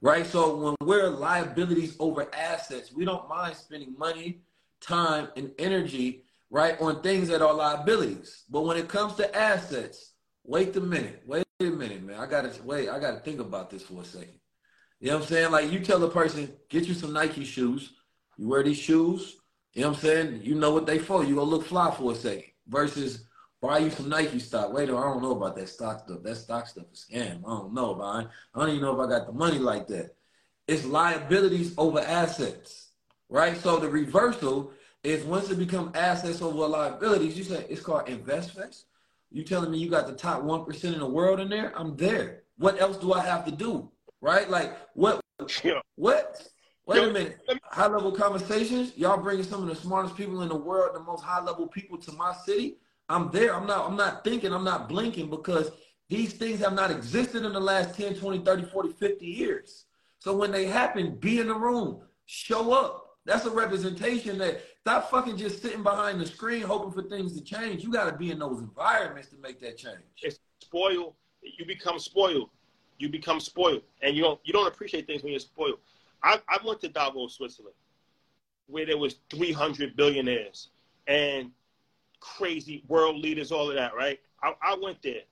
right? 0.01 0.27
So 0.27 0.57
when 0.57 0.75
we're 0.81 1.09
liabilities 1.09 1.97
over 1.99 2.29
assets, 2.35 2.93
we 2.93 3.05
don't 3.05 3.29
mind 3.29 3.57
spending 3.57 3.95
money, 3.99 4.43
time, 4.81 5.29
and 5.37 5.53
energy, 5.59 6.25
right, 6.51 6.81
on 6.81 7.03
things 7.03 7.29
that 7.29 7.43
are 7.43 7.55
liabilities. 7.55 8.45
But 8.51 8.63
when 8.63 8.77
it 8.77 8.89
comes 8.89 9.15
to 9.15 9.35
assets, 9.37 10.13
wait 10.45 10.77
a 10.77 10.81
minute, 10.81 11.23
wait 11.27 11.45
a 11.61 11.65
minute, 11.65 12.03
man. 12.03 12.21
I 12.21 12.27
gotta 12.27 12.53
wait. 12.63 12.89
I 12.89 12.99
gotta 13.01 13.21
think 13.21 13.41
about 13.41 13.71
this 13.71 13.83
for 13.83 14.03
a 14.03 14.05
second. 14.05 14.39
You 15.01 15.09
know 15.09 15.17
what 15.17 15.23
I'm 15.25 15.29
saying? 15.29 15.51
Like 15.51 15.73
you 15.73 15.81
tell 15.81 16.03
a 16.05 16.11
person, 16.11 16.53
get 16.69 16.87
you 16.87 16.95
some 16.95 17.13
Nike 17.13 17.45
shoes. 17.45 17.93
You 18.37 18.49
wear 18.49 18.63
these 18.63 18.79
shoes. 18.79 19.38
You 19.79 19.85
know 19.85 19.91
what 19.91 19.99
I'm 19.99 20.03
saying? 20.03 20.41
You 20.43 20.57
know 20.57 20.73
what 20.73 20.87
they 20.87 20.99
for. 20.99 21.23
You 21.23 21.37
gonna 21.37 21.49
look 21.49 21.65
fly 21.65 21.93
for 21.93 22.11
a 22.11 22.15
second. 22.17 22.51
Versus 22.67 23.29
buy 23.63 23.79
you 23.79 23.91
some 23.91 24.09
Nike 24.09 24.41
stock. 24.41 24.73
Wait, 24.73 24.89
I 24.89 24.93
don't 24.93 25.23
know 25.23 25.31
about 25.31 25.55
that 25.55 25.69
stock 25.69 26.01
stuff. 26.01 26.25
That 26.25 26.35
stock 26.35 26.67
stuff 26.67 26.87
is 26.93 27.07
scam. 27.09 27.45
I 27.47 27.51
don't 27.59 27.73
know, 27.73 27.95
man. 27.95 28.29
I 28.57 28.59
don't 28.59 28.71
even 28.71 28.81
know 28.83 29.01
if 29.01 29.07
I 29.07 29.09
got 29.09 29.29
the 29.29 29.33
money 29.33 29.61
like 29.61 29.87
that. 29.87 30.17
It's 30.67 30.85
liabilities 30.85 31.75
over 31.79 32.01
assets, 32.01 32.89
right? 33.29 33.57
So 33.57 33.79
the 33.79 33.89
reversal 33.89 34.73
is 35.05 35.25
once 35.25 35.49
it 35.49 35.61
become 35.61 35.93
assets 35.95 36.43
over 36.43 36.67
liabilities. 36.67 37.39
You 37.39 37.45
say 37.45 37.65
it's 37.69 37.81
called 37.81 38.09
InvestFest. 38.09 38.83
You 39.31 39.45
telling 39.45 39.71
me 39.71 39.79
you 39.79 39.89
got 39.89 40.09
the 40.09 40.15
top 40.15 40.43
one 40.43 40.65
percent 40.65 40.95
in 40.95 41.01
the 41.01 41.07
world 41.07 41.39
in 41.39 41.49
there? 41.49 41.73
I'm 41.79 41.97
there. 41.97 42.43
What 42.57 42.81
else 42.81 42.97
do 42.97 43.13
I 43.13 43.25
have 43.25 43.45
to 43.45 43.53
do? 43.53 43.93
right? 44.21 44.49
Like 44.51 44.77
what? 44.95 45.21
Yeah. 45.63 45.81
What? 45.95 46.49
Wait 46.89 47.03
a 47.03 47.13
minute. 47.13 47.39
High 47.65 47.87
level 47.87 48.11
conversations. 48.13 48.97
Y'all 48.97 49.23
bringing 49.23 49.45
some 49.45 49.63
of 49.63 49.69
the 49.69 49.77
smartest 49.77 50.17
people 50.17 50.41
in 50.41 50.49
the 50.49 50.57
world, 50.57 50.97
the 50.97 51.01
most 51.01 51.23
high 51.23 51.43
level 51.43 51.67
people 51.67 51.99
to 51.99 52.13
my 52.13 52.35
city. 52.47 52.79
I'm 53.11 53.31
there. 53.31 53.55
I'm 53.55 53.67
not. 53.67 53.87
I'm 53.87 53.97
not 53.97 54.25
thinking. 54.25 54.55
I'm 54.55 54.65
not 54.65 54.89
blinking 54.89 55.29
because 55.29 55.71
these 56.09 56.33
things 56.33 56.61
have 56.61 56.73
not 56.73 56.91
existed 56.91 57.45
in 57.45 57.53
the 57.53 57.61
last 57.61 57.95
10, 57.95 58.15
20, 58.15 58.39
30, 58.39 58.63
40, 58.65 58.93
50 58.93 59.27
years. 59.27 59.85
So 60.19 60.35
when 60.35 60.51
they 60.51 60.65
happen, 60.65 61.17
be 61.17 61.41
in 61.41 61.49
the 61.49 61.55
room, 61.55 62.01
show 62.25 62.73
up. 62.73 63.05
That's 63.27 63.45
a 63.45 63.51
representation 63.51 64.39
that 64.39 64.63
stop 64.81 65.11
fucking 65.11 65.37
just 65.37 65.61
sitting 65.61 65.83
behind 65.83 66.19
the 66.19 66.27
screen 66.27 66.63
hoping 66.63 66.91
for 66.91 67.07
things 67.07 67.35
to 67.35 67.45
change. 67.45 67.85
You 67.85 67.93
got 67.93 68.11
to 68.11 68.17
be 68.17 68.31
in 68.31 68.39
those 68.39 68.61
environments 68.61 69.29
to 69.29 69.37
make 69.37 69.61
that 69.61 69.77
change. 69.77 70.01
It's 70.23 70.39
spoiled. 70.63 71.13
You 71.43 71.67
become 71.67 71.99
spoiled 71.99 72.49
you 72.99 73.09
become 73.09 73.41
spoiled, 73.41 73.83
and 74.03 74.17
you 74.17 74.23
don't 74.23 74.41
you 74.45 74.53
don't 74.53 74.67
appreciate 74.67 75.07
things 75.07 75.23
when 75.23 75.33
you're 75.33 75.41
spoiled. 75.41 75.79
I, 76.23 76.41
I 76.49 76.59
went 76.65 76.81
to 76.81 76.89
Davos, 76.89 77.35
Switzerland, 77.35 77.75
where 78.67 78.87
there 78.87 78.99
was 78.99 79.17
300 79.31 79.97
billionaires 79.97 80.69
and 81.07 81.51
crazy 82.21 82.85
world 82.89 83.17
leaders, 83.17 83.53
all 83.53 83.69
of 83.69 83.77
that, 83.77 83.95
right? 83.95 84.19
I, 84.43 84.55
I 84.63 84.77
went 84.81 85.03
there, 85.03 85.23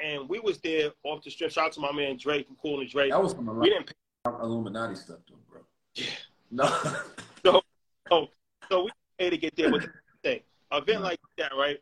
and 0.00 0.28
we 0.28 0.40
was 0.40 0.58
there 0.58 0.90
off 1.04 1.22
the 1.22 1.30
strip. 1.30 1.50
Shout 1.50 1.66
out 1.66 1.72
to 1.72 1.80
my 1.80 1.92
man 1.92 2.16
Drake 2.16 2.46
from 2.46 2.56
Cool 2.60 2.80
and 2.80 2.90
Dre. 2.90 3.10
That 3.10 3.22
was 3.22 3.32
some 3.32 3.58
we 3.58 3.70
didn't 3.70 3.86
pay 3.86 3.94
Illuminati 4.26 4.94
stuff, 4.94 5.18
though, 5.28 5.36
bro. 5.50 5.60
Yeah. 5.94 6.06
No. 6.50 6.64
so, 7.44 7.62
so, 8.08 8.28
so 8.68 8.84
we 8.84 8.90
paid 9.18 9.30
to 9.30 9.38
get 9.38 9.56
there 9.56 9.70
with 9.70 9.82
the 9.82 9.90
thing. 10.22 10.40
Event 10.72 11.02
like 11.02 11.20
that, 11.38 11.52
right? 11.56 11.80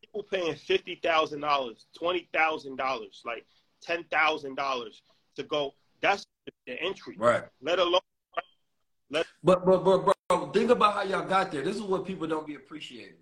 People 0.00 0.22
paying 0.24 0.54
fifty 0.56 0.96
thousand 1.02 1.40
dollars, 1.40 1.86
twenty 1.96 2.28
thousand 2.32 2.76
dollars, 2.76 3.22
like 3.24 3.46
ten 3.80 4.04
thousand 4.10 4.56
dollars 4.56 5.02
to 5.36 5.42
go. 5.44 5.74
That's 6.00 6.24
the 6.66 6.80
entry, 6.82 7.16
right? 7.18 7.44
Let 7.62 7.78
alone. 7.78 8.00
Let 9.10 9.26
but 9.42 9.64
but 9.64 9.84
but 9.84 10.14
bro, 10.28 10.50
think 10.50 10.70
about 10.70 10.94
how 10.94 11.02
y'all 11.02 11.26
got 11.26 11.50
there. 11.50 11.62
This 11.62 11.76
is 11.76 11.82
what 11.82 12.06
people 12.06 12.26
don't 12.26 12.46
be 12.46 12.54
appreciating. 12.54 13.14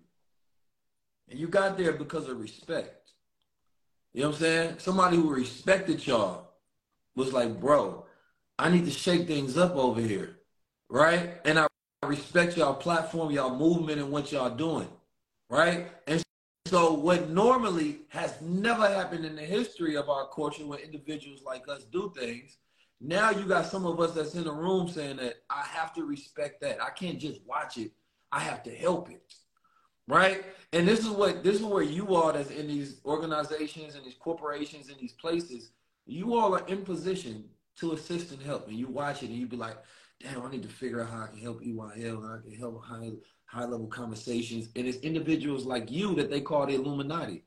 And 1.29 1.39
you 1.39 1.47
got 1.47 1.77
there 1.77 1.93
because 1.93 2.27
of 2.27 2.39
respect. 2.39 3.11
You 4.13 4.21
know 4.21 4.29
what 4.29 4.35
I'm 4.35 4.41
saying? 4.41 4.75
Somebody 4.79 5.17
who 5.17 5.29
respected 5.29 6.05
y'all 6.05 6.49
was 7.15 7.33
like, 7.33 7.59
bro, 7.59 8.05
I 8.57 8.69
need 8.69 8.85
to 8.85 8.91
shake 8.91 9.27
things 9.27 9.57
up 9.57 9.75
over 9.75 10.01
here. 10.01 10.37
Right? 10.89 11.33
And 11.45 11.59
I 11.59 11.67
respect 12.03 12.57
y'all 12.57 12.73
platform, 12.73 13.31
y'all 13.31 13.55
movement, 13.55 13.99
and 13.99 14.11
what 14.11 14.31
y'all 14.31 14.49
doing. 14.49 14.87
Right? 15.49 15.87
And 16.07 16.23
so 16.67 16.93
what 16.93 17.29
normally 17.29 17.99
has 18.09 18.41
never 18.41 18.87
happened 18.87 19.25
in 19.25 19.35
the 19.35 19.41
history 19.41 19.95
of 19.95 20.09
our 20.09 20.27
culture 20.27 20.65
when 20.65 20.79
individuals 20.79 21.41
like 21.45 21.67
us 21.69 21.83
do 21.85 22.11
things, 22.17 22.57
now 22.99 23.29
you 23.29 23.45
got 23.45 23.65
some 23.65 23.85
of 23.85 23.99
us 23.99 24.13
that's 24.13 24.35
in 24.35 24.43
the 24.43 24.51
room 24.51 24.87
saying 24.87 25.17
that 25.17 25.35
I 25.49 25.63
have 25.63 25.93
to 25.95 26.03
respect 26.03 26.61
that. 26.61 26.81
I 26.81 26.89
can't 26.89 27.19
just 27.19 27.41
watch 27.45 27.77
it. 27.77 27.91
I 28.31 28.39
have 28.39 28.63
to 28.63 28.71
help 28.71 29.09
it. 29.11 29.21
Right? 30.07 30.45
And 30.73 30.87
this 30.87 30.99
is 30.99 31.09
what 31.09 31.43
this 31.43 31.57
is 31.57 31.63
where 31.63 31.83
you 31.83 32.15
are 32.15 32.33
that's 32.33 32.49
in 32.49 32.67
these 32.67 33.01
organizations 33.05 33.95
and 33.95 34.05
these 34.05 34.15
corporations 34.19 34.89
and 34.89 34.97
these 34.99 35.13
places, 35.13 35.71
you 36.05 36.35
all 36.35 36.55
are 36.55 36.65
in 36.67 36.83
position 36.83 37.43
to 37.77 37.91
assist 37.91 38.31
and 38.31 38.41
help. 38.41 38.67
And 38.67 38.77
you 38.77 38.87
watch 38.87 39.21
it 39.21 39.29
and 39.29 39.35
you 39.35 39.47
be 39.47 39.57
like, 39.57 39.77
damn, 40.21 40.41
I 40.41 40.49
need 40.49 40.63
to 40.63 40.69
figure 40.69 41.01
out 41.01 41.09
how 41.09 41.23
I 41.23 41.27
can 41.27 41.39
help 41.39 41.61
EYL 41.61 42.23
and 42.23 42.39
I 42.39 42.41
can 42.41 42.57
help 42.57 42.83
high 42.83 43.11
high 43.45 43.65
level 43.65 43.87
conversations. 43.87 44.69
And 44.75 44.87
it's 44.87 44.97
individuals 44.99 45.65
like 45.65 45.91
you 45.91 46.15
that 46.15 46.29
they 46.29 46.41
call 46.41 46.65
the 46.65 46.75
Illuminati, 46.75 47.43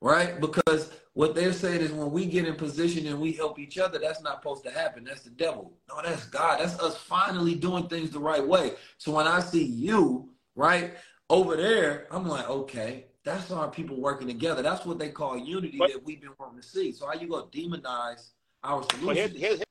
right? 0.00 0.40
Because 0.40 0.92
what 1.14 1.34
they're 1.34 1.52
saying 1.52 1.80
is 1.80 1.92
when 1.92 2.10
we 2.10 2.26
get 2.26 2.46
in 2.46 2.54
position 2.54 3.06
and 3.06 3.20
we 3.20 3.32
help 3.32 3.58
each 3.58 3.78
other, 3.78 3.98
that's 3.98 4.22
not 4.22 4.40
supposed 4.40 4.64
to 4.64 4.70
happen. 4.70 5.04
That's 5.04 5.22
the 5.22 5.30
devil. 5.30 5.72
No, 5.88 6.00
that's 6.02 6.26
God. 6.26 6.60
That's 6.60 6.78
us 6.78 6.96
finally 6.96 7.54
doing 7.54 7.88
things 7.88 8.10
the 8.10 8.20
right 8.20 8.46
way. 8.46 8.72
So 8.98 9.12
when 9.12 9.26
I 9.26 9.40
see 9.40 9.64
you, 9.64 10.30
right, 10.54 10.94
over 11.30 11.56
there, 11.56 12.06
I'm 12.10 12.26
like, 12.26 12.48
okay, 12.48 13.06
that's 13.24 13.50
our 13.50 13.68
people 13.68 14.00
working 14.00 14.28
together. 14.28 14.62
That's 14.62 14.86
what 14.86 14.98
they 14.98 15.10
call 15.10 15.36
unity 15.36 15.78
But- 15.78 15.92
that 15.92 16.04
we've 16.04 16.20
been 16.20 16.30
wanting 16.38 16.60
to 16.60 16.66
see. 16.66 16.92
So 16.92 17.06
how 17.06 17.14
you 17.14 17.28
gonna 17.28 17.46
demonize 17.46 18.30
our 18.62 18.84
But 19.04 19.16
here's, 19.16 19.32
here's, 19.32 19.62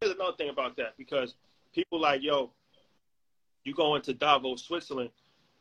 here's 0.00 0.14
another 0.14 0.36
thing 0.36 0.50
about 0.50 0.76
that 0.76 0.96
because 0.96 1.34
people 1.74 2.00
like, 2.00 2.22
yo, 2.22 2.52
you 3.64 3.74
go 3.74 3.96
into 3.96 4.14
Davos, 4.14 4.64
Switzerland, 4.64 5.10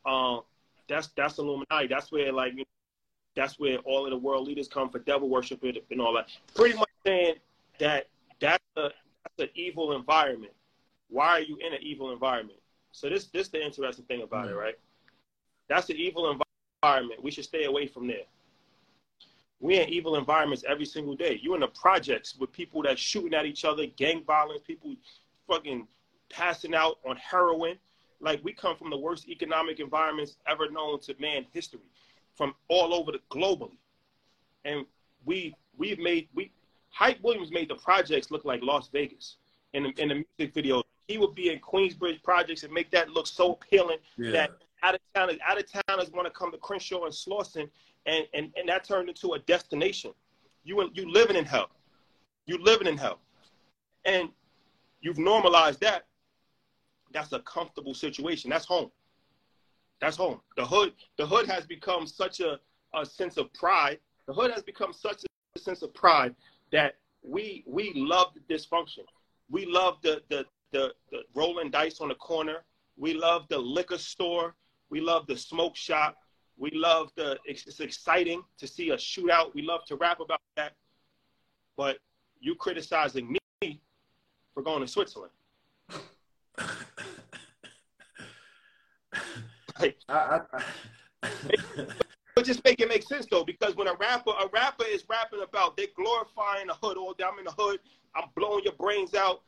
um, 0.06 0.42
that's 0.88 1.08
that's 1.08 1.40
Illuminati. 1.40 1.88
That's 1.88 2.12
where 2.12 2.32
like 2.32 2.54
you 2.56 2.64
that's 3.36 3.60
where 3.60 3.78
all 3.80 4.06
of 4.06 4.12
the 4.12 4.18
world 4.18 4.48
leaders 4.48 4.68
come 4.68 4.90
for 4.90 4.99
devil 4.99 5.30
worship 5.30 5.64
and 5.64 6.02
all 6.02 6.14
that. 6.14 6.30
Pretty 6.56 6.78
much 6.78 6.90
saying 7.06 7.36
that 7.80 8.07
that's 8.40 8.64
a 8.78 8.90
that's 9.24 9.49
an 9.49 9.49
evil 9.56 9.94
environment. 9.94 10.53
Why 11.10 11.30
are 11.30 11.41
you 11.41 11.57
in 11.57 11.74
an 11.74 11.80
evil 11.82 12.12
environment? 12.12 12.60
So 12.91 13.10
this 13.10 13.26
this 13.26 13.49
the 13.49 13.64
interesting 13.64 14.06
thing 14.06 14.22
about 14.22 14.48
it, 14.48 14.53
mm. 14.53 14.60
right? 14.60 14.76
That's 15.68 15.90
an 15.90 15.98
evil 15.98 16.40
environment. 16.84 17.24
We 17.24 17.32
should 17.32 17.44
stay 17.44 17.66
away 17.66 17.88
from 17.88 18.07
there. 18.07 18.26
We 19.60 19.80
in 19.80 19.90
evil 19.90 20.16
environments 20.16 20.64
every 20.68 20.86
single 20.86 21.16
day. 21.16 21.40
You 21.41 21.56
in 21.56 21.62
the 21.62 21.68
projects 21.68 22.36
with 22.36 22.52
people 22.52 22.84
that 22.84 22.99
shooting 22.99 23.34
at 23.34 23.45
each 23.45 23.66
other, 23.66 23.86
gang 23.86 24.24
violence, 24.24 24.62
people 24.66 24.95
fucking 25.48 25.88
passing 26.30 26.76
out 26.76 26.99
on 27.07 27.18
heroin. 27.18 27.78
Like 28.20 28.44
we 28.44 28.53
come 28.53 28.76
from 28.76 28.90
the 28.90 28.98
worst 28.98 29.28
economic 29.28 29.80
environments 29.80 30.38
ever 30.48 30.70
known 30.70 30.99
to 31.02 31.16
man 31.20 31.45
history, 31.52 31.80
from 32.36 32.53
all 32.68 32.94
over 32.94 33.12
the 33.12 33.20
globally, 33.32 33.78
and 34.66 34.86
we 35.26 35.56
we've 35.78 35.99
made 35.99 36.28
we 36.34 36.52
Hype 36.90 37.22
Williams 37.24 37.52
made 37.52 37.70
the 37.70 37.76
projects 37.76 38.32
look 38.32 38.45
like 38.45 38.62
Las 38.64 38.90
Vegas 38.91 39.38
in 39.74 39.84
the, 39.84 39.90
in 40.02 40.10
the 40.10 40.16
music 40.38 40.53
video. 40.53 40.84
He 41.07 41.18
would 41.18 41.36
be 41.36 41.52
in 41.52 41.60
Queensbridge 41.60 42.24
projects 42.24 42.64
and 42.64 42.72
make 42.74 42.90
that 42.91 43.10
look 43.10 43.28
so 43.28 43.53
appealing 43.53 43.98
Yeah. 44.18 44.32
that 44.32 44.52
out 44.84 44.95
of 44.95 45.02
towners 45.14 45.38
out 45.48 45.57
of 45.60 45.66
towners 45.88 46.12
want 46.12 46.26
to 46.26 46.32
come 46.32 46.52
to 46.52 46.57
Crenshaw 46.57 47.06
and 47.06 47.14
Slauson, 47.14 47.70
and, 48.06 48.26
and 48.34 48.52
and 48.57 48.70
that 48.70 48.84
turned 48.86 49.10
into 49.10 49.34
a 49.34 49.40
destination. 49.40 50.12
You 50.64 50.90
you 50.94 51.10
living 51.12 51.36
in 51.36 51.45
hell, 51.45 51.70
you 52.45 52.57
living 52.57 52.88
in 52.88 52.98
hell, 52.98 53.20
and 54.03 54.30
you've 55.02 55.18
normalized 55.20 55.80
that. 55.82 56.06
That's 57.12 57.32
a 57.32 57.40
comfortable 57.40 57.94
situation. 57.94 58.49
That's 58.49 58.66
home. 58.66 58.91
That's 60.01 60.17
home. 60.17 60.41
The 60.57 60.65
hood 60.65 60.93
the 61.17 61.26
hood 61.26 61.47
has 61.47 61.65
become 61.65 62.05
such 62.05 62.39
a, 62.39 62.59
a 62.93 63.05
sense 63.05 63.38
of 63.38 63.51
pride. 63.53 63.99
The 64.27 64.34
hood 64.34 64.51
has 64.51 64.63
become 64.63 64.93
such 64.93 65.23
a 65.55 65.59
sense 65.59 65.81
of 65.81 65.93
pride 65.93 66.35
that 66.72 66.95
we 67.22 67.63
we 67.65 67.93
love 67.95 68.34
the 68.34 68.53
dysfunction. 68.53 69.05
We 69.49 69.65
love 69.65 69.97
the 70.01 70.22
the 70.30 70.45
the, 70.72 70.93
the 71.11 71.19
rolling 71.34 71.72
dice 71.72 72.01
on 72.01 72.09
the 72.09 72.15
corner. 72.15 72.63
We 72.97 73.13
love 73.13 73.45
the 73.49 73.57
liquor 73.57 73.97
store. 73.97 74.55
We 74.89 75.01
love 75.01 75.27
the 75.27 75.38
smoke 75.38 75.76
shop. 75.76 76.17
We 76.57 76.72
love 76.72 77.11
the 77.15 77.38
it's, 77.45 77.65
it's 77.67 77.80
exciting 77.80 78.43
to 78.57 78.67
see 78.67 78.91
a 78.91 78.97
shootout. 78.97 79.53
We 79.53 79.61
love 79.61 79.85
to 79.85 79.95
rap 79.95 80.19
about 80.19 80.41
that. 80.57 80.73
But 81.77 81.97
you 82.39 82.55
criticizing 82.55 83.38
me 83.61 83.81
for 84.53 84.63
going 84.63 84.81
to 84.81 84.88
Switzerland. 84.88 85.31
Like, 89.80 89.97
I, 90.07 90.41
I, 90.53 90.57
I, 91.23 91.30
but 92.35 92.45
just 92.45 92.64
make 92.64 92.80
it 92.80 92.89
make 92.89 93.03
sense 93.03 93.26
though, 93.30 93.43
because 93.43 93.76
when 93.76 93.88
a 93.88 93.95
rapper, 93.95 94.31
a 94.31 94.47
rapper 94.53 94.85
is 94.85 95.03
rapping 95.10 95.41
about 95.41 95.77
they're 95.77 95.88
glorifying 95.95 96.68
the 96.68 96.76
hood 96.76 96.97
all 96.97 97.14
day. 97.14 97.26
I'm 97.26 97.39
in 97.39 97.45
the 97.45 97.53
hood, 97.57 97.80
I'm 98.15 98.30
blowing 98.35 98.64
your 98.64 98.73
brains 98.73 99.14
out. 99.14 99.41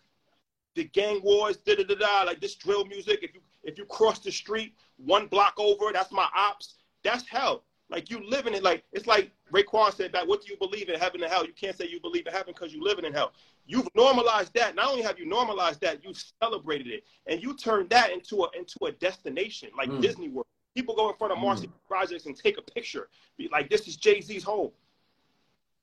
The 0.76 0.84
gang 0.86 1.22
wars, 1.24 1.58
da 1.58 1.76
da 1.76 1.84
da 1.84 1.96
da, 1.96 2.24
like 2.24 2.40
this 2.40 2.56
drill 2.56 2.86
music. 2.86 3.20
If 3.24 3.34
you 3.34 3.42
if 3.64 3.78
you 3.78 3.86
cross 3.86 4.20
the 4.20 4.32
street 4.32 4.74
one 4.98 5.28
block 5.28 5.54
over, 5.58 5.92
that's 5.92 6.12
my 6.12 6.28
ops. 6.36 6.76
That's 7.04 7.28
hell. 7.28 7.64
Like 7.90 8.10
you 8.10 8.22
living 8.30 8.54
it. 8.54 8.64
Like 8.64 8.84
it's 8.92 9.08
like 9.08 9.32
Raekwon 9.54 9.94
said 9.94 10.12
back. 10.12 10.28
What 10.28 10.42
do 10.42 10.52
you 10.52 10.58
believe 10.58 10.90
in 10.90 11.00
heaven 11.00 11.22
and 11.24 11.32
hell? 11.32 11.46
You 11.46 11.54
can't 11.54 11.76
say 11.78 11.88
you 11.88 12.02
believe 12.02 12.28
in 12.28 12.34
heaven 12.34 12.54
because 12.54 12.74
you're 12.74 12.84
living 12.84 13.06
in 13.06 13.14
hell. 13.14 13.32
You've 13.66 13.88
normalized 13.96 14.54
that. 14.56 14.76
Not 14.76 14.90
only 14.90 15.04
have 15.04 15.18
you 15.18 15.26
normalized 15.26 15.80
that, 15.82 16.04
you 16.04 16.14
celebrated 16.42 16.88
it, 16.88 17.04
and 17.28 17.42
you 17.42 17.56
turned 17.56 17.90
that 17.92 18.12
into 18.12 18.44
a 18.44 18.50
into 18.58 18.78
a 18.86 18.92
destination 18.92 19.70
like 19.78 19.90
Mm. 19.90 20.02
Disney 20.02 20.28
World. 20.30 20.48
People 20.76 20.96
go 20.96 21.10
in 21.10 21.16
front 21.16 21.32
of 21.32 21.40
Mm. 21.40 21.44
Marcy 21.44 21.72
Projects 21.88 22.26
and 22.26 22.36
take 22.36 22.58
a 22.58 22.62
picture. 22.62 23.10
Be 23.38 23.48
like, 23.52 23.70
this 23.70 23.88
is 23.88 23.96
Jay 23.96 24.20
Z's 24.20 24.44
home. 24.44 24.72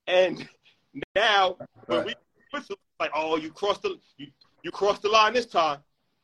And 0.07 0.47
now 1.15 1.57
when 1.87 2.05
we 2.05 2.15
like, 2.99 3.11
oh, 3.15 3.35
you 3.37 3.51
crossed 3.51 3.81
the 3.81 3.99
you 4.17 4.27
you 4.63 4.71
crossed 4.71 5.01
the 5.01 5.09
line 5.09 5.33
this 5.33 5.47
time. 5.47 5.79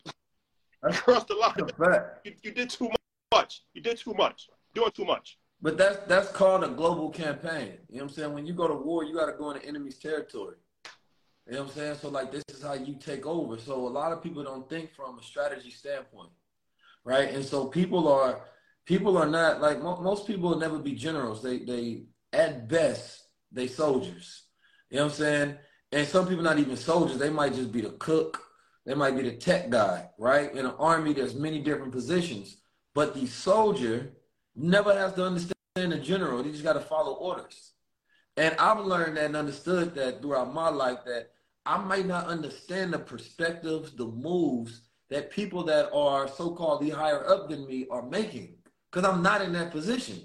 You 0.06 0.12
crossed 0.94 1.28
the 1.28 1.36
line. 1.36 1.56
You, 2.24 2.34
you 2.44 2.52
did 2.52 2.70
too 2.70 2.90
much. 3.34 3.64
You 3.74 3.82
did 3.82 3.98
too 3.98 4.14
much. 4.14 4.50
Doing 4.74 4.92
too 4.92 5.06
much. 5.06 5.38
But 5.62 5.78
that's 5.78 5.98
that's 6.08 6.32
called 6.32 6.64
a 6.64 6.70
global 6.70 7.10
campaign. 7.10 7.74
You 7.88 7.98
know 7.98 8.04
what 8.04 8.12
I'm 8.12 8.16
saying? 8.16 8.34
When 8.34 8.46
you 8.46 8.54
go 8.54 8.68
to 8.68 8.74
war, 8.74 9.04
you 9.04 9.14
got 9.14 9.28
to 9.28 9.34
go 9.34 9.52
into 9.52 9.66
enemy's 9.66 10.00
territory. 10.00 10.56
You 11.48 11.54
know 11.54 11.64
what 11.64 11.70
I'm 11.70 11.76
saying? 11.76 11.96
So 12.02 12.10
like 12.10 12.32
this 12.32 12.44
is 12.50 12.64
how 12.64 12.74
you 12.74 12.96
take 12.96 13.26
over. 13.26 13.58
So 13.60 13.88
a 13.88 13.90
lot 13.90 14.12
of 14.12 14.24
people 14.24 14.44
don't 14.44 14.68
think 14.70 14.94
from 14.94 15.20
a 15.20 15.24
strategy 15.24 15.70
standpoint, 15.70 16.30
right? 17.04 17.30
And 17.30 17.46
so 17.46 17.66
people 17.66 18.08
are 18.08 18.42
people 18.86 19.18
are 19.18 19.28
not 19.28 19.62
like 19.62 19.82
mo- 19.82 20.02
most 20.02 20.26
people 20.26 20.50
will 20.50 20.60
never 20.60 20.80
be 20.80 20.94
generals. 20.94 21.44
They 21.44 21.60
they 21.60 22.04
at 22.34 22.68
best 22.68 23.26
they 23.52 23.68
soldiers. 23.68 24.44
You 24.90 24.98
know 24.98 25.04
what 25.04 25.12
I'm 25.12 25.18
saying? 25.18 25.58
And 25.92 26.08
some 26.08 26.28
people 26.28 26.44
not 26.44 26.60
even 26.60 26.78
soldiers. 26.78 27.18
They 27.18 27.30
might 27.30 27.54
just 27.54 27.72
be 27.72 27.82
the 27.82 27.92
cook. 27.92 28.42
They 28.86 28.96
might 28.96 29.16
be 29.16 29.24
the 29.24 29.36
tech 29.36 29.70
guy, 29.70 30.10
right? 30.18 30.52
In 30.54 30.66
an 30.66 30.74
army, 30.80 31.14
there's 31.14 31.36
many 31.36 31.60
different 31.60 31.92
positions. 31.92 32.58
But 32.96 33.14
the 33.14 33.28
soldier 33.28 34.14
never 34.56 34.94
has 34.94 35.14
to 35.14 35.26
understand 35.26 35.54
the 35.76 35.98
general. 35.98 36.44
He 36.44 36.52
just 36.52 36.64
got 36.64 36.74
to 36.74 36.80
follow 36.80 37.14
orders. 37.14 37.72
And 38.38 38.56
I've 38.58 38.86
learned 38.86 39.18
that 39.18 39.26
and 39.26 39.36
understood 39.36 39.94
that 39.96 40.22
throughout 40.22 40.54
my 40.54 40.70
life 40.70 41.00
that 41.06 41.32
I 41.66 41.78
might 41.78 42.06
not 42.06 42.28
understand 42.28 42.94
the 42.94 43.00
perspectives, 43.00 43.94
the 43.94 44.06
moves 44.06 44.82
that 45.10 45.32
people 45.32 45.64
that 45.66 45.92
are 45.94 46.28
so-called 46.28 46.82
the 46.82 46.90
higher 46.90 47.28
up 47.28 47.50
than 47.50 47.68
me 47.68 47.86
are 47.92 48.02
making 48.02 48.56
because 48.90 49.08
I'm 49.08 49.22
not 49.22 49.42
in 49.42 49.54
that 49.54 49.72
position, 49.72 50.22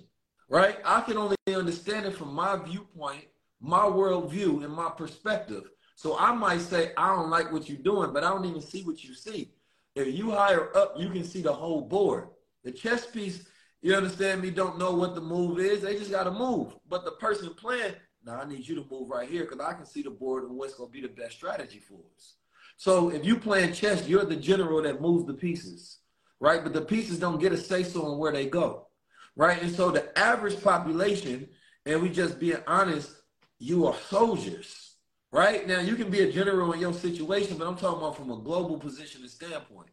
right? 0.49 0.79
I 0.85 1.01
can 1.03 1.17
only 1.17 1.37
understand 1.53 2.07
it 2.07 2.17
from 2.17 2.33
my 2.33 2.57
viewpoint, 2.57 3.25
my 3.61 3.83
worldview, 3.83 4.65
and 4.65 4.73
my 4.73 4.91
perspective. 4.91 5.65
So 5.97 6.17
I 6.19 6.33
might 6.33 6.61
say, 6.61 6.93
I 6.97 7.15
don't 7.15 7.31
like 7.31 7.53
what 7.53 7.69
you're 7.69 7.79
doing, 7.79 8.13
but 8.13 8.23
I 8.23 8.29
don't 8.29 8.45
even 8.45 8.61
see 8.61 8.83
what 8.83 9.03
you 9.03 9.15
see. 9.15 9.53
If 9.95 10.15
you 10.15 10.31
higher 10.31 10.77
up, 10.77 10.95
you 10.97 11.09
can 11.11 11.25
see 11.25 11.43
the 11.43 11.53
whole 11.53 11.81
board. 11.81 12.29
The 12.65 12.71
chess 12.71 13.07
piece, 13.07 13.47
you 13.87 13.95
understand 13.95 14.43
me, 14.43 14.51
don't 14.51 14.79
know 14.79 14.91
what 14.91 15.15
the 15.15 15.21
move 15.21 15.61
is. 15.61 15.83
They 15.83 15.97
just 15.97 16.11
got 16.11 16.25
to 16.25 16.33
move. 16.33 16.75
But 16.89 17.05
the 17.05 17.13
person 17.13 17.55
playing, 17.55 17.95
now 18.25 18.41
I 18.41 18.45
need 18.45 18.67
you 18.67 18.75
to 18.75 18.85
move 18.91 19.09
right 19.09 19.29
here 19.29 19.45
because 19.45 19.61
I 19.61 19.75
can 19.75 19.87
see 19.87 20.03
the 20.03 20.11
board 20.11 20.43
and 20.43 20.57
what's 20.57 20.75
going 20.75 20.91
to 20.91 20.93
be 20.93 21.03
the 21.03 21.15
best 21.15 21.37
strategy 21.37 21.79
for 21.79 22.01
us. 22.17 22.35
So 22.77 23.11
if 23.11 23.25
you 23.25 23.39
playing 23.39 23.75
chess, 23.75 24.09
you're 24.09 24.25
the 24.25 24.35
general 24.35 24.83
that 24.83 25.01
moves 25.01 25.25
the 25.25 25.35
pieces, 25.35 25.99
right? 26.41 26.65
But 26.65 26.73
the 26.73 26.81
pieces 26.81 27.21
don't 27.21 27.39
get 27.39 27.53
a 27.53 27.57
say 27.57 27.85
so 27.85 28.07
on 28.07 28.19
where 28.19 28.33
they 28.33 28.47
go, 28.47 28.89
right? 29.37 29.63
And 29.63 29.73
so 29.73 29.93
the 29.93 30.19
average 30.19 30.61
population, 30.61 31.49
and 31.87 32.03
we 32.03 32.09
just 32.09 32.41
being 32.41 32.59
honest, 32.67 33.15
you 33.61 33.87
are 33.87 33.95
soldiers, 34.09 34.97
right? 35.31 35.65
Now 35.65 35.79
you 35.79 35.95
can 35.95 36.11
be 36.11 36.23
a 36.23 36.33
general 36.33 36.73
in 36.73 36.81
your 36.81 36.93
situation, 36.93 37.57
but 37.57 37.69
I'm 37.69 37.77
talking 37.77 37.99
about 37.99 38.17
from 38.17 38.33
a 38.33 38.37
global 38.37 38.81
position 38.81 39.21
and 39.21 39.31
standpoint. 39.31 39.91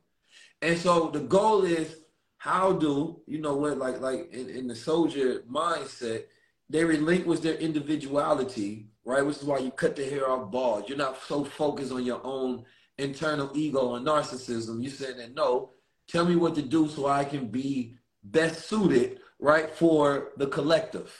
And 0.64 0.80
so 0.80 1.11
the 1.11 1.20
goal 1.20 1.64
is 1.64 1.95
how 2.44 2.74
do 2.74 3.22
you 3.26 3.38
know 3.40 3.56
what 3.56 3.78
like 3.78 4.02
like 4.02 4.30
in, 4.34 4.49
in 4.49 4.68
the 4.68 4.76
soldier 4.76 5.44
mindset, 5.49 6.26
they 6.70 6.84
relinquish 6.84 7.40
their 7.40 7.56
individuality, 7.56 8.88
right? 9.06 9.26
Which 9.26 9.38
is 9.38 9.45
why 9.45 9.60
you 9.60 9.72
cut 9.72 9.95
the 9.95 10.03
hair 10.03 10.30
off 10.30 10.52
bald. 10.52 10.90
You're 10.90 10.98
not 10.98 11.22
so 11.26 11.45
focused 11.45 11.94
on 11.94 12.03
your 12.03 12.20
own 12.26 12.65
internal 12.98 13.49
ego 13.56 13.95
and 13.95 14.06
narcissism. 14.06 14.84
You 14.84 14.90
saying 14.90 15.20
that 15.20 15.34
no, 15.34 15.70
tell 16.10 16.26
me 16.26 16.36
what 16.36 16.53
to 16.56 16.61
do 16.61 16.90
so 16.90 17.07
I 17.07 17.24
can 17.24 17.48
be 17.48 17.95
best 18.26 18.68
suited, 18.68 19.20
right, 19.40 19.74
for 19.74 20.34
the 20.36 20.48
collective, 20.48 21.15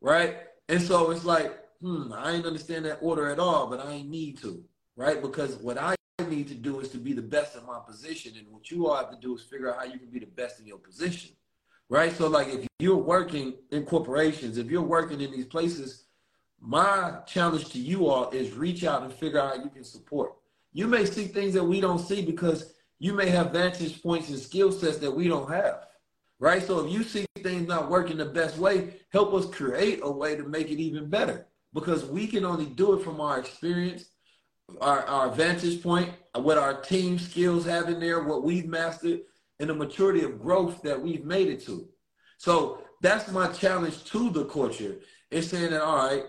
right? 0.00 0.38
And 0.68 0.82
so 0.82 1.12
it's 1.12 1.24
like, 1.24 1.56
hmm, 1.80 2.12
I 2.12 2.32
ain't 2.32 2.44
understand 2.44 2.86
that 2.86 2.98
order 3.02 3.30
at 3.30 3.38
all, 3.38 3.68
but 3.68 3.86
I 3.86 4.02
need 4.02 4.38
to, 4.38 4.64
right? 4.96 5.22
Because 5.22 5.54
what 5.58 5.78
I 5.78 5.94
need 6.24 6.48
to 6.48 6.54
do 6.54 6.80
is 6.80 6.88
to 6.90 6.98
be 6.98 7.12
the 7.12 7.22
best 7.22 7.56
in 7.56 7.66
my 7.66 7.78
position, 7.86 8.32
and 8.38 8.48
what 8.50 8.70
you 8.70 8.88
all 8.88 8.96
have 8.96 9.10
to 9.10 9.18
do 9.20 9.36
is 9.36 9.42
figure 9.42 9.70
out 9.70 9.78
how 9.78 9.84
you 9.84 9.98
can 9.98 10.08
be 10.08 10.18
the 10.18 10.26
best 10.26 10.58
in 10.58 10.66
your 10.66 10.78
position, 10.78 11.32
right? 11.90 12.10
So, 12.16 12.26
like, 12.28 12.48
if 12.48 12.66
you're 12.78 12.96
working 12.96 13.54
in 13.70 13.84
corporations, 13.84 14.56
if 14.56 14.70
you're 14.70 14.82
working 14.82 15.20
in 15.20 15.30
these 15.30 15.44
places, 15.44 16.04
my 16.58 17.18
challenge 17.26 17.68
to 17.70 17.78
you 17.78 18.06
all 18.06 18.30
is 18.30 18.54
reach 18.54 18.84
out 18.84 19.02
and 19.02 19.12
figure 19.12 19.38
out 19.38 19.56
how 19.56 19.62
you 19.62 19.68
can 19.68 19.84
support. 19.84 20.32
You 20.72 20.86
may 20.86 21.04
see 21.04 21.26
things 21.26 21.52
that 21.52 21.64
we 21.64 21.80
don't 21.80 21.98
see 21.98 22.24
because 22.24 22.72
you 22.98 23.12
may 23.12 23.28
have 23.28 23.52
vantage 23.52 24.02
points 24.02 24.30
and 24.30 24.38
skill 24.38 24.72
sets 24.72 24.96
that 24.98 25.10
we 25.10 25.28
don't 25.28 25.50
have. 25.50 25.86
Right? 26.38 26.62
So 26.62 26.84
if 26.84 26.92
you 26.92 27.02
see 27.02 27.26
things 27.42 27.68
not 27.68 27.90
working 27.90 28.16
the 28.16 28.26
best 28.26 28.56
way, 28.58 28.94
help 29.10 29.34
us 29.34 29.46
create 29.46 30.00
a 30.02 30.10
way 30.10 30.34
to 30.36 30.44
make 30.44 30.70
it 30.70 30.80
even 30.80 31.08
better. 31.08 31.46
Because 31.74 32.06
we 32.06 32.26
can 32.26 32.44
only 32.44 32.66
do 32.66 32.94
it 32.94 33.04
from 33.04 33.20
our 33.20 33.38
experience, 33.38 34.06
our, 34.80 35.04
our 35.04 35.30
vantage 35.30 35.82
point, 35.82 36.10
what 36.34 36.58
our 36.58 36.80
team 36.80 37.18
skills 37.18 37.64
have 37.64 37.88
in 37.88 38.00
there, 38.00 38.22
what 38.24 38.42
we've 38.42 38.66
mastered, 38.66 39.20
and 39.60 39.70
the 39.70 39.74
maturity 39.74 40.22
of 40.22 40.40
growth 40.40 40.82
that 40.82 41.00
we've 41.00 41.24
made 41.24 41.48
it 41.48 41.64
to. 41.66 41.88
So 42.38 42.82
that's 43.00 43.30
my 43.30 43.48
challenge 43.48 44.04
to 44.04 44.30
the 44.30 44.44
culture. 44.44 44.96
Is 45.30 45.50
saying 45.50 45.70
that, 45.70 45.82
all 45.82 46.06
right, 46.08 46.24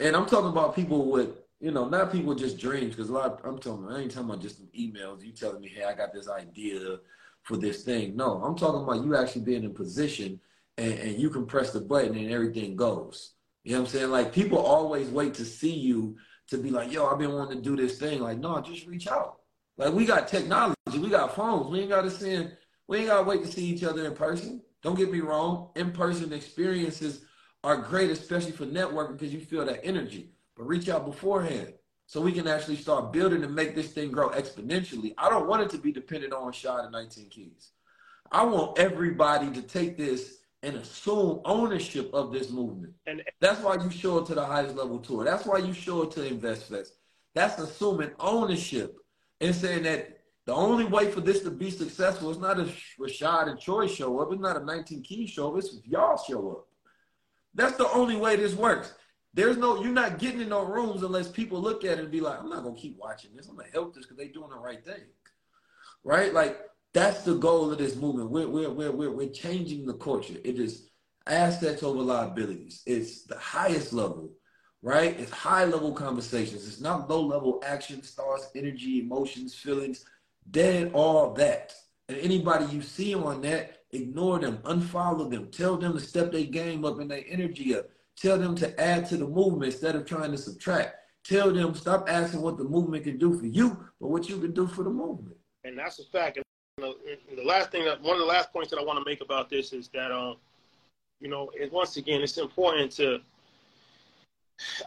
and 0.00 0.16
I'm 0.16 0.26
talking 0.26 0.50
about 0.50 0.74
people 0.74 1.10
with, 1.10 1.38
you 1.60 1.70
know, 1.70 1.88
not 1.88 2.12
people 2.12 2.34
just 2.34 2.58
dreams, 2.58 2.94
because 2.94 3.08
a 3.08 3.12
lot 3.12 3.32
of, 3.32 3.44
I'm 3.44 3.58
talking, 3.58 3.88
I 3.88 4.00
ain't 4.00 4.10
talking 4.10 4.28
about 4.28 4.42
just 4.42 4.58
some 4.58 4.68
emails. 4.78 5.24
You 5.24 5.32
telling 5.32 5.60
me, 5.60 5.68
hey, 5.68 5.84
I 5.84 5.94
got 5.94 6.12
this 6.12 6.28
idea 6.28 6.98
for 7.42 7.56
this 7.56 7.84
thing. 7.84 8.16
No, 8.16 8.42
I'm 8.42 8.56
talking 8.56 8.82
about 8.82 9.04
you 9.04 9.16
actually 9.16 9.42
being 9.42 9.64
in 9.64 9.72
position 9.72 10.40
and, 10.76 10.92
and 10.92 11.18
you 11.18 11.30
can 11.30 11.46
press 11.46 11.70
the 11.72 11.80
button 11.80 12.16
and 12.16 12.30
everything 12.30 12.74
goes. 12.74 13.34
You 13.66 13.72
know 13.72 13.80
what 13.80 13.88
I'm 13.88 13.92
saying? 13.94 14.10
Like 14.10 14.32
people 14.32 14.58
always 14.58 15.08
wait 15.08 15.34
to 15.34 15.44
see 15.44 15.74
you 15.74 16.16
to 16.50 16.56
be 16.56 16.70
like, 16.70 16.92
yo, 16.92 17.08
I've 17.08 17.18
been 17.18 17.32
wanting 17.32 17.58
to 17.58 17.64
do 17.64 17.74
this 17.74 17.98
thing. 17.98 18.20
Like, 18.20 18.38
no, 18.38 18.60
just 18.60 18.86
reach 18.86 19.08
out. 19.08 19.40
Like 19.76 19.92
we 19.92 20.06
got 20.06 20.28
technology, 20.28 20.76
we 20.88 21.08
got 21.08 21.34
phones. 21.34 21.68
We 21.68 21.80
ain't 21.80 21.90
gotta 21.90 22.08
send, 22.08 22.56
we 22.86 22.98
ain't 22.98 23.08
gotta 23.08 23.24
wait 23.24 23.42
to 23.42 23.50
see 23.50 23.64
each 23.64 23.82
other 23.82 24.06
in 24.06 24.14
person. 24.14 24.62
Don't 24.84 24.96
get 24.96 25.10
me 25.10 25.18
wrong, 25.18 25.70
in-person 25.74 26.32
experiences 26.32 27.22
are 27.64 27.76
great, 27.76 28.08
especially 28.08 28.52
for 28.52 28.66
networking 28.66 29.18
because 29.18 29.34
you 29.34 29.40
feel 29.40 29.66
that 29.66 29.84
energy. 29.84 30.30
But 30.56 30.68
reach 30.68 30.88
out 30.88 31.04
beforehand 31.04 31.74
so 32.06 32.20
we 32.20 32.30
can 32.30 32.46
actually 32.46 32.76
start 32.76 33.12
building 33.12 33.42
and 33.42 33.52
make 33.52 33.74
this 33.74 33.92
thing 33.92 34.12
grow 34.12 34.28
exponentially. 34.28 35.12
I 35.18 35.28
don't 35.28 35.48
want 35.48 35.62
it 35.62 35.70
to 35.70 35.78
be 35.78 35.90
dependent 35.90 36.32
on 36.32 36.52
Shad 36.52 36.84
and 36.84 36.92
19 36.92 37.30
Keys. 37.30 37.72
I 38.30 38.44
want 38.44 38.78
everybody 38.78 39.50
to 39.50 39.62
take 39.62 39.98
this 39.98 40.36
and 40.66 40.76
assume 40.78 41.40
ownership 41.44 42.10
of 42.12 42.32
this 42.32 42.50
movement. 42.50 42.92
And 43.06 43.22
that's 43.40 43.60
why 43.60 43.76
you 43.76 43.88
show 43.88 44.18
it 44.18 44.26
to 44.26 44.34
the 44.34 44.44
highest 44.44 44.74
level 44.74 44.98
tour. 44.98 45.24
That's 45.24 45.46
why 45.46 45.58
you 45.58 45.72
show 45.72 46.02
it 46.02 46.10
to 46.12 46.20
InvestFest. 46.20 46.88
That's 47.34 47.60
assuming 47.60 48.10
ownership 48.18 48.96
and 49.40 49.54
saying 49.54 49.84
that 49.84 50.18
the 50.44 50.52
only 50.52 50.84
way 50.84 51.08
for 51.12 51.20
this 51.20 51.42
to 51.42 51.50
be 51.50 51.70
successful 51.70 52.30
is 52.30 52.38
not 52.38 52.58
if 52.58 52.96
Rashad 53.00 53.48
and 53.48 53.60
Troy 53.60 53.86
show 53.86 54.18
up. 54.18 54.32
It's 54.32 54.40
not 54.40 54.60
a 54.60 54.64
19 54.64 55.02
Keys 55.02 55.30
show 55.30 55.52
up. 55.52 55.58
It's 55.58 55.72
if 55.72 55.86
y'all 55.86 56.20
show 56.28 56.50
up. 56.50 56.66
That's 57.54 57.76
the 57.76 57.88
only 57.90 58.16
way 58.16 58.34
this 58.34 58.54
works. 58.54 58.92
There's 59.34 59.56
no, 59.56 59.80
you're 59.80 59.92
not 59.92 60.18
getting 60.18 60.40
in 60.40 60.48
no 60.48 60.64
rooms 60.64 61.04
unless 61.04 61.28
people 61.28 61.60
look 61.60 61.84
at 61.84 61.98
it 61.98 62.00
and 62.00 62.10
be 62.10 62.20
like, 62.20 62.40
I'm 62.40 62.48
not 62.48 62.64
gonna 62.64 62.74
keep 62.74 62.96
watching 62.98 63.30
this. 63.36 63.46
I'm 63.46 63.56
gonna 63.56 63.68
help 63.72 63.94
this 63.94 64.04
because 64.04 64.16
they're 64.16 64.28
doing 64.28 64.50
the 64.50 64.58
right 64.58 64.84
thing, 64.84 65.04
right? 66.02 66.34
Like 66.34 66.58
that's 66.96 67.22
the 67.22 67.34
goal 67.34 67.70
of 67.70 67.78
this 67.78 67.96
movement. 67.96 68.30
We're 68.30 68.48
we're 68.48 68.70
we're 68.70 68.92
we're, 68.92 69.10
we're 69.10 69.28
changing 69.28 69.86
the 69.86 69.94
culture. 69.94 70.36
It 70.44 70.58
is 70.58 70.88
assets 71.26 71.82
over 71.82 72.00
liabilities. 72.00 72.82
It's 72.86 73.24
the 73.24 73.38
highest 73.38 73.92
level, 73.92 74.32
right? 74.82 75.18
It's 75.18 75.30
high 75.30 75.64
level 75.64 75.92
conversations. 75.92 76.66
It's 76.66 76.80
not 76.80 77.10
low 77.10 77.24
level 77.24 77.62
action, 77.64 78.02
stars, 78.02 78.48
energy, 78.54 79.00
emotions, 79.00 79.54
feelings. 79.54 80.04
Dead 80.50 80.90
all 80.94 81.34
that. 81.34 81.74
And 82.08 82.18
anybody 82.18 82.66
you 82.66 82.82
see 82.82 83.14
on 83.14 83.40
that, 83.42 83.78
ignore 83.90 84.38
them, 84.38 84.58
unfollow 84.58 85.28
them, 85.28 85.50
tell 85.50 85.76
them 85.76 85.94
to 85.94 86.00
step 86.00 86.30
their 86.30 86.44
game 86.44 86.84
up 86.84 87.00
and 87.00 87.10
their 87.10 87.24
energy 87.28 87.74
up 87.76 87.86
Tell 88.16 88.38
them 88.38 88.54
to 88.56 88.80
add 88.80 89.06
to 89.10 89.18
the 89.18 89.26
movement 89.26 89.72
instead 89.72 89.94
of 89.94 90.06
trying 90.06 90.30
to 90.30 90.38
subtract. 90.38 90.96
Tell 91.24 91.52
them 91.52 91.74
stop 91.74 92.08
asking 92.08 92.40
what 92.40 92.56
the 92.56 92.64
movement 92.64 93.04
can 93.04 93.18
do 93.18 93.38
for 93.38 93.46
you, 93.46 93.76
but 94.00 94.08
what 94.08 94.28
you 94.28 94.38
can 94.38 94.52
do 94.52 94.66
for 94.66 94.84
the 94.84 94.90
movement. 94.90 95.36
And 95.64 95.78
that's 95.78 95.98
a 95.98 96.04
fact. 96.04 96.38
The 96.78 97.42
last 97.42 97.70
thing 97.70 97.86
that 97.86 98.02
one 98.02 98.16
of 98.16 98.20
the 98.20 98.26
last 98.26 98.52
points 98.52 98.68
that 98.68 98.78
I 98.78 98.84
want 98.84 98.98
to 98.98 99.04
make 99.10 99.22
about 99.22 99.48
this 99.48 99.72
is 99.72 99.88
that 99.94 100.12
um, 100.12 100.36
you 101.20 101.28
know, 101.28 101.50
it, 101.54 101.72
once 101.72 101.96
again, 101.96 102.20
it's 102.20 102.36
important 102.36 102.92
to. 102.92 103.20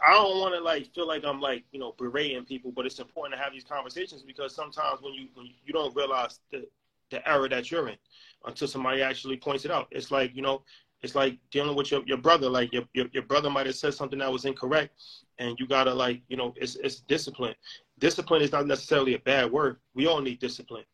I 0.06 0.12
don't 0.12 0.38
want 0.38 0.54
to 0.54 0.60
like 0.60 0.94
feel 0.94 1.08
like 1.08 1.24
I'm 1.24 1.40
like 1.40 1.64
you 1.72 1.80
know 1.80 1.96
berating 1.98 2.44
people, 2.44 2.70
but 2.70 2.86
it's 2.86 3.00
important 3.00 3.36
to 3.36 3.42
have 3.42 3.52
these 3.52 3.64
conversations 3.64 4.22
because 4.22 4.54
sometimes 4.54 5.02
when 5.02 5.14
you 5.14 5.26
when 5.34 5.46
you 5.64 5.72
don't 5.72 5.92
realize 5.96 6.38
the 6.52 6.64
the 7.10 7.28
error 7.28 7.48
that 7.48 7.72
you're 7.72 7.88
in 7.88 7.96
until 8.44 8.68
somebody 8.68 9.02
actually 9.02 9.36
points 9.36 9.64
it 9.64 9.72
out. 9.72 9.88
It's 9.90 10.12
like 10.12 10.36
you 10.36 10.42
know 10.42 10.62
it's 11.02 11.16
like 11.16 11.38
dealing 11.50 11.74
with 11.74 11.90
your, 11.90 12.04
your 12.06 12.18
brother. 12.18 12.48
Like 12.48 12.72
your, 12.72 12.84
your, 12.92 13.06
your 13.10 13.24
brother 13.24 13.50
might 13.50 13.66
have 13.66 13.74
said 13.74 13.94
something 13.94 14.20
that 14.20 14.30
was 14.30 14.44
incorrect, 14.44 14.94
and 15.40 15.58
you 15.58 15.66
gotta 15.66 15.92
like 15.92 16.22
you 16.28 16.36
know 16.36 16.54
it's 16.54 16.76
it's 16.76 17.00
discipline. 17.00 17.56
Discipline 17.98 18.42
is 18.42 18.52
not 18.52 18.68
necessarily 18.68 19.14
a 19.14 19.18
bad 19.18 19.50
word. 19.50 19.78
We 19.96 20.06
all 20.06 20.20
need 20.20 20.38
discipline. 20.38 20.84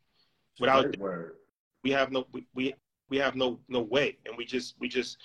Without 0.59 0.97
word. 0.99 1.37
we 1.85 1.91
have 1.91 2.11
no 2.11 2.27
we, 2.33 2.47
we 2.55 2.75
we 3.09 3.19
have 3.19 3.37
no 3.37 3.59
no 3.69 3.81
way, 3.81 4.19
and 4.27 4.37
we 4.37 4.45
just 4.45 4.75
we 4.79 4.89
just 4.89 5.19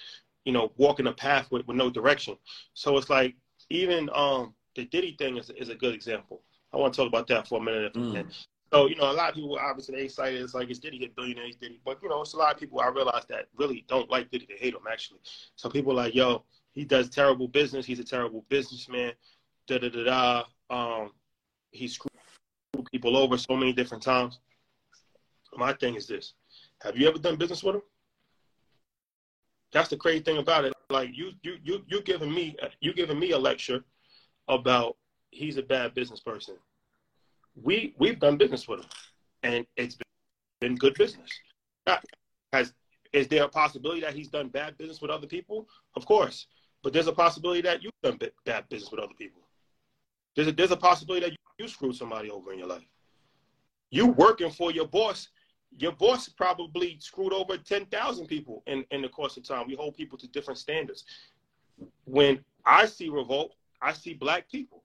you 0.46 0.52
know 0.52 0.72
walking 0.78 1.08
a 1.08 1.14
path 1.14 1.50
with, 1.52 1.66
with 1.68 1.78
no 1.78 1.90
direction. 1.90 2.38
So 2.74 2.98
it's 2.98 3.10
like 3.10 3.36
even 3.70 4.10
um 4.14 4.54
the 4.76 4.86
Diddy 4.86 5.16
thing 5.18 5.38
is 5.38 5.50
is 5.52 5.70
a 5.70 5.76
good 5.76 5.94
example. 5.94 6.42
I 6.74 6.78
want 6.78 6.94
to 6.94 6.98
talk 6.98 7.08
about 7.08 7.28
that 7.28 7.48
for 7.48 7.60
a 7.60 7.64
minute. 7.64 7.94
Mm. 7.94 8.26
So, 8.72 8.88
you 8.88 8.96
know, 8.96 9.12
a 9.12 9.14
lot 9.14 9.30
of 9.30 9.36
people 9.36 9.58
obviously 9.60 9.96
they 9.96 10.04
excited. 10.04 10.42
It's 10.42 10.54
like 10.54 10.70
it's 10.70 10.80
Diddy 10.80 10.98
hit 10.98 11.16
billionaires, 11.16 11.58
Diddy. 11.58 11.82
But 11.84 12.02
you 12.02 12.08
know, 12.08 12.22
it's 12.22 12.34
a 12.34 12.38
lot 12.38 12.54
of 12.54 12.60
people 12.60 12.80
I 12.80 12.88
realize 12.88 13.26
that 13.28 13.48
really 13.58 13.86
don't 13.90 14.10
like 14.10 14.32
Diddy. 14.32 14.48
They 14.48 14.56
hate 14.56 14.74
him 14.74 14.88
actually. 14.90 15.20
So 15.56 15.70
people 15.70 15.94
like, 15.94 16.16
yo, 16.16 16.46
he 16.72 16.86
does 16.86 17.10
terrible 17.10 17.50
business. 17.50 17.86
He's 17.86 18.00
a 18.00 18.04
terrible 18.04 18.46
businessman. 18.48 19.12
Da 19.68 19.78
da 19.78 19.90
da 19.90 20.04
da. 20.06 20.44
Um, 20.70 21.12
he 21.72 21.90
screwed 21.90 22.12
people 22.92 23.18
over 23.18 23.38
so 23.38 23.58
many 23.58 23.74
different 23.74 24.04
times. 24.04 24.40
My 25.56 25.74
thing 25.74 25.96
is 25.96 26.08
this: 26.08 26.34
Have 26.82 26.98
you 26.98 27.08
ever 27.08 27.20
done 27.20 27.36
business 27.36 27.64
with 27.64 27.76
him? 27.76 27.82
That's 29.74 29.90
the 29.90 29.98
crazy 29.98 30.24
thing 30.24 30.38
about 30.38 30.66
it. 30.66 30.74
Like 30.90 31.10
you, 31.14 31.32
you, 31.44 31.56
you, 31.64 31.84
you 31.88 32.02
giving 32.02 32.34
me, 32.34 32.58
you 32.82 32.94
giving 32.94 33.20
me 33.20 33.32
a 33.32 33.38
lecture 33.38 33.84
about 34.48 34.98
he's 35.30 35.58
a 35.58 35.64
bad 35.64 35.94
business 35.94 36.20
person 36.20 36.58
we 37.56 37.94
we've 37.98 38.20
done 38.20 38.38
business 38.38 38.68
with 38.68 38.82
him, 38.82 38.90
and 39.44 39.66
it's 39.76 39.96
been, 39.96 40.70
been 40.70 40.76
good 40.76 40.94
business. 40.96 41.30
Has 42.54 42.74
is 43.14 43.28
there 43.28 43.44
a 43.44 43.50
possibility 43.50 44.02
that 44.02 44.14
he's 44.14 44.30
done 44.30 44.48
bad 44.48 44.78
business 44.78 45.02
with 45.02 45.12
other 45.12 45.28
people? 45.28 45.68
Of 45.96 46.06
course, 46.06 46.48
but 46.84 46.94
there's 46.94 47.08
a 47.08 47.14
possibility 47.14 47.62
that 47.62 47.84
you've 47.84 47.92
done 48.04 48.20
bad 48.46 48.70
business 48.70 48.92
with 48.92 49.02
other 49.02 49.14
people. 49.18 49.42
There's 50.36 50.48
a, 50.48 50.52
there's 50.54 50.72
a 50.72 50.78
possibility 50.78 51.26
that 51.26 51.32
you, 51.32 51.38
you 51.60 51.68
screwed 51.68 51.96
somebody 51.96 52.30
over 52.30 52.54
in 52.54 52.60
your 52.60 52.68
life. 52.68 52.86
You 53.90 54.08
working 54.08 54.50
for 54.50 54.72
your 54.72 54.88
boss, 54.88 55.28
your 55.78 55.94
boss 55.94 56.28
probably 56.30 56.98
screwed 57.00 57.34
over 57.34 57.58
10,000 57.58 58.28
people 58.28 58.64
in, 58.68 58.86
in 58.92 59.02
the 59.02 59.10
course 59.10 59.38
of 59.38 59.44
time. 59.44 59.68
We 59.68 59.76
hold 59.76 59.96
people 59.96 60.18
to 60.18 60.28
different 60.28 60.60
standards. 60.60 61.06
When 62.06 62.44
I 62.66 62.86
see 62.86 63.10
revolt, 63.10 63.56
I 63.82 63.94
see 63.94 64.14
black 64.14 64.50
people. 64.50 64.84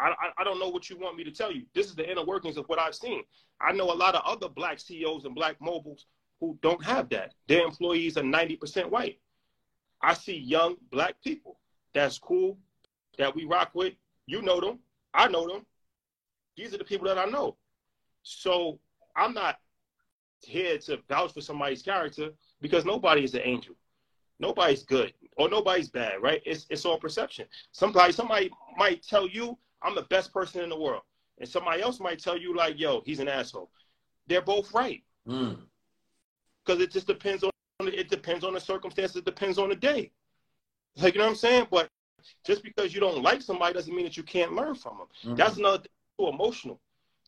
I, 0.00 0.12
I, 0.38 0.44
don't 0.44 0.60
know 0.60 0.68
what 0.68 0.88
you 0.88 0.96
want 0.96 1.16
me 1.16 1.24
to 1.24 1.32
tell 1.32 1.50
you. 1.50 1.64
This 1.74 1.86
is 1.86 1.96
the 1.96 2.08
inner 2.08 2.24
workings 2.24 2.56
of 2.56 2.66
what 2.68 2.78
I've 2.78 2.94
seen. 2.94 3.24
I 3.60 3.72
know 3.72 3.92
a 3.92 3.94
lot 3.94 4.14
of 4.14 4.22
other 4.24 4.48
black 4.48 4.78
CEOs 4.78 5.24
and 5.24 5.34
black 5.34 5.56
mobiles 5.60 6.06
who 6.38 6.56
don't 6.62 6.84
have 6.84 7.08
that. 7.08 7.34
Their 7.48 7.64
employees 7.64 8.16
are 8.16 8.22
90% 8.22 8.88
white. 8.90 9.18
I 10.00 10.14
see 10.14 10.36
young 10.36 10.76
black 10.92 11.16
people 11.22 11.58
that's 11.94 12.18
cool, 12.18 12.56
that 13.18 13.34
we 13.34 13.44
rock 13.44 13.70
with. 13.74 13.94
You 14.26 14.40
know 14.42 14.60
them. 14.60 14.78
I 15.12 15.26
know 15.26 15.48
them. 15.48 15.66
These 16.56 16.74
are 16.74 16.78
the 16.78 16.84
people 16.84 17.08
that 17.08 17.18
I 17.18 17.24
know. 17.24 17.56
So 18.22 18.78
I'm 19.18 19.34
not 19.34 19.58
here 20.42 20.78
to 20.78 20.98
vouch 21.08 21.32
for 21.34 21.40
somebody's 21.40 21.82
character 21.82 22.30
because 22.60 22.84
nobody 22.84 23.24
is 23.24 23.34
an 23.34 23.42
angel. 23.44 23.74
Nobody's 24.40 24.84
good 24.84 25.12
or 25.36 25.48
nobody's 25.48 25.88
bad, 25.88 26.22
right? 26.22 26.40
It's 26.46 26.66
it's 26.70 26.84
all 26.84 26.98
perception. 26.98 27.46
Somebody 27.72 28.12
somebody 28.12 28.50
might 28.76 29.02
tell 29.02 29.28
you 29.28 29.58
I'm 29.82 29.94
the 29.94 30.02
best 30.02 30.32
person 30.32 30.62
in 30.62 30.68
the 30.68 30.78
world. 30.78 31.02
And 31.38 31.48
somebody 31.48 31.82
else 31.82 32.00
might 32.00 32.18
tell 32.18 32.36
you, 32.36 32.54
like, 32.56 32.78
yo, 32.78 33.02
he's 33.04 33.20
an 33.20 33.28
asshole. 33.28 33.70
They're 34.26 34.42
both 34.42 34.72
right. 34.74 35.02
Because 35.24 36.78
mm. 36.78 36.80
it 36.80 36.90
just 36.90 37.06
depends 37.06 37.44
on 37.44 37.50
it 37.80 38.10
depends 38.10 38.44
on 38.44 38.54
the 38.54 38.60
circumstances, 38.60 39.16
it 39.16 39.24
depends 39.24 39.56
on 39.56 39.68
the 39.68 39.76
day. 39.76 40.10
Like, 40.96 41.14
you 41.14 41.20
know 41.20 41.26
what 41.26 41.30
I'm 41.30 41.36
saying? 41.36 41.68
But 41.70 41.88
just 42.44 42.64
because 42.64 42.92
you 42.92 42.98
don't 42.98 43.22
like 43.22 43.40
somebody 43.40 43.72
doesn't 43.72 43.94
mean 43.94 44.04
that 44.04 44.16
you 44.16 44.24
can't 44.24 44.54
learn 44.54 44.74
from 44.74 44.98
them. 44.98 45.06
Mm-hmm. 45.24 45.34
That's 45.36 45.58
another 45.58 45.78
thing 45.78 45.86
too 46.18 46.28
emotional. 46.28 46.80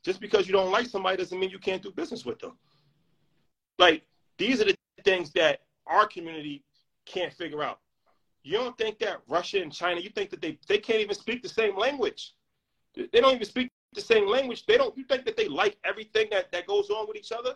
Just 0.04 0.20
because 0.20 0.46
you 0.46 0.52
don't 0.52 0.70
like 0.70 0.86
somebody 0.86 1.16
doesn't 1.16 1.38
mean 1.38 1.50
you 1.50 1.58
can't 1.58 1.82
do 1.82 1.90
business 1.90 2.24
with 2.24 2.38
them. 2.38 2.52
Like, 3.78 4.02
these 4.38 4.60
are 4.60 4.64
the 4.64 4.76
things 5.04 5.30
that 5.32 5.60
our 5.86 6.06
community 6.06 6.64
can't 7.06 7.32
figure 7.32 7.62
out. 7.62 7.80
You 8.42 8.54
don't 8.54 8.76
think 8.78 8.98
that 9.00 9.20
Russia 9.28 9.60
and 9.60 9.72
China, 9.72 10.00
you 10.00 10.08
think 10.10 10.30
that 10.30 10.40
they, 10.40 10.58
they 10.66 10.78
can't 10.78 11.00
even 11.00 11.14
speak 11.14 11.42
the 11.42 11.48
same 11.48 11.76
language. 11.76 12.32
They 12.94 13.20
don't 13.20 13.34
even 13.34 13.46
speak 13.46 13.70
the 13.92 14.00
same 14.00 14.26
language. 14.26 14.64
They 14.66 14.76
don't. 14.76 14.96
You 14.96 15.04
think 15.04 15.24
that 15.26 15.36
they 15.36 15.48
like 15.48 15.76
everything 15.84 16.28
that, 16.30 16.50
that 16.52 16.66
goes 16.66 16.88
on 16.90 17.06
with 17.06 17.16
each 17.16 17.32
other? 17.32 17.54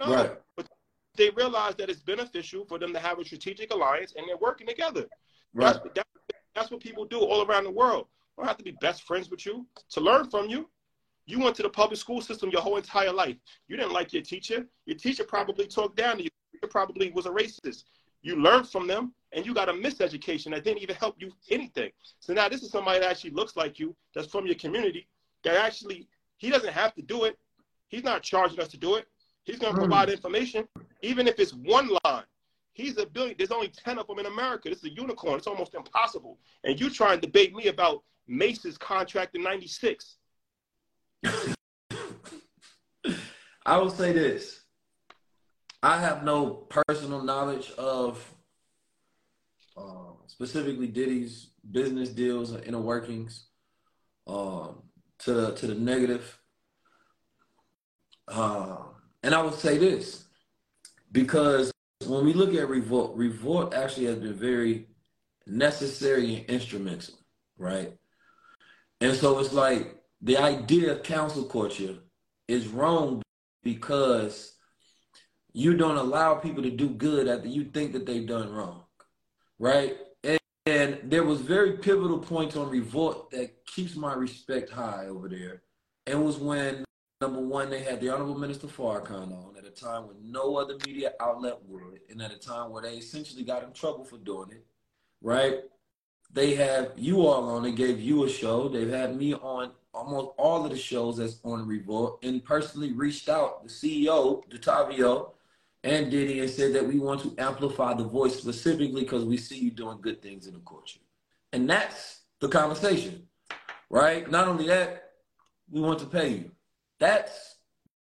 No. 0.00 0.14
Right. 0.14 0.32
But 0.56 0.68
they 1.16 1.30
realize 1.30 1.74
that 1.76 1.88
it's 1.88 2.00
beneficial 2.00 2.64
for 2.66 2.78
them 2.78 2.92
to 2.92 2.98
have 2.98 3.18
a 3.18 3.24
strategic 3.24 3.72
alliance 3.72 4.14
and 4.16 4.28
they're 4.28 4.36
working 4.36 4.66
together. 4.66 5.06
Right. 5.54 5.72
That's, 5.74 5.88
that's, 5.94 6.08
that's 6.54 6.70
what 6.70 6.80
people 6.80 7.04
do 7.06 7.20
all 7.20 7.46
around 7.46 7.64
the 7.64 7.70
world. 7.70 8.06
I 8.36 8.42
don't 8.42 8.48
have 8.48 8.58
to 8.58 8.64
be 8.64 8.76
best 8.80 9.02
friends 9.02 9.30
with 9.30 9.46
you 9.46 9.66
to 9.90 10.00
learn 10.00 10.28
from 10.30 10.48
you. 10.48 10.68
You 11.28 11.38
went 11.38 11.54
to 11.56 11.62
the 11.62 11.68
public 11.68 12.00
school 12.00 12.22
system 12.22 12.48
your 12.48 12.62
whole 12.62 12.78
entire 12.78 13.12
life. 13.12 13.36
You 13.68 13.76
didn't 13.76 13.92
like 13.92 14.14
your 14.14 14.22
teacher. 14.22 14.66
Your 14.86 14.96
teacher 14.96 15.24
probably 15.24 15.66
talked 15.66 15.94
down 15.94 16.16
to 16.16 16.22
you. 16.22 16.30
Your 16.62 16.70
probably 16.70 17.10
was 17.10 17.26
a 17.26 17.30
racist. 17.30 17.84
You 18.22 18.36
learned 18.36 18.66
from 18.66 18.86
them, 18.86 19.12
and 19.32 19.44
you 19.44 19.52
got 19.52 19.68
a 19.68 19.72
miseducation 19.74 20.52
that 20.52 20.64
didn't 20.64 20.82
even 20.82 20.96
help 20.96 21.16
you 21.18 21.30
anything. 21.50 21.90
So 22.18 22.32
now 22.32 22.48
this 22.48 22.62
is 22.62 22.70
somebody 22.70 23.00
that 23.00 23.10
actually 23.10 23.32
looks 23.32 23.56
like 23.56 23.78
you, 23.78 23.94
that's 24.14 24.26
from 24.26 24.46
your 24.46 24.54
community, 24.54 25.06
that 25.44 25.58
actually 25.58 26.08
he 26.38 26.48
doesn't 26.48 26.72
have 26.72 26.94
to 26.94 27.02
do 27.02 27.24
it. 27.24 27.38
He's 27.88 28.04
not 28.04 28.22
charging 28.22 28.58
us 28.60 28.68
to 28.68 28.78
do 28.78 28.94
it. 28.94 29.06
He's 29.44 29.58
going 29.58 29.74
to 29.74 29.80
hmm. 29.80 29.86
provide 29.86 30.08
information, 30.08 30.66
even 31.02 31.28
if 31.28 31.38
it's 31.38 31.52
one 31.52 31.90
line. 32.04 32.24
He's 32.72 32.96
a 32.96 33.04
billion. 33.04 33.34
There's 33.36 33.50
only 33.50 33.68
10 33.68 33.98
of 33.98 34.06
them 34.06 34.18
in 34.18 34.26
America. 34.26 34.70
This 34.70 34.78
is 34.78 34.84
a 34.84 34.94
unicorn. 34.94 35.36
It's 35.36 35.46
almost 35.46 35.74
impossible. 35.74 36.38
And 36.64 36.80
you 36.80 36.88
try 36.88 37.12
and 37.12 37.20
debate 37.20 37.54
me 37.54 37.66
about 37.66 38.02
Mase's 38.28 38.78
contract 38.78 39.34
in 39.34 39.42
96. 39.42 40.17
I 43.66 43.76
will 43.76 43.90
say 43.90 44.12
this. 44.12 44.60
I 45.82 46.00
have 46.00 46.24
no 46.24 46.50
personal 46.50 47.22
knowledge 47.22 47.70
of 47.72 48.24
uh, 49.76 50.12
specifically 50.26 50.88
Diddy's 50.88 51.50
business 51.70 52.08
deals 52.08 52.52
or 52.54 52.62
inner 52.64 52.80
workings 52.80 53.46
um, 54.26 54.82
to 55.20 55.32
the 55.32 55.54
to 55.54 55.66
the 55.66 55.74
negative. 55.74 56.38
Uh, 58.26 58.78
and 59.22 59.34
I 59.34 59.42
would 59.42 59.54
say 59.54 59.78
this 59.78 60.24
because 61.12 61.70
when 62.06 62.24
we 62.24 62.32
look 62.32 62.54
at 62.54 62.68
revolt, 62.68 63.16
revolt 63.16 63.74
actually 63.74 64.06
has 64.06 64.16
been 64.16 64.34
very 64.34 64.88
necessary 65.46 66.36
and 66.36 66.46
instrumental, 66.46 67.14
right? 67.56 67.92
And 69.00 69.16
so 69.16 69.38
it's 69.38 69.52
like 69.52 69.97
the 70.22 70.36
idea 70.36 70.92
of 70.92 71.02
cancel 71.02 71.44
culture 71.44 71.96
is 72.48 72.66
wrong 72.68 73.22
because 73.62 74.54
you 75.52 75.76
don't 75.76 75.96
allow 75.96 76.34
people 76.34 76.62
to 76.62 76.70
do 76.70 76.88
good 76.88 77.28
after 77.28 77.48
you 77.48 77.64
think 77.64 77.92
that 77.92 78.06
they've 78.06 78.26
done 78.26 78.52
wrong, 78.52 78.84
right? 79.58 79.96
And, 80.24 80.38
and 80.66 80.98
there 81.04 81.24
was 81.24 81.40
very 81.40 81.78
pivotal 81.78 82.18
points 82.18 82.56
on 82.56 82.68
revolt 82.68 83.30
that 83.30 83.64
keeps 83.66 83.96
my 83.96 84.14
respect 84.14 84.70
high 84.70 85.06
over 85.06 85.28
there. 85.28 85.62
And 86.06 86.24
was 86.24 86.38
when 86.38 86.84
number 87.20 87.40
one 87.40 87.68
they 87.68 87.82
had 87.82 88.00
the 88.00 88.08
Honorable 88.08 88.38
Minister 88.38 88.68
Farrakhan 88.68 89.32
on 89.32 89.56
at 89.58 89.66
a 89.66 89.70
time 89.70 90.06
when 90.06 90.16
no 90.30 90.56
other 90.56 90.76
media 90.86 91.12
outlet 91.20 91.58
would, 91.66 92.00
and 92.10 92.22
at 92.22 92.32
a 92.32 92.38
time 92.38 92.70
where 92.70 92.82
they 92.82 92.94
essentially 92.94 93.42
got 93.42 93.64
in 93.64 93.72
trouble 93.72 94.04
for 94.04 94.18
doing 94.18 94.50
it, 94.52 94.64
right? 95.20 95.60
They 96.32 96.54
have 96.54 96.92
you 96.96 97.26
all 97.26 97.48
on. 97.48 97.62
They 97.62 97.72
gave 97.72 98.00
you 98.00 98.24
a 98.24 98.28
show. 98.28 98.68
They've 98.68 98.90
had 98.90 99.16
me 99.16 99.34
on 99.34 99.72
almost 99.98 100.30
all 100.38 100.64
of 100.64 100.70
the 100.70 100.78
shows 100.78 101.16
that's 101.16 101.40
on 101.42 101.66
Revolt, 101.66 102.20
and 102.22 102.44
personally 102.44 102.92
reached 102.92 103.28
out 103.28 103.64
the 103.64 103.68
CEO, 103.68 104.48
Detavio, 104.48 105.32
and 105.82 106.10
Diddy, 106.10 106.40
and 106.40 106.48
said 106.48 106.72
that 106.74 106.86
we 106.86 106.98
want 106.98 107.20
to 107.22 107.34
amplify 107.38 107.94
the 107.94 108.04
voice 108.04 108.38
specifically 108.38 109.02
because 109.02 109.24
we 109.24 109.36
see 109.36 109.58
you 109.58 109.70
doing 109.70 110.00
good 110.00 110.22
things 110.22 110.46
in 110.46 110.54
the 110.54 110.60
culture, 110.60 111.00
and 111.52 111.68
that's 111.68 112.20
the 112.40 112.48
conversation, 112.48 113.26
right? 113.90 114.30
Not 114.30 114.46
only 114.46 114.68
that, 114.68 115.10
we 115.70 115.80
want 115.80 115.98
to 115.98 116.06
pay 116.06 116.28
you. 116.28 116.50
That's 117.00 117.56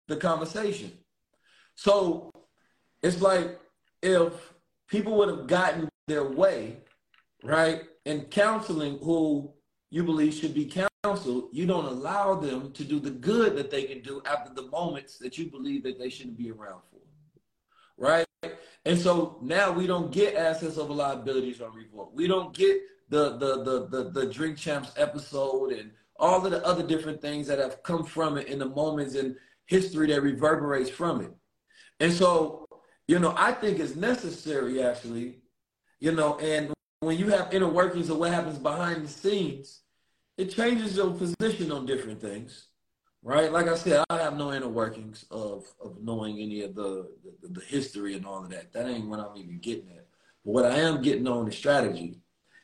the 0.09 0.17
conversation. 0.17 0.93
So 1.75 2.31
it's 3.03 3.23
like 3.23 3.59
if 4.03 4.33
people 4.89 5.17
would 5.17 5.29
have 5.29 5.47
gotten 5.47 5.89
their 6.07 6.25
way, 6.25 6.79
right? 7.43 7.85
And 8.05 8.31
canceling 8.31 8.99
who 8.99 9.53
you 9.91 10.05
believe 10.05 10.35
should 10.35 10.55
be 10.55 10.67
canceled, 11.05 11.49
you 11.53 11.67
don't 11.67 11.85
allow 11.85 12.35
them 12.35 12.73
to 12.73 12.85
do 12.85 12.99
the 12.99 13.11
good 13.11 13.57
that 13.57 13.71
they 13.71 13.85
can 13.85 14.01
do 14.03 14.21
after 14.27 14.53
the 14.53 14.69
moments 14.69 15.19
that 15.19 15.39
you 15.39 15.47
believe 15.47 15.83
that 15.85 15.99
they 15.99 16.09
shouldn't 16.09 16.37
be 16.37 16.51
around 16.51 16.81
for. 16.91 16.99
Right? 17.97 18.27
And 18.85 18.99
so 18.99 19.39
now 19.43 19.73
we 19.73 19.87
don't 19.87 20.13
get 20.13 20.35
assets 20.35 20.79
over 20.79 20.93
liabilities 20.93 21.61
on 21.61 21.75
revolt. 21.75 22.13
We 22.15 22.27
don't 22.27 22.55
get 22.55 22.81
the 23.09 23.37
the 23.37 23.65
the 23.65 23.89
the, 23.89 24.11
the 24.11 24.27
drink 24.27 24.57
champs 24.57 24.93
episode 24.97 25.73
and 25.73 25.91
all 26.19 26.45
of 26.45 26.51
the 26.51 26.65
other 26.65 26.83
different 26.83 27.21
things 27.21 27.47
that 27.47 27.59
have 27.59 27.83
come 27.83 28.05
from 28.05 28.39
it 28.39 28.49
in 28.49 28.59
the 28.59 28.67
moments 28.67 29.15
in 29.15 29.37
history 29.67 30.09
that 30.09 30.23
reverberates 30.23 30.91
from 30.91 31.21
it. 31.21 31.31
And 32.01 32.13
so, 32.13 32.67
you 33.07 33.19
know, 33.19 33.35
I 33.37 33.53
think 33.53 33.79
it's 33.79 33.97
necessary 33.97 34.83
actually, 34.83 35.39
you 36.01 36.13
know, 36.13 36.39
and 36.39 36.73
when 37.01 37.19
you 37.19 37.29
have 37.29 37.53
inner 37.53 37.69
workings 37.69 38.11
of 38.11 38.19
what 38.19 38.33
happens 38.33 38.59
behind 38.59 39.05
the 39.05 39.09
scenes, 39.09 39.83
it 40.39 40.55
changes 40.55 40.97
your 40.97 41.11
position 41.11 41.71
on 41.73 41.85
different 41.85 42.21
things, 42.21 42.69
right? 43.23 43.53
Like 43.53 43.69
I 43.69 43.75
said, 43.75 44.05
I 44.09 44.19
have 44.19 44.37
no 44.37 44.53
inner 44.53 44.69
workings 44.69 45.27
of 45.31 45.67
of 45.85 46.01
knowing 46.01 46.39
any 46.39 46.63
of 46.63 46.75
the 46.75 47.11
the, 47.43 47.49
the 47.49 47.65
history 47.67 48.15
and 48.15 48.25
all 48.25 48.45
of 48.45 48.51
that. 48.51 48.73
That 48.73 48.89
ain't 48.89 49.09
what 49.09 49.21
I'm 49.21 49.37
even 49.37 49.59
getting 49.59 49.91
at. 49.91 50.07
But 50.45 50.53
what 50.53 50.65
I 50.65 50.79
am 50.79 51.03
getting 51.03 51.29
on 51.29 51.49
is 51.49 51.57
strategy 51.57 52.21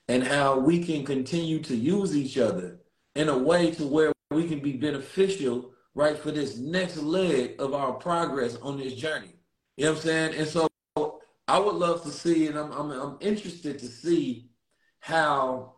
and 0.09 0.23
how 0.23 0.59
we 0.59 0.85
can 0.85 1.05
continue 1.05 1.61
to 1.63 1.77
use 1.77 2.17
each 2.17 2.39
other 2.39 2.81
in 3.15 3.29
a 3.29 3.37
way 3.37 3.71
to 3.73 3.87
where 3.87 4.13
we 4.31 4.47
can 4.47 4.61
be 4.61 4.73
beneficial, 4.75 5.73
right, 5.95 6.19
for 6.19 6.31
this 6.31 6.59
next 6.59 6.99
leg 6.99 7.57
of 7.59 7.75
our 7.75 7.93
progress 7.93 8.57
on 8.57 8.79
this 8.79 8.95
journey. 8.95 9.35
You 9.77 9.87
know 9.87 9.93
what 9.93 9.99
I'm 9.99 10.05
saying? 10.05 10.35
And 10.37 10.47
so 10.49 10.69
I 11.49 11.59
would 11.59 11.75
love 11.75 12.03
to 12.05 12.11
see, 12.11 12.47
and 12.47 12.59
I'm, 12.59 12.73
I'm, 12.73 12.91
I'm 12.91 13.17
interested 13.21 13.79
to 13.79 13.87
see 13.87 14.51
how, 15.01 15.75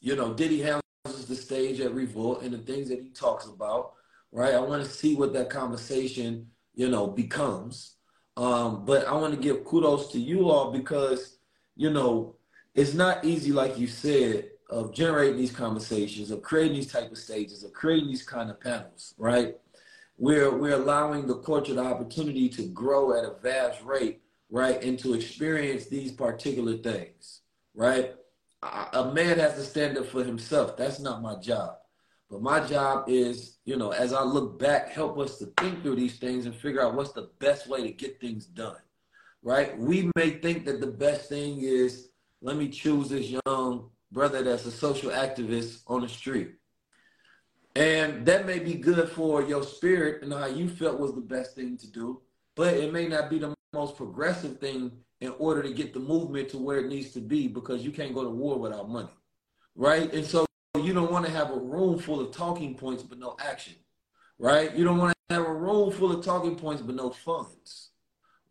you 0.00 0.16
know, 0.16 0.34
Diddy 0.34 0.60
handles 0.60 0.82
the 1.28 1.34
stage 1.34 1.80
at 1.80 1.94
Revolt 1.94 2.42
and 2.42 2.52
the 2.52 2.58
things 2.58 2.88
that 2.88 3.00
he 3.00 3.10
talks 3.10 3.46
about, 3.46 3.92
right? 4.32 4.54
I 4.54 4.60
want 4.60 4.84
to 4.84 4.90
see 4.90 5.14
what 5.14 5.32
that 5.34 5.50
conversation, 5.50 6.46
you 6.74 6.88
know, 6.88 7.06
becomes. 7.06 7.96
Um, 8.36 8.84
but 8.84 9.06
I 9.06 9.14
want 9.14 9.34
to 9.34 9.40
give 9.40 9.64
kudos 9.64 10.12
to 10.12 10.20
you 10.20 10.50
all 10.50 10.70
because, 10.70 11.38
you 11.76 11.90
know, 11.90 12.36
it's 12.74 12.94
not 12.94 13.24
easy, 13.24 13.52
like 13.52 13.78
you 13.78 13.86
said, 13.86 14.50
of 14.68 14.92
generating 14.92 15.36
these 15.36 15.52
conversations, 15.52 16.30
of 16.30 16.42
creating 16.42 16.74
these 16.74 16.92
type 16.92 17.10
of 17.10 17.18
stages, 17.18 17.64
of 17.64 17.72
creating 17.72 18.08
these 18.08 18.24
kind 18.24 18.50
of 18.50 18.60
panels, 18.60 19.14
right? 19.16 19.56
We're 20.18 20.56
we're 20.56 20.74
allowing 20.74 21.26
the 21.26 21.38
culture 21.38 21.74
the 21.74 21.84
opportunity 21.84 22.48
to 22.50 22.62
grow 22.68 23.16
at 23.16 23.24
a 23.24 23.34
vast 23.40 23.82
rate 23.82 24.20
right, 24.50 24.82
and 24.82 24.98
to 25.00 25.14
experience 25.14 25.86
these 25.86 26.12
particular 26.12 26.76
things, 26.76 27.42
right? 27.74 28.14
A 28.62 29.12
man 29.12 29.38
has 29.38 29.54
to 29.54 29.62
stand 29.62 29.98
up 29.98 30.06
for 30.06 30.24
himself. 30.24 30.76
That's 30.76 30.98
not 30.98 31.22
my 31.22 31.36
job. 31.36 31.76
But 32.30 32.42
my 32.42 32.66
job 32.66 33.04
is, 33.08 33.58
you 33.64 33.76
know, 33.76 33.90
as 33.90 34.12
I 34.12 34.22
look 34.22 34.58
back, 34.58 34.90
help 34.90 35.18
us 35.18 35.38
to 35.38 35.46
think 35.60 35.82
through 35.82 35.96
these 35.96 36.18
things 36.18 36.46
and 36.46 36.54
figure 36.54 36.82
out 36.82 36.94
what's 36.94 37.12
the 37.12 37.30
best 37.38 37.68
way 37.68 37.82
to 37.82 37.92
get 37.92 38.20
things 38.20 38.46
done, 38.46 38.80
right? 39.42 39.78
We 39.78 40.10
may 40.16 40.30
think 40.30 40.64
that 40.66 40.80
the 40.80 40.88
best 40.88 41.28
thing 41.28 41.60
is, 41.60 42.08
let 42.42 42.56
me 42.56 42.68
choose 42.68 43.10
this 43.10 43.30
young 43.46 43.90
brother 44.10 44.42
that's 44.42 44.66
a 44.66 44.72
social 44.72 45.10
activist 45.10 45.82
on 45.86 46.00
the 46.00 46.08
street. 46.08 46.54
And 47.76 48.24
that 48.26 48.46
may 48.46 48.58
be 48.58 48.74
good 48.74 49.08
for 49.10 49.42
your 49.42 49.62
spirit 49.62 50.22
and 50.22 50.32
how 50.32 50.46
you 50.46 50.68
felt 50.68 50.98
was 50.98 51.14
the 51.14 51.20
best 51.20 51.54
thing 51.54 51.76
to 51.76 51.90
do, 51.90 52.22
but 52.56 52.74
it 52.74 52.92
may 52.92 53.06
not 53.06 53.30
be 53.30 53.38
the 53.38 53.54
most 53.72 53.96
progressive 53.96 54.58
thing 54.58 54.90
in 55.20 55.32
order 55.38 55.62
to 55.62 55.72
get 55.72 55.94
the 55.94 56.00
movement 56.00 56.48
to 56.50 56.58
where 56.58 56.78
it 56.78 56.88
needs 56.88 57.12
to 57.12 57.20
be 57.20 57.48
because 57.48 57.82
you 57.82 57.90
can't 57.90 58.14
go 58.14 58.22
to 58.22 58.30
war 58.30 58.58
without 58.58 58.88
money. 58.88 59.10
Right? 59.74 60.12
And 60.12 60.24
so 60.24 60.46
you 60.76 60.92
don't 60.92 61.10
want 61.10 61.24
to 61.26 61.32
have 61.32 61.50
a 61.50 61.58
room 61.58 61.98
full 61.98 62.20
of 62.20 62.34
talking 62.34 62.74
points 62.74 63.02
but 63.02 63.18
no 63.18 63.36
action. 63.40 63.74
Right? 64.38 64.74
You 64.74 64.84
don't 64.84 64.98
want 64.98 65.16
to 65.28 65.34
have 65.34 65.46
a 65.46 65.52
room 65.54 65.90
full 65.90 66.12
of 66.12 66.24
talking 66.24 66.56
points 66.56 66.82
but 66.82 66.94
no 66.94 67.10
funds. 67.10 67.90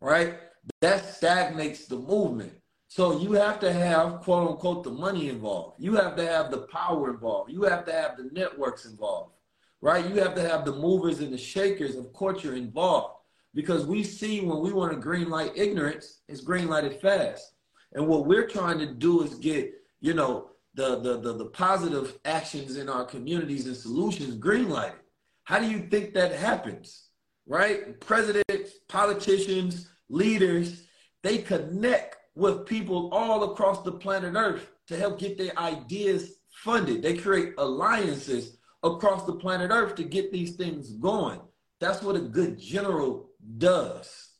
Right? 0.00 0.38
That 0.80 1.04
stagnates 1.04 1.86
the 1.86 1.96
movement. 1.96 2.52
So 2.88 3.20
you 3.20 3.32
have 3.32 3.60
to 3.60 3.72
have 3.72 4.20
quote 4.20 4.48
unquote 4.48 4.84
the 4.84 4.90
money 4.90 5.28
involved. 5.28 5.80
You 5.80 5.94
have 5.96 6.16
to 6.16 6.26
have 6.26 6.50
the 6.50 6.66
power 6.68 7.10
involved. 7.10 7.52
You 7.52 7.62
have 7.62 7.84
to 7.86 7.92
have 7.92 8.16
the 8.16 8.28
networks 8.32 8.84
involved. 8.84 9.32
Right? 9.80 10.06
You 10.06 10.16
have 10.16 10.34
to 10.34 10.48
have 10.48 10.64
the 10.64 10.74
movers 10.74 11.20
and 11.20 11.32
the 11.32 11.38
shakers 11.38 11.94
of 11.96 12.12
culture 12.12 12.54
involved 12.54 13.15
because 13.56 13.86
we 13.86 14.04
see 14.04 14.42
when 14.42 14.60
we 14.60 14.70
want 14.70 14.92
to 14.92 14.98
green 14.98 15.30
light 15.30 15.50
ignorance, 15.56 16.20
it's 16.28 16.42
green 16.42 16.68
lighted 16.68 17.00
fast. 17.00 17.54
And 17.94 18.06
what 18.06 18.26
we're 18.26 18.46
trying 18.46 18.78
to 18.80 18.86
do 18.86 19.22
is 19.22 19.34
get, 19.36 19.72
you 19.98 20.12
know, 20.12 20.50
the, 20.74 21.00
the, 21.00 21.18
the, 21.18 21.32
the 21.32 21.46
positive 21.46 22.18
actions 22.26 22.76
in 22.76 22.90
our 22.90 23.06
communities 23.06 23.66
and 23.66 23.74
solutions 23.74 24.36
green 24.36 24.68
lighted. 24.68 25.00
How 25.44 25.58
do 25.58 25.70
you 25.70 25.88
think 25.88 26.12
that 26.12 26.32
happens? 26.32 27.06
Right? 27.46 27.98
Presidents, 27.98 28.72
politicians, 28.90 29.88
leaders, 30.10 30.82
they 31.22 31.38
connect 31.38 32.18
with 32.34 32.66
people 32.66 33.08
all 33.10 33.52
across 33.52 33.82
the 33.82 33.92
planet 33.92 34.34
Earth 34.36 34.70
to 34.88 34.98
help 34.98 35.18
get 35.18 35.38
their 35.38 35.58
ideas 35.58 36.40
funded. 36.50 37.00
They 37.00 37.16
create 37.16 37.54
alliances 37.56 38.58
across 38.82 39.24
the 39.24 39.36
planet 39.36 39.70
Earth 39.70 39.94
to 39.94 40.04
get 40.04 40.30
these 40.30 40.56
things 40.56 40.90
going. 40.92 41.40
That's 41.80 42.02
what 42.02 42.16
a 42.16 42.20
good 42.20 42.58
general 42.58 43.30
does. 43.58 44.30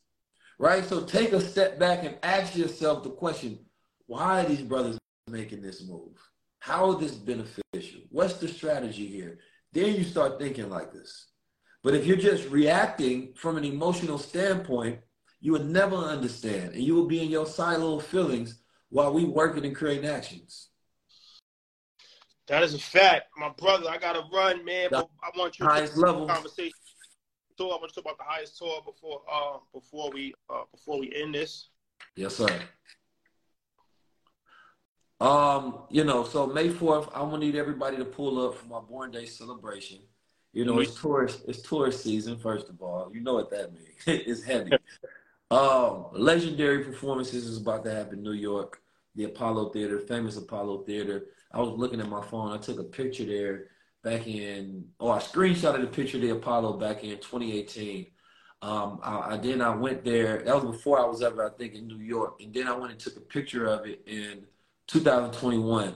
Right? 0.59 0.83
So 0.83 1.03
take 1.03 1.33
a 1.33 1.41
step 1.41 1.77
back 1.79 2.03
and 2.03 2.17
ask 2.23 2.55
yourself 2.55 3.03
the 3.03 3.11
question 3.11 3.59
why 4.07 4.41
are 4.41 4.47
these 4.47 4.61
brothers 4.61 4.97
making 5.27 5.61
this 5.61 5.85
move? 5.87 6.17
How 6.59 6.93
is 6.93 6.99
this 6.99 7.15
beneficial? 7.15 8.01
What's 8.09 8.35
the 8.35 8.47
strategy 8.47 9.05
here? 9.05 9.39
Then 9.73 9.95
you 9.95 10.03
start 10.03 10.39
thinking 10.39 10.69
like 10.69 10.91
this. 10.91 11.27
But 11.83 11.93
if 11.93 12.05
you're 12.05 12.17
just 12.17 12.49
reacting 12.49 13.33
from 13.35 13.57
an 13.57 13.63
emotional 13.63 14.17
standpoint, 14.17 14.99
you 15.39 15.51
would 15.51 15.65
never 15.69 15.95
understand, 15.95 16.73
and 16.73 16.83
you 16.83 16.95
will 16.95 17.05
be 17.05 17.21
in 17.21 17.29
your 17.29 17.45
silo 17.45 17.97
of 17.97 18.05
feelings 18.05 18.59
while 18.89 19.13
we 19.13 19.23
working 19.25 19.65
and 19.65 19.75
creating 19.75 20.09
actions. 20.09 20.69
That 22.47 22.63
is 22.63 22.73
a 22.73 22.79
fact, 22.79 23.25
my 23.37 23.49
brother. 23.49 23.89
I 23.89 23.97
gotta 23.97 24.23
run, 24.33 24.63
man. 24.65 24.87
But 24.89 25.09
I 25.21 25.37
want 25.37 25.59
you 25.59 25.65
to 25.65 25.71
highest 25.71 25.97
level 25.97 26.27
conversation. 26.27 26.73
Tour. 27.57 27.73
I 27.73 27.77
want 27.77 27.89
to 27.89 27.95
talk 27.95 28.05
about 28.05 28.17
the 28.17 28.23
highest 28.23 28.57
tour 28.57 28.81
before 28.85 29.21
uh 29.31 29.57
before 29.73 30.11
we 30.11 30.33
uh 30.49 30.63
before 30.71 30.99
we 30.99 31.11
end 31.15 31.35
this. 31.35 31.69
Yes, 32.15 32.35
sir. 32.35 32.47
Um, 35.19 35.79
you 35.89 36.03
know, 36.03 36.23
so 36.23 36.45
May 36.45 36.69
fourth, 36.69 37.09
I 37.13 37.21
want 37.23 37.33
to 37.33 37.39
need 37.39 37.55
everybody 37.55 37.97
to 37.97 38.05
pull 38.05 38.45
up 38.45 38.55
for 38.55 38.67
my 38.67 38.79
born 38.79 39.11
day 39.11 39.25
celebration. 39.25 39.99
You 40.53 40.65
know, 40.65 40.79
it's 40.79 40.99
tourist, 40.99 41.43
it's 41.47 41.61
tourist 41.61 42.03
season. 42.03 42.37
First 42.37 42.69
of 42.69 42.81
all, 42.81 43.11
you 43.13 43.21
know 43.21 43.33
what 43.33 43.49
that 43.51 43.73
means. 43.73 43.95
it's 44.07 44.43
heavy. 44.43 44.71
um, 45.51 46.05
legendary 46.13 46.83
performances 46.83 47.45
is 47.45 47.57
about 47.57 47.83
to 47.85 47.93
happen 47.93 48.19
in 48.19 48.23
New 48.23 48.33
York, 48.33 48.81
the 49.15 49.25
Apollo 49.25 49.69
Theater, 49.69 49.99
famous 49.99 50.37
Apollo 50.37 50.83
Theater. 50.83 51.25
I 51.51 51.59
was 51.59 51.77
looking 51.77 51.99
at 51.99 52.09
my 52.09 52.23
phone. 52.23 52.51
I 52.51 52.57
took 52.57 52.79
a 52.79 52.83
picture 52.83 53.25
there 53.25 53.65
back 54.03 54.27
in, 54.27 54.85
oh, 54.99 55.11
I 55.11 55.19
screenshotted 55.19 55.81
the 55.81 55.87
picture 55.87 56.17
of 56.17 56.23
the 56.23 56.29
Apollo 56.29 56.77
back 56.77 57.03
in 57.03 57.17
2018. 57.17 58.07
Um, 58.61 58.99
I, 59.03 59.33
I 59.33 59.37
then 59.37 59.61
I 59.61 59.75
went 59.75 60.03
there. 60.03 60.43
That 60.43 60.55
was 60.55 60.75
before 60.75 60.99
I 60.99 61.05
was 61.05 61.21
ever, 61.21 61.45
I 61.45 61.49
think, 61.57 61.75
in 61.75 61.87
New 61.87 61.99
York. 61.99 62.41
And 62.41 62.53
then 62.53 62.67
I 62.67 62.75
went 62.75 62.91
and 62.91 62.99
took 62.99 63.17
a 63.17 63.21
picture 63.21 63.65
of 63.67 63.85
it 63.85 64.01
in 64.07 64.45
2021. 64.87 65.95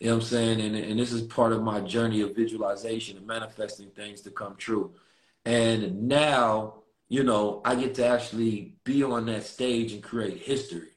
You 0.00 0.06
know 0.06 0.14
what 0.14 0.22
I'm 0.22 0.28
saying? 0.28 0.60
And, 0.60 0.76
and 0.76 0.98
this 0.98 1.12
is 1.12 1.22
part 1.22 1.52
of 1.52 1.62
my 1.62 1.80
journey 1.80 2.20
of 2.20 2.36
visualization 2.36 3.16
and 3.16 3.26
manifesting 3.26 3.90
things 3.90 4.20
to 4.22 4.30
come 4.30 4.54
true. 4.56 4.94
And 5.44 6.08
now, 6.08 6.82
you 7.08 7.24
know, 7.24 7.62
I 7.64 7.74
get 7.74 7.94
to 7.96 8.06
actually 8.06 8.76
be 8.84 9.02
on 9.02 9.26
that 9.26 9.44
stage 9.44 9.92
and 9.92 10.02
create 10.02 10.38
history, 10.38 10.90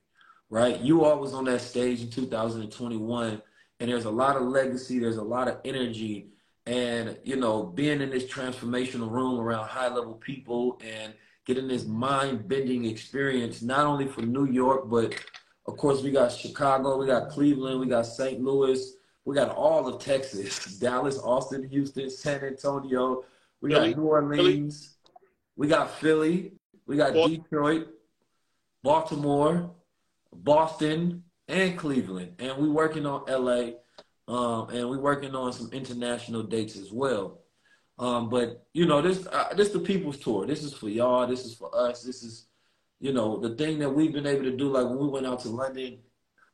right? 0.50 0.80
You 0.80 1.04
all 1.06 1.20
was 1.20 1.34
on 1.34 1.46
that 1.46 1.62
stage 1.62 2.02
in 2.02 2.10
2021, 2.10 3.42
and 3.80 3.90
there's 3.90 4.06
a 4.06 4.12
lot 4.12 4.36
of 4.36 4.44
legacy, 4.44 5.00
there's 5.00 5.18
a 5.18 5.24
lot 5.24 5.48
of 5.48 5.60
energy. 5.66 6.28
And, 6.72 7.18
you 7.26 7.36
know, 7.36 7.64
being 7.64 8.00
in 8.00 8.10
this 8.10 8.24
transformational 8.24 9.12
room 9.12 9.42
around 9.42 9.68
high 9.68 9.90
level 9.94 10.14
people 10.14 10.80
and 10.82 11.14
getting 11.46 11.68
this 11.68 11.86
mind 11.86 12.48
bending 12.48 12.86
experience, 12.86 13.62
not 13.62 13.86
only 13.86 14.08
for 14.08 14.22
New 14.22 14.46
York, 14.46 14.90
but 14.90 15.14
of 15.66 15.76
course, 15.76 16.02
we 16.02 16.12
got 16.12 16.32
Chicago, 16.32 16.98
we 16.98 17.08
got 17.08 17.28
Cleveland, 17.28 17.82
we 17.82 17.88
got 17.88 18.06
St. 18.06 18.42
Louis, 18.42 18.94
we 19.26 19.36
got 19.36 19.50
all 19.50 19.86
of 19.86 20.02
Texas, 20.02 20.78
Dallas, 20.80 21.20
Austin, 21.20 21.68
Houston, 21.68 22.10
San 22.10 22.42
Antonio, 22.42 23.26
we 23.60 23.72
got 23.72 23.98
New 23.98 24.04
Orleans, 24.04 24.96
we 25.58 25.68
got 25.68 25.92
Philly, 26.00 26.54
we 26.88 26.96
got 26.96 27.14
Detroit, 27.14 27.90
Baltimore, 28.82 29.72
Boston, 30.34 31.24
and 31.50 31.78
Cleveland. 31.78 32.36
And 32.40 32.58
we 32.58 32.70
working 32.70 33.06
on 33.06 33.26
LA, 33.28 33.74
um, 34.32 34.70
and 34.70 34.90
we're 34.90 35.00
working 35.00 35.36
on 35.36 35.54
some 35.54 35.70
international 35.72 36.44
dates 36.44 36.78
as 36.78 36.92
well. 36.92 37.40
Um, 38.00 38.30
but 38.30 38.66
you 38.74 38.86
know, 38.86 39.02
this 39.02 39.28
uh, 39.28 39.54
this 39.54 39.70
the 39.70 39.80
people's 39.80 40.18
tour. 40.18 40.48
This 40.48 40.64
is 40.64 40.74
for 40.74 40.90
y'all. 40.90 41.28
This 41.28 41.46
is 41.46 41.54
for 41.54 41.70
us. 41.76 42.04
This 42.04 42.24
is 42.24 42.46
you 43.02 43.12
know, 43.12 43.40
the 43.40 43.56
thing 43.56 43.80
that 43.80 43.90
we've 43.90 44.14
been 44.14 44.28
able 44.28 44.44
to 44.44 44.56
do, 44.56 44.70
like 44.70 44.88
when 44.88 45.00
we 45.00 45.08
went 45.08 45.26
out 45.26 45.40
to 45.42 45.50
London, 45.50 45.98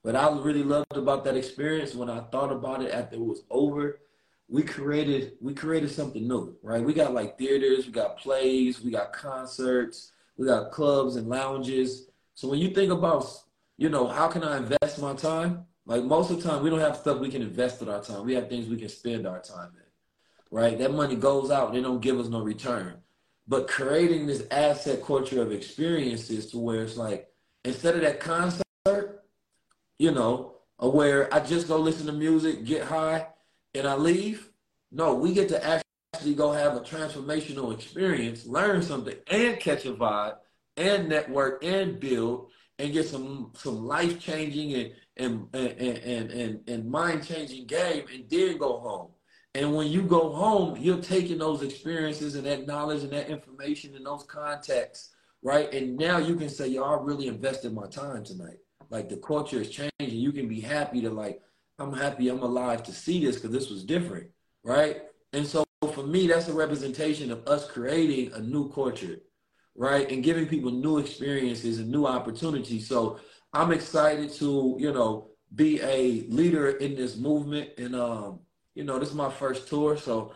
what 0.01 0.15
I 0.15 0.29
really 0.29 0.63
loved 0.63 0.95
about 0.95 1.25
that 1.25 1.35
experience 1.35 1.93
when 1.93 2.09
I 2.09 2.21
thought 2.31 2.53
about 2.53 2.81
it 2.81 2.91
after 2.91 3.17
it 3.17 3.21
was 3.21 3.43
over, 3.49 3.99
we 4.47 4.63
created 4.63 5.33
we 5.41 5.53
created 5.53 5.91
something 5.91 6.25
new, 6.25 6.55
right? 6.63 6.81
We 6.81 6.93
got 6.93 7.13
like 7.13 7.37
theaters, 7.37 7.85
we 7.85 7.91
got 7.91 8.17
plays, 8.17 8.81
we 8.81 8.91
got 8.91 9.11
concerts, 9.11 10.13
we 10.37 10.47
got 10.47 10.71
clubs 10.71 11.17
and 11.17 11.27
lounges. 11.27 12.07
So 12.33 12.47
when 12.47 12.59
you 12.59 12.69
think 12.69 12.93
about, 12.93 13.27
you 13.77 13.89
know, 13.89 14.07
how 14.07 14.29
can 14.29 14.45
I 14.45 14.57
invest 14.57 15.01
my 15.01 15.13
time? 15.15 15.65
Like 15.87 16.03
most 16.03 16.29
of 16.29 16.37
the 16.41 16.47
time, 16.47 16.61
we 16.61 16.69
don't 16.69 16.79
have 16.79 16.97
stuff 16.97 17.17
we 17.17 17.29
can 17.29 17.41
invest 17.41 17.81
in 17.81 17.89
our 17.89 18.03
time. 18.03 18.25
We 18.25 18.35
have 18.35 18.49
things 18.49 18.67
we 18.67 18.77
can 18.77 18.89
spend 18.89 19.25
our 19.25 19.41
time 19.41 19.71
in, 19.75 19.83
right? 20.51 20.77
That 20.77 20.93
money 20.93 21.15
goes 21.15 21.49
out, 21.49 21.73
they 21.73 21.81
don't 21.81 22.01
give 22.01 22.19
us 22.19 22.27
no 22.27 22.41
return 22.41 23.01
but 23.47 23.67
creating 23.67 24.27
this 24.27 24.43
asset 24.51 25.03
culture 25.03 25.41
of 25.41 25.51
experiences 25.51 26.51
to 26.51 26.59
where 26.59 26.83
it's 26.83 26.97
like 26.97 27.29
instead 27.63 27.95
of 27.95 28.01
that 28.01 28.19
concert, 28.19 29.23
you 29.97 30.11
know, 30.11 30.55
where 30.79 31.33
I 31.33 31.39
just 31.39 31.67
go 31.67 31.77
listen 31.77 32.05
to 32.07 32.11
music, 32.11 32.65
get 32.65 32.83
high, 32.83 33.27
and 33.73 33.87
I 33.87 33.95
leave. 33.95 34.49
No, 34.91 35.15
we 35.15 35.33
get 35.33 35.49
to 35.49 35.81
actually 36.13 36.35
go 36.35 36.51
have 36.51 36.75
a 36.75 36.81
transformational 36.81 37.73
experience, 37.73 38.45
learn 38.45 38.81
something, 38.81 39.15
and 39.27 39.59
catch 39.59 39.85
a 39.85 39.93
vibe, 39.93 40.35
and 40.75 41.09
network, 41.09 41.63
and 41.63 41.99
build, 41.99 42.51
and 42.79 42.93
get 42.93 43.07
some 43.07 43.51
some 43.55 43.85
life 43.85 44.19
changing 44.19 44.73
and 44.75 44.91
and 45.17 45.47
and 45.53 45.97
and 45.97 46.31
and, 46.31 46.69
and 46.69 46.89
mind 46.89 47.25
changing 47.25 47.65
game, 47.67 48.05
and 48.13 48.29
then 48.29 48.57
go 48.57 48.79
home. 48.79 49.11
And 49.55 49.75
when 49.75 49.87
you 49.87 50.03
go 50.03 50.31
home, 50.33 50.77
you're 50.77 51.01
taking 51.01 51.39
those 51.39 51.63
experiences 51.63 52.35
and 52.35 52.45
that 52.45 52.67
knowledge 52.67 53.01
and 53.01 53.11
that 53.13 53.29
information 53.29 53.95
and 53.95 54.05
those 54.05 54.23
contacts, 54.23 55.15
right? 55.41 55.73
And 55.73 55.97
now 55.97 56.19
you 56.19 56.35
can 56.35 56.49
say, 56.49 56.67
yo, 56.67 56.83
I 56.83 57.01
really 57.01 57.27
invested 57.27 57.73
my 57.73 57.87
time 57.87 58.23
tonight. 58.23 58.57
Like 58.91 59.09
the 59.09 59.17
culture 59.17 59.59
is 59.59 59.69
changing. 59.71 59.89
You 59.99 60.31
can 60.31 60.47
be 60.47 60.59
happy 60.61 61.01
to 61.01 61.09
like, 61.09 61.41
I'm 61.79 61.91
happy 61.91 62.29
I'm 62.29 62.43
alive 62.43 62.83
to 62.83 62.91
see 62.91 63.25
this 63.25 63.35
because 63.35 63.51
this 63.51 63.69
was 63.71 63.83
different, 63.83 64.29
right? 64.63 65.01
And 65.33 65.45
so 65.45 65.65
for 65.93 66.05
me, 66.05 66.27
that's 66.27 66.47
a 66.47 66.53
representation 66.53 67.31
of 67.31 67.47
us 67.47 67.67
creating 67.67 68.33
a 68.33 68.39
new 68.39 68.71
culture, 68.71 69.17
right? 69.77 70.11
And 70.11 70.23
giving 70.23 70.47
people 70.47 70.71
new 70.71 70.97
experiences 70.97 71.79
and 71.79 71.89
new 71.89 72.05
opportunities. 72.05 72.87
So 72.87 73.19
I'm 73.53 73.71
excited 73.71 74.33
to, 74.33 74.75
you 74.79 74.91
know, 74.91 75.29
be 75.55 75.81
a 75.81 76.25
leader 76.27 76.71
in 76.71 76.95
this 76.95 77.15
movement 77.15 77.69
and 77.77 77.95
um 77.95 78.39
you 78.75 78.83
know, 78.83 78.99
this 78.99 79.09
is 79.09 79.15
my 79.15 79.31
first 79.31 79.67
tour, 79.67 79.97
so 79.97 80.33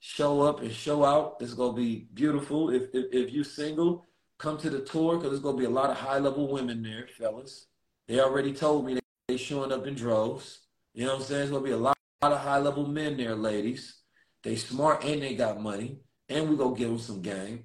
show 0.00 0.40
up 0.40 0.62
and 0.62 0.72
show 0.72 1.04
out. 1.04 1.36
It's 1.40 1.54
gonna 1.54 1.74
be 1.74 2.08
beautiful. 2.12 2.70
If 2.70 2.92
if, 2.92 3.06
if 3.12 3.32
you 3.32 3.44
single, 3.44 4.04
come 4.38 4.58
to 4.58 4.70
the 4.70 4.80
tour 4.80 5.16
because 5.16 5.30
there's 5.30 5.42
gonna 5.42 5.56
be 5.56 5.64
a 5.64 5.70
lot 5.70 5.90
of 5.90 5.96
high 5.96 6.18
level 6.18 6.50
women 6.50 6.82
there, 6.82 7.06
fellas. 7.16 7.66
They 8.08 8.20
already 8.20 8.52
told 8.52 8.84
me 8.84 8.98
they 9.28 9.36
showing 9.36 9.70
up 9.70 9.86
in 9.86 9.94
droves. 9.94 10.60
You 10.92 11.06
know 11.06 11.12
what 11.12 11.20
I'm 11.20 11.26
saying? 11.26 11.38
There's 11.38 11.50
gonna 11.50 11.64
be 11.64 11.70
a 11.70 11.76
lot, 11.76 11.96
lot 12.20 12.32
of 12.32 12.40
high 12.40 12.58
level 12.58 12.86
men 12.86 13.16
there, 13.16 13.36
ladies. 13.36 14.00
They 14.42 14.56
smart 14.56 15.04
and 15.04 15.22
they 15.22 15.36
got 15.36 15.60
money, 15.60 16.00
and 16.28 16.50
we 16.50 16.56
gonna 16.56 16.76
give 16.76 16.88
them 16.88 16.98
some 16.98 17.22
game. 17.22 17.64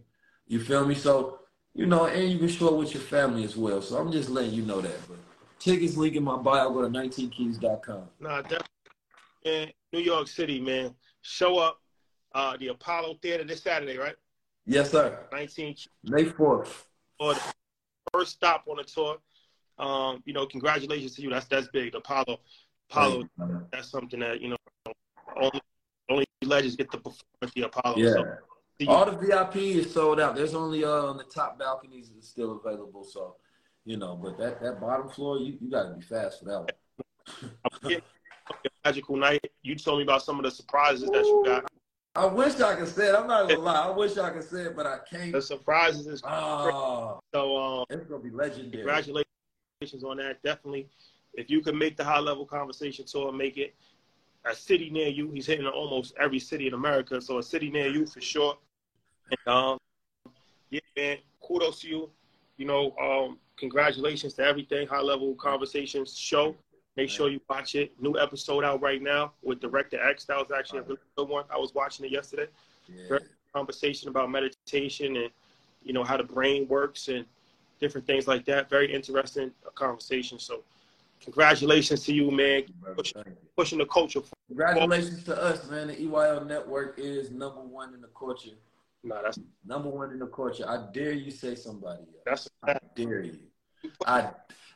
You 0.49 0.59
feel 0.59 0.85
me? 0.85 0.95
So 0.95 1.39
you 1.73 1.85
know, 1.85 2.07
and 2.07 2.29
you 2.29 2.37
can 2.37 2.49
show 2.49 2.69
up 2.69 2.73
with 2.73 2.93
your 2.93 3.03
family 3.03 3.45
as 3.45 3.55
well. 3.55 3.81
So 3.81 3.97
I'm 3.97 4.11
just 4.11 4.29
letting 4.29 4.51
you 4.51 4.63
know 4.63 4.81
that. 4.81 5.07
But 5.07 5.17
tickets 5.59 5.95
link 5.95 6.15
in 6.15 6.23
my 6.23 6.35
bio. 6.35 6.69
Go 6.71 6.81
to 6.81 6.89
19keys.com. 6.89 8.01
Nah, 8.19 8.41
definitely. 8.41 9.75
New 9.93 9.99
York 9.99 10.27
City, 10.27 10.59
man. 10.59 10.93
Show 11.21 11.57
up. 11.57 11.79
Uh, 12.35 12.55
the 12.57 12.67
Apollo 12.67 13.17
Theater 13.23 13.43
this 13.43 13.63
Saturday, 13.63 13.97
right? 13.97 14.15
Yes, 14.65 14.91
sir. 14.91 15.17
19 15.31 15.75
May 16.03 16.25
4th. 16.25 16.67
For 17.17 17.33
the 17.33 17.41
first 18.13 18.33
stop 18.33 18.65
on 18.67 18.77
the 18.77 18.83
tour. 18.83 19.17
Um, 19.79 20.21
you 20.25 20.33
know, 20.33 20.45
congratulations 20.45 21.15
to 21.15 21.21
you. 21.21 21.29
That's 21.29 21.47
that's 21.47 21.69
big. 21.69 21.93
The 21.93 21.99
Apollo, 21.99 22.39
Apollo. 22.91 23.29
That's 23.71 23.89
something 23.89 24.19
that 24.19 24.41
you 24.41 24.49
know 24.49 24.57
only 25.41 25.61
only 26.09 26.25
legends 26.43 26.75
get 26.75 26.91
to 26.91 26.97
perform 26.97 27.15
at 27.41 27.51
the 27.53 27.61
Apollo. 27.63 27.97
Yeah. 27.97 28.11
So, 28.11 28.25
All 28.87 29.05
the 29.05 29.17
VIP 29.17 29.57
is 29.57 29.93
sold 29.93 30.19
out. 30.19 30.35
There's 30.35 30.53
only 30.53 30.85
uh, 30.85 31.05
on 31.05 31.17
the 31.17 31.25
top 31.25 31.59
balconies 31.59 32.11
is 32.17 32.27
still 32.27 32.61
available. 32.63 33.03
So, 33.03 33.35
you 33.85 33.97
know, 33.97 34.15
but 34.15 34.37
that, 34.37 34.61
that 34.61 34.79
bottom 34.79 35.09
floor, 35.09 35.37
you, 35.37 35.57
you 35.59 35.69
got 35.69 35.89
to 35.89 35.95
be 35.95 36.01
fast 36.01 36.39
for 36.39 36.45
that 36.45 36.73
one 37.81 38.01
magical 38.85 39.17
night. 39.17 39.51
You 39.61 39.75
told 39.75 39.99
me 39.99 40.03
about 40.03 40.23
some 40.23 40.39
of 40.39 40.45
the 40.45 40.51
surprises 40.51 41.09
that 41.09 41.23
you 41.23 41.43
got. 41.45 41.69
I 42.15 42.25
wish 42.25 42.59
I 42.59 42.75
could 42.75 42.87
say 42.87 43.07
it. 43.07 43.15
I'm 43.15 43.27
not 43.27 43.47
gonna 43.47 43.61
lie. 43.61 43.87
I 43.87 43.91
wish 43.91 44.17
I 44.17 44.31
could 44.31 44.43
say 44.43 44.63
it, 44.63 44.75
but 44.75 44.87
I 44.87 44.97
can't. 45.09 45.31
The 45.31 45.41
surprises 45.41 46.07
is 46.07 46.21
oh, 46.25 47.19
so 47.33 47.57
um, 47.57 47.85
it's 47.89 48.05
gonna 48.07 48.23
be 48.23 48.31
legendary. 48.31 48.83
Congratulations 48.83 50.03
on 50.03 50.17
that. 50.17 50.41
Definitely, 50.43 50.89
if 51.35 51.49
you 51.49 51.61
can 51.61 51.77
make 51.77 51.97
the 51.97 52.03
high 52.03 52.19
level 52.19 52.45
conversation 52.45 53.05
tour, 53.05 53.31
make 53.31 53.57
it 53.57 53.75
a 54.43 54.55
city 54.55 54.89
near 54.89 55.07
you. 55.07 55.31
He's 55.31 55.45
hitting 55.45 55.67
almost 55.67 56.15
every 56.19 56.39
city 56.39 56.67
in 56.67 56.73
America, 56.73 57.21
so 57.21 57.37
a 57.37 57.43
city 57.43 57.69
near 57.69 57.87
you 57.87 58.07
for 58.07 58.21
sure. 58.21 58.57
And 59.31 59.53
um, 59.53 59.77
yeah, 60.69 60.79
man, 60.95 61.17
kudos 61.41 61.81
to 61.81 61.87
you. 61.87 62.09
You 62.57 62.65
know, 62.65 62.95
um, 63.01 63.37
congratulations 63.57 64.33
to 64.35 64.43
everything. 64.43 64.87
High 64.87 65.01
level 65.01 65.35
conversations 65.35 66.17
show. 66.17 66.55
Make 66.97 67.09
sure 67.09 67.29
you 67.29 67.39
watch 67.49 67.75
it. 67.75 67.93
New 68.01 68.17
episode 68.19 68.65
out 68.65 68.81
right 68.81 69.01
now 69.01 69.31
with 69.41 69.61
Director 69.61 70.01
X. 70.03 70.25
That 70.25 70.37
was 70.37 70.47
actually 70.55 70.79
a 70.79 70.83
really 70.83 70.99
good 71.15 71.29
one. 71.29 71.45
I 71.53 71.57
was 71.57 71.73
watching 71.73 72.05
it 72.05 72.11
yesterday. 72.11 72.47
Yeah. 72.87 73.19
Conversation 73.53 74.09
about 74.09 74.29
meditation 74.29 75.15
and 75.15 75.29
you 75.83 75.93
know 75.93 76.03
how 76.03 76.17
the 76.17 76.23
brain 76.23 76.67
works 76.67 77.07
and 77.07 77.25
different 77.79 78.05
things 78.05 78.27
like 78.27 78.45
that. 78.45 78.69
Very 78.69 78.93
interesting 78.93 79.51
conversation. 79.75 80.39
So 80.39 80.63
congratulations 81.23 82.03
to 82.05 82.13
you, 82.13 82.31
man. 82.31 82.63
Push, 82.95 83.13
pushing 83.55 83.77
the 83.77 83.85
culture. 83.85 84.21
Congratulations 84.47 85.23
to 85.23 85.41
us, 85.41 85.69
man. 85.69 85.87
The 85.87 85.95
EYL 85.95 86.45
network 86.45 86.95
is 86.97 87.31
number 87.31 87.61
one 87.61 87.93
in 87.93 88.01
the 88.01 88.09
culture. 88.09 88.55
Nah, 89.03 89.21
that's 89.21 89.39
Number 89.65 89.89
one 89.89 90.11
in 90.11 90.19
the 90.19 90.27
culture. 90.27 90.65
I 90.67 90.91
dare 90.93 91.13
you 91.13 91.31
say 91.31 91.55
somebody 91.55 92.01
else. 92.01 92.23
that's 92.25 92.49
I 92.63 92.77
dare 92.95 93.21
you. 93.21 93.39
I 94.05 94.31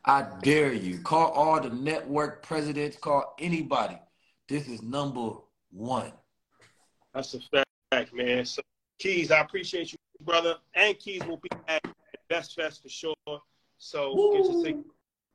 I 0.06 0.28
dare 0.41 0.74
you. 0.74 1.00
Call 1.00 1.32
all 1.32 1.60
the 1.60 1.70
network 1.70 2.44
presidents. 2.44 2.98
Call 2.98 3.36
anybody. 3.40 3.98
This 4.48 4.68
is 4.68 4.82
number 4.82 5.32
one. 5.72 6.12
that's 7.14 7.34
a 7.34 7.40
fact, 7.91 8.14
man. 8.14 8.45
So 8.45 8.62
Keys, 9.00 9.32
I 9.32 9.40
appreciate 9.40 9.91
you, 9.91 9.98
brother. 10.22 10.56
And 10.74 10.98
Keys 11.00 11.24
will 11.26 11.38
be 11.38 11.50
at 11.68 11.82
Invest 12.30 12.56
Fest 12.56 12.84
for 12.84 12.90
sure. 12.90 13.16
So 13.78 14.32
get 14.34 14.45
your 14.45 14.64
ticket. 14.64 14.86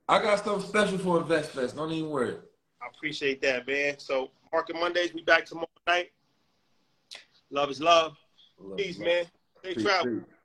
I 0.07 0.21
got 0.21 0.43
something 0.43 0.67
special 0.67 0.97
for 0.97 1.21
Invest 1.21 1.51
Fest. 1.51 1.75
Don't 1.75 1.91
even 1.91 2.09
worry. 2.09 2.37
I 2.81 2.87
appreciate 2.95 3.41
that, 3.41 3.67
man. 3.67 3.99
So 3.99 4.31
Market 4.51 4.75
Mondays, 4.75 5.13
we 5.13 5.21
back 5.23 5.45
tomorrow 5.45 5.67
night. 5.87 6.11
Love 7.51 7.69
is 7.69 7.81
love. 7.81 8.15
Peace, 8.77 8.99
man. 8.99 9.25
Stay 9.59 9.73
Peace, 9.73 9.83
travel. 9.83 10.19
peace. 10.19 10.38